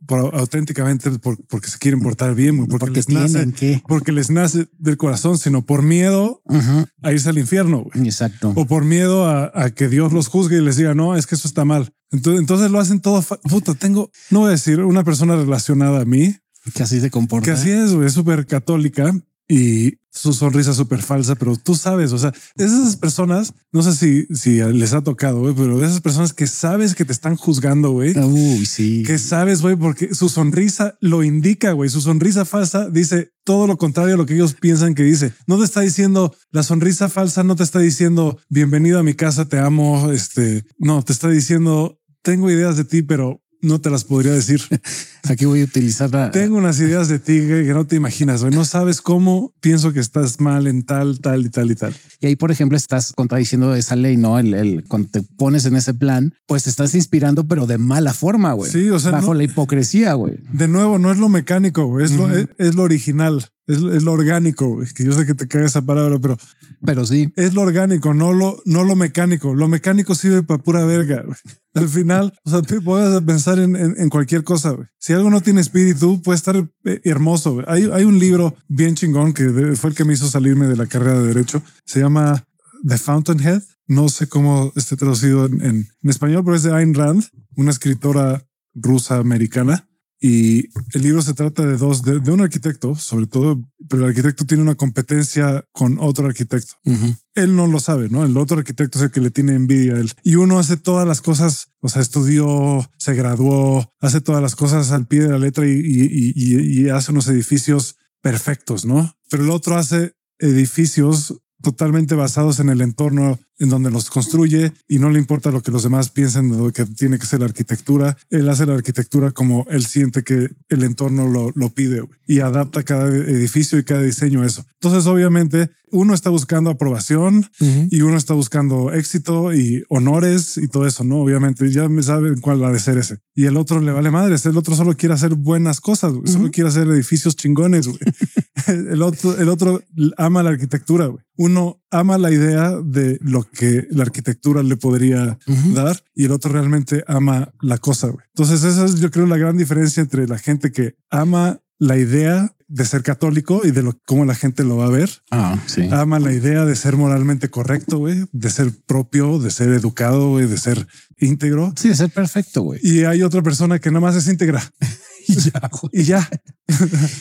por 0.06 0.36
auténticamente 0.36 1.10
por, 1.20 1.44
porque 1.48 1.70
se 1.70 1.78
quieren 1.78 2.00
portar 2.00 2.36
bien, 2.36 2.58
porque, 2.68 2.78
porque 2.78 2.96
les 2.96 3.10
nace, 3.10 3.52
¿qué? 3.54 3.82
porque 3.88 4.12
les 4.12 4.30
nace 4.30 4.68
del 4.78 4.98
corazón, 4.98 5.38
sino 5.38 5.66
por 5.66 5.82
miedo 5.82 6.42
uh 6.46 6.54
-huh. 6.54 6.88
a 7.02 7.12
irse 7.12 7.28
al 7.28 7.40
infierno. 7.40 7.88
Exacto. 7.96 8.54
O 8.56 8.66
por 8.66 8.86
miedo 8.86 9.26
a, 9.26 9.52
a, 9.54 9.72
que 9.72 9.90
Dios 9.90 10.14
los 10.14 10.28
juzgue 10.28 10.58
y 10.58 10.62
les 10.62 10.78
diga, 10.78 10.94
no, 10.94 11.18
es 11.18 11.26
que 11.26 11.36
eso 11.36 11.48
está 11.48 11.66
mal. 11.66 11.94
Entonces, 12.12 12.40
entonces 12.40 12.72
lo 12.72 12.80
hacen 12.80 13.02
todo. 13.02 13.24
Puta, 13.50 13.74
tengo, 13.74 14.12
no 14.30 14.42
voy 14.42 14.50
a 14.50 14.52
decir 14.52 14.82
una 14.82 15.04
persona 15.04 15.36
relacionada 15.36 16.02
a 16.02 16.06
mí. 16.06 16.36
Que 16.76 16.84
así 16.84 17.00
se 17.00 17.10
comporta. 17.10 17.46
Que 17.46 17.52
así 17.52 17.72
es, 17.72 17.92
es 17.92 18.14
súper 18.14 18.46
católica 18.46 19.12
y 19.52 19.98
su 20.10 20.32
sonrisa 20.32 20.74
súper 20.74 21.02
falsa, 21.02 21.36
pero 21.36 21.58
tú 21.58 21.76
sabes, 21.76 22.14
o 22.14 22.18
sea, 22.18 22.34
esas 22.56 22.96
personas, 22.96 23.54
no 23.74 23.84
sé 23.84 23.94
si, 23.94 24.34
si 24.34 24.64
les 24.64 24.94
ha 24.94 25.02
tocado, 25.02 25.42
güey, 25.42 25.54
pero 25.54 25.78
de 25.78 25.88
esas 25.88 26.00
personas 26.00 26.32
que 26.32 26.48
sabes 26.48 26.96
que 26.96 27.04
te 27.04 27.12
están 27.12 27.36
juzgando, 27.36 27.92
güey. 27.92 28.18
Uy, 28.18 28.66
sí. 28.66 29.04
Que 29.06 29.18
sabes, 29.18 29.62
güey, 29.62 29.76
porque 29.76 30.16
su 30.16 30.30
sonrisa 30.30 30.96
lo 31.02 31.22
indica, 31.22 31.74
güey. 31.74 31.90
Su 31.90 32.00
sonrisa 32.00 32.46
falsa 32.46 32.90
dice 32.90 33.34
todo 33.44 33.68
lo 33.68 33.78
contrario 33.78 34.16
a 34.16 34.18
lo 34.18 34.26
que 34.26 34.36
ellos 34.36 34.54
piensan 34.54 34.96
que 34.96 35.04
dice. 35.04 35.34
No 35.48 35.58
te 35.58 35.66
está 35.66 35.82
diciendo, 35.82 36.34
la 36.52 36.64
sonrisa 36.64 37.10
falsa 37.10 37.44
no 37.44 37.58
te 37.58 37.64
está 37.64 37.80
diciendo, 37.80 38.40
bienvenido 38.48 39.00
a 39.00 39.04
mi 39.04 39.16
casa, 39.16 39.50
te 39.50 39.60
amo, 39.60 40.14
este, 40.14 40.64
no, 40.78 41.04
te 41.04 41.12
está 41.12 41.28
diciendo, 41.28 42.00
tengo 42.22 42.50
ideas 42.50 42.78
de 42.78 42.86
ti, 42.86 43.02
pero 43.02 43.42
no 43.62 43.80
te 43.80 43.90
las 43.90 44.04
podría 44.04 44.32
decir. 44.34 44.62
Aquí 45.30 45.46
voy 45.46 45.62
a 45.62 45.66
utilizar 45.66 46.10
la... 46.12 46.32
Tengo 46.32 46.58
unas 46.58 46.80
ideas 46.80 47.08
de 47.08 47.20
ti 47.20 47.40
que 47.40 47.72
no 47.74 47.86
te 47.86 47.96
imaginas. 47.96 48.44
No 48.44 48.66
sabes 48.66 49.02
cómo 49.02 49.54
pienso 49.60 49.94
que 49.94 50.00
estás 50.00 50.40
mal 50.40 50.68
en 50.68 50.84
tal, 50.84 51.20
tal 51.20 51.46
y 51.46 51.50
tal 51.50 51.72
y 51.72 51.76
tal. 51.76 51.96
Y 52.20 52.28
ahí, 52.28 52.36
por 52.36 52.52
ejemplo, 52.52 52.78
estás 52.78 53.14
contradiciendo 53.14 53.76
esa 53.76 53.96
ley, 53.96 54.18
¿no? 54.18 54.40
El, 54.40 54.54
el 54.54 54.84
cuando 54.88 55.10
te 55.10 55.22
pones 55.22 55.66
en 55.66 55.76
ese 55.76 55.94
plan, 55.94 56.34
pues 56.48 56.64
te 56.64 56.70
estás 56.70 56.96
inspirando, 56.96 57.48
pero 57.48 57.68
de 57.68 57.78
mala 57.78 58.14
forma, 58.14 58.54
güey. 58.54 58.72
Sí, 58.72 58.90
o 58.90 59.00
sea, 59.00 59.12
bajo 59.12 59.28
no, 59.28 59.34
la 59.36 59.44
hipocresía, 59.44 60.14
güey. 60.14 60.40
De 60.52 60.68
nuevo, 60.68 60.98
no 60.98 61.12
es 61.12 61.18
lo 61.18 61.30
mecánico, 61.30 61.86
güey. 61.86 62.06
Es, 62.06 62.12
uh 62.12 62.16
-huh. 62.16 62.28
lo, 62.28 62.36
es, 62.36 62.48
es, 62.58 62.76
lo 62.76 62.84
original. 62.84 63.46
Es, 63.72 63.82
es 63.82 64.04
lo 64.04 64.12
orgánico, 64.12 64.80
que 64.96 65.04
yo 65.04 65.14
sé 65.14 65.26
que 65.26 65.34
te 65.34 65.48
cae 65.48 65.66
esa 65.66 65.82
palabra, 65.82 66.20
pero 66.20 66.38
pero 66.84 67.06
sí. 67.06 67.32
Es 67.36 67.54
lo 67.54 67.62
orgánico, 67.62 68.14
no 68.14 68.34
lo, 68.34 68.62
no 68.66 68.84
lo 68.84 68.96
mecánico. 68.96 69.54
Lo 69.54 69.68
mecánico 69.68 70.16
sirve 70.16 70.44
para 70.44 70.62
pura 70.62 70.84
verga. 70.86 71.24
Güey. 71.24 71.38
Al 71.74 71.88
final, 71.88 72.34
o 72.44 72.50
sea, 72.50 72.62
tú 72.62 72.84
puedes 72.84 73.22
pensar 73.22 73.60
en, 73.60 73.76
en, 73.76 73.96
en 73.98 74.10
cualquier 74.10 74.44
cosa. 74.44 74.72
Güey. 74.72 74.88
Si 74.98 75.14
algo 75.14 75.30
no 75.30 75.42
tiene 75.42 75.62
espíritu, 75.62 76.22
puede 76.22 76.38
estar 76.38 76.56
eh, 76.58 77.02
hermoso. 77.04 77.54
Güey. 77.54 77.66
Hay, 77.68 77.90
hay 77.92 78.04
un 78.04 78.18
libro 78.18 78.56
bien 78.68 78.96
chingón 78.96 79.34
que 79.34 79.76
fue 79.76 79.92
el 79.92 79.96
que 79.96 80.06
me 80.06 80.14
hizo 80.14 80.28
salirme 80.28 80.68
de 80.68 80.76
la 80.76 80.88
carrera 80.88 81.20
de 81.20 81.28
derecho. 81.28 81.62
Se 81.86 82.00
llama 82.00 82.44
The 82.86 82.98
Fountainhead. 82.98 83.62
No 83.88 84.10
sé 84.10 84.28
cómo 84.28 84.72
esté 84.76 84.96
traducido 84.96 85.46
en, 85.46 85.62
en, 85.62 85.88
en 86.02 86.10
español, 86.10 86.44
pero 86.44 86.56
es 86.56 86.64
de 86.64 86.74
Ayn 86.74 86.94
Rand, 86.94 87.24
una 87.58 87.72
escritora 87.72 88.46
rusa 88.74 89.18
americana 89.18 89.86
y 90.24 90.68
el 90.94 91.02
libro 91.02 91.24
se 91.24 91.34
trata 91.34 91.66
de 91.66 91.78
dos, 91.78 92.04
de, 92.04 92.20
de, 92.20 92.32
un 92.32 92.42
arquitecto, 92.42 92.94
sobre 92.94 93.26
todo, 93.26 93.60
pero 93.90 94.04
el 94.04 94.10
arquitecto 94.10 94.46
tiene 94.46 94.62
una 94.62 94.76
competencia 94.76 95.66
con 95.72 95.98
otro 96.00 96.28
arquitecto. 96.28 96.76
Uh 96.86 96.92
-huh. 96.94 97.18
Él 97.34 97.56
no 97.56 97.66
lo 97.66 97.80
sabe, 97.80 98.08
¿no? 98.08 98.24
El 98.24 98.38
otro 98.38 98.60
arquitecto 98.60 99.00
es 99.00 99.06
el 99.06 99.12
que 99.12 99.20
le 99.20 99.32
tiene 99.32 99.56
envidia 99.56 99.96
a 99.96 100.00
él. 100.00 100.12
Y 100.24 100.36
uno 100.36 100.60
hace 100.60 100.78
todas 100.78 101.08
las 101.08 101.22
cosas, 101.22 101.72
o 101.80 101.90
sea, 101.90 102.04
estudió, 102.04 102.88
se 102.98 103.16
graduó, 103.16 103.92
hace 104.00 104.22
todas 104.22 104.44
las 104.44 104.56
cosas 104.56 104.92
al 104.92 105.08
pie 105.08 105.22
de 105.22 105.30
la 105.30 105.40
letra 105.40 105.66
y, 105.66 105.72
y, 105.72 106.34
y, 106.36 106.82
y 106.84 106.90
hace 106.90 107.12
unos 107.12 107.28
edificios 107.28 107.96
perfectos, 108.22 108.86
¿no? 108.86 109.16
Pero 109.28 109.44
el 109.44 109.50
otro 109.50 109.76
hace 109.76 110.14
edificios 110.38 111.42
totalmente 111.62 112.16
basados 112.16 112.60
en 112.60 112.70
el 112.70 112.82
entorno 112.82 113.40
en 113.60 113.70
donde 113.70 113.92
los 113.92 114.10
construye 114.10 114.74
y 114.88 115.00
no 115.00 115.10
le 115.10 115.20
importa 115.20 115.52
lo 115.52 115.62
que 115.62 115.72
los 115.72 115.84
demás 115.84 116.10
piensen 116.10 116.52
de 116.52 116.58
lo 116.58 116.72
que 116.72 116.86
tiene 116.86 117.20
que 117.20 117.26
ser 117.26 117.42
la 117.42 117.46
arquitectura. 117.46 118.18
Él 118.30 118.50
hace 118.50 118.66
la 118.66 118.74
arquitectura 118.74 119.32
como 119.32 119.66
él 119.70 119.86
siente 119.86 120.24
que 120.24 120.50
el 120.70 120.84
entorno 120.84 121.28
lo, 121.28 121.52
lo 121.54 121.70
pide 121.70 122.04
y 122.26 122.40
adapta 122.40 122.84
cada 122.84 123.08
edificio 123.08 123.78
y 123.78 123.84
cada 123.84 124.02
diseño 124.02 124.42
a 124.42 124.48
eso. 124.48 124.66
Entonces, 124.74 125.06
obviamente, 125.06 125.70
uno 125.92 126.14
está 126.14 126.30
buscando 126.30 126.70
aprobación 126.70 127.46
uh 127.60 127.66
-huh. 127.66 127.88
y 127.92 128.02
uno 128.02 128.18
está 128.18 128.34
buscando 128.34 128.92
éxito 128.94 129.54
y 129.54 129.84
honores 129.90 130.58
y 130.58 130.68
todo 130.68 130.86
eso, 130.88 131.04
¿no? 131.04 131.18
Obviamente, 131.22 131.70
ya 131.72 131.90
me 131.90 132.04
saben 132.04 132.40
cuál 132.40 132.62
va 132.62 132.70
a 132.70 132.80
ser 132.80 132.98
ese. 132.98 133.20
Y 133.36 133.46
el 133.46 133.58
otro 133.58 133.80
le 133.80 133.92
vale 133.92 134.12
madres. 134.12 134.46
El 134.46 134.58
otro 134.58 134.76
solo 134.76 134.96
quiere 134.96 135.16
hacer 135.16 135.36
buenas 135.36 135.80
cosas, 135.82 136.14
uh 136.14 136.22
-huh. 136.22 136.28
solo 136.28 136.52
quiere 136.52 136.70
hacer 136.70 136.88
edificios 136.88 137.36
chingones. 137.36 137.88
el 138.68 139.02
otro, 139.02 139.38
el 139.38 139.50
otro 139.50 139.82
ama 140.18 140.44
la 140.44 140.52
arquitectura. 140.52 141.08
Güey. 141.08 141.24
Uno 141.38 141.82
ama 141.90 142.18
la 142.18 142.32
idea 142.32 142.72
de 142.84 143.18
lo 143.22 143.44
que 143.44 143.88
la 143.90 144.04
arquitectura 144.04 144.64
le 144.64 144.78
podría 144.78 145.38
uh 145.48 145.52
-huh. 145.52 145.74
dar 145.74 146.04
y 146.14 146.26
el 146.26 146.32
otro 146.32 146.52
realmente 146.52 147.04
ama 147.08 147.54
la 147.62 147.78
cosa. 147.78 148.08
Güey. 148.08 148.26
Entonces 148.36 148.64
esa 148.64 148.86
es 148.86 149.00
yo 149.00 149.10
creo 149.12 149.26
la 149.26 149.38
gran 149.38 149.58
diferencia 149.58 150.02
entre 150.02 150.28
la 150.28 150.38
gente 150.38 150.72
que 150.72 150.96
ama 151.10 151.60
la 151.80 151.98
idea 151.98 152.56
de 152.72 152.86
ser 152.86 153.04
católico 153.04 153.62
y 153.64 153.72
de 153.72 153.84
lo, 153.84 154.00
cómo 154.06 154.24
la 154.24 154.34
gente 154.34 154.64
lo 154.64 154.78
va 154.78 154.86
a 154.86 154.90
ver. 154.90 155.10
Ah, 155.30 155.60
sí. 155.66 155.88
Ama 155.92 156.20
la 156.20 156.32
idea 156.32 156.66
de 156.66 156.76
ser 156.76 156.96
moralmente 156.96 157.50
correcto, 157.50 157.98
güey, 157.98 158.26
de 158.32 158.50
ser 158.50 158.72
propio, 158.86 159.40
de 159.40 159.52
ser 159.52 159.70
educado, 159.70 160.30
güey, 160.30 160.48
de 160.48 160.58
ser 160.58 160.88
íntegro. 161.20 161.74
Sí, 161.76 161.90
de 161.90 161.96
ser 161.96 162.10
perfecto, 162.10 162.62
güey. 162.62 162.80
Y 162.82 163.04
hay 163.04 163.24
otra 163.24 163.42
persona 163.42 163.80
que 163.80 163.92
nada 163.92 164.00
más 164.00 164.16
es 164.16 164.28
íntegra. 164.28 164.64
y 165.28 165.36
ya, 165.36 165.70
y 165.92 166.04
ya. 166.04 166.30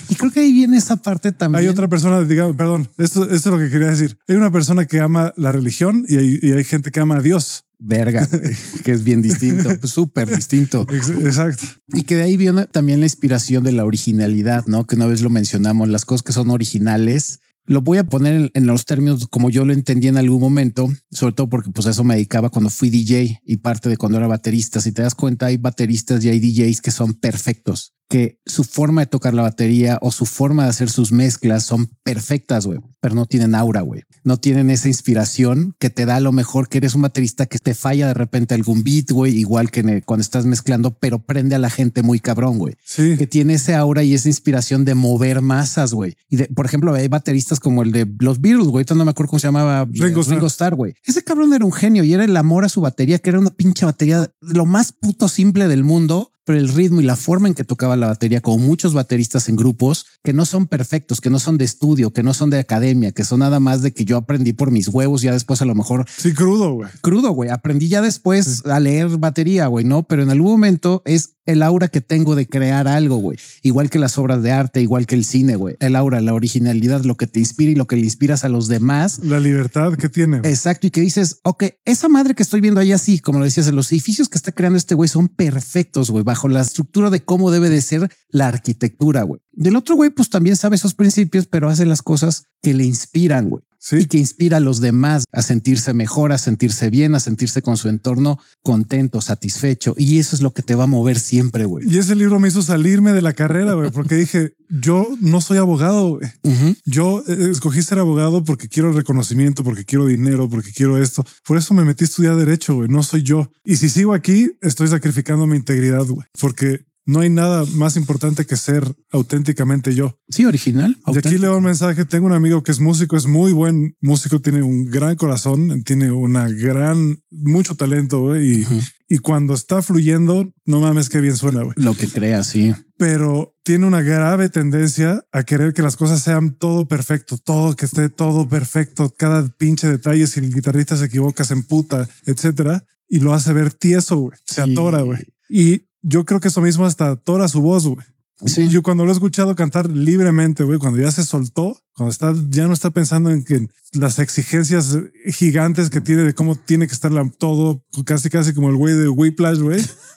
y 0.09 0.15
creo 0.15 0.31
que 0.31 0.41
ahí 0.41 0.53
viene 0.53 0.77
esa 0.77 0.97
parte 0.97 1.33
también. 1.33 1.65
Hay 1.65 1.69
otra 1.69 1.89
persona, 1.89 2.23
digamos, 2.23 2.57
perdón, 2.57 2.89
esto, 2.97 3.25
esto 3.25 3.35
es 3.35 3.47
lo 3.47 3.59
que 3.59 3.71
quería 3.71 3.89
decir. 3.89 4.19
Hay 4.29 4.37
una 4.37 4.53
persona 4.53 4.87
que 4.87 5.01
ama 5.01 5.33
la 5.37 5.51
religión 5.51 6.05
y 6.09 6.17
hay, 6.17 6.39
y 6.41 6.53
hay 6.53 6.65
gente 6.65 6.93
que 6.93 7.01
ama 7.01 7.17
a 7.17 7.23
Dios. 7.23 7.65
Verga, 7.81 8.29
que 8.85 8.93
es 8.93 9.03
bien 9.03 9.23
distinto, 9.23 9.71
pues 9.81 9.93
súper 9.93 10.35
distinto. 10.35 10.87
Exacto. 10.91 11.65
Y 11.89 12.03
que 12.03 12.17
de 12.17 12.23
ahí 12.23 12.37
viene 12.37 12.67
también 12.67 13.01
la 13.01 13.07
inspiración 13.07 13.65
de 13.65 13.73
la 13.73 13.85
originalidad, 13.85 14.67
¿no? 14.67 14.87
Que 14.87 14.97
una 14.97 15.07
vez 15.07 15.23
lo 15.23 15.31
mencionamos, 15.31 15.89
las 15.89 16.05
cosas 16.05 16.23
que 16.23 16.33
son 16.33 16.51
originales. 16.51 17.41
Lo 17.65 17.83
voy 17.83 17.99
a 17.99 18.05
poner 18.05 18.35
en, 18.35 18.51
en, 18.55 18.67
los 18.67 18.85
términos 18.85 19.29
como 19.29 19.49
yo 19.49 19.65
lo 19.65 19.73
entendí 19.73 20.09
en 20.09 20.17
algún 20.17 20.41
momento, 20.41 20.93
sobre 21.11 21.35
todo 21.35 21.49
porque 21.49 21.71
pues 21.71 21.87
eso 21.87 22.05
me 22.05 22.15
dedicaba 22.15 22.51
cuando 22.51 22.71
fui 22.71 22.91
DJ 22.91 23.41
y 23.45 23.57
parte 23.59 23.89
de 23.89 23.97
cuando 23.97 24.19
era 24.19 24.27
baterista. 24.27 24.81
Si 24.81 24.93
te 24.93 25.03
das 25.03 25.15
cuenta, 25.15 25.47
hay 25.47 25.57
bateristas 25.57 26.25
y 26.25 26.31
hay 26.31 26.41
DJs 26.41 26.81
que 26.81 26.91
son 26.91 27.15
perfectos 27.15 27.95
que 28.11 28.41
su 28.45 28.65
forma 28.65 29.03
de 29.03 29.07
tocar 29.07 29.35
la 29.35 29.43
batería 29.43 29.97
o 30.03 30.11
su 30.11 30.27
forma 30.27 30.65
de 30.65 30.71
hacer 30.71 30.91
sus 30.91 31.13
mezclas 31.13 31.65
son 31.65 31.91
perfectas, 32.03 32.67
güey, 32.67 32.81
pero 33.01 33.15
no 33.15 33.25
tienen 33.25 33.55
aura, 33.55 33.83
güey. 33.83 34.03
No 34.25 34.37
tienen 34.37 34.69
esa 34.69 34.89
inspiración 34.89 35.77
que 35.79 35.91
te 35.91 36.07
da 36.07 36.17
a 36.17 36.21
lo 36.21 36.33
mejor 36.33 36.69
que 36.69 36.79
eres 36.79 36.97
un 36.97 37.03
baterista 37.03 37.47
que 37.47 37.61
te 37.61 37.73
falla 37.73 38.09
de 38.09 38.15
repente 38.15 38.55
algún 38.55 38.83
beat, 38.83 39.13
güey, 39.13 39.39
igual 39.39 39.71
que 39.71 40.03
cuando 40.03 40.23
estás 40.23 40.45
mezclando, 40.45 40.99
pero 40.99 41.21
prende 41.21 41.55
a 41.55 41.61
la 41.61 41.71
gente 41.71 42.03
muy 42.03 42.19
cabrón, 42.19 42.59
güey. 42.59 42.75
Sí. 42.85 43.17
Que 43.17 43.29
tiene 43.29 43.55
ese 43.55 43.77
aura 43.77 44.03
y 44.03 44.13
esa 44.13 44.29
inspiración 44.29 44.85
de 44.85 44.97
mover 44.97 45.41
masas, 45.41 45.95
güey. 45.95 46.17
Y 46.29 46.37
de, 46.37 46.47
por 46.49 46.67
ejemplo, 46.67 46.93
hay 46.93 47.07
bateristas 47.07 47.61
como 47.61 47.85
el 47.85 47.93
de 47.93 48.13
los 48.19 48.41
Beatles, 48.41 48.67
güey, 48.67 48.85
no 48.93 49.05
me 49.05 49.13
acuerdo 49.13 49.31
cómo 49.31 49.41
se 49.41 49.47
llamaba 49.47 49.87
Ringo, 49.89 50.23
Ringo 50.25 50.49
Starr, 50.49 50.75
güey. 50.75 50.95
Ese 51.05 51.23
cabrón 51.23 51.55
era 51.55 51.65
un 51.65 51.73
genio 51.73 52.03
y 52.03 52.13
era 52.13 52.25
el 52.25 52.37
amor 52.37 52.65
a 52.65 52.69
su 52.69 52.81
batería, 52.81 53.21
que 53.21 53.31
era 53.31 53.39
una 53.39 53.51
pinche 53.51 53.87
batería 53.87 54.33
lo 54.41 54.67
más 54.67 54.91
puto 54.91 55.29
simple 55.29 55.69
del 55.69 55.85
mundo, 55.85 56.33
pero 56.51 56.59
el 56.59 56.69
ritmo 56.69 57.01
y 57.01 57.05
la 57.05 57.15
forma 57.15 57.47
en 57.47 57.55
que 57.55 57.63
tocaba 57.63 57.95
la 57.95 58.09
batería, 58.09 58.41
como 58.41 58.59
muchos 58.59 58.93
bateristas 58.93 59.49
en 59.49 59.55
grupos 59.55 60.07
que 60.25 60.33
no 60.33 60.45
son 60.45 60.67
perfectos, 60.67 61.21
que 61.21 61.31
no 61.31 61.39
son 61.39 61.59
de 61.59 61.65
estudio, 61.65 62.13
que 62.13 62.25
no 62.25 62.35
son 62.35 62.51
de 62.51 62.59
academia, 62.59 63.13
que 63.13 63.23
son 63.23 63.39
nada 63.39 63.61
más 63.61 63.83
de 63.83 63.93
que 63.93 64.05
yo 64.05 64.17
aprendí 64.17 64.53
por 64.53 64.73
mis 64.73 64.89
huevos, 64.89 65.23
ya 65.23 65.33
después 65.33 65.63
a 65.63 65.65
lo 65.65 65.77
mejor. 65.77 66.07
Sí, 66.09 66.35
crudo, 66.35 66.73
güey. 66.73 66.91
Crudo, 67.03 67.31
güey. 67.31 67.51
Aprendí 67.51 67.87
ya 67.87 68.03
después 68.03 68.67
a 68.67 68.81
leer 68.81 69.17
batería, 69.19 69.69
güey, 69.69 69.85
no, 69.85 70.03
pero 70.03 70.25
en 70.25 70.31
algún 70.31 70.51
momento 70.51 71.03
es 71.05 71.37
el 71.47 71.63
aura 71.63 71.89
que 71.89 72.01
tengo 72.01 72.37
de 72.37 72.47
crear 72.47 72.87
algo, 72.87 73.17
güey. 73.17 73.39
Igual 73.63 73.91
que 73.91 73.99
las 73.99 74.19
obras 74.19 74.43
de 74.43 74.53
arte, 74.53 74.81
igual 74.81 75.07
que 75.07 75.15
el 75.15 75.25
cine, 75.25 75.57
güey. 75.57 75.77
El 75.81 75.97
aura, 75.97 76.21
la 76.21 76.35
originalidad, 76.35 77.05
lo 77.05 77.17
que 77.17 77.27
te 77.27 77.41
inspira 77.41 77.73
y 77.73 77.75
lo 77.75 77.87
que 77.87 77.97
le 77.97 78.03
inspiras 78.03 78.45
a 78.45 78.49
los 78.49 78.69
demás. 78.69 79.21
La 79.25 79.41
libertad 79.41 79.95
que 79.95 80.09
tiene. 80.09 80.39
Exacto. 80.45 80.87
Y 80.87 80.91
que 80.91 81.01
dices, 81.01 81.41
ok, 81.43 81.65
esa 81.85 82.09
madre 82.09 82.35
que 82.35 82.43
estoy 82.43 82.61
viendo 82.61 82.81
ahí 82.81 82.93
así, 82.93 83.19
como 83.19 83.39
lo 83.39 83.45
decías, 83.45 83.67
los 83.73 83.91
edificios 83.91 84.29
que 84.29 84.39
está 84.39 84.53
creando 84.53 84.77
este 84.77 84.95
güey 84.95 85.09
son 85.09 85.29
perfectos, 85.29 86.11
güey, 86.11 86.25
bajo 86.25 86.40
la 86.49 86.61
estructura 86.61 87.11
de 87.11 87.25
cómo 87.25 87.51
debe 87.51 87.69
de 87.69 87.83
ser 87.83 88.11
la 88.29 88.49
arquitectura, 88.49 89.23
güey. 89.23 89.41
Del 89.53 89.77
otro 89.77 89.97
güey, 89.97 90.11
pues 90.11 90.31
también 90.31 90.57
sabe 90.57 90.77
esos 90.77 90.95
principios, 90.95 91.47
pero 91.47 91.69
hace 91.69 91.87
las 91.87 92.03
cosas 92.03 92.45
que 92.63 92.75
le 92.75 92.85
inspiran, 92.85 93.49
güey. 93.51 93.63
Sí. 93.83 93.97
Y 93.97 94.05
que 94.07 94.19
inspira 94.19 94.59
a 94.59 94.61
los 94.61 94.81
demás 94.81 95.25
a 95.33 95.43
sentirse 95.43 95.95
mejor, 95.95 96.33
a 96.33 96.39
sentirse 96.39 96.91
bien, 96.91 97.15
a 97.15 97.21
sentirse 97.21 97.63
con 97.63 97.79
su 97.79 97.89
entorno 97.89 98.39
contento, 98.63 99.21
satisfecho. 99.23 99.95
Y 99.97 100.19
eso 100.19 100.37
es 100.37 100.43
lo 100.43 100.53
que 100.53 100.63
te 100.63 100.75
va 100.75 100.85
a 100.85 100.87
mover 100.87 101.19
siempre, 101.19 101.65
güey. 101.65 101.87
Y 101.89 101.99
ese 101.99 102.15
libro 102.15 102.39
me 102.39 102.49
hizo 102.49 102.63
salirme 102.63 103.13
de 103.13 103.23
la 103.23 103.33
carrera, 103.33 103.73
güey, 103.73 103.91
porque 103.91 104.17
dije, 104.17 104.55
yo 104.69 105.09
no 105.21 105.41
soy 105.41 105.59
abogado, 105.59 106.11
güey. 106.11 106.31
Uh 106.43 106.51
-huh. 106.51 106.77
Yo 106.85 107.25
eh, 107.27 107.49
escogí 107.51 107.83
ser 107.83 107.99
abogado 107.99 108.45
porque 108.45 108.69
quiero 108.69 108.93
reconocimiento, 108.93 109.65
porque 109.65 109.85
quiero 109.85 110.07
dinero, 110.07 110.49
porque 110.49 110.73
quiero 110.73 111.03
esto. 111.03 111.25
Por 111.47 111.57
eso 111.57 111.73
me 111.73 111.85
metí 111.85 112.05
a 112.05 112.07
estudiar 112.07 112.37
derecho, 112.37 112.75
güey. 112.75 112.89
No 112.89 113.03
soy 113.03 113.23
yo. 113.23 113.51
Y 113.65 113.77
si 113.77 113.89
sigo 113.89 114.13
aquí, 114.13 114.53
estoy 114.61 114.89
sacrificando 114.89 115.47
mi 115.47 115.57
integridad, 115.57 116.05
güey, 116.05 116.27
porque 116.39 116.85
no 117.11 117.21
hay 117.21 117.29
nada 117.29 117.65
más 117.75 117.97
importante 117.97 118.47
que 118.47 118.57
ser 118.57 118.85
auténticamente 119.11 119.95
yo. 119.95 120.17
Sí, 120.29 120.45
original. 120.45 120.97
Y 121.09 121.19
aquí 121.19 121.39
leo 121.39 121.59
un 121.59 121.65
mensaje. 121.65 122.05
Tengo 122.05 122.27
un 122.27 122.33
amigo 122.33 122.63
que 122.63 122.71
es 122.71 122.79
músico, 122.79 123.17
es 123.17 123.27
muy 123.27 123.53
buen 123.53 123.97
músico, 124.01 124.41
tiene 124.41 124.63
un 124.63 124.85
gran 124.87 125.17
corazón, 125.17 125.83
tiene 125.83 126.13
una 126.13 126.49
gran, 126.49 127.19
mucho 127.31 127.75
talento 127.75 128.37
y, 128.41 128.63
uh 128.63 128.67
-huh. 128.69 128.93
y 129.09 129.19
cuando 129.19 129.55
está 129.55 129.83
fluyendo, 129.83 130.53
no 130.65 130.81
mames 130.81 131.09
qué 131.09 131.21
bien 131.21 131.37
suena. 131.37 131.65
güey. 131.65 131.75
Lo 131.77 131.95
que 131.95 132.07
crea, 132.07 132.45
sí. 132.45 132.73
Pero 132.97 133.57
tiene 133.65 133.87
una 133.87 134.03
grave 134.03 134.49
tendencia 134.49 135.25
a 135.33 135.43
querer 135.43 135.75
que 135.75 135.83
las 135.83 135.97
cosas 135.97 136.23
sean 136.23 136.55
todo 136.55 136.87
perfecto, 136.87 137.39
todo 137.39 137.75
que 137.75 137.87
esté 137.87 138.09
todo 138.09 138.49
perfecto, 138.49 139.13
cada 139.19 139.49
pinche 139.49 139.89
detalle. 139.89 140.29
Si 140.29 140.39
el 140.39 140.55
guitarrista 140.55 140.97
se 140.97 141.07
equivoca, 141.07 141.43
se 141.43 141.55
emputa, 141.55 142.09
etcétera, 142.25 142.85
y 143.09 143.19
lo 143.19 143.35
hace 143.35 143.53
ver 143.53 143.73
tieso, 143.73 144.17
güey. 144.17 144.39
Se 144.47 144.63
sí. 144.65 144.73
atora, 144.73 145.03
güey. 145.03 145.25
Y 145.49 145.90
yo 146.03 146.25
creo 146.25 146.41
que 146.41 146.49
eso 146.49 146.61
mismo 146.61 146.87
hasta 146.87 147.11
atora 147.11 147.49
su 147.49 147.61
voz, 147.61 147.87
güey. 147.87 148.07
Sí. 148.47 148.69
Yo 148.69 148.83
cuando 148.83 149.05
lo 149.05 149.11
he 149.11 149.13
escuchado 149.13 149.55
cantar 149.55 149.91
libremente, 149.91 150.65
güey, 150.65 150.79
cuando 150.79 150.99
ya 150.99 151.11
se 151.11 151.25
soltó, 151.25 151.79
cuando 151.95 152.11
está, 152.11 152.35
ya 152.49 152.67
no 152.67 152.73
está 152.73 152.91
pensando 152.91 153.31
en 153.31 153.45
que 153.45 153.69
las 153.93 154.19
exigencias 154.19 154.97
gigantes 155.27 155.91
que 155.91 156.01
tiene 156.01 156.23
de 156.23 156.35
cómo 156.35 156.57
tiene 156.57 156.87
que 156.87 156.95
estar 156.95 157.13
todo, 157.39 157.85
casi 158.07 158.31
casi 158.31 158.55
como 158.55 158.71
el 158.71 158.77
güey 158.77 158.95
de 158.95 159.09
Whiplash, 159.09 159.59
güey. 159.59 159.85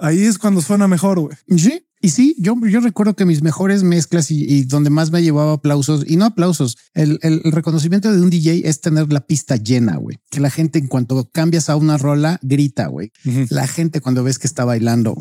Ahí 0.00 0.22
es 0.22 0.38
cuando 0.38 0.60
suena 0.60 0.88
mejor, 0.88 1.20
güey. 1.20 1.36
Sí. 1.56 1.84
Y 2.02 2.10
sí, 2.10 2.34
yo, 2.38 2.56
yo 2.66 2.80
recuerdo 2.80 3.14
que 3.14 3.26
mis 3.26 3.42
mejores 3.42 3.82
mezclas 3.82 4.30
y, 4.30 4.42
y 4.50 4.64
donde 4.64 4.88
más 4.88 5.10
me 5.10 5.22
llevaba 5.22 5.52
aplausos 5.52 6.02
y 6.08 6.16
no 6.16 6.24
aplausos, 6.24 6.78
el, 6.94 7.18
el, 7.20 7.42
el, 7.44 7.52
reconocimiento 7.52 8.10
de 8.10 8.22
un 8.22 8.30
DJ 8.30 8.66
es 8.66 8.80
tener 8.80 9.12
la 9.12 9.20
pista 9.20 9.56
llena, 9.56 9.96
güey. 9.96 10.16
Que 10.30 10.40
la 10.40 10.48
gente 10.48 10.78
en 10.78 10.86
cuanto 10.86 11.28
cambias 11.30 11.68
a 11.68 11.76
una 11.76 11.98
rola 11.98 12.38
grita, 12.40 12.86
güey. 12.86 13.12
Uh 13.26 13.30
-huh. 13.30 13.46
La 13.50 13.66
gente 13.66 14.00
cuando 14.00 14.24
ves 14.24 14.38
que 14.38 14.46
está 14.46 14.64
bailando 14.64 15.14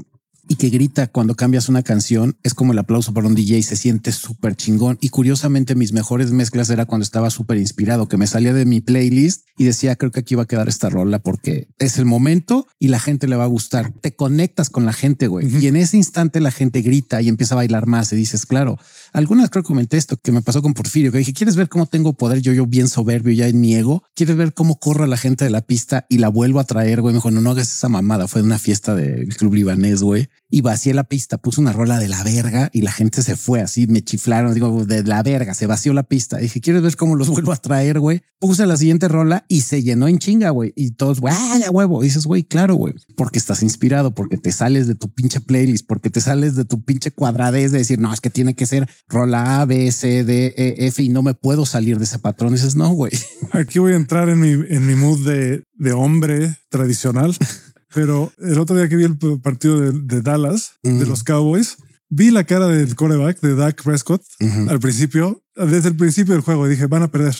y 0.49 0.55
que 0.55 0.69
grita 0.69 1.07
cuando 1.07 1.35
cambias 1.35 1.69
una 1.69 1.84
canción 1.84 2.35
es 2.41 2.55
como 2.55 2.73
el 2.73 2.80
aplauso 2.80 3.13
para 3.13 3.27
un 3.27 3.35
DJ, 3.35 3.61
se 3.61 3.76
siente 3.76 4.11
súper 4.11 4.55
chingón. 4.55 4.97
Y 4.99 5.09
curiosamente 5.09 5.76
mis 5.76 5.93
mejores 5.93 6.31
mezclas 6.31 6.71
era 6.71 6.88
cuando 6.88 7.03
estaba 7.03 7.30
súper 7.30 7.57
inspirado, 7.57 8.07
que 8.07 8.17
me 8.17 8.26
salía 8.26 8.51
de 8.51 8.65
mi 8.65 8.81
playlist 8.81 9.45
y 9.59 9.65
decía, 9.65 9.95
creo 9.95 10.11
que 10.11 10.21
aquí 10.21 10.34
va 10.34 10.43
a 10.43 10.47
quedar 10.47 10.67
esta 10.67 10.89
rola 10.89 11.19
porque 11.19 11.67
es 11.77 11.99
el 11.99 12.05
momento 12.05 12.67
y 12.80 12.88
la 12.88 12.99
gente 12.99 13.27
le 13.27 13.35
va 13.35 13.43
a 13.43 13.47
gustar. 13.47 13.93
Te 14.01 14.15
conectas 14.15 14.71
con 14.71 14.85
la 14.85 14.93
gente, 14.93 15.27
güey. 15.27 15.47
Y 15.55 15.67
en 15.67 15.76
ese 15.76 15.97
instante 15.97 16.39
la 16.39 16.49
gente 16.49 16.81
grita 16.81 17.21
y 17.21 17.27
empieza 17.27 17.53
a 17.53 17.57
bailar 17.57 17.85
más 17.85 18.11
y 18.11 18.15
dices, 18.15 18.47
claro, 18.47 18.80
algunas 19.13 19.51
creo 19.51 19.61
que 19.61 19.67
comenté 19.67 19.97
esto 19.97 20.17
que 20.17 20.31
me 20.31 20.41
pasó 20.41 20.63
con 20.63 20.73
Porfirio, 20.73 21.11
que 21.11 21.19
dije, 21.19 21.34
¿quieres 21.34 21.57
ver 21.57 21.69
cómo 21.69 21.85
tengo 21.85 22.13
poder? 22.13 22.41
Yo, 22.41 22.53
yo 22.53 22.65
bien 22.65 22.88
soberbio 22.88 23.34
ya 23.34 23.47
en 23.47 23.61
mi 23.61 23.76
ego. 23.76 24.03
¿Quieres 24.15 24.35
ver 24.35 24.55
cómo 24.55 24.80
corro 24.80 25.03
a 25.03 25.07
la 25.07 25.17
gente 25.17 25.45
de 25.45 25.51
la 25.51 25.61
pista 25.61 26.07
y 26.09 26.17
la 26.17 26.30
vuelvo 26.30 26.59
a 26.59 26.63
traer, 26.63 27.01
güey? 27.01 27.13
Me 27.13 27.17
dijo, 27.17 27.30
no, 27.30 27.41
no 27.41 27.51
hagas 27.51 27.71
esa 27.71 27.88
mamada. 27.88 28.27
Fue 28.27 28.41
una 28.41 28.57
fiesta 28.57 28.95
del 28.95 29.35
club 29.35 29.53
libanés, 29.53 30.01
güey. 30.01 30.27
Y 30.49 30.61
vacié 30.61 30.94
la 30.94 31.03
pista, 31.03 31.38
puse 31.38 31.61
una 31.61 31.74
rola 31.74 31.99
de 31.99 32.07
la 32.07 32.24
verga 32.24 32.70
y 32.74 32.82
la 32.82 32.91
gente 32.91 33.22
se 33.22 33.36
fue 33.36 33.61
así, 33.61 33.86
me 33.86 34.03
chiflaron, 34.03 34.53
digo, 34.53 34.86
de 34.86 35.03
la 35.03 35.22
verga, 35.22 35.53
se 35.53 35.68
vació 35.68 35.94
la 35.94 36.03
pista. 36.03 36.38
Dije, 36.38 36.60
¿quieres 36.60 36.82
ver 36.82 36.95
cómo 36.95 37.16
los 37.16 37.30
vuelvo 37.30 37.52
a 37.52 37.57
traer, 37.57 37.99
güey? 37.99 38.22
Puse 38.40 38.66
la 38.66 38.78
siguiente 38.78 39.07
rola 39.07 39.45
y 39.48 39.61
se 39.61 39.84
llenó 39.84 40.07
en 40.07 40.18
chinga, 40.18 40.49
güey. 40.49 40.74
Y 40.76 40.91
todos, 40.91 41.20
güey, 41.20 41.34
¡ah, 41.38 41.57
ya 41.60 41.70
huevo! 41.70 42.02
dices, 42.02 42.26
güey, 42.26 42.44
claro, 42.44 42.76
güey, 42.76 42.95
porque 43.16 43.38
estás 43.38 43.61
inspirado, 43.61 44.16
porque 44.16 44.38
te 44.38 44.52
sales 44.52 44.88
de 44.88 44.95
tu 44.95 45.10
pinche 45.10 45.41
playlist, 45.41 45.86
porque 45.86 46.10
te 46.10 46.22
sales 46.22 46.56
de 46.56 46.66
tu 46.66 46.82
pinche 46.84 47.11
cuadradez 47.11 47.72
de 47.72 47.80
decir, 47.80 47.99
no, 47.99 48.14
es 48.14 48.22
que 48.22 48.30
tiene 48.30 48.56
que 48.56 48.66
ser 48.66 48.90
rola 49.07 49.61
A, 49.61 49.66
B, 49.66 49.91
C, 49.91 50.24
D, 50.24 50.53
E, 50.57 50.88
F 50.88 51.03
y 51.03 51.10
no 51.10 51.22
me 51.22 51.34
puedo 51.34 51.66
salir 51.66 51.98
de 51.98 52.06
ese 52.06 52.20
patrón. 52.20 52.53
dices, 52.53 52.76
no, 52.76 52.90
güey. 52.90 53.11
Aquí 53.52 53.80
voy 53.80 53.94
a 53.94 53.98
entrar 53.98 54.30
en 54.30 54.40
mi, 54.40 54.52
en 54.52 54.88
mi 54.88 54.95
mood 54.95 55.26
de, 55.26 55.64
de 55.76 55.91
hombre 55.91 56.57
tradicional. 56.70 57.36
Pero 57.94 58.32
el 58.38 58.60
otro 58.60 58.76
día 58.76 58.88
que 58.88 58.95
vi 58.95 59.03
el 59.03 59.18
partido 59.41 59.80
de, 59.80 59.91
de 59.91 60.22
Dallas, 60.22 60.74
de 60.84 61.06
los 61.06 61.24
Cowboys, 61.24 61.78
vi 62.10 62.32
la 62.32 62.44
cara 62.44 62.68
del 62.68 62.95
coreback 62.95 63.40
de 63.41 63.56
Dak 63.56 63.84
Prescott 63.84 64.22
al 64.68 64.80
principio, 64.80 65.41
desde 65.56 65.90
el 65.90 65.95
principio 65.95 66.34
del 66.34 66.44
juego. 66.44 66.68
Dije, 66.68 66.88
van 66.88 67.03
a 67.03 67.07
perder. 67.07 67.36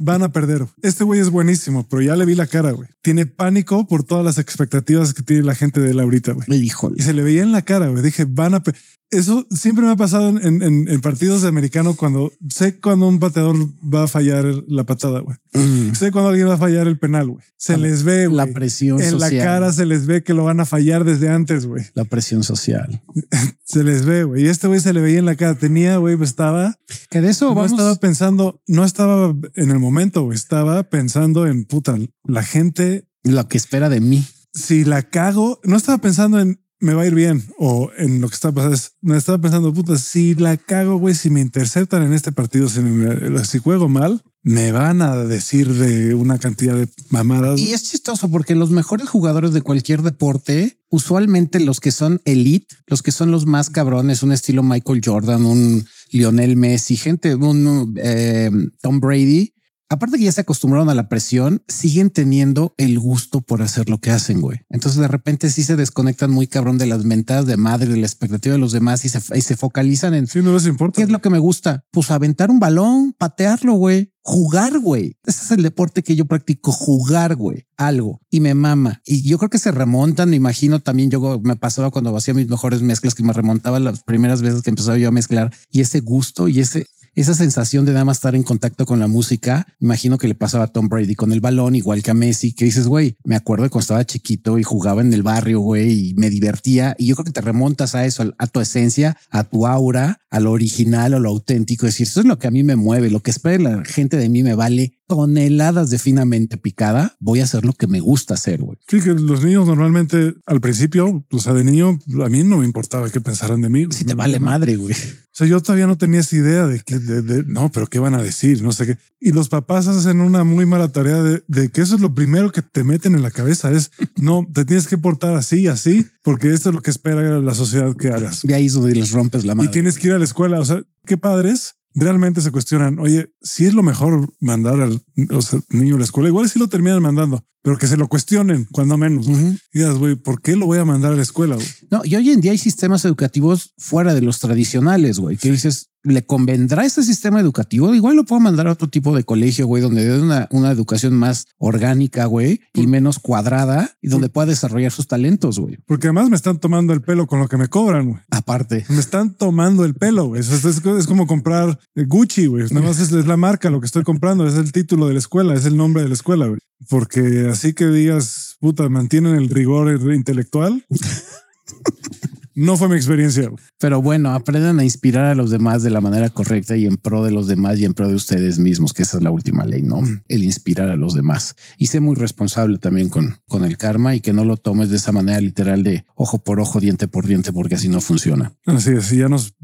Van 0.00 0.22
a 0.22 0.32
perder. 0.32 0.66
Este 0.82 1.04
güey 1.04 1.20
es 1.20 1.30
buenísimo, 1.30 1.86
pero 1.88 2.02
ya 2.02 2.16
le 2.16 2.24
vi 2.24 2.34
la 2.34 2.46
cara, 2.46 2.72
güey. 2.72 2.88
Tiene 3.02 3.26
pánico 3.26 3.86
por 3.86 4.04
todas 4.04 4.24
las 4.24 4.38
expectativas 4.38 5.14
que 5.14 5.22
tiene 5.22 5.42
la 5.42 5.54
gente 5.54 5.80
de 5.80 5.90
él 5.90 6.00
ahorita, 6.00 6.32
güey. 6.32 6.46
Híjole. 6.48 6.96
Y 6.98 7.02
se 7.02 7.12
le 7.12 7.22
veía 7.22 7.42
en 7.42 7.52
la 7.52 7.62
cara, 7.62 7.88
güey. 7.88 8.02
Dije, 8.02 8.24
van 8.28 8.54
a... 8.54 8.62
Eso 9.10 9.46
siempre 9.50 9.84
me 9.84 9.90
ha 9.90 9.96
pasado 9.96 10.30
en, 10.30 10.62
en, 10.62 10.88
en, 10.88 11.00
partidos 11.02 11.42
de 11.42 11.48
americano 11.48 11.94
cuando 11.94 12.32
sé 12.48 12.80
cuando 12.80 13.06
un 13.06 13.20
pateador 13.20 13.56
va 13.82 14.04
a 14.04 14.08
fallar 14.08 14.46
la 14.66 14.84
patada, 14.84 15.20
güey. 15.20 15.36
Mm. 15.52 15.94
Sé 15.94 16.10
cuando 16.10 16.30
alguien 16.30 16.48
va 16.48 16.54
a 16.54 16.58
fallar 16.58 16.86
el 16.86 16.98
penal, 16.98 17.28
güey. 17.28 17.44
Se 17.58 17.76
les 17.76 18.04
ve, 18.04 18.30
La 18.30 18.46
presión 18.46 19.02
en 19.02 19.10
social. 19.10 19.36
la 19.36 19.44
cara 19.44 19.72
se 19.72 19.84
les 19.84 20.06
ve 20.06 20.22
que 20.22 20.32
lo 20.32 20.44
van 20.44 20.60
a 20.60 20.64
fallar 20.64 21.04
desde 21.04 21.28
antes, 21.28 21.66
güey. 21.66 21.84
La 21.92 22.04
presión 22.04 22.42
social. 22.42 23.02
se 23.64 23.84
les 23.84 24.06
ve, 24.06 24.24
güey. 24.24 24.44
Y 24.44 24.48
este 24.48 24.66
güey 24.66 24.80
se 24.80 24.94
le 24.94 25.02
veía 25.02 25.18
en 25.18 25.26
la 25.26 25.36
cara. 25.36 25.56
Tenía, 25.56 25.98
güey, 25.98 26.16
estaba... 26.22 26.78
Que 27.10 27.20
de 27.20 27.28
eso 27.28 27.50
no 27.50 27.54
vamos... 27.54 27.72
estaba 27.72 27.94
pensando, 27.96 28.62
no 28.66 28.82
estaba 28.82 29.36
en 29.56 29.70
el 29.70 29.78
momento, 29.82 30.22
güey. 30.22 30.36
Estaba 30.36 30.82
pensando 30.84 31.46
en, 31.46 31.64
puta, 31.64 31.96
la 32.24 32.42
gente... 32.42 33.06
Lo 33.24 33.46
que 33.46 33.56
espera 33.56 33.88
de 33.88 34.00
mí. 34.00 34.24
Si 34.52 34.84
la 34.84 35.02
cago, 35.02 35.60
no 35.62 35.76
estaba 35.76 35.98
pensando 35.98 36.40
en 36.40 36.62
me 36.82 36.94
va 36.94 37.02
a 37.02 37.06
ir 37.06 37.14
bien 37.14 37.44
o 37.58 37.90
en 37.96 38.20
lo 38.20 38.28
que 38.28 38.34
está 38.34 38.50
pasando. 38.50 38.76
Me 39.00 39.16
estaba 39.16 39.38
pensando, 39.38 39.72
puta, 39.72 39.96
si 39.96 40.34
la 40.34 40.56
cago, 40.56 40.96
güey, 40.96 41.14
si 41.14 41.30
me 41.30 41.40
interceptan 41.40 42.02
en 42.02 42.12
este 42.12 42.32
partido, 42.32 42.68
si, 42.68 42.80
me, 42.80 43.44
si 43.44 43.58
juego 43.58 43.88
mal, 43.88 44.24
me 44.42 44.72
van 44.72 45.00
a 45.00 45.16
decir 45.16 45.72
de 45.74 46.14
una 46.16 46.40
cantidad 46.40 46.74
de 46.74 46.88
mamadas. 47.08 47.60
Y 47.60 47.72
es 47.72 47.84
chistoso 47.84 48.28
porque 48.28 48.56
los 48.56 48.70
mejores 48.70 49.08
jugadores 49.08 49.52
de 49.52 49.62
cualquier 49.62 50.02
deporte, 50.02 50.80
usualmente 50.90 51.60
los 51.60 51.78
que 51.78 51.92
son 51.92 52.20
elite, 52.24 52.74
los 52.88 53.02
que 53.02 53.12
son 53.12 53.30
los 53.30 53.46
más 53.46 53.70
cabrones, 53.70 54.24
un 54.24 54.32
estilo 54.32 54.64
Michael 54.64 55.02
Jordan, 55.04 55.46
un 55.46 55.86
Lionel 56.10 56.56
Messi, 56.56 56.96
gente, 56.96 57.36
un 57.36 57.94
eh, 57.96 58.50
Tom 58.80 58.98
Brady, 58.98 59.54
aparte 59.92 60.18
que 60.18 60.24
ya 60.24 60.32
se 60.32 60.40
acostumbraron 60.40 60.88
a 60.88 60.94
la 60.94 61.08
presión, 61.08 61.62
siguen 61.68 62.10
teniendo 62.10 62.74
el 62.78 62.98
gusto 62.98 63.42
por 63.42 63.62
hacer 63.62 63.90
lo 63.90 63.98
que 63.98 64.10
hacen, 64.10 64.40
güey. 64.40 64.60
Entonces 64.70 65.00
de 65.00 65.08
repente 65.08 65.50
sí 65.50 65.62
se 65.62 65.76
desconectan 65.76 66.30
muy 66.30 66.46
cabrón 66.46 66.78
de 66.78 66.86
las 66.86 67.04
mentadas 67.04 67.46
de 67.46 67.56
madre, 67.56 67.90
de 67.90 67.98
la 67.98 68.06
expectativa 68.06 68.54
de 68.54 68.58
los 68.58 68.72
demás 68.72 69.04
y 69.04 69.10
se, 69.10 69.20
y 69.36 69.42
se 69.42 69.56
focalizan 69.56 70.14
en... 70.14 70.26
Sí, 70.26 70.40
no 70.40 70.54
les 70.54 70.66
importa. 70.66 70.96
¿Qué 70.96 71.02
es 71.02 71.10
lo 71.10 71.20
que 71.20 71.30
me 71.30 71.38
gusta? 71.38 71.84
Pues 71.90 72.10
aventar 72.10 72.50
un 72.50 72.58
balón, 72.58 73.14
patearlo, 73.16 73.74
güey. 73.74 74.12
Jugar, 74.24 74.78
güey. 74.78 75.18
Ese 75.26 75.44
es 75.44 75.50
el 75.50 75.62
deporte 75.62 76.02
que 76.02 76.14
yo 76.14 76.26
practico, 76.26 76.72
jugar, 76.72 77.34
güey. 77.36 77.66
Algo. 77.76 78.20
Y 78.30 78.40
me 78.40 78.54
mama. 78.54 79.02
Y 79.04 79.22
yo 79.28 79.36
creo 79.36 79.50
que 79.50 79.58
se 79.58 79.72
remontan, 79.72 80.30
me 80.30 80.36
imagino 80.36 80.80
también 80.80 81.10
yo 81.10 81.40
me 81.42 81.56
pasaba 81.56 81.90
cuando 81.90 82.16
hacía 82.16 82.32
mis 82.32 82.48
mejores 82.48 82.82
mezclas 82.82 83.14
que 83.14 83.24
me 83.24 83.32
remontaba 83.32 83.78
las 83.80 84.04
primeras 84.04 84.40
veces 84.40 84.62
que 84.62 84.70
empezaba 84.70 84.96
yo 84.96 85.08
a 85.08 85.12
mezclar 85.12 85.52
y 85.70 85.80
ese 85.80 86.00
gusto 86.00 86.48
y 86.48 86.60
ese 86.60 86.86
esa 87.14 87.34
sensación 87.34 87.84
de 87.84 87.92
nada 87.92 88.04
más 88.04 88.18
estar 88.18 88.34
en 88.34 88.42
contacto 88.42 88.86
con 88.86 88.98
la 88.98 89.06
música, 89.06 89.66
imagino 89.80 90.18
que 90.18 90.28
le 90.28 90.34
pasaba 90.34 90.64
a 90.64 90.68
Tom 90.68 90.88
Brady 90.88 91.14
con 91.14 91.32
el 91.32 91.40
balón, 91.40 91.74
igual 91.74 92.02
que 92.02 92.10
a 92.10 92.14
Messi, 92.14 92.52
que 92.52 92.64
dices, 92.64 92.86
güey, 92.86 93.16
me 93.24 93.36
acuerdo 93.36 93.64
de 93.64 93.70
cuando 93.70 93.82
estaba 93.82 94.06
chiquito 94.06 94.58
y 94.58 94.62
jugaba 94.62 95.02
en 95.02 95.12
el 95.12 95.22
barrio, 95.22 95.60
güey, 95.60 96.10
y 96.10 96.14
me 96.14 96.30
divertía. 96.30 96.94
Y 96.98 97.06
yo 97.06 97.14
creo 97.14 97.26
que 97.26 97.32
te 97.32 97.40
remontas 97.40 97.94
a 97.94 98.06
eso, 98.06 98.32
a 98.38 98.46
tu 98.46 98.60
esencia, 98.60 99.16
a 99.30 99.44
tu 99.44 99.66
aura, 99.66 100.20
a 100.30 100.40
lo 100.40 100.52
original, 100.52 101.14
a 101.14 101.18
lo 101.18 101.28
auténtico. 101.28 101.86
Es 101.86 101.94
decir, 101.94 102.06
eso 102.06 102.20
es 102.20 102.26
lo 102.26 102.38
que 102.38 102.46
a 102.46 102.50
mí 102.50 102.62
me 102.62 102.76
mueve, 102.76 103.10
lo 103.10 103.20
que 103.20 103.30
espera 103.30 103.62
la 103.62 103.84
gente 103.84 104.16
de 104.16 104.28
mí 104.28 104.42
me 104.42 104.54
vale 104.54 104.94
toneladas 105.12 105.90
de 105.90 105.98
finamente 105.98 106.56
picada, 106.56 107.16
voy 107.20 107.40
a 107.40 107.44
hacer 107.44 107.66
lo 107.66 107.74
que 107.74 107.86
me 107.86 108.00
gusta 108.00 108.32
hacer, 108.32 108.62
güey. 108.62 108.78
Sí, 108.88 108.98
que 109.02 109.10
los 109.10 109.44
niños 109.44 109.66
normalmente 109.66 110.34
al 110.46 110.62
principio, 110.62 111.22
o 111.30 111.38
sea, 111.38 111.52
de 111.52 111.64
niño, 111.64 111.98
a 112.24 112.28
mí 112.30 112.42
no 112.44 112.56
me 112.56 112.64
importaba 112.64 113.10
qué 113.10 113.20
pensaran 113.20 113.60
de 113.60 113.68
mí. 113.68 113.86
Si 113.90 114.06
te 114.06 114.14
vale 114.14 114.40
madre, 114.40 114.76
güey. 114.76 114.94
O 114.94 115.34
sea, 115.34 115.46
yo 115.46 115.60
todavía 115.60 115.86
no 115.86 115.98
tenía 115.98 116.20
esa 116.20 116.34
idea 116.34 116.66
de 116.66 116.80
que, 116.80 116.98
de, 116.98 117.20
de, 117.20 117.44
no, 117.44 117.70
pero 117.70 117.88
qué 117.88 117.98
van 117.98 118.14
a 118.14 118.22
decir, 118.22 118.62
no 118.62 118.72
sé 118.72 118.86
qué. 118.86 118.98
Y 119.20 119.32
los 119.32 119.50
papás 119.50 119.86
hacen 119.86 120.22
una 120.22 120.44
muy 120.44 120.64
mala 120.64 120.88
tarea 120.88 121.22
de, 121.22 121.42
de, 121.46 121.68
que 121.68 121.82
eso 121.82 121.94
es 121.94 122.00
lo 122.00 122.14
primero 122.14 122.52
que 122.52 122.62
te 122.62 122.84
meten 122.84 123.14
en 123.14 123.22
la 123.22 123.30
cabeza 123.30 123.70
es 123.70 123.90
no 124.16 124.46
te 124.50 124.64
tienes 124.64 124.88
que 124.88 124.96
portar 124.96 125.34
así, 125.34 125.68
así, 125.68 126.06
porque 126.22 126.54
esto 126.54 126.70
es 126.70 126.74
lo 126.74 126.80
que 126.80 126.90
espera 126.90 127.38
la 127.38 127.54
sociedad 127.54 127.94
que 127.96 128.08
hagas. 128.08 128.42
De 128.42 128.54
ahí 128.54 128.66
es 128.66 128.72
donde 128.72 128.94
les 128.94 129.10
rompes 129.10 129.44
la 129.44 129.54
madre. 129.54 129.68
Y 129.68 129.72
tienes 129.72 129.98
que 129.98 130.08
ir 130.08 130.14
a 130.14 130.18
la 130.18 130.24
escuela. 130.24 130.58
O 130.58 130.64
sea, 130.64 130.82
qué 131.04 131.18
padres 131.18 131.76
realmente 131.94 132.40
se 132.40 132.50
cuestionan, 132.50 132.98
oye, 132.98 133.32
si 133.42 133.66
es 133.66 133.74
lo 133.74 133.82
mejor 133.82 134.32
mandar 134.40 134.80
al 134.80 135.02
o 135.30 135.42
sea, 135.42 135.60
niño 135.70 135.96
a 135.96 135.98
la 135.98 136.04
escuela, 136.04 136.28
igual 136.28 136.48
si 136.48 136.58
lo 136.58 136.68
terminan 136.68 137.02
mandando, 137.02 137.44
pero 137.62 137.78
que 137.78 137.86
se 137.86 137.96
lo 137.96 138.08
cuestionen 138.08 138.66
cuando 138.70 138.96
menos. 138.96 139.26
Uh 139.26 139.32
-huh. 139.32 139.60
Y 139.72 139.98
güey, 139.98 140.16
¿por 140.16 140.40
qué 140.40 140.56
lo 140.56 140.66
voy 140.66 140.78
a 140.78 140.84
mandar 140.84 141.12
a 141.12 141.16
la 141.16 141.22
escuela? 141.22 141.56
No, 141.90 142.02
y 142.04 142.16
hoy 142.16 142.30
en 142.30 142.40
día 142.40 142.52
hay 142.52 142.58
sistemas 142.58 143.04
educativos 143.04 143.74
fuera 143.78 144.14
de 144.14 144.22
los 144.22 144.40
tradicionales, 144.40 145.18
güey, 145.18 145.36
que 145.36 145.50
dices, 145.50 145.90
¿le 146.04 146.24
convendrá 146.24 146.84
este 146.84 147.02
sistema 147.02 147.40
educativo? 147.40 147.94
Igual 147.94 148.16
lo 148.16 148.24
puedo 148.24 148.40
mandar 148.40 148.66
a 148.66 148.72
otro 148.72 148.88
tipo 148.88 149.14
de 149.14 149.24
colegio, 149.24 149.66
güey, 149.66 149.82
donde 149.82 150.04
dé 150.04 150.20
una, 150.20 150.48
una 150.50 150.70
educación 150.70 151.14
más 151.14 151.46
orgánica, 151.58 152.26
güey, 152.26 152.60
y 152.74 152.86
menos 152.86 153.18
cuadrada 153.18 153.90
y 154.00 154.08
donde 154.08 154.28
pueda 154.28 154.46
desarrollar 154.46 154.92
sus 154.92 155.06
talentos, 155.06 155.58
güey. 155.58 155.78
Porque 155.86 156.08
además 156.08 156.30
me 156.30 156.36
están 156.36 156.58
tomando 156.58 156.92
el 156.92 157.02
pelo 157.02 157.26
con 157.26 157.40
lo 157.40 157.48
que 157.48 157.56
me 157.56 157.68
cobran, 157.68 158.10
güey. 158.10 158.20
Aparte. 158.30 158.84
Me 158.88 159.00
están 159.00 159.34
tomando 159.34 159.84
el 159.84 159.94
pelo, 159.94 160.26
güey. 160.26 160.40
Es, 160.40 160.50
es, 160.50 160.64
es, 160.64 161.06
como 161.06 161.26
comprar 161.26 161.78
Gucci, 161.94 162.46
güey. 162.46 162.64
Nada 162.70 162.86
más 162.86 163.00
es, 163.00 163.12
es, 163.12 163.26
la 163.26 163.36
marca 163.36 163.70
lo 163.70 163.80
que 163.80 163.86
estoy 163.86 164.02
comprando, 164.02 164.46
es 164.46 164.54
el 164.54 164.72
título 164.72 165.06
de 165.06 165.14
la 165.14 165.18
escuela, 165.18 165.54
es 165.54 165.64
el 165.64 165.76
nombre 165.76 166.02
de 166.02 166.08
la 166.08 166.14
escuela, 166.14 166.46
güey. 166.46 166.58
Porque 166.88 167.48
así 167.50 167.74
que 167.74 167.86
digas, 167.86 168.56
puta, 168.60 168.88
mantienen 168.88 169.36
el 169.36 169.48
rigor 169.48 170.12
intelectual. 170.12 170.84
No 172.54 172.76
fue 172.76 172.88
mi 172.88 172.96
experiencia. 172.96 173.50
Pero 173.78 174.02
bueno, 174.02 174.30
aprendan 174.30 174.78
a 174.80 174.84
inspirar 174.84 175.26
a 175.26 175.34
los 175.34 175.50
demás 175.50 175.82
de 175.82 175.90
la 175.90 176.00
manera 176.00 176.30
correcta 176.30 176.76
y 176.76 176.86
en 176.86 176.96
pro 176.96 177.24
de 177.24 177.30
los 177.30 177.46
demás 177.46 177.78
y 177.78 177.84
en 177.84 177.94
pro 177.94 178.08
de 178.08 178.14
ustedes 178.14 178.58
mismos, 178.58 178.92
que 178.92 179.02
esa 179.02 179.18
es 179.18 179.22
la 179.22 179.30
última 179.30 179.64
ley, 179.64 179.82
¿no? 179.82 180.02
El 180.28 180.44
inspirar 180.44 180.88
a 180.88 180.96
los 180.96 181.14
demás. 181.14 181.54
Y 181.78 181.86
sé 181.86 182.00
muy 182.00 182.14
responsable 182.14 182.78
también 182.78 183.08
con, 183.08 183.36
con 183.48 183.64
el 183.64 183.76
karma 183.76 184.14
y 184.14 184.20
que 184.20 184.32
no 184.32 184.44
lo 184.44 184.56
tomes 184.56 184.90
de 184.90 184.96
esa 184.96 185.12
manera 185.12 185.40
literal 185.40 185.82
de 185.82 186.04
ojo 186.14 186.42
por 186.42 186.60
ojo, 186.60 186.80
diente 186.80 187.08
por 187.08 187.26
diente, 187.26 187.52
porque 187.52 187.76
así 187.76 187.88
no 187.88 188.00
funciona. 188.00 188.52
Así 188.66 188.90
es, 188.90 189.10
ya 189.10 189.28
nos 189.28 189.54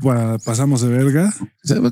pasamos 0.44 0.80
de 0.82 0.88
verga. 0.88 1.34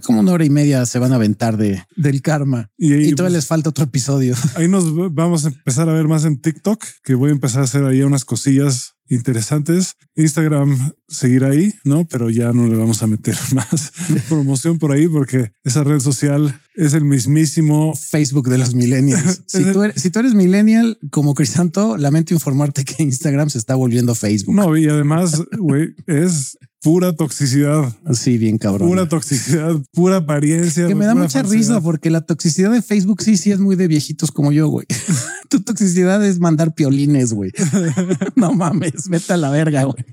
Como 0.02 0.20
una 0.20 0.32
hora 0.32 0.44
y 0.44 0.50
media 0.50 0.86
se 0.86 0.98
van 0.98 1.12
a 1.12 1.16
aventar 1.16 1.56
de, 1.56 1.82
del 1.96 2.22
karma 2.22 2.70
y, 2.76 2.92
ahí, 2.92 3.08
y 3.08 3.10
todavía 3.12 3.34
pues, 3.34 3.44
les 3.44 3.46
falta 3.46 3.70
otro 3.70 3.84
episodio. 3.84 4.34
Ahí 4.54 4.68
nos 4.68 4.94
vamos 5.14 5.44
a 5.44 5.48
empezar 5.48 5.88
a 5.88 5.92
ver 5.92 6.08
más 6.08 6.24
en 6.24 6.40
TikTok, 6.40 6.82
que 7.02 7.14
voy 7.14 7.30
a 7.30 7.32
empezar 7.32 7.60
a 7.60 7.64
hacer 7.64 7.84
ahí 7.84 8.02
unas 8.02 8.24
cosillas 8.24 8.95
interesantes. 9.08 9.96
Instagram 10.14 10.92
seguir 11.08 11.44
ahí, 11.44 11.74
¿no? 11.84 12.06
Pero 12.06 12.30
ya 12.30 12.52
no 12.52 12.66
le 12.66 12.76
vamos 12.76 13.02
a 13.02 13.06
meter 13.06 13.36
más 13.54 13.92
promoción 14.28 14.78
por 14.78 14.92
ahí 14.92 15.08
porque 15.08 15.52
esa 15.64 15.84
red 15.84 16.00
social 16.00 16.60
es 16.76 16.94
el 16.94 17.04
mismísimo 17.04 17.94
Facebook 17.94 18.48
de 18.48 18.58
los 18.58 18.74
millennials. 18.74 19.42
Si, 19.56 19.64
tú 19.72 19.82
eres, 19.82 20.02
si 20.02 20.10
tú 20.10 20.18
eres 20.18 20.34
millennial 20.34 20.98
como 21.10 21.34
Crisanto, 21.34 21.96
lamento 21.96 22.34
informarte 22.34 22.84
que 22.84 23.02
Instagram 23.02 23.48
se 23.48 23.58
está 23.58 23.74
volviendo 23.74 24.14
Facebook. 24.14 24.54
No, 24.54 24.76
y 24.76 24.86
además, 24.86 25.42
güey, 25.58 25.94
es 26.06 26.58
pura 26.86 27.12
toxicidad. 27.14 27.92
Sí, 28.12 28.38
bien 28.38 28.58
cabrón. 28.58 28.88
Pura 28.88 29.08
toxicidad, 29.08 29.74
pura 29.92 30.18
apariencia. 30.18 30.86
Que 30.86 30.94
me 30.94 31.04
da 31.04 31.16
mucha 31.16 31.40
falsedad. 31.40 31.52
risa 31.52 31.80
porque 31.80 32.10
la 32.10 32.20
toxicidad 32.20 32.70
de 32.70 32.80
Facebook 32.80 33.22
sí, 33.22 33.36
sí 33.36 33.50
es 33.50 33.58
muy 33.58 33.74
de 33.74 33.88
viejitos 33.88 34.30
como 34.30 34.52
yo, 34.52 34.68
güey. 34.68 34.86
tu 35.48 35.60
toxicidad 35.62 36.24
es 36.24 36.38
mandar 36.38 36.74
piolines, 36.74 37.32
güey. 37.32 37.50
no 38.36 38.52
mames, 38.52 39.08
vete 39.08 39.32
a 39.32 39.36
la 39.36 39.50
verga, 39.50 39.82
güey. 39.82 40.04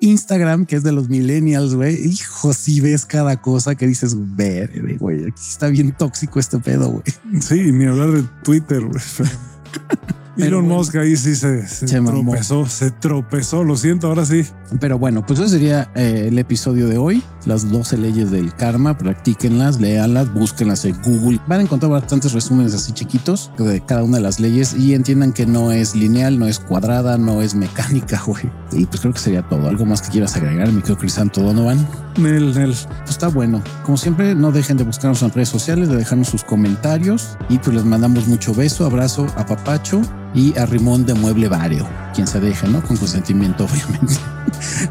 Instagram, 0.00 0.66
que 0.66 0.76
es 0.76 0.82
de 0.82 0.92
los 0.92 1.08
millennials, 1.08 1.74
güey. 1.74 2.06
Hijo, 2.06 2.52
si 2.52 2.82
ves 2.82 3.06
cada 3.06 3.40
cosa 3.40 3.74
que 3.74 3.86
dices, 3.86 4.14
ver, 4.36 4.98
güey, 4.98 5.22
aquí 5.22 5.42
está 5.48 5.68
bien 5.68 5.92
tóxico 6.00 6.40
este 6.40 6.58
pedo, 6.58 6.88
güey. 6.88 7.04
Sí, 7.42 7.72
ni 7.72 7.84
hablar 7.84 8.10
de 8.10 8.22
Twitter, 8.42 8.80
güey. 8.80 9.02
Elon 10.42 10.66
Musk 10.66 10.96
ahí 10.96 11.16
sí 11.16 11.34
se, 11.34 11.62
tropezó, 11.86 12.66
se 12.66 12.90
tropezó, 12.90 13.64
lo 13.64 13.76
siento, 13.76 14.08
ahora 14.08 14.24
sí. 14.24 14.44
Pero 14.80 14.98
bueno, 14.98 15.24
pues 15.26 15.38
ese 15.40 15.50
sería 15.50 15.90
eh, 15.94 16.26
el 16.28 16.38
episodio 16.38 16.88
de 16.88 16.98
hoy. 16.98 17.22
Las 17.46 17.70
12 17.70 17.96
leyes 17.96 18.30
del 18.30 18.54
karma, 18.54 18.98
practíquenlas, 18.98 19.80
léanlas, 19.80 20.32
búsquenlas 20.32 20.84
en 20.84 21.00
Google. 21.02 21.40
Van 21.46 21.60
a 21.60 21.62
encontrar 21.62 21.90
bastantes 21.90 22.32
resúmenes 22.32 22.74
así 22.74 22.92
chiquitos 22.92 23.50
de 23.58 23.80
cada 23.80 24.02
una 24.02 24.18
de 24.18 24.22
las 24.22 24.40
leyes 24.40 24.74
y 24.74 24.94
entiendan 24.94 25.32
que 25.32 25.46
no 25.46 25.72
es 25.72 25.94
lineal, 25.94 26.38
no 26.38 26.46
es 26.46 26.58
cuadrada, 26.58 27.16
no 27.16 27.40
es 27.40 27.54
mecánica, 27.54 28.22
güey. 28.26 28.50
Y 28.72 28.86
pues 28.86 29.00
creo 29.00 29.12
que 29.12 29.20
sería 29.20 29.42
todo. 29.42 29.68
¿Algo 29.68 29.86
más 29.86 30.02
que 30.02 30.10
quieras 30.10 30.36
agregar, 30.36 30.70
mi 30.70 30.80
querido 30.80 30.98
Crisanto 30.98 31.42
Donovan? 31.42 31.86
Nel, 32.18 32.54
Nel. 32.54 32.70
Pues 32.70 33.10
está 33.10 33.28
bueno. 33.28 33.62
Como 33.84 33.96
siempre, 33.96 34.34
no 34.34 34.52
dejen 34.52 34.76
de 34.76 34.84
buscarnos 34.84 35.22
en 35.22 35.32
redes 35.32 35.48
sociales, 35.48 35.88
de 35.88 35.96
dejarnos 35.96 36.28
sus 36.28 36.44
comentarios 36.44 37.36
y 37.48 37.58
pues 37.58 37.74
les 37.74 37.84
mandamos 37.84 38.26
mucho 38.26 38.54
beso, 38.54 38.86
abrazo 38.86 39.26
a 39.36 39.46
Papacho 39.46 40.02
y 40.34 40.56
a 40.58 40.66
Rimón 40.66 41.06
de 41.06 41.14
Mueble 41.14 41.48
Vario, 41.48 41.86
quien 42.14 42.26
se 42.26 42.40
deje, 42.40 42.68
¿no? 42.68 42.82
Con 42.82 42.96
consentimiento, 42.96 43.64
obviamente. 43.70 44.14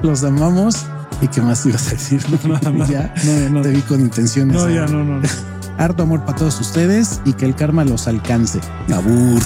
Los 0.02 0.24
amamos. 0.24 0.86
¿Y 1.22 1.28
qué 1.28 1.41
más 1.41 1.66
ibas 1.66 1.88
a 1.88 1.91
decir? 1.91 2.24
No, 2.44 2.88
ya 2.88 3.14
no, 3.52 3.61
te 3.61 3.70
vi 3.70 3.82
con 3.82 3.99
intenciones. 3.99 4.56
No, 4.56 4.70
ya 4.70 4.86
no, 4.86 5.03
no. 5.03 5.22
Harto 5.78 6.03
amor 6.03 6.26
para 6.26 6.38
todos 6.38 6.60
ustedes 6.60 7.22
y 7.26 7.34
que 7.34 7.45
el 7.45 7.56
karma 7.56 7.86
los 7.86 8.07
alcance. 8.07 8.60
Abur. 8.94 9.41